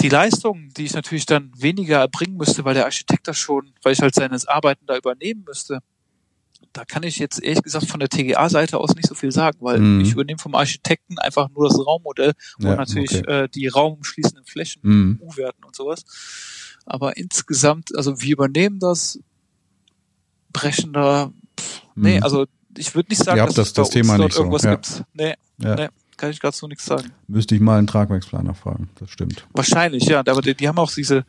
Die 0.00 0.08
Leistung, 0.08 0.68
die 0.76 0.84
ich 0.84 0.94
natürlich 0.94 1.26
dann 1.26 1.52
weniger 1.56 1.98
erbringen 1.98 2.36
müsste, 2.36 2.64
weil 2.64 2.74
der 2.74 2.84
Architekt 2.84 3.26
das 3.26 3.36
schon, 3.36 3.72
weil 3.82 3.92
ich 3.92 4.00
halt 4.00 4.14
seines 4.14 4.46
Arbeiten 4.46 4.86
da 4.86 4.96
übernehmen 4.96 5.44
müsste, 5.44 5.80
da 6.72 6.84
kann 6.84 7.02
ich 7.02 7.18
jetzt 7.18 7.42
ehrlich 7.42 7.62
gesagt 7.62 7.86
von 7.86 8.00
der 8.00 8.08
TGA-Seite 8.08 8.78
aus 8.78 8.94
nicht 8.94 9.08
so 9.08 9.14
viel 9.14 9.32
sagen, 9.32 9.58
weil 9.60 9.78
mhm. 9.78 10.00
ich 10.00 10.12
übernehme 10.12 10.38
vom 10.38 10.54
Architekten 10.54 11.18
einfach 11.18 11.48
nur 11.50 11.68
das 11.68 11.78
Raummodell 11.78 12.32
ja, 12.58 12.70
und 12.70 12.76
natürlich 12.76 13.18
okay. 13.18 13.44
äh, 13.44 13.48
die 13.48 13.66
raumschließenden 13.68 14.44
Flächen, 14.44 14.80
mhm. 14.82 15.20
U-Werten 15.22 15.64
und 15.64 15.74
sowas. 15.74 16.04
Aber 16.86 17.16
insgesamt, 17.16 17.94
also 17.96 18.20
wir 18.20 18.32
übernehmen 18.32 18.78
das, 18.78 19.20
brechen 20.52 20.92
da, 20.92 21.32
pff, 21.58 21.82
nee, 21.94 22.18
mhm. 22.18 22.22
also 22.22 22.46
ich 22.76 22.94
würde 22.94 23.10
nicht 23.10 23.22
sagen, 23.22 23.38
dass 23.38 23.54
das, 23.54 23.72
das 23.72 23.90
Thema 23.90 24.16
dort 24.16 24.36
irgendwas 24.36 24.62
so. 24.62 24.68
ja. 24.68 24.74
gibt. 24.76 25.04
Nee, 25.12 25.34
ja. 25.58 25.74
nee, 25.74 25.88
kann 26.16 26.30
ich 26.30 26.40
gerade 26.40 26.56
so 26.56 26.66
nichts 26.66 26.84
sagen. 26.84 27.12
Müsste 27.26 27.54
ich 27.54 27.60
mal 27.60 27.78
einen 27.78 27.86
Tragwerksplaner 27.86 28.54
fragen, 28.54 28.88
das 28.98 29.10
stimmt. 29.10 29.46
Wahrscheinlich, 29.52 30.04
ja, 30.04 30.20
aber 30.20 30.42
die, 30.42 30.54
die 30.54 30.68
haben 30.68 30.78
auch 30.78 30.92
diese, 30.92 31.24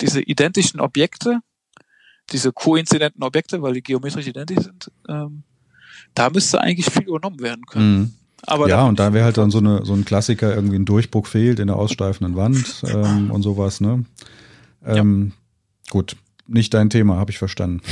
diese 0.00 0.20
identischen 0.20 0.80
Objekte, 0.80 1.40
diese 2.32 2.52
koinzidenten 2.52 3.22
Objekte, 3.22 3.62
weil 3.62 3.74
die 3.74 3.82
geometrisch 3.82 4.26
identisch 4.26 4.64
sind, 4.64 4.90
ähm, 5.08 5.42
da 6.14 6.30
müsste 6.30 6.60
eigentlich 6.60 6.86
viel 6.86 7.04
übernommen 7.04 7.40
werden 7.40 7.64
können. 7.66 7.98
Mhm. 7.98 8.14
Aber 8.42 8.68
ja, 8.68 8.84
und 8.84 8.98
da 8.98 9.12
wäre 9.12 9.24
halt 9.24 9.36
dann 9.36 9.50
so, 9.50 9.58
eine, 9.58 9.84
so 9.84 9.94
ein 9.94 10.04
Klassiker, 10.04 10.54
irgendwie 10.54 10.76
ein 10.76 10.84
Durchbruch 10.84 11.26
fehlt 11.26 11.58
in 11.58 11.66
der 11.66 11.76
aussteifenden 11.76 12.36
Wand 12.36 12.82
ähm, 12.86 13.30
und 13.30 13.42
sowas, 13.42 13.80
ne? 13.80 14.04
Ähm, 14.84 15.32
ja. 15.34 15.90
Gut, 15.90 16.16
nicht 16.46 16.72
dein 16.72 16.88
Thema, 16.88 17.16
habe 17.16 17.30
ich 17.30 17.38
verstanden. 17.38 17.82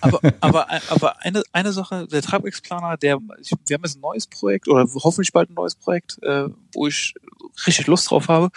Aber, 0.00 0.20
aber, 0.40 0.66
aber 0.88 1.22
eine, 1.22 1.42
eine 1.52 1.72
Sache, 1.72 2.06
der 2.08 2.22
Tragwerksplaner, 2.22 2.96
der, 2.96 3.18
wir 3.18 3.74
haben 3.74 3.82
jetzt 3.84 3.96
ein 3.96 4.00
neues 4.00 4.26
Projekt 4.26 4.68
oder 4.68 4.86
hoffentlich 4.94 5.32
bald 5.32 5.50
ein 5.50 5.54
neues 5.54 5.76
Projekt, 5.76 6.22
äh, 6.22 6.48
wo 6.72 6.86
ich 6.86 7.14
richtig 7.66 7.86
Lust 7.86 8.10
drauf 8.10 8.28
habe. 8.28 8.50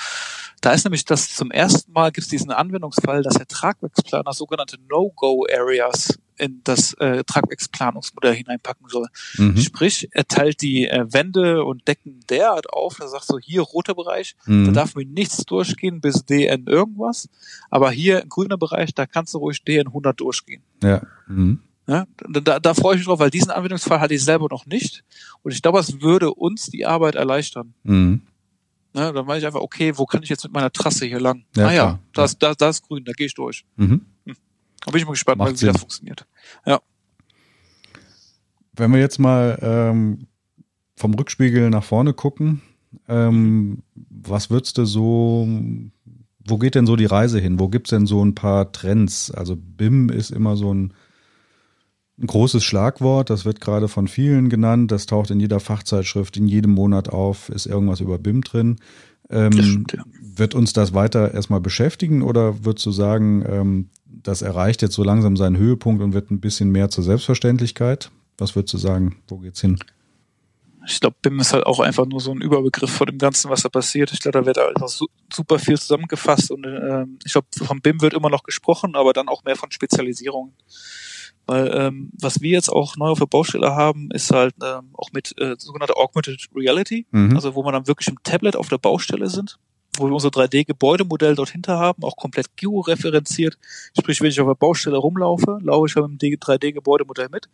Da 0.61 0.71
ist 0.73 0.85
nämlich 0.85 1.05
das 1.05 1.35
zum 1.35 1.51
ersten 1.51 1.91
Mal 1.91 2.11
gibt 2.11 2.25
es 2.25 2.29
diesen 2.29 2.51
Anwendungsfall, 2.51 3.21
dass 3.21 3.35
der 3.35 3.47
Tragwerksplaner 3.47 4.33
sogenannte 4.33 4.77
No-Go-Areas 4.89 6.17
in 6.37 6.61
das 6.63 6.93
äh, 6.93 7.23
Tragwerksplanungsmodell 7.23 8.35
hineinpacken 8.35 8.87
soll. 8.89 9.07
Mhm. 9.37 9.57
Sprich, 9.57 10.07
er 10.11 10.27
teilt 10.27 10.61
die 10.61 10.87
äh, 10.87 11.05
Wände 11.11 11.63
und 11.63 11.87
Decken 11.87 12.19
derart 12.29 12.71
auf, 12.71 12.99
er 12.99 13.07
sagt 13.07 13.25
so, 13.25 13.39
hier 13.39 13.61
roter 13.61 13.95
Bereich, 13.95 14.35
mhm. 14.45 14.65
da 14.65 14.71
darf 14.71 14.95
mir 14.95 15.05
nichts 15.05 15.45
durchgehen 15.45 16.01
bis 16.01 16.25
DN 16.25 16.67
irgendwas, 16.67 17.29
aber 17.69 17.91
hier 17.91 18.23
grüner 18.27 18.57
Bereich, 18.57 18.93
da 18.93 19.05
kannst 19.05 19.33
du 19.33 19.39
ruhig 19.39 19.63
DN 19.63 19.87
100 19.87 20.19
durchgehen. 20.19 20.63
Ja. 20.83 21.01
Mhm. 21.27 21.61
Ja, 21.87 22.05
da, 22.27 22.59
da 22.59 22.73
freue 22.73 22.95
ich 22.95 22.99
mich 22.99 23.07
drauf, 23.07 23.19
weil 23.19 23.29
diesen 23.29 23.49
Anwendungsfall 23.49 24.01
hatte 24.01 24.13
ich 24.13 24.23
selber 24.23 24.47
noch 24.51 24.65
nicht. 24.65 25.05
Und 25.41 25.53
ich 25.53 25.61
glaube, 25.61 25.79
es 25.79 26.01
würde 26.01 26.33
uns 26.33 26.65
die 26.65 26.85
Arbeit 26.85 27.15
erleichtern. 27.15 27.73
Mhm. 27.83 28.23
Ne, 28.93 29.13
dann 29.13 29.27
weiß 29.27 29.39
ich 29.39 29.45
einfach, 29.45 29.59
okay, 29.59 29.93
wo 29.95 30.05
kann 30.05 30.23
ich 30.23 30.29
jetzt 30.29 30.43
mit 30.43 30.53
meiner 30.53 30.71
Trasse 30.71 31.05
hier 31.05 31.19
lang? 31.19 31.45
Ja, 31.55 31.67
ah 31.67 31.73
ja, 31.73 31.99
da 32.13 32.25
ist, 32.25 32.41
da, 32.41 32.55
da 32.55 32.69
ist 32.69 32.83
grün, 32.83 33.03
da 33.03 33.11
gehe 33.11 33.27
ich 33.27 33.35
durch. 33.35 33.65
Mhm. 33.75 34.05
Hm. 34.25 34.35
Da 34.85 34.91
bin 34.91 34.99
ich 34.99 35.05
mal 35.05 35.11
gespannt, 35.11 35.41
wie 35.61 35.65
das 35.65 35.79
funktioniert. 35.79 36.25
Ja. 36.65 36.81
Wenn 38.73 38.91
wir 38.91 38.99
jetzt 38.99 39.19
mal 39.19 39.57
ähm, 39.61 40.27
vom 40.95 41.13
Rückspiegel 41.13 41.69
nach 41.69 41.83
vorne 41.83 42.13
gucken, 42.13 42.61
ähm, 43.07 43.83
was 43.95 44.49
würdest 44.49 44.77
du 44.77 44.85
so, 44.85 45.47
wo 46.45 46.57
geht 46.57 46.75
denn 46.75 46.85
so 46.85 46.95
die 46.95 47.05
Reise 47.05 47.39
hin? 47.39 47.59
Wo 47.59 47.69
gibt's 47.69 47.89
denn 47.89 48.05
so 48.05 48.23
ein 48.23 48.35
paar 48.35 48.71
Trends? 48.71 49.31
Also 49.31 49.55
BIM 49.55 50.09
ist 50.09 50.31
immer 50.31 50.55
so 50.55 50.73
ein, 50.73 50.93
ein 52.19 52.27
großes 52.27 52.63
Schlagwort, 52.63 53.29
das 53.29 53.45
wird 53.45 53.61
gerade 53.61 53.87
von 53.87 54.07
vielen 54.07 54.49
genannt, 54.49 54.91
das 54.91 55.05
taucht 55.05 55.29
in 55.29 55.39
jeder 55.39 55.59
Fachzeitschrift, 55.59 56.35
in 56.37 56.47
jedem 56.47 56.71
Monat 56.71 57.09
auf, 57.09 57.49
ist 57.49 57.67
irgendwas 57.67 57.99
über 57.99 58.17
BIM 58.17 58.41
drin. 58.41 58.77
Ähm, 59.29 59.51
stimmt, 59.51 59.93
ja. 59.93 60.03
Wird 60.21 60.55
uns 60.55 60.73
das 60.73 60.93
weiter 60.93 61.33
erstmal 61.33 61.61
beschäftigen 61.61 62.23
oder 62.23 62.65
würdest 62.65 62.85
du 62.85 62.91
sagen, 62.91 63.43
ähm, 63.47 63.89
das 64.05 64.41
erreicht 64.41 64.81
jetzt 64.81 64.95
so 64.95 65.03
langsam 65.03 65.37
seinen 65.37 65.57
Höhepunkt 65.57 66.01
und 66.01 66.13
wird 66.13 66.31
ein 66.31 66.39
bisschen 66.39 66.71
mehr 66.71 66.89
zur 66.89 67.03
Selbstverständlichkeit? 67.03 68.09
Was 68.37 68.55
würdest 68.55 68.73
du 68.73 68.77
sagen? 68.77 69.17
Wo 69.27 69.37
geht's 69.37 69.61
hin? 69.61 69.77
Ich 70.87 71.01
glaube, 71.01 71.17
BIM 71.21 71.39
ist 71.39 71.51
halt 71.51 71.65
auch 71.65 71.81
einfach 71.81 72.05
nur 72.05 72.21
so 72.21 72.31
ein 72.31 72.41
Überbegriff 72.41 72.89
vor 72.89 73.05
dem 73.05 73.17
Ganzen, 73.17 73.51
was 73.51 73.61
da 73.61 73.69
passiert. 73.69 74.13
Ich 74.13 74.21
glaube, 74.21 74.39
da 74.39 74.45
wird 74.45 74.57
einfach 74.57 74.89
super 75.31 75.59
viel 75.59 75.77
zusammengefasst 75.77 76.49
und 76.49 76.65
äh, 76.65 77.05
ich 77.25 77.33
glaube, 77.33 77.47
von 77.61 77.81
BIM 77.81 78.01
wird 78.01 78.13
immer 78.13 78.29
noch 78.29 78.43
gesprochen, 78.43 78.95
aber 78.95 79.11
dann 79.11 79.27
auch 79.27 79.43
mehr 79.43 79.57
von 79.57 79.69
Spezialisierung. 79.69 80.53
Weil 81.47 81.71
ähm, 81.73 82.11
was 82.19 82.41
wir 82.41 82.51
jetzt 82.51 82.69
auch 82.69 82.97
neu 82.97 83.07
auf 83.07 83.19
der 83.19 83.25
Baustelle 83.25 83.75
haben, 83.75 84.09
ist 84.11 84.31
halt 84.31 84.53
ähm, 84.61 84.89
auch 84.93 85.11
mit 85.13 85.33
äh, 85.39 85.55
sogenannter 85.57 85.97
Augmented 85.97 86.47
Reality, 86.55 87.07
mhm. 87.11 87.35
also 87.35 87.55
wo 87.55 87.63
man 87.63 87.73
dann 87.73 87.87
wirklich 87.87 88.09
im 88.09 88.21
Tablet 88.23 88.55
auf 88.55 88.67
der 88.69 88.77
Baustelle 88.77 89.29
sind 89.29 89.57
wo 89.99 90.05
wir 90.05 90.13
unser 90.13 90.29
3D-Gebäudemodell 90.29 91.35
dort 91.35 91.49
hinter 91.49 91.79
haben, 91.79 92.03
auch 92.03 92.15
komplett 92.15 92.55
georeferenziert. 92.55 93.57
Sprich, 93.97 94.21
wenn 94.21 94.29
ich 94.29 94.39
auf 94.39 94.47
der 94.47 94.55
Baustelle 94.55 94.97
rumlaufe, 94.97 95.59
laufe 95.61 95.87
ich 95.87 95.95
halt 95.95 96.09
mit 96.09 96.21
dem 96.21 96.33
3D-Gebäudemodell 96.35 97.29
mit, 97.29 97.49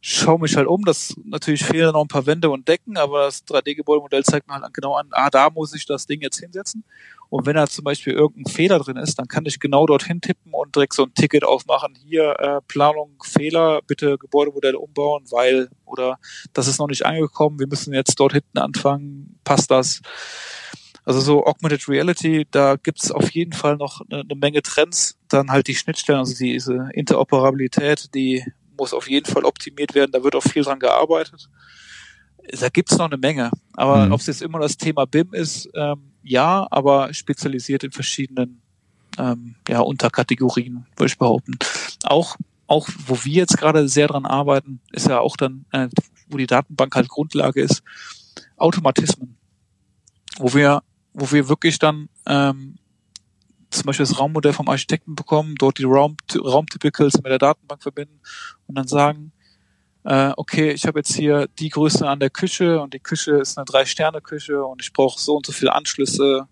schaue 0.00 0.40
mich 0.40 0.56
halt 0.56 0.66
um. 0.66 0.84
Das 0.84 1.14
natürlich 1.24 1.64
fehlen 1.64 1.92
noch 1.92 2.02
ein 2.02 2.08
paar 2.08 2.26
Wände 2.26 2.50
und 2.50 2.68
Decken, 2.68 2.96
aber 2.96 3.26
das 3.26 3.46
3D-Gebäudemodell 3.46 4.24
zeigt 4.24 4.48
mir 4.48 4.54
halt 4.54 4.74
genau 4.74 4.94
an, 4.94 5.08
ah, 5.12 5.30
da 5.30 5.50
muss 5.50 5.74
ich 5.74 5.86
das 5.86 6.06
Ding 6.06 6.20
jetzt 6.20 6.38
hinsetzen. 6.40 6.84
Und 7.30 7.44
wenn 7.44 7.56
da 7.56 7.66
zum 7.66 7.84
Beispiel 7.84 8.14
irgendein 8.14 8.52
Fehler 8.52 8.78
drin 8.78 8.96
ist, 8.96 9.18
dann 9.18 9.28
kann 9.28 9.44
ich 9.44 9.60
genau 9.60 9.84
dorthin 9.86 10.20
tippen 10.20 10.52
und 10.54 10.74
direkt 10.74 10.94
so 10.94 11.04
ein 11.04 11.14
Ticket 11.14 11.44
aufmachen. 11.44 11.94
Hier, 11.94 12.36
äh, 12.38 12.60
Planung, 12.66 13.22
Fehler, 13.22 13.80
bitte 13.86 14.16
Gebäudemodell 14.16 14.76
umbauen, 14.76 15.24
weil, 15.30 15.68
oder 15.84 16.18
das 16.54 16.68
ist 16.68 16.78
noch 16.78 16.88
nicht 16.88 17.04
angekommen, 17.04 17.58
wir 17.58 17.66
müssen 17.66 17.92
jetzt 17.92 18.18
dort 18.18 18.32
hinten 18.32 18.58
anfangen, 18.58 19.38
passt 19.44 19.70
das? 19.70 20.00
Also 21.04 21.20
so 21.20 21.46
Augmented 21.46 21.88
Reality, 21.88 22.46
da 22.50 22.76
gibt's 22.76 23.10
auf 23.10 23.30
jeden 23.30 23.54
Fall 23.54 23.76
noch 23.76 24.02
eine, 24.10 24.20
eine, 24.20 24.34
Menge 24.34 24.60
Trends. 24.60 25.16
Dann 25.28 25.50
halt 25.50 25.66
die 25.66 25.74
Schnittstellen, 25.74 26.18
also 26.18 26.34
diese 26.34 26.90
Interoperabilität, 26.92 28.14
die 28.14 28.44
muss 28.76 28.92
auf 28.92 29.08
jeden 29.08 29.24
Fall 29.24 29.44
optimiert 29.44 29.94
werden. 29.94 30.12
Da 30.12 30.22
wird 30.22 30.34
auch 30.34 30.42
viel 30.42 30.62
dran 30.62 30.78
gearbeitet. 30.78 31.48
Da 32.60 32.68
gibt's 32.68 32.98
noch 32.98 33.06
eine 33.06 33.16
Menge. 33.16 33.50
Aber 33.72 34.04
mhm. 34.04 34.12
ob 34.12 34.20
es 34.20 34.26
jetzt 34.26 34.42
immer 34.42 34.58
das 34.58 34.76
Thema 34.76 35.06
BIM 35.06 35.32
ist, 35.32 35.70
ähm, 35.74 36.12
ja, 36.28 36.66
aber 36.70 37.12
spezialisiert 37.14 37.84
in 37.84 37.92
verschiedenen 37.92 38.60
ähm, 39.18 39.56
ja, 39.68 39.80
Unterkategorien, 39.80 40.86
würde 40.96 41.10
ich 41.10 41.18
behaupten. 41.18 41.58
Auch, 42.04 42.36
auch 42.66 42.88
wo 43.06 43.24
wir 43.24 43.32
jetzt 43.32 43.58
gerade 43.58 43.88
sehr 43.88 44.08
dran 44.08 44.26
arbeiten, 44.26 44.80
ist 44.92 45.08
ja 45.08 45.20
auch 45.20 45.36
dann, 45.36 45.64
äh, 45.72 45.88
wo 46.28 46.36
die 46.36 46.46
Datenbank 46.46 46.94
halt 46.94 47.08
Grundlage 47.08 47.62
ist, 47.62 47.82
Automatismen. 48.56 49.36
Wo 50.38 50.54
wir 50.54 50.82
wo 51.18 51.30
wir 51.32 51.48
wirklich 51.48 51.78
dann 51.78 52.08
ähm, 52.26 52.76
zum 53.70 53.84
Beispiel 53.84 54.06
das 54.06 54.18
Raummodell 54.18 54.52
vom 54.52 54.68
Architekten 54.68 55.14
bekommen, 55.14 55.56
dort 55.58 55.78
die 55.78 55.84
Raum, 55.84 56.16
Raumtypicals 56.34 57.14
mit 57.16 57.26
der 57.26 57.38
Datenbank 57.38 57.82
verbinden 57.82 58.20
und 58.66 58.76
dann 58.76 58.86
sagen, 58.86 59.32
äh, 60.08 60.32
okay, 60.38 60.70
ich 60.70 60.86
habe 60.86 61.00
jetzt 61.00 61.14
hier 61.14 61.48
die 61.58 61.68
Größe 61.68 62.08
an 62.08 62.18
der 62.18 62.30
Küche 62.30 62.80
und 62.80 62.94
die 62.94 62.98
Küche 62.98 63.32
ist 63.32 63.58
eine 63.58 63.66
Drei-Sterne-Küche 63.66 64.64
und 64.64 64.80
ich 64.80 64.94
brauche 64.94 65.20
so 65.20 65.36
und 65.36 65.44
so 65.44 65.52
viele 65.52 65.74
Anschlüsse. 65.74 66.48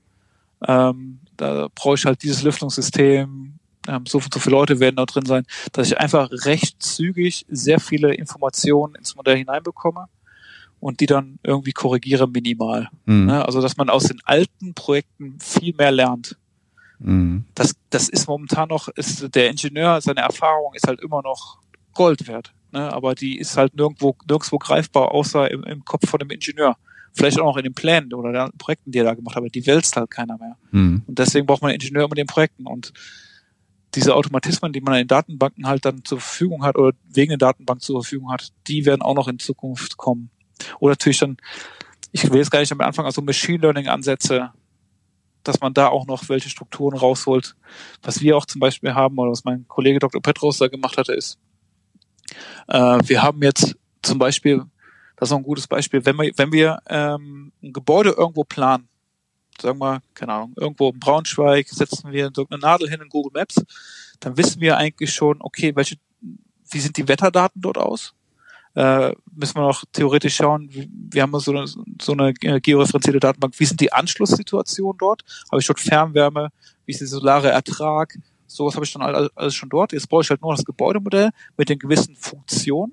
Ähm, 0.67 1.21
da 1.39 1.69
brauche 1.75 1.95
ich 1.95 2.05
halt 2.05 2.23
dieses 2.23 2.43
Lüftungssystem, 2.43 3.55
ähm, 3.89 4.07
so 4.07 4.19
und 4.19 4.35
so 4.35 4.41
viele 4.41 4.57
Leute 4.57 4.79
werden 4.79 4.97
da 4.97 5.07
drin 5.07 5.25
sein, 5.25 5.47
dass 5.73 5.89
ich 5.89 5.99
einfach 5.99 6.29
recht 6.31 6.83
zügig 6.83 7.47
sehr 7.49 7.81
viele 7.81 8.13
Informationen 8.13 8.95
ins 8.95 9.17
Modell 9.17 9.39
hineinbekomme 9.39 10.05
und 10.79 11.01
die 11.01 11.07
dann 11.07 11.39
irgendwie 11.43 11.73
korrigiere 11.73 12.29
minimal. 12.29 12.91
Mhm. 13.07 13.25
Ne? 13.25 13.47
Also 13.47 13.63
dass 13.63 13.79
man 13.79 13.89
aus 13.89 14.05
den 14.05 14.21
alten 14.25 14.75
Projekten 14.75 15.39
viel 15.41 15.75
mehr 15.75 15.93
lernt. 15.93 16.37
Mhm. 16.99 17.47
Das, 17.55 17.75
das 17.89 18.11
ist 18.11 18.29
momentan 18.29 18.69
noch, 18.69 18.89
ist 18.89 19.35
der 19.35 19.49
Ingenieur, 19.49 19.99
seine 20.03 20.21
Erfahrung 20.21 20.75
ist 20.75 20.87
halt 20.87 21.01
immer 21.01 21.23
noch 21.23 21.59
Gold 21.95 22.29
wert. 22.29 22.53
Ne? 22.73 22.93
Aber 22.93 23.15
die 23.15 23.39
ist 23.39 23.57
halt 23.57 23.75
nirgendwo, 23.75 24.17
nirgendwo 24.29 24.59
greifbar, 24.59 25.13
außer 25.13 25.51
im, 25.51 25.65
im 25.65 25.85
Kopf 25.85 26.09
von 26.09 26.19
dem 26.19 26.31
Ingenieur. 26.31 26.77
Vielleicht 27.13 27.41
auch 27.41 27.47
noch 27.47 27.57
in 27.57 27.65
den 27.65 27.75
Plänen 27.75 28.13
oder 28.13 28.33
den 28.33 28.59
Projekten, 28.59 28.93
die 28.93 28.99
er 28.99 29.05
da 29.05 29.15
gemacht 29.15 29.37
hat, 29.37 29.41
aber 29.41 29.49
die 29.49 29.67
wälzt 29.67 29.97
halt 29.97 30.11
keiner 30.11 30.37
mehr. 30.37 30.57
Mhm. 30.71 31.03
Und 31.07 31.19
deswegen 31.19 31.47
braucht 31.47 31.63
man 31.63 31.71
einen 31.71 31.81
Ingenieur 31.81 32.09
mit 32.09 32.19
den 32.19 32.27
Projekten. 32.27 32.67
Und 32.67 32.93
diese 33.95 34.15
Automatismen, 34.15 34.73
die 34.73 34.83
man 34.83 34.95
in 34.95 35.01
den 35.01 35.09
Datenbanken 35.09 35.67
halt 35.67 35.85
dann 35.85 36.05
zur 36.05 36.21
Verfügung 36.21 36.63
hat 36.63 36.77
oder 36.77 36.95
wegen 37.09 37.31
der 37.31 37.39
Datenbank 37.39 37.81
zur 37.81 38.03
Verfügung 38.03 38.31
hat, 38.31 38.53
die 38.67 38.85
werden 38.85 39.01
auch 39.01 39.15
noch 39.15 39.29
in 39.29 39.39
Zukunft 39.39 39.97
kommen. 39.97 40.31
Oder 40.79 40.93
natürlich 40.93 41.19
dann, 41.19 41.39
ich 42.13 42.31
will 42.31 42.39
jetzt 42.39 42.51
gar 42.51 42.61
nicht 42.61 42.73
am 42.73 42.81
Anfang, 42.83 43.07
also 43.07 43.23
Machine 43.23 43.59
Learning 43.59 43.89
Ansätze, 43.89 44.53
dass 45.43 45.61
man 45.61 45.73
da 45.73 45.89
auch 45.89 46.07
noch 46.07 46.29
welche 46.29 46.51
Strukturen 46.51 46.97
rausholt. 46.97 47.57
Was 48.03 48.21
wir 48.21 48.37
auch 48.37 48.47
zum 48.47 48.61
Beispiel 48.61 48.95
haben, 48.95 49.17
oder 49.19 49.31
was 49.31 49.45
mein 49.45 49.67
Kollege 49.69 49.99
Dr. 49.99 50.21
Petros 50.21 50.59
da 50.59 50.69
gemacht 50.69 50.99
hatte, 50.99 51.15
ist, 51.15 51.39
äh, 52.69 52.99
wir 53.05 53.23
haben 53.23 53.43
jetzt 53.43 53.77
zum 54.03 54.19
Beispiel, 54.19 54.65
das 55.17 55.29
ist 55.29 55.33
auch 55.33 55.39
ein 55.39 55.43
gutes 55.43 55.67
Beispiel, 55.67 56.05
wenn 56.05 56.17
wir, 56.17 56.33
wenn 56.37 56.53
wir 56.53 56.79
ähm, 56.89 57.53
ein 57.63 57.73
Gebäude 57.73 58.11
irgendwo 58.11 58.45
planen, 58.45 58.89
sagen 59.61 59.79
wir, 59.79 60.03
keine 60.15 60.33
Ahnung, 60.33 60.55
irgendwo 60.57 60.91
in 60.91 61.01
Braunschweig, 61.01 61.69
setzen 61.69 62.13
wir 62.13 62.31
eine 62.35 62.59
Nadel 62.59 62.89
hin 62.89 63.01
in 63.01 63.09
Google 63.09 63.33
Maps, 63.33 63.57
dann 64.21 64.37
wissen 64.37 64.61
wir 64.61 64.77
eigentlich 64.77 65.13
schon, 65.13 65.37
okay, 65.41 65.75
welche, 65.75 65.97
wie 66.71 66.81
sind 66.81 66.97
die 66.97 67.09
Wetterdaten 67.09 67.61
dort 67.61 67.79
aus? 67.79 68.15
äh, 68.77 69.13
müssen 69.35 69.57
wir 69.57 69.63
noch 69.63 69.85
theoretisch 69.91 70.37
schauen, 70.37 70.69
wir 70.71 71.23
haben 71.23 71.39
so 71.41 71.51
eine, 71.51 71.67
so 71.67 72.13
eine 72.13 72.35
georeferenzierte 72.35 73.19
Datenbank, 73.19 73.59
wie 73.59 73.65
sind 73.65 73.81
die 73.81 73.93
Anschlusssituationen 73.93 74.99
dort? 74.99 75.25
Habe 75.51 75.61
ich 75.61 75.67
dort 75.67 75.81
Fernwärme? 75.81 76.51
Wie 76.85 76.93
ist 76.93 77.01
der 77.01 77.09
solare 77.09 77.51
Ertrag? 77.51 78.19
Sowas 78.47 78.75
habe 78.75 78.85
ich 78.85 78.93
dann 78.93 79.03
alles 79.03 79.55
schon 79.55 79.69
dort. 79.69 79.93
Jetzt 79.93 80.09
brauche 80.09 80.23
ich 80.23 80.31
halt 80.31 80.43
nur 80.43 80.55
das 80.55 80.65
Gebäudemodell 80.65 81.31
mit 81.57 81.69
den 81.69 81.79
gewissen 81.79 82.17
Funktionen. 82.17 82.93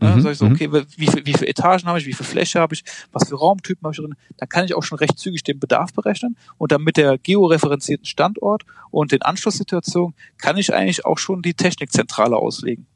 Ja, 0.00 0.16
mhm. 0.16 0.22
sag 0.22 0.32
ich 0.32 0.38
so, 0.38 0.46
mhm. 0.46 0.52
okay, 0.52 0.72
wie, 0.72 1.06
wie 1.26 1.34
viele 1.34 1.48
Etagen 1.48 1.86
habe 1.86 1.98
ich, 1.98 2.06
wie 2.06 2.14
viel 2.14 2.24
Fläche 2.24 2.60
habe 2.60 2.74
ich, 2.74 2.82
was 3.12 3.28
für 3.28 3.36
Raumtypen 3.36 3.84
habe 3.84 3.92
ich 3.92 3.98
drin, 3.98 4.14
dann 4.38 4.48
kann 4.48 4.64
ich 4.64 4.74
auch 4.74 4.82
schon 4.82 4.98
recht 4.98 5.18
zügig 5.18 5.42
den 5.42 5.60
Bedarf 5.60 5.92
berechnen 5.92 6.36
und 6.56 6.72
dann 6.72 6.82
mit 6.82 6.96
der 6.96 7.18
georeferenzierten 7.18 8.06
Standort 8.06 8.64
und 8.90 9.12
den 9.12 9.20
Anschlusssituationen 9.20 10.14
kann 10.38 10.56
ich 10.56 10.72
eigentlich 10.72 11.04
auch 11.04 11.18
schon 11.18 11.42
die 11.42 11.52
Technikzentrale 11.52 12.36
auslegen 12.36 12.86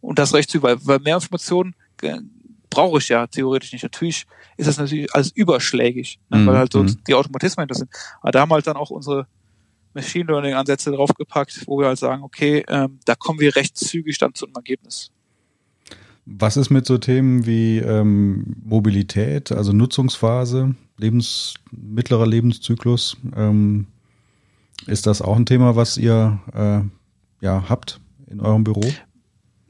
und 0.00 0.18
das 0.18 0.34
recht 0.34 0.50
zu, 0.50 0.62
weil, 0.62 0.76
weil 0.86 0.98
mehr 0.98 1.16
Informationen 1.16 1.74
brauche 2.70 2.98
ich 2.98 3.08
ja 3.08 3.26
theoretisch 3.26 3.72
nicht. 3.72 3.82
Natürlich 3.82 4.26
ist 4.56 4.68
das 4.68 4.78
natürlich 4.78 5.12
alles 5.14 5.32
überschlägig, 5.32 6.18
ne, 6.30 6.38
mhm. 6.38 6.46
weil 6.46 6.58
halt 6.58 6.72
so 6.72 6.82
mhm. 6.82 6.96
die 7.06 7.14
Automatismen 7.14 7.68
das 7.68 7.78
sind. 7.78 7.90
Aber 8.20 8.32
da 8.32 8.40
haben 8.40 8.50
wir 8.50 8.54
halt 8.54 8.66
dann 8.66 8.76
auch 8.76 8.90
unsere 8.90 9.26
Machine 9.94 10.26
Learning 10.26 10.54
Ansätze 10.54 10.90
draufgepackt, 10.90 11.66
wo 11.66 11.78
wir 11.78 11.88
halt 11.88 11.98
sagen, 11.98 12.22
okay, 12.22 12.64
ähm, 12.68 12.98
da 13.04 13.14
kommen 13.14 13.40
wir 13.40 13.56
recht 13.56 13.76
zügig 13.76 14.18
dann 14.18 14.34
zu 14.34 14.46
einem 14.46 14.54
Ergebnis. 14.54 15.10
Was 16.26 16.56
ist 16.56 16.70
mit 16.70 16.86
so 16.86 16.98
Themen 16.98 17.46
wie 17.46 17.78
ähm, 17.78 18.56
Mobilität, 18.64 19.50
also 19.50 19.72
Nutzungsphase, 19.72 20.74
Lebens, 20.96 21.54
mittlerer 21.72 22.26
Lebenszyklus? 22.26 23.16
Ähm, 23.34 23.86
ist 24.86 25.06
das 25.06 25.22
auch 25.22 25.36
ein 25.36 25.46
Thema, 25.46 25.76
was 25.76 25.96
ihr 25.96 26.40
äh, 26.54 27.44
ja 27.44 27.64
habt 27.68 28.00
in 28.28 28.40
eurem 28.40 28.64
Büro? 28.64 28.82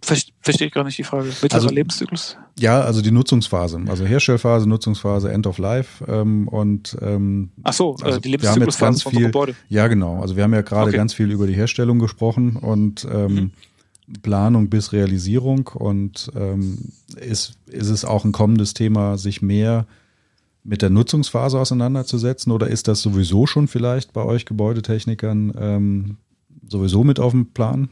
Verstehe 0.03 0.69
ich 0.69 0.73
gar 0.73 0.85
nicht 0.85 0.99
die 0.99 1.05
Frage. 1.05 1.27
Mittlerer 1.27 1.55
also, 1.55 1.69
Lebenszyklus? 1.69 2.37
Ja, 2.59 2.81
also 2.81 3.03
die 3.03 3.11
Nutzungsphase. 3.11 3.81
Also 3.87 4.05
Herstellphase, 4.05 4.69
Nutzungsphase, 4.69 5.31
End 5.31 5.47
of 5.47 5.59
Life 5.59 6.05
ähm, 6.07 6.49
und 6.49 6.97
ähm, 7.01 7.51
Ach 7.63 7.73
so, 7.73 7.97
also 8.03 8.19
die 8.19 8.31
Lebenszyklusphase 8.31 9.11
viel, 9.11 9.27
Gebäude. 9.27 9.55
Ja, 9.69 9.89
genau. 9.89 10.21
Also 10.21 10.37
wir 10.37 10.43
haben 10.43 10.55
ja 10.55 10.63
gerade 10.63 10.89
okay. 10.89 10.97
ganz 10.97 11.13
viel 11.13 11.31
über 11.31 11.47
die 11.47 11.55
Herstellung 11.55 11.99
gesprochen 11.99 12.57
und 12.57 13.07
ähm, 13.11 13.35
mhm. 13.35 13.51
Planung 14.23 14.71
bis 14.71 14.93
Realisierung 14.93 15.69
und 15.69 16.31
ähm, 16.35 16.79
ist, 17.17 17.59
ist 17.67 17.91
es 17.91 18.05
auch 18.05 18.25
ein 18.25 18.33
kommendes 18.33 18.75
Thema, 18.75 19.19
sich 19.19 19.43
mehr 19.43 19.87
mit 20.65 20.83
der 20.83 20.91
Nutzungsphase 20.91 21.59
auseinanderzusetzen 21.59 22.53
oder 22.53 22.69
ist 22.69 22.89
das 22.89 23.03
sowieso 23.03 23.47
schon 23.47 23.69
vielleicht 23.69 24.13
bei 24.13 24.25
euch 24.25 24.47
Gebäudetechnikern 24.47 25.53
ähm, 25.59 26.17
sowieso 26.69 27.05
mit 27.05 27.21
auf 27.21 27.33
dem 27.33 27.53
Plan? 27.53 27.89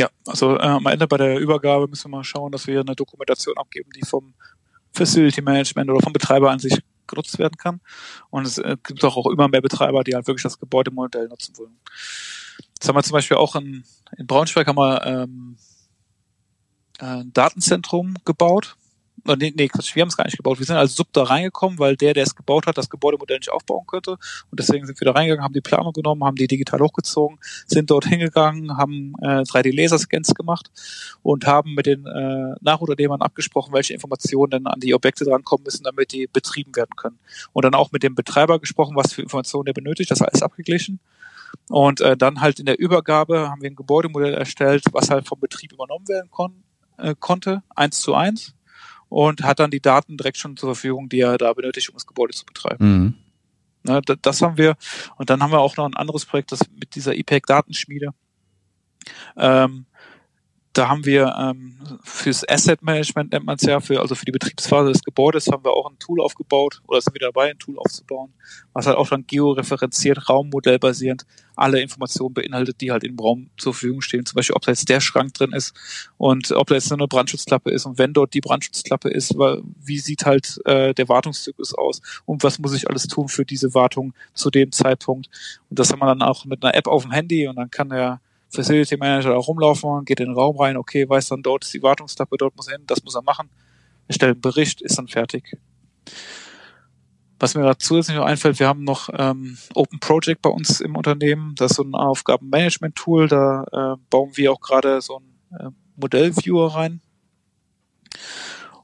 Ja, 0.00 0.08
also 0.26 0.56
äh, 0.56 0.62
am 0.62 0.86
Ende 0.86 1.06
bei 1.06 1.18
der 1.18 1.38
Übergabe 1.38 1.86
müssen 1.86 2.10
wir 2.10 2.16
mal 2.16 2.24
schauen, 2.24 2.50
dass 2.52 2.66
wir 2.66 2.80
eine 2.80 2.96
Dokumentation 2.96 3.58
abgeben, 3.58 3.90
die 3.94 4.00
vom 4.00 4.32
Facility 4.94 5.42
Management 5.42 5.90
oder 5.90 6.00
vom 6.00 6.14
Betreiber 6.14 6.50
an 6.50 6.58
sich 6.58 6.80
genutzt 7.06 7.38
werden 7.38 7.58
kann. 7.58 7.82
Und 8.30 8.46
es 8.46 8.56
äh, 8.56 8.78
gibt 8.82 9.04
auch, 9.04 9.18
auch 9.18 9.26
immer 9.26 9.48
mehr 9.48 9.60
Betreiber, 9.60 10.02
die 10.02 10.14
halt 10.14 10.26
wirklich 10.26 10.42
das 10.42 10.58
Gebäudemodell 10.58 11.28
nutzen 11.28 11.54
wollen. 11.58 11.78
Jetzt 12.72 12.88
haben 12.88 12.96
wir 12.96 13.02
zum 13.02 13.12
Beispiel 13.12 13.36
auch 13.36 13.54
in, 13.56 13.84
in 14.16 14.26
Braunschweig 14.26 14.66
haben 14.66 14.78
wir 14.78 15.04
ähm, 15.04 15.58
ein 16.98 17.30
Datenzentrum 17.34 18.14
gebaut 18.24 18.76
nee, 19.24 19.52
nee, 19.56 19.68
Quatsch, 19.68 19.94
wir 19.94 20.02
haben 20.02 20.08
es 20.08 20.16
gar 20.16 20.24
nicht 20.24 20.36
gebaut. 20.36 20.58
Wir 20.58 20.66
sind 20.66 20.76
als 20.76 20.94
Sub 20.94 21.08
da 21.12 21.24
reingekommen, 21.24 21.78
weil 21.78 21.96
der, 21.96 22.14
der 22.14 22.24
es 22.24 22.34
gebaut 22.34 22.66
hat, 22.66 22.78
das 22.78 22.90
Gebäudemodell 22.90 23.38
nicht 23.38 23.50
aufbauen 23.50 23.86
könnte. 23.86 24.12
Und 24.12 24.58
deswegen 24.58 24.86
sind 24.86 25.00
wir 25.00 25.04
da 25.04 25.12
reingegangen, 25.12 25.44
haben 25.44 25.54
die 25.54 25.60
Planung 25.60 25.92
genommen, 25.92 26.24
haben 26.24 26.36
die 26.36 26.46
digital 26.46 26.80
hochgezogen, 26.80 27.38
sind 27.66 27.90
dort 27.90 28.06
hingegangen, 28.06 28.76
haben 28.76 29.14
äh, 29.22 29.42
3D-Laserscans 29.42 30.34
gemacht 30.34 30.70
und 31.22 31.46
haben 31.46 31.74
mit 31.74 31.86
den 31.86 32.06
äh, 32.06 32.54
Nachunternehmern 32.60 33.20
abgesprochen, 33.20 33.72
welche 33.72 33.94
Informationen 33.94 34.50
denn 34.50 34.66
an 34.66 34.80
die 34.80 34.94
Objekte 34.94 35.24
drankommen 35.24 35.64
müssen, 35.64 35.84
damit 35.84 36.12
die 36.12 36.26
betrieben 36.26 36.74
werden 36.76 36.96
können. 36.96 37.18
Und 37.52 37.64
dann 37.64 37.74
auch 37.74 37.92
mit 37.92 38.02
dem 38.02 38.14
Betreiber 38.14 38.58
gesprochen, 38.58 38.96
was 38.96 39.12
für 39.12 39.22
Informationen 39.22 39.66
der 39.66 39.72
benötigt, 39.72 40.10
das 40.10 40.22
alles 40.22 40.42
abgeglichen. 40.42 41.00
Und 41.68 42.00
äh, 42.00 42.16
dann 42.16 42.40
halt 42.40 42.60
in 42.60 42.66
der 42.66 42.78
Übergabe 42.78 43.50
haben 43.50 43.62
wir 43.62 43.70
ein 43.70 43.76
Gebäudemodell 43.76 44.34
erstellt, 44.34 44.84
was 44.92 45.10
halt 45.10 45.26
vom 45.26 45.40
Betrieb 45.40 45.72
übernommen 45.72 46.08
werden 46.08 46.30
kon 46.30 46.62
äh, 46.96 47.14
konnte, 47.18 47.62
eins 47.74 48.00
zu 48.00 48.14
eins 48.14 48.54
und 49.10 49.42
hat 49.42 49.58
dann 49.58 49.70
die 49.70 49.80
Daten 49.80 50.16
direkt 50.16 50.38
schon 50.38 50.56
zur 50.56 50.70
Verfügung, 50.70 51.10
die 51.10 51.20
er 51.20 51.36
da 51.36 51.52
benötigt, 51.52 51.90
um 51.90 51.94
das 51.94 52.06
Gebäude 52.06 52.32
zu 52.32 52.46
betreiben. 52.46 52.86
Mhm. 52.88 53.14
Na, 53.82 54.00
das 54.00 54.40
haben 54.40 54.56
wir. 54.56 54.76
Und 55.16 55.30
dann 55.30 55.42
haben 55.42 55.52
wir 55.52 55.60
auch 55.60 55.76
noch 55.76 55.84
ein 55.84 55.96
anderes 55.96 56.24
Projekt, 56.24 56.52
das 56.52 56.60
mit 56.78 56.94
dieser 56.94 57.14
IPEC-Datenschmiede. 57.14 58.10
Ähm, 59.36 59.86
da 60.72 60.88
haben 60.88 61.04
wir 61.04 61.34
ähm, 61.36 61.74
fürs 62.04 62.48
Asset 62.48 62.82
Management 62.82 63.32
nennt 63.32 63.44
man 63.44 63.56
es 63.56 63.62
ja, 63.62 63.80
für, 63.80 64.00
also 64.00 64.14
für 64.14 64.24
die 64.24 64.32
Betriebsphase 64.32 64.92
des 64.92 65.02
Gebäudes 65.02 65.48
haben 65.48 65.64
wir 65.64 65.72
auch 65.72 65.90
ein 65.90 65.98
Tool 65.98 66.20
aufgebaut 66.20 66.80
oder 66.86 67.00
sind 67.00 67.14
wir 67.14 67.26
dabei, 67.26 67.50
ein 67.50 67.58
Tool 67.58 67.76
aufzubauen, 67.76 68.32
was 68.72 68.86
halt 68.86 68.96
auch 68.96 69.08
dann 69.08 69.26
georeferenziert, 69.26 70.28
raummodellbasierend 70.28 71.26
alle 71.56 71.80
Informationen 71.80 72.34
beinhaltet, 72.34 72.80
die 72.80 72.92
halt 72.92 73.02
im 73.02 73.18
Raum 73.18 73.50
zur 73.56 73.74
Verfügung 73.74 74.00
stehen. 74.00 74.24
Zum 74.24 74.36
Beispiel, 74.36 74.54
ob 74.54 74.62
da 74.62 74.70
jetzt 74.70 74.88
der 74.88 75.00
Schrank 75.00 75.34
drin 75.34 75.52
ist 75.52 75.74
und 76.16 76.52
ob 76.52 76.68
da 76.68 76.76
jetzt 76.76 76.92
eine 76.92 77.08
Brandschutzklappe 77.08 77.70
ist 77.70 77.84
und 77.84 77.98
wenn 77.98 78.12
dort 78.12 78.32
die 78.32 78.40
Brandschutzklappe 78.40 79.10
ist, 79.10 79.34
wie 79.34 79.98
sieht 79.98 80.24
halt 80.24 80.60
äh, 80.66 80.94
der 80.94 81.08
Wartungszyklus 81.08 81.74
aus 81.74 82.00
und 82.26 82.44
was 82.44 82.60
muss 82.60 82.74
ich 82.74 82.88
alles 82.88 83.08
tun 83.08 83.28
für 83.28 83.44
diese 83.44 83.74
Wartung 83.74 84.14
zu 84.34 84.50
dem 84.50 84.70
Zeitpunkt. 84.70 85.28
Und 85.68 85.80
das 85.80 85.90
haben 85.90 85.98
wir 85.98 86.06
dann 86.06 86.22
auch 86.22 86.44
mit 86.44 86.64
einer 86.64 86.76
App 86.76 86.86
auf 86.86 87.02
dem 87.02 87.10
Handy 87.10 87.48
und 87.48 87.56
dann 87.56 87.70
kann 87.70 87.90
der 87.90 88.20
Facility 88.50 88.96
Manager 88.96 89.30
da 89.30 89.36
rumlaufen, 89.36 90.04
geht 90.04 90.20
in 90.20 90.26
den 90.26 90.34
Raum 90.34 90.58
rein, 90.58 90.76
okay, 90.76 91.08
weiß 91.08 91.28
dann, 91.28 91.42
dort 91.42 91.64
ist 91.64 91.74
die 91.74 91.82
Wartungsklappe, 91.82 92.36
dort 92.36 92.56
muss 92.56 92.68
er 92.68 92.76
hin, 92.76 92.84
das 92.86 93.02
muss 93.04 93.14
er 93.14 93.22
machen, 93.22 93.48
erstellt 94.08 94.34
einen 94.34 94.40
Bericht, 94.40 94.82
ist 94.82 94.98
dann 94.98 95.08
fertig. 95.08 95.56
Was 97.38 97.54
mir 97.54 97.62
gerade 97.62 97.78
zusätzlich 97.78 98.16
noch 98.16 98.26
einfällt, 98.26 98.58
wir 98.58 98.68
haben 98.68 98.84
noch 98.84 99.08
ähm, 99.16 99.56
Open 99.74 100.00
Project 100.00 100.42
bei 100.42 100.50
uns 100.50 100.80
im 100.80 100.96
Unternehmen, 100.96 101.54
das 101.54 101.70
ist 101.70 101.76
so 101.76 101.84
ein 101.84 101.94
Aufgabenmanagement-Tool, 101.94 103.28
da 103.28 103.64
äh, 103.72 103.96
bauen 104.10 104.32
wir 104.34 104.52
auch 104.52 104.60
gerade 104.60 105.00
so 105.00 105.20
ein 105.20 105.58
äh, 105.58 105.70
Modellviewer 105.96 106.74
rein. 106.74 107.00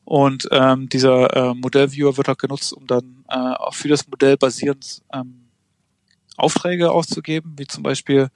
Und 0.05 0.49
ähm, 0.53 0.89
dieser 0.89 1.35
äh, 1.35 1.55
Modellviewer 1.55 2.17
wird 2.17 2.29
auch 2.29 2.39
genutzt, 2.39 2.73
um 2.73 2.87
dann 2.87 3.25
äh, 3.29 3.35
auch 3.35 3.75
für 3.75 3.89
das 3.89 4.07
Modell 4.07 4.37
basierend 4.37 5.03
ähm, 5.13 5.49
Aufträge 6.37 6.93
auszugeben, 6.93 7.55
wie 7.59 7.67
zum 7.67 7.83
Beispiel 7.83 8.29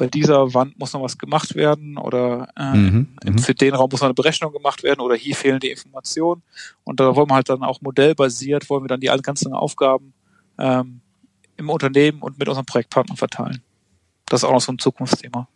bei 0.00 0.06
dieser 0.06 0.54
Wand 0.54 0.78
muss 0.78 0.94
noch 0.94 1.02
was 1.02 1.18
gemacht 1.18 1.54
werden 1.54 1.98
oder 1.98 2.48
äh, 2.56 2.74
mhm, 2.74 3.08
mhm, 3.22 3.38
für 3.38 3.54
den 3.54 3.74
Raum 3.74 3.90
muss 3.92 4.00
noch 4.00 4.06
eine 4.06 4.14
Berechnung 4.14 4.50
gemacht 4.50 4.82
werden 4.82 5.00
oder 5.00 5.14
hier 5.14 5.36
fehlen 5.36 5.60
die 5.60 5.70
Informationen. 5.70 6.42
Und 6.84 7.00
da 7.00 7.14
wollen 7.14 7.28
wir 7.28 7.34
halt 7.34 7.50
dann 7.50 7.62
auch 7.62 7.82
modellbasiert, 7.82 8.70
wollen 8.70 8.84
wir 8.84 8.88
dann 8.88 9.00
die 9.00 9.08
ganzen 9.22 9.52
Aufgaben 9.52 10.14
ähm, 10.58 11.02
im 11.58 11.68
Unternehmen 11.68 12.22
und 12.22 12.38
mit 12.38 12.48
unseren 12.48 12.64
Projektpartnern 12.64 13.18
verteilen. 13.18 13.60
Das 14.24 14.40
ist 14.40 14.44
auch 14.48 14.54
noch 14.54 14.62
so 14.62 14.72
ein 14.72 14.78
Zukunftsthema. 14.78 15.48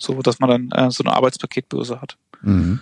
So, 0.00 0.20
dass 0.20 0.40
man 0.40 0.50
dann 0.50 0.70
äh, 0.72 0.90
so 0.90 1.04
eine 1.04 1.14
Arbeitspaketbörse 1.14 2.00
hat. 2.00 2.18
Mhm. 2.42 2.80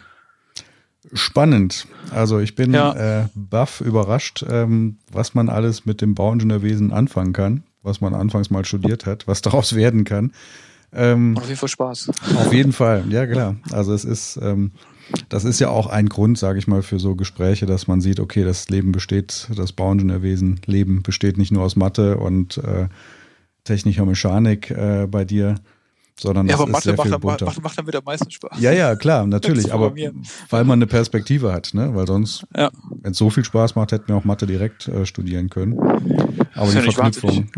Spannend. 1.12 1.86
Also 2.12 2.38
ich 2.38 2.54
bin 2.54 2.72
ja. 2.72 3.24
äh, 3.24 3.28
baff 3.34 3.82
überrascht, 3.82 4.42
ähm, 4.48 4.96
was 5.12 5.34
man 5.34 5.50
alles 5.50 5.84
mit 5.84 6.00
dem 6.00 6.14
Bauingenieurwesen 6.14 6.94
anfangen 6.94 7.34
kann, 7.34 7.64
was 7.82 8.00
man 8.00 8.14
anfangs 8.14 8.48
mal 8.48 8.64
studiert 8.64 9.04
hat, 9.04 9.28
was 9.28 9.42
daraus 9.42 9.74
werden 9.74 10.04
kann. 10.04 10.32
Ähm, 10.94 11.36
auf 11.36 11.46
jeden 11.46 11.58
Fall 11.58 11.68
Spaß. 11.68 12.10
Auf 12.36 12.52
jeden 12.52 12.72
Fall, 12.72 13.04
ja 13.08 13.26
klar. 13.26 13.56
Also 13.72 13.92
es 13.92 14.04
ist, 14.04 14.38
ähm, 14.42 14.72
das 15.28 15.44
ist 15.44 15.60
ja 15.60 15.68
auch 15.68 15.86
ein 15.86 16.08
Grund, 16.08 16.38
sage 16.38 16.58
ich 16.58 16.66
mal, 16.66 16.82
für 16.82 16.98
so 16.98 17.16
Gespräche, 17.16 17.66
dass 17.66 17.86
man 17.86 18.00
sieht, 18.00 18.20
okay, 18.20 18.44
das 18.44 18.68
Leben 18.68 18.92
besteht, 18.92 19.48
das 19.56 19.72
Bauingenieurwesen, 19.72 20.60
Leben 20.66 21.02
besteht 21.02 21.36
nicht 21.36 21.52
nur 21.52 21.62
aus 21.62 21.76
Mathe 21.76 22.16
und 22.16 22.58
äh, 22.58 22.88
technischer 23.64 24.06
Mechanik 24.06 24.70
äh, 24.70 25.06
bei 25.10 25.24
dir, 25.24 25.56
sondern 26.18 26.46
ja, 26.46 26.54
aber 26.54 26.66
Mathe 26.66 26.94
macht, 26.94 27.10
dann, 27.10 27.20
macht, 27.20 27.62
macht 27.62 27.78
dann 27.78 27.86
wieder 27.86 27.98
am 27.98 28.04
meisten 28.04 28.30
Spaß. 28.30 28.60
Ja, 28.60 28.72
ja, 28.72 28.94
klar, 28.96 29.26
natürlich, 29.26 29.72
aber 29.72 29.94
weil 30.50 30.64
man 30.64 30.78
eine 30.78 30.86
Perspektive 30.86 31.52
hat, 31.52 31.74
ne? 31.74 31.94
Weil 31.94 32.06
sonst, 32.06 32.46
ja. 32.56 32.70
wenn 33.02 33.12
es 33.12 33.18
so 33.18 33.30
viel 33.30 33.44
Spaß 33.44 33.74
macht, 33.74 33.92
hätten 33.92 34.08
wir 34.08 34.16
auch 34.16 34.24
Mathe 34.24 34.46
direkt 34.46 34.88
äh, 34.88 35.06
studieren 35.06 35.50
können. 35.50 35.78
Aber 36.54 36.70
die 36.70 36.92
Verknüpfung, 36.92 37.50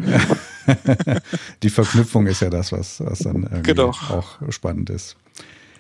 die 1.62 1.70
Verknüpfung 1.70 2.26
ist 2.26 2.40
ja 2.40 2.50
das, 2.50 2.72
was, 2.72 3.00
was 3.00 3.20
dann 3.20 3.62
genau. 3.62 3.90
auch 3.90 4.40
spannend 4.50 4.90
ist. 4.90 5.16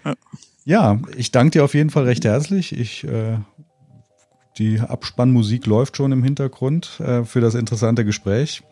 Ja. 0.04 0.14
ja, 0.64 1.00
ich 1.16 1.32
danke 1.32 1.52
dir 1.52 1.64
auf 1.64 1.74
jeden 1.74 1.90
Fall 1.90 2.04
recht 2.04 2.24
herzlich. 2.24 2.78
Ich 2.78 3.04
äh, 3.04 3.38
die 4.58 4.80
Abspannmusik 4.80 5.66
läuft 5.66 5.96
schon 5.96 6.12
im 6.12 6.22
Hintergrund 6.22 7.00
äh, 7.00 7.24
für 7.24 7.40
das 7.40 7.54
interessante 7.54 8.04
Gespräch. 8.04 8.62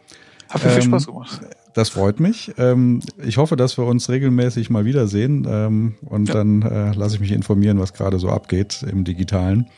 Hat 0.48 0.64
mir 0.64 0.70
ähm, 0.70 0.76
viel 0.76 0.82
Spaß 0.84 1.06
gemacht. 1.06 1.40
Das 1.74 1.88
freut 1.88 2.20
mich. 2.20 2.54
Ähm, 2.56 3.00
ich 3.22 3.36
hoffe, 3.36 3.56
dass 3.56 3.76
wir 3.76 3.84
uns 3.84 4.08
regelmäßig 4.08 4.70
mal 4.70 4.84
wiedersehen 4.84 5.46
ähm, 5.48 5.96
und 6.06 6.28
ja. 6.28 6.34
dann 6.34 6.62
äh, 6.62 6.92
lasse 6.92 7.16
ich 7.16 7.20
mich 7.20 7.32
informieren, 7.32 7.80
was 7.80 7.92
gerade 7.92 8.18
so 8.20 8.28
abgeht 8.28 8.84
im 8.88 9.04
Digitalen. 9.04 9.68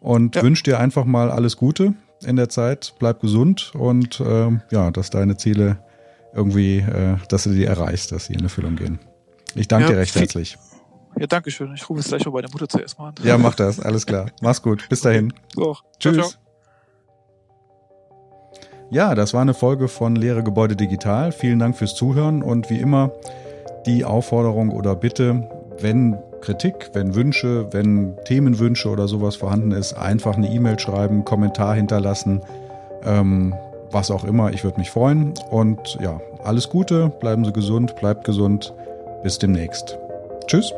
Und 0.00 0.36
ja. 0.36 0.42
wünsche 0.42 0.64
dir 0.64 0.80
einfach 0.80 1.04
mal 1.04 1.30
alles 1.30 1.56
Gute 1.56 1.94
in 2.24 2.36
der 2.36 2.48
Zeit. 2.48 2.94
Bleib 2.98 3.20
gesund 3.20 3.72
und 3.74 4.20
äh, 4.20 4.50
ja, 4.70 4.90
dass 4.90 5.10
deine 5.10 5.36
Ziele 5.36 5.78
irgendwie, 6.34 6.78
äh, 6.78 7.16
dass 7.28 7.44
du 7.44 7.50
die 7.50 7.64
erreichst, 7.64 8.10
dass 8.10 8.26
sie 8.26 8.34
in 8.34 8.42
Erfüllung 8.42 8.74
gehen. 8.74 8.98
Ich 9.54 9.68
danke 9.68 9.86
ja, 9.86 9.92
dir 9.92 9.98
recht 9.98 10.16
herzlich. 10.16 10.58
Ja, 11.18 11.26
danke 11.26 11.50
schön. 11.50 11.72
Ich 11.74 11.88
rufe 11.88 12.00
jetzt 12.00 12.08
gleich 12.08 12.24
mal 12.24 12.32
bei 12.32 12.42
der 12.42 12.50
Mutter 12.50 12.68
zuerst 12.68 12.98
mal 12.98 13.08
an. 13.08 13.14
Ja, 13.22 13.38
mach 13.38 13.54
das. 13.54 13.80
Alles 13.80 14.06
klar. 14.06 14.30
Mach's 14.40 14.62
gut. 14.62 14.88
Bis 14.88 15.00
dahin. 15.00 15.32
So, 15.54 15.76
Tschüss. 15.98 16.16
Ciao, 16.16 16.28
ciao. 16.28 16.47
Ja, 18.90 19.14
das 19.14 19.34
war 19.34 19.42
eine 19.42 19.52
Folge 19.52 19.86
von 19.86 20.16
Lehre 20.16 20.42
Gebäude 20.42 20.74
Digital. 20.74 21.30
Vielen 21.30 21.58
Dank 21.58 21.76
fürs 21.76 21.94
Zuhören 21.94 22.42
und 22.42 22.70
wie 22.70 22.78
immer 22.78 23.10
die 23.84 24.04
Aufforderung 24.04 24.70
oder 24.70 24.94
Bitte, 24.94 25.46
wenn 25.78 26.16
Kritik, 26.40 26.90
wenn 26.94 27.14
Wünsche, 27.14 27.72
wenn 27.72 28.16
Themenwünsche 28.24 28.88
oder 28.88 29.06
sowas 29.06 29.36
vorhanden 29.36 29.72
ist, 29.72 29.92
einfach 29.92 30.36
eine 30.36 30.48
E-Mail 30.48 30.78
schreiben, 30.78 31.24
Kommentar 31.24 31.74
hinterlassen, 31.74 32.40
ähm, 33.04 33.54
was 33.90 34.10
auch 34.10 34.24
immer. 34.24 34.52
Ich 34.52 34.64
würde 34.64 34.78
mich 34.78 34.90
freuen. 34.90 35.34
Und 35.50 35.98
ja, 36.00 36.20
alles 36.42 36.70
Gute, 36.70 37.10
bleiben 37.20 37.44
Sie 37.44 37.52
gesund, 37.52 37.94
bleibt 37.96 38.24
gesund. 38.24 38.72
Bis 39.22 39.38
demnächst. 39.38 39.98
Tschüss. 40.46 40.72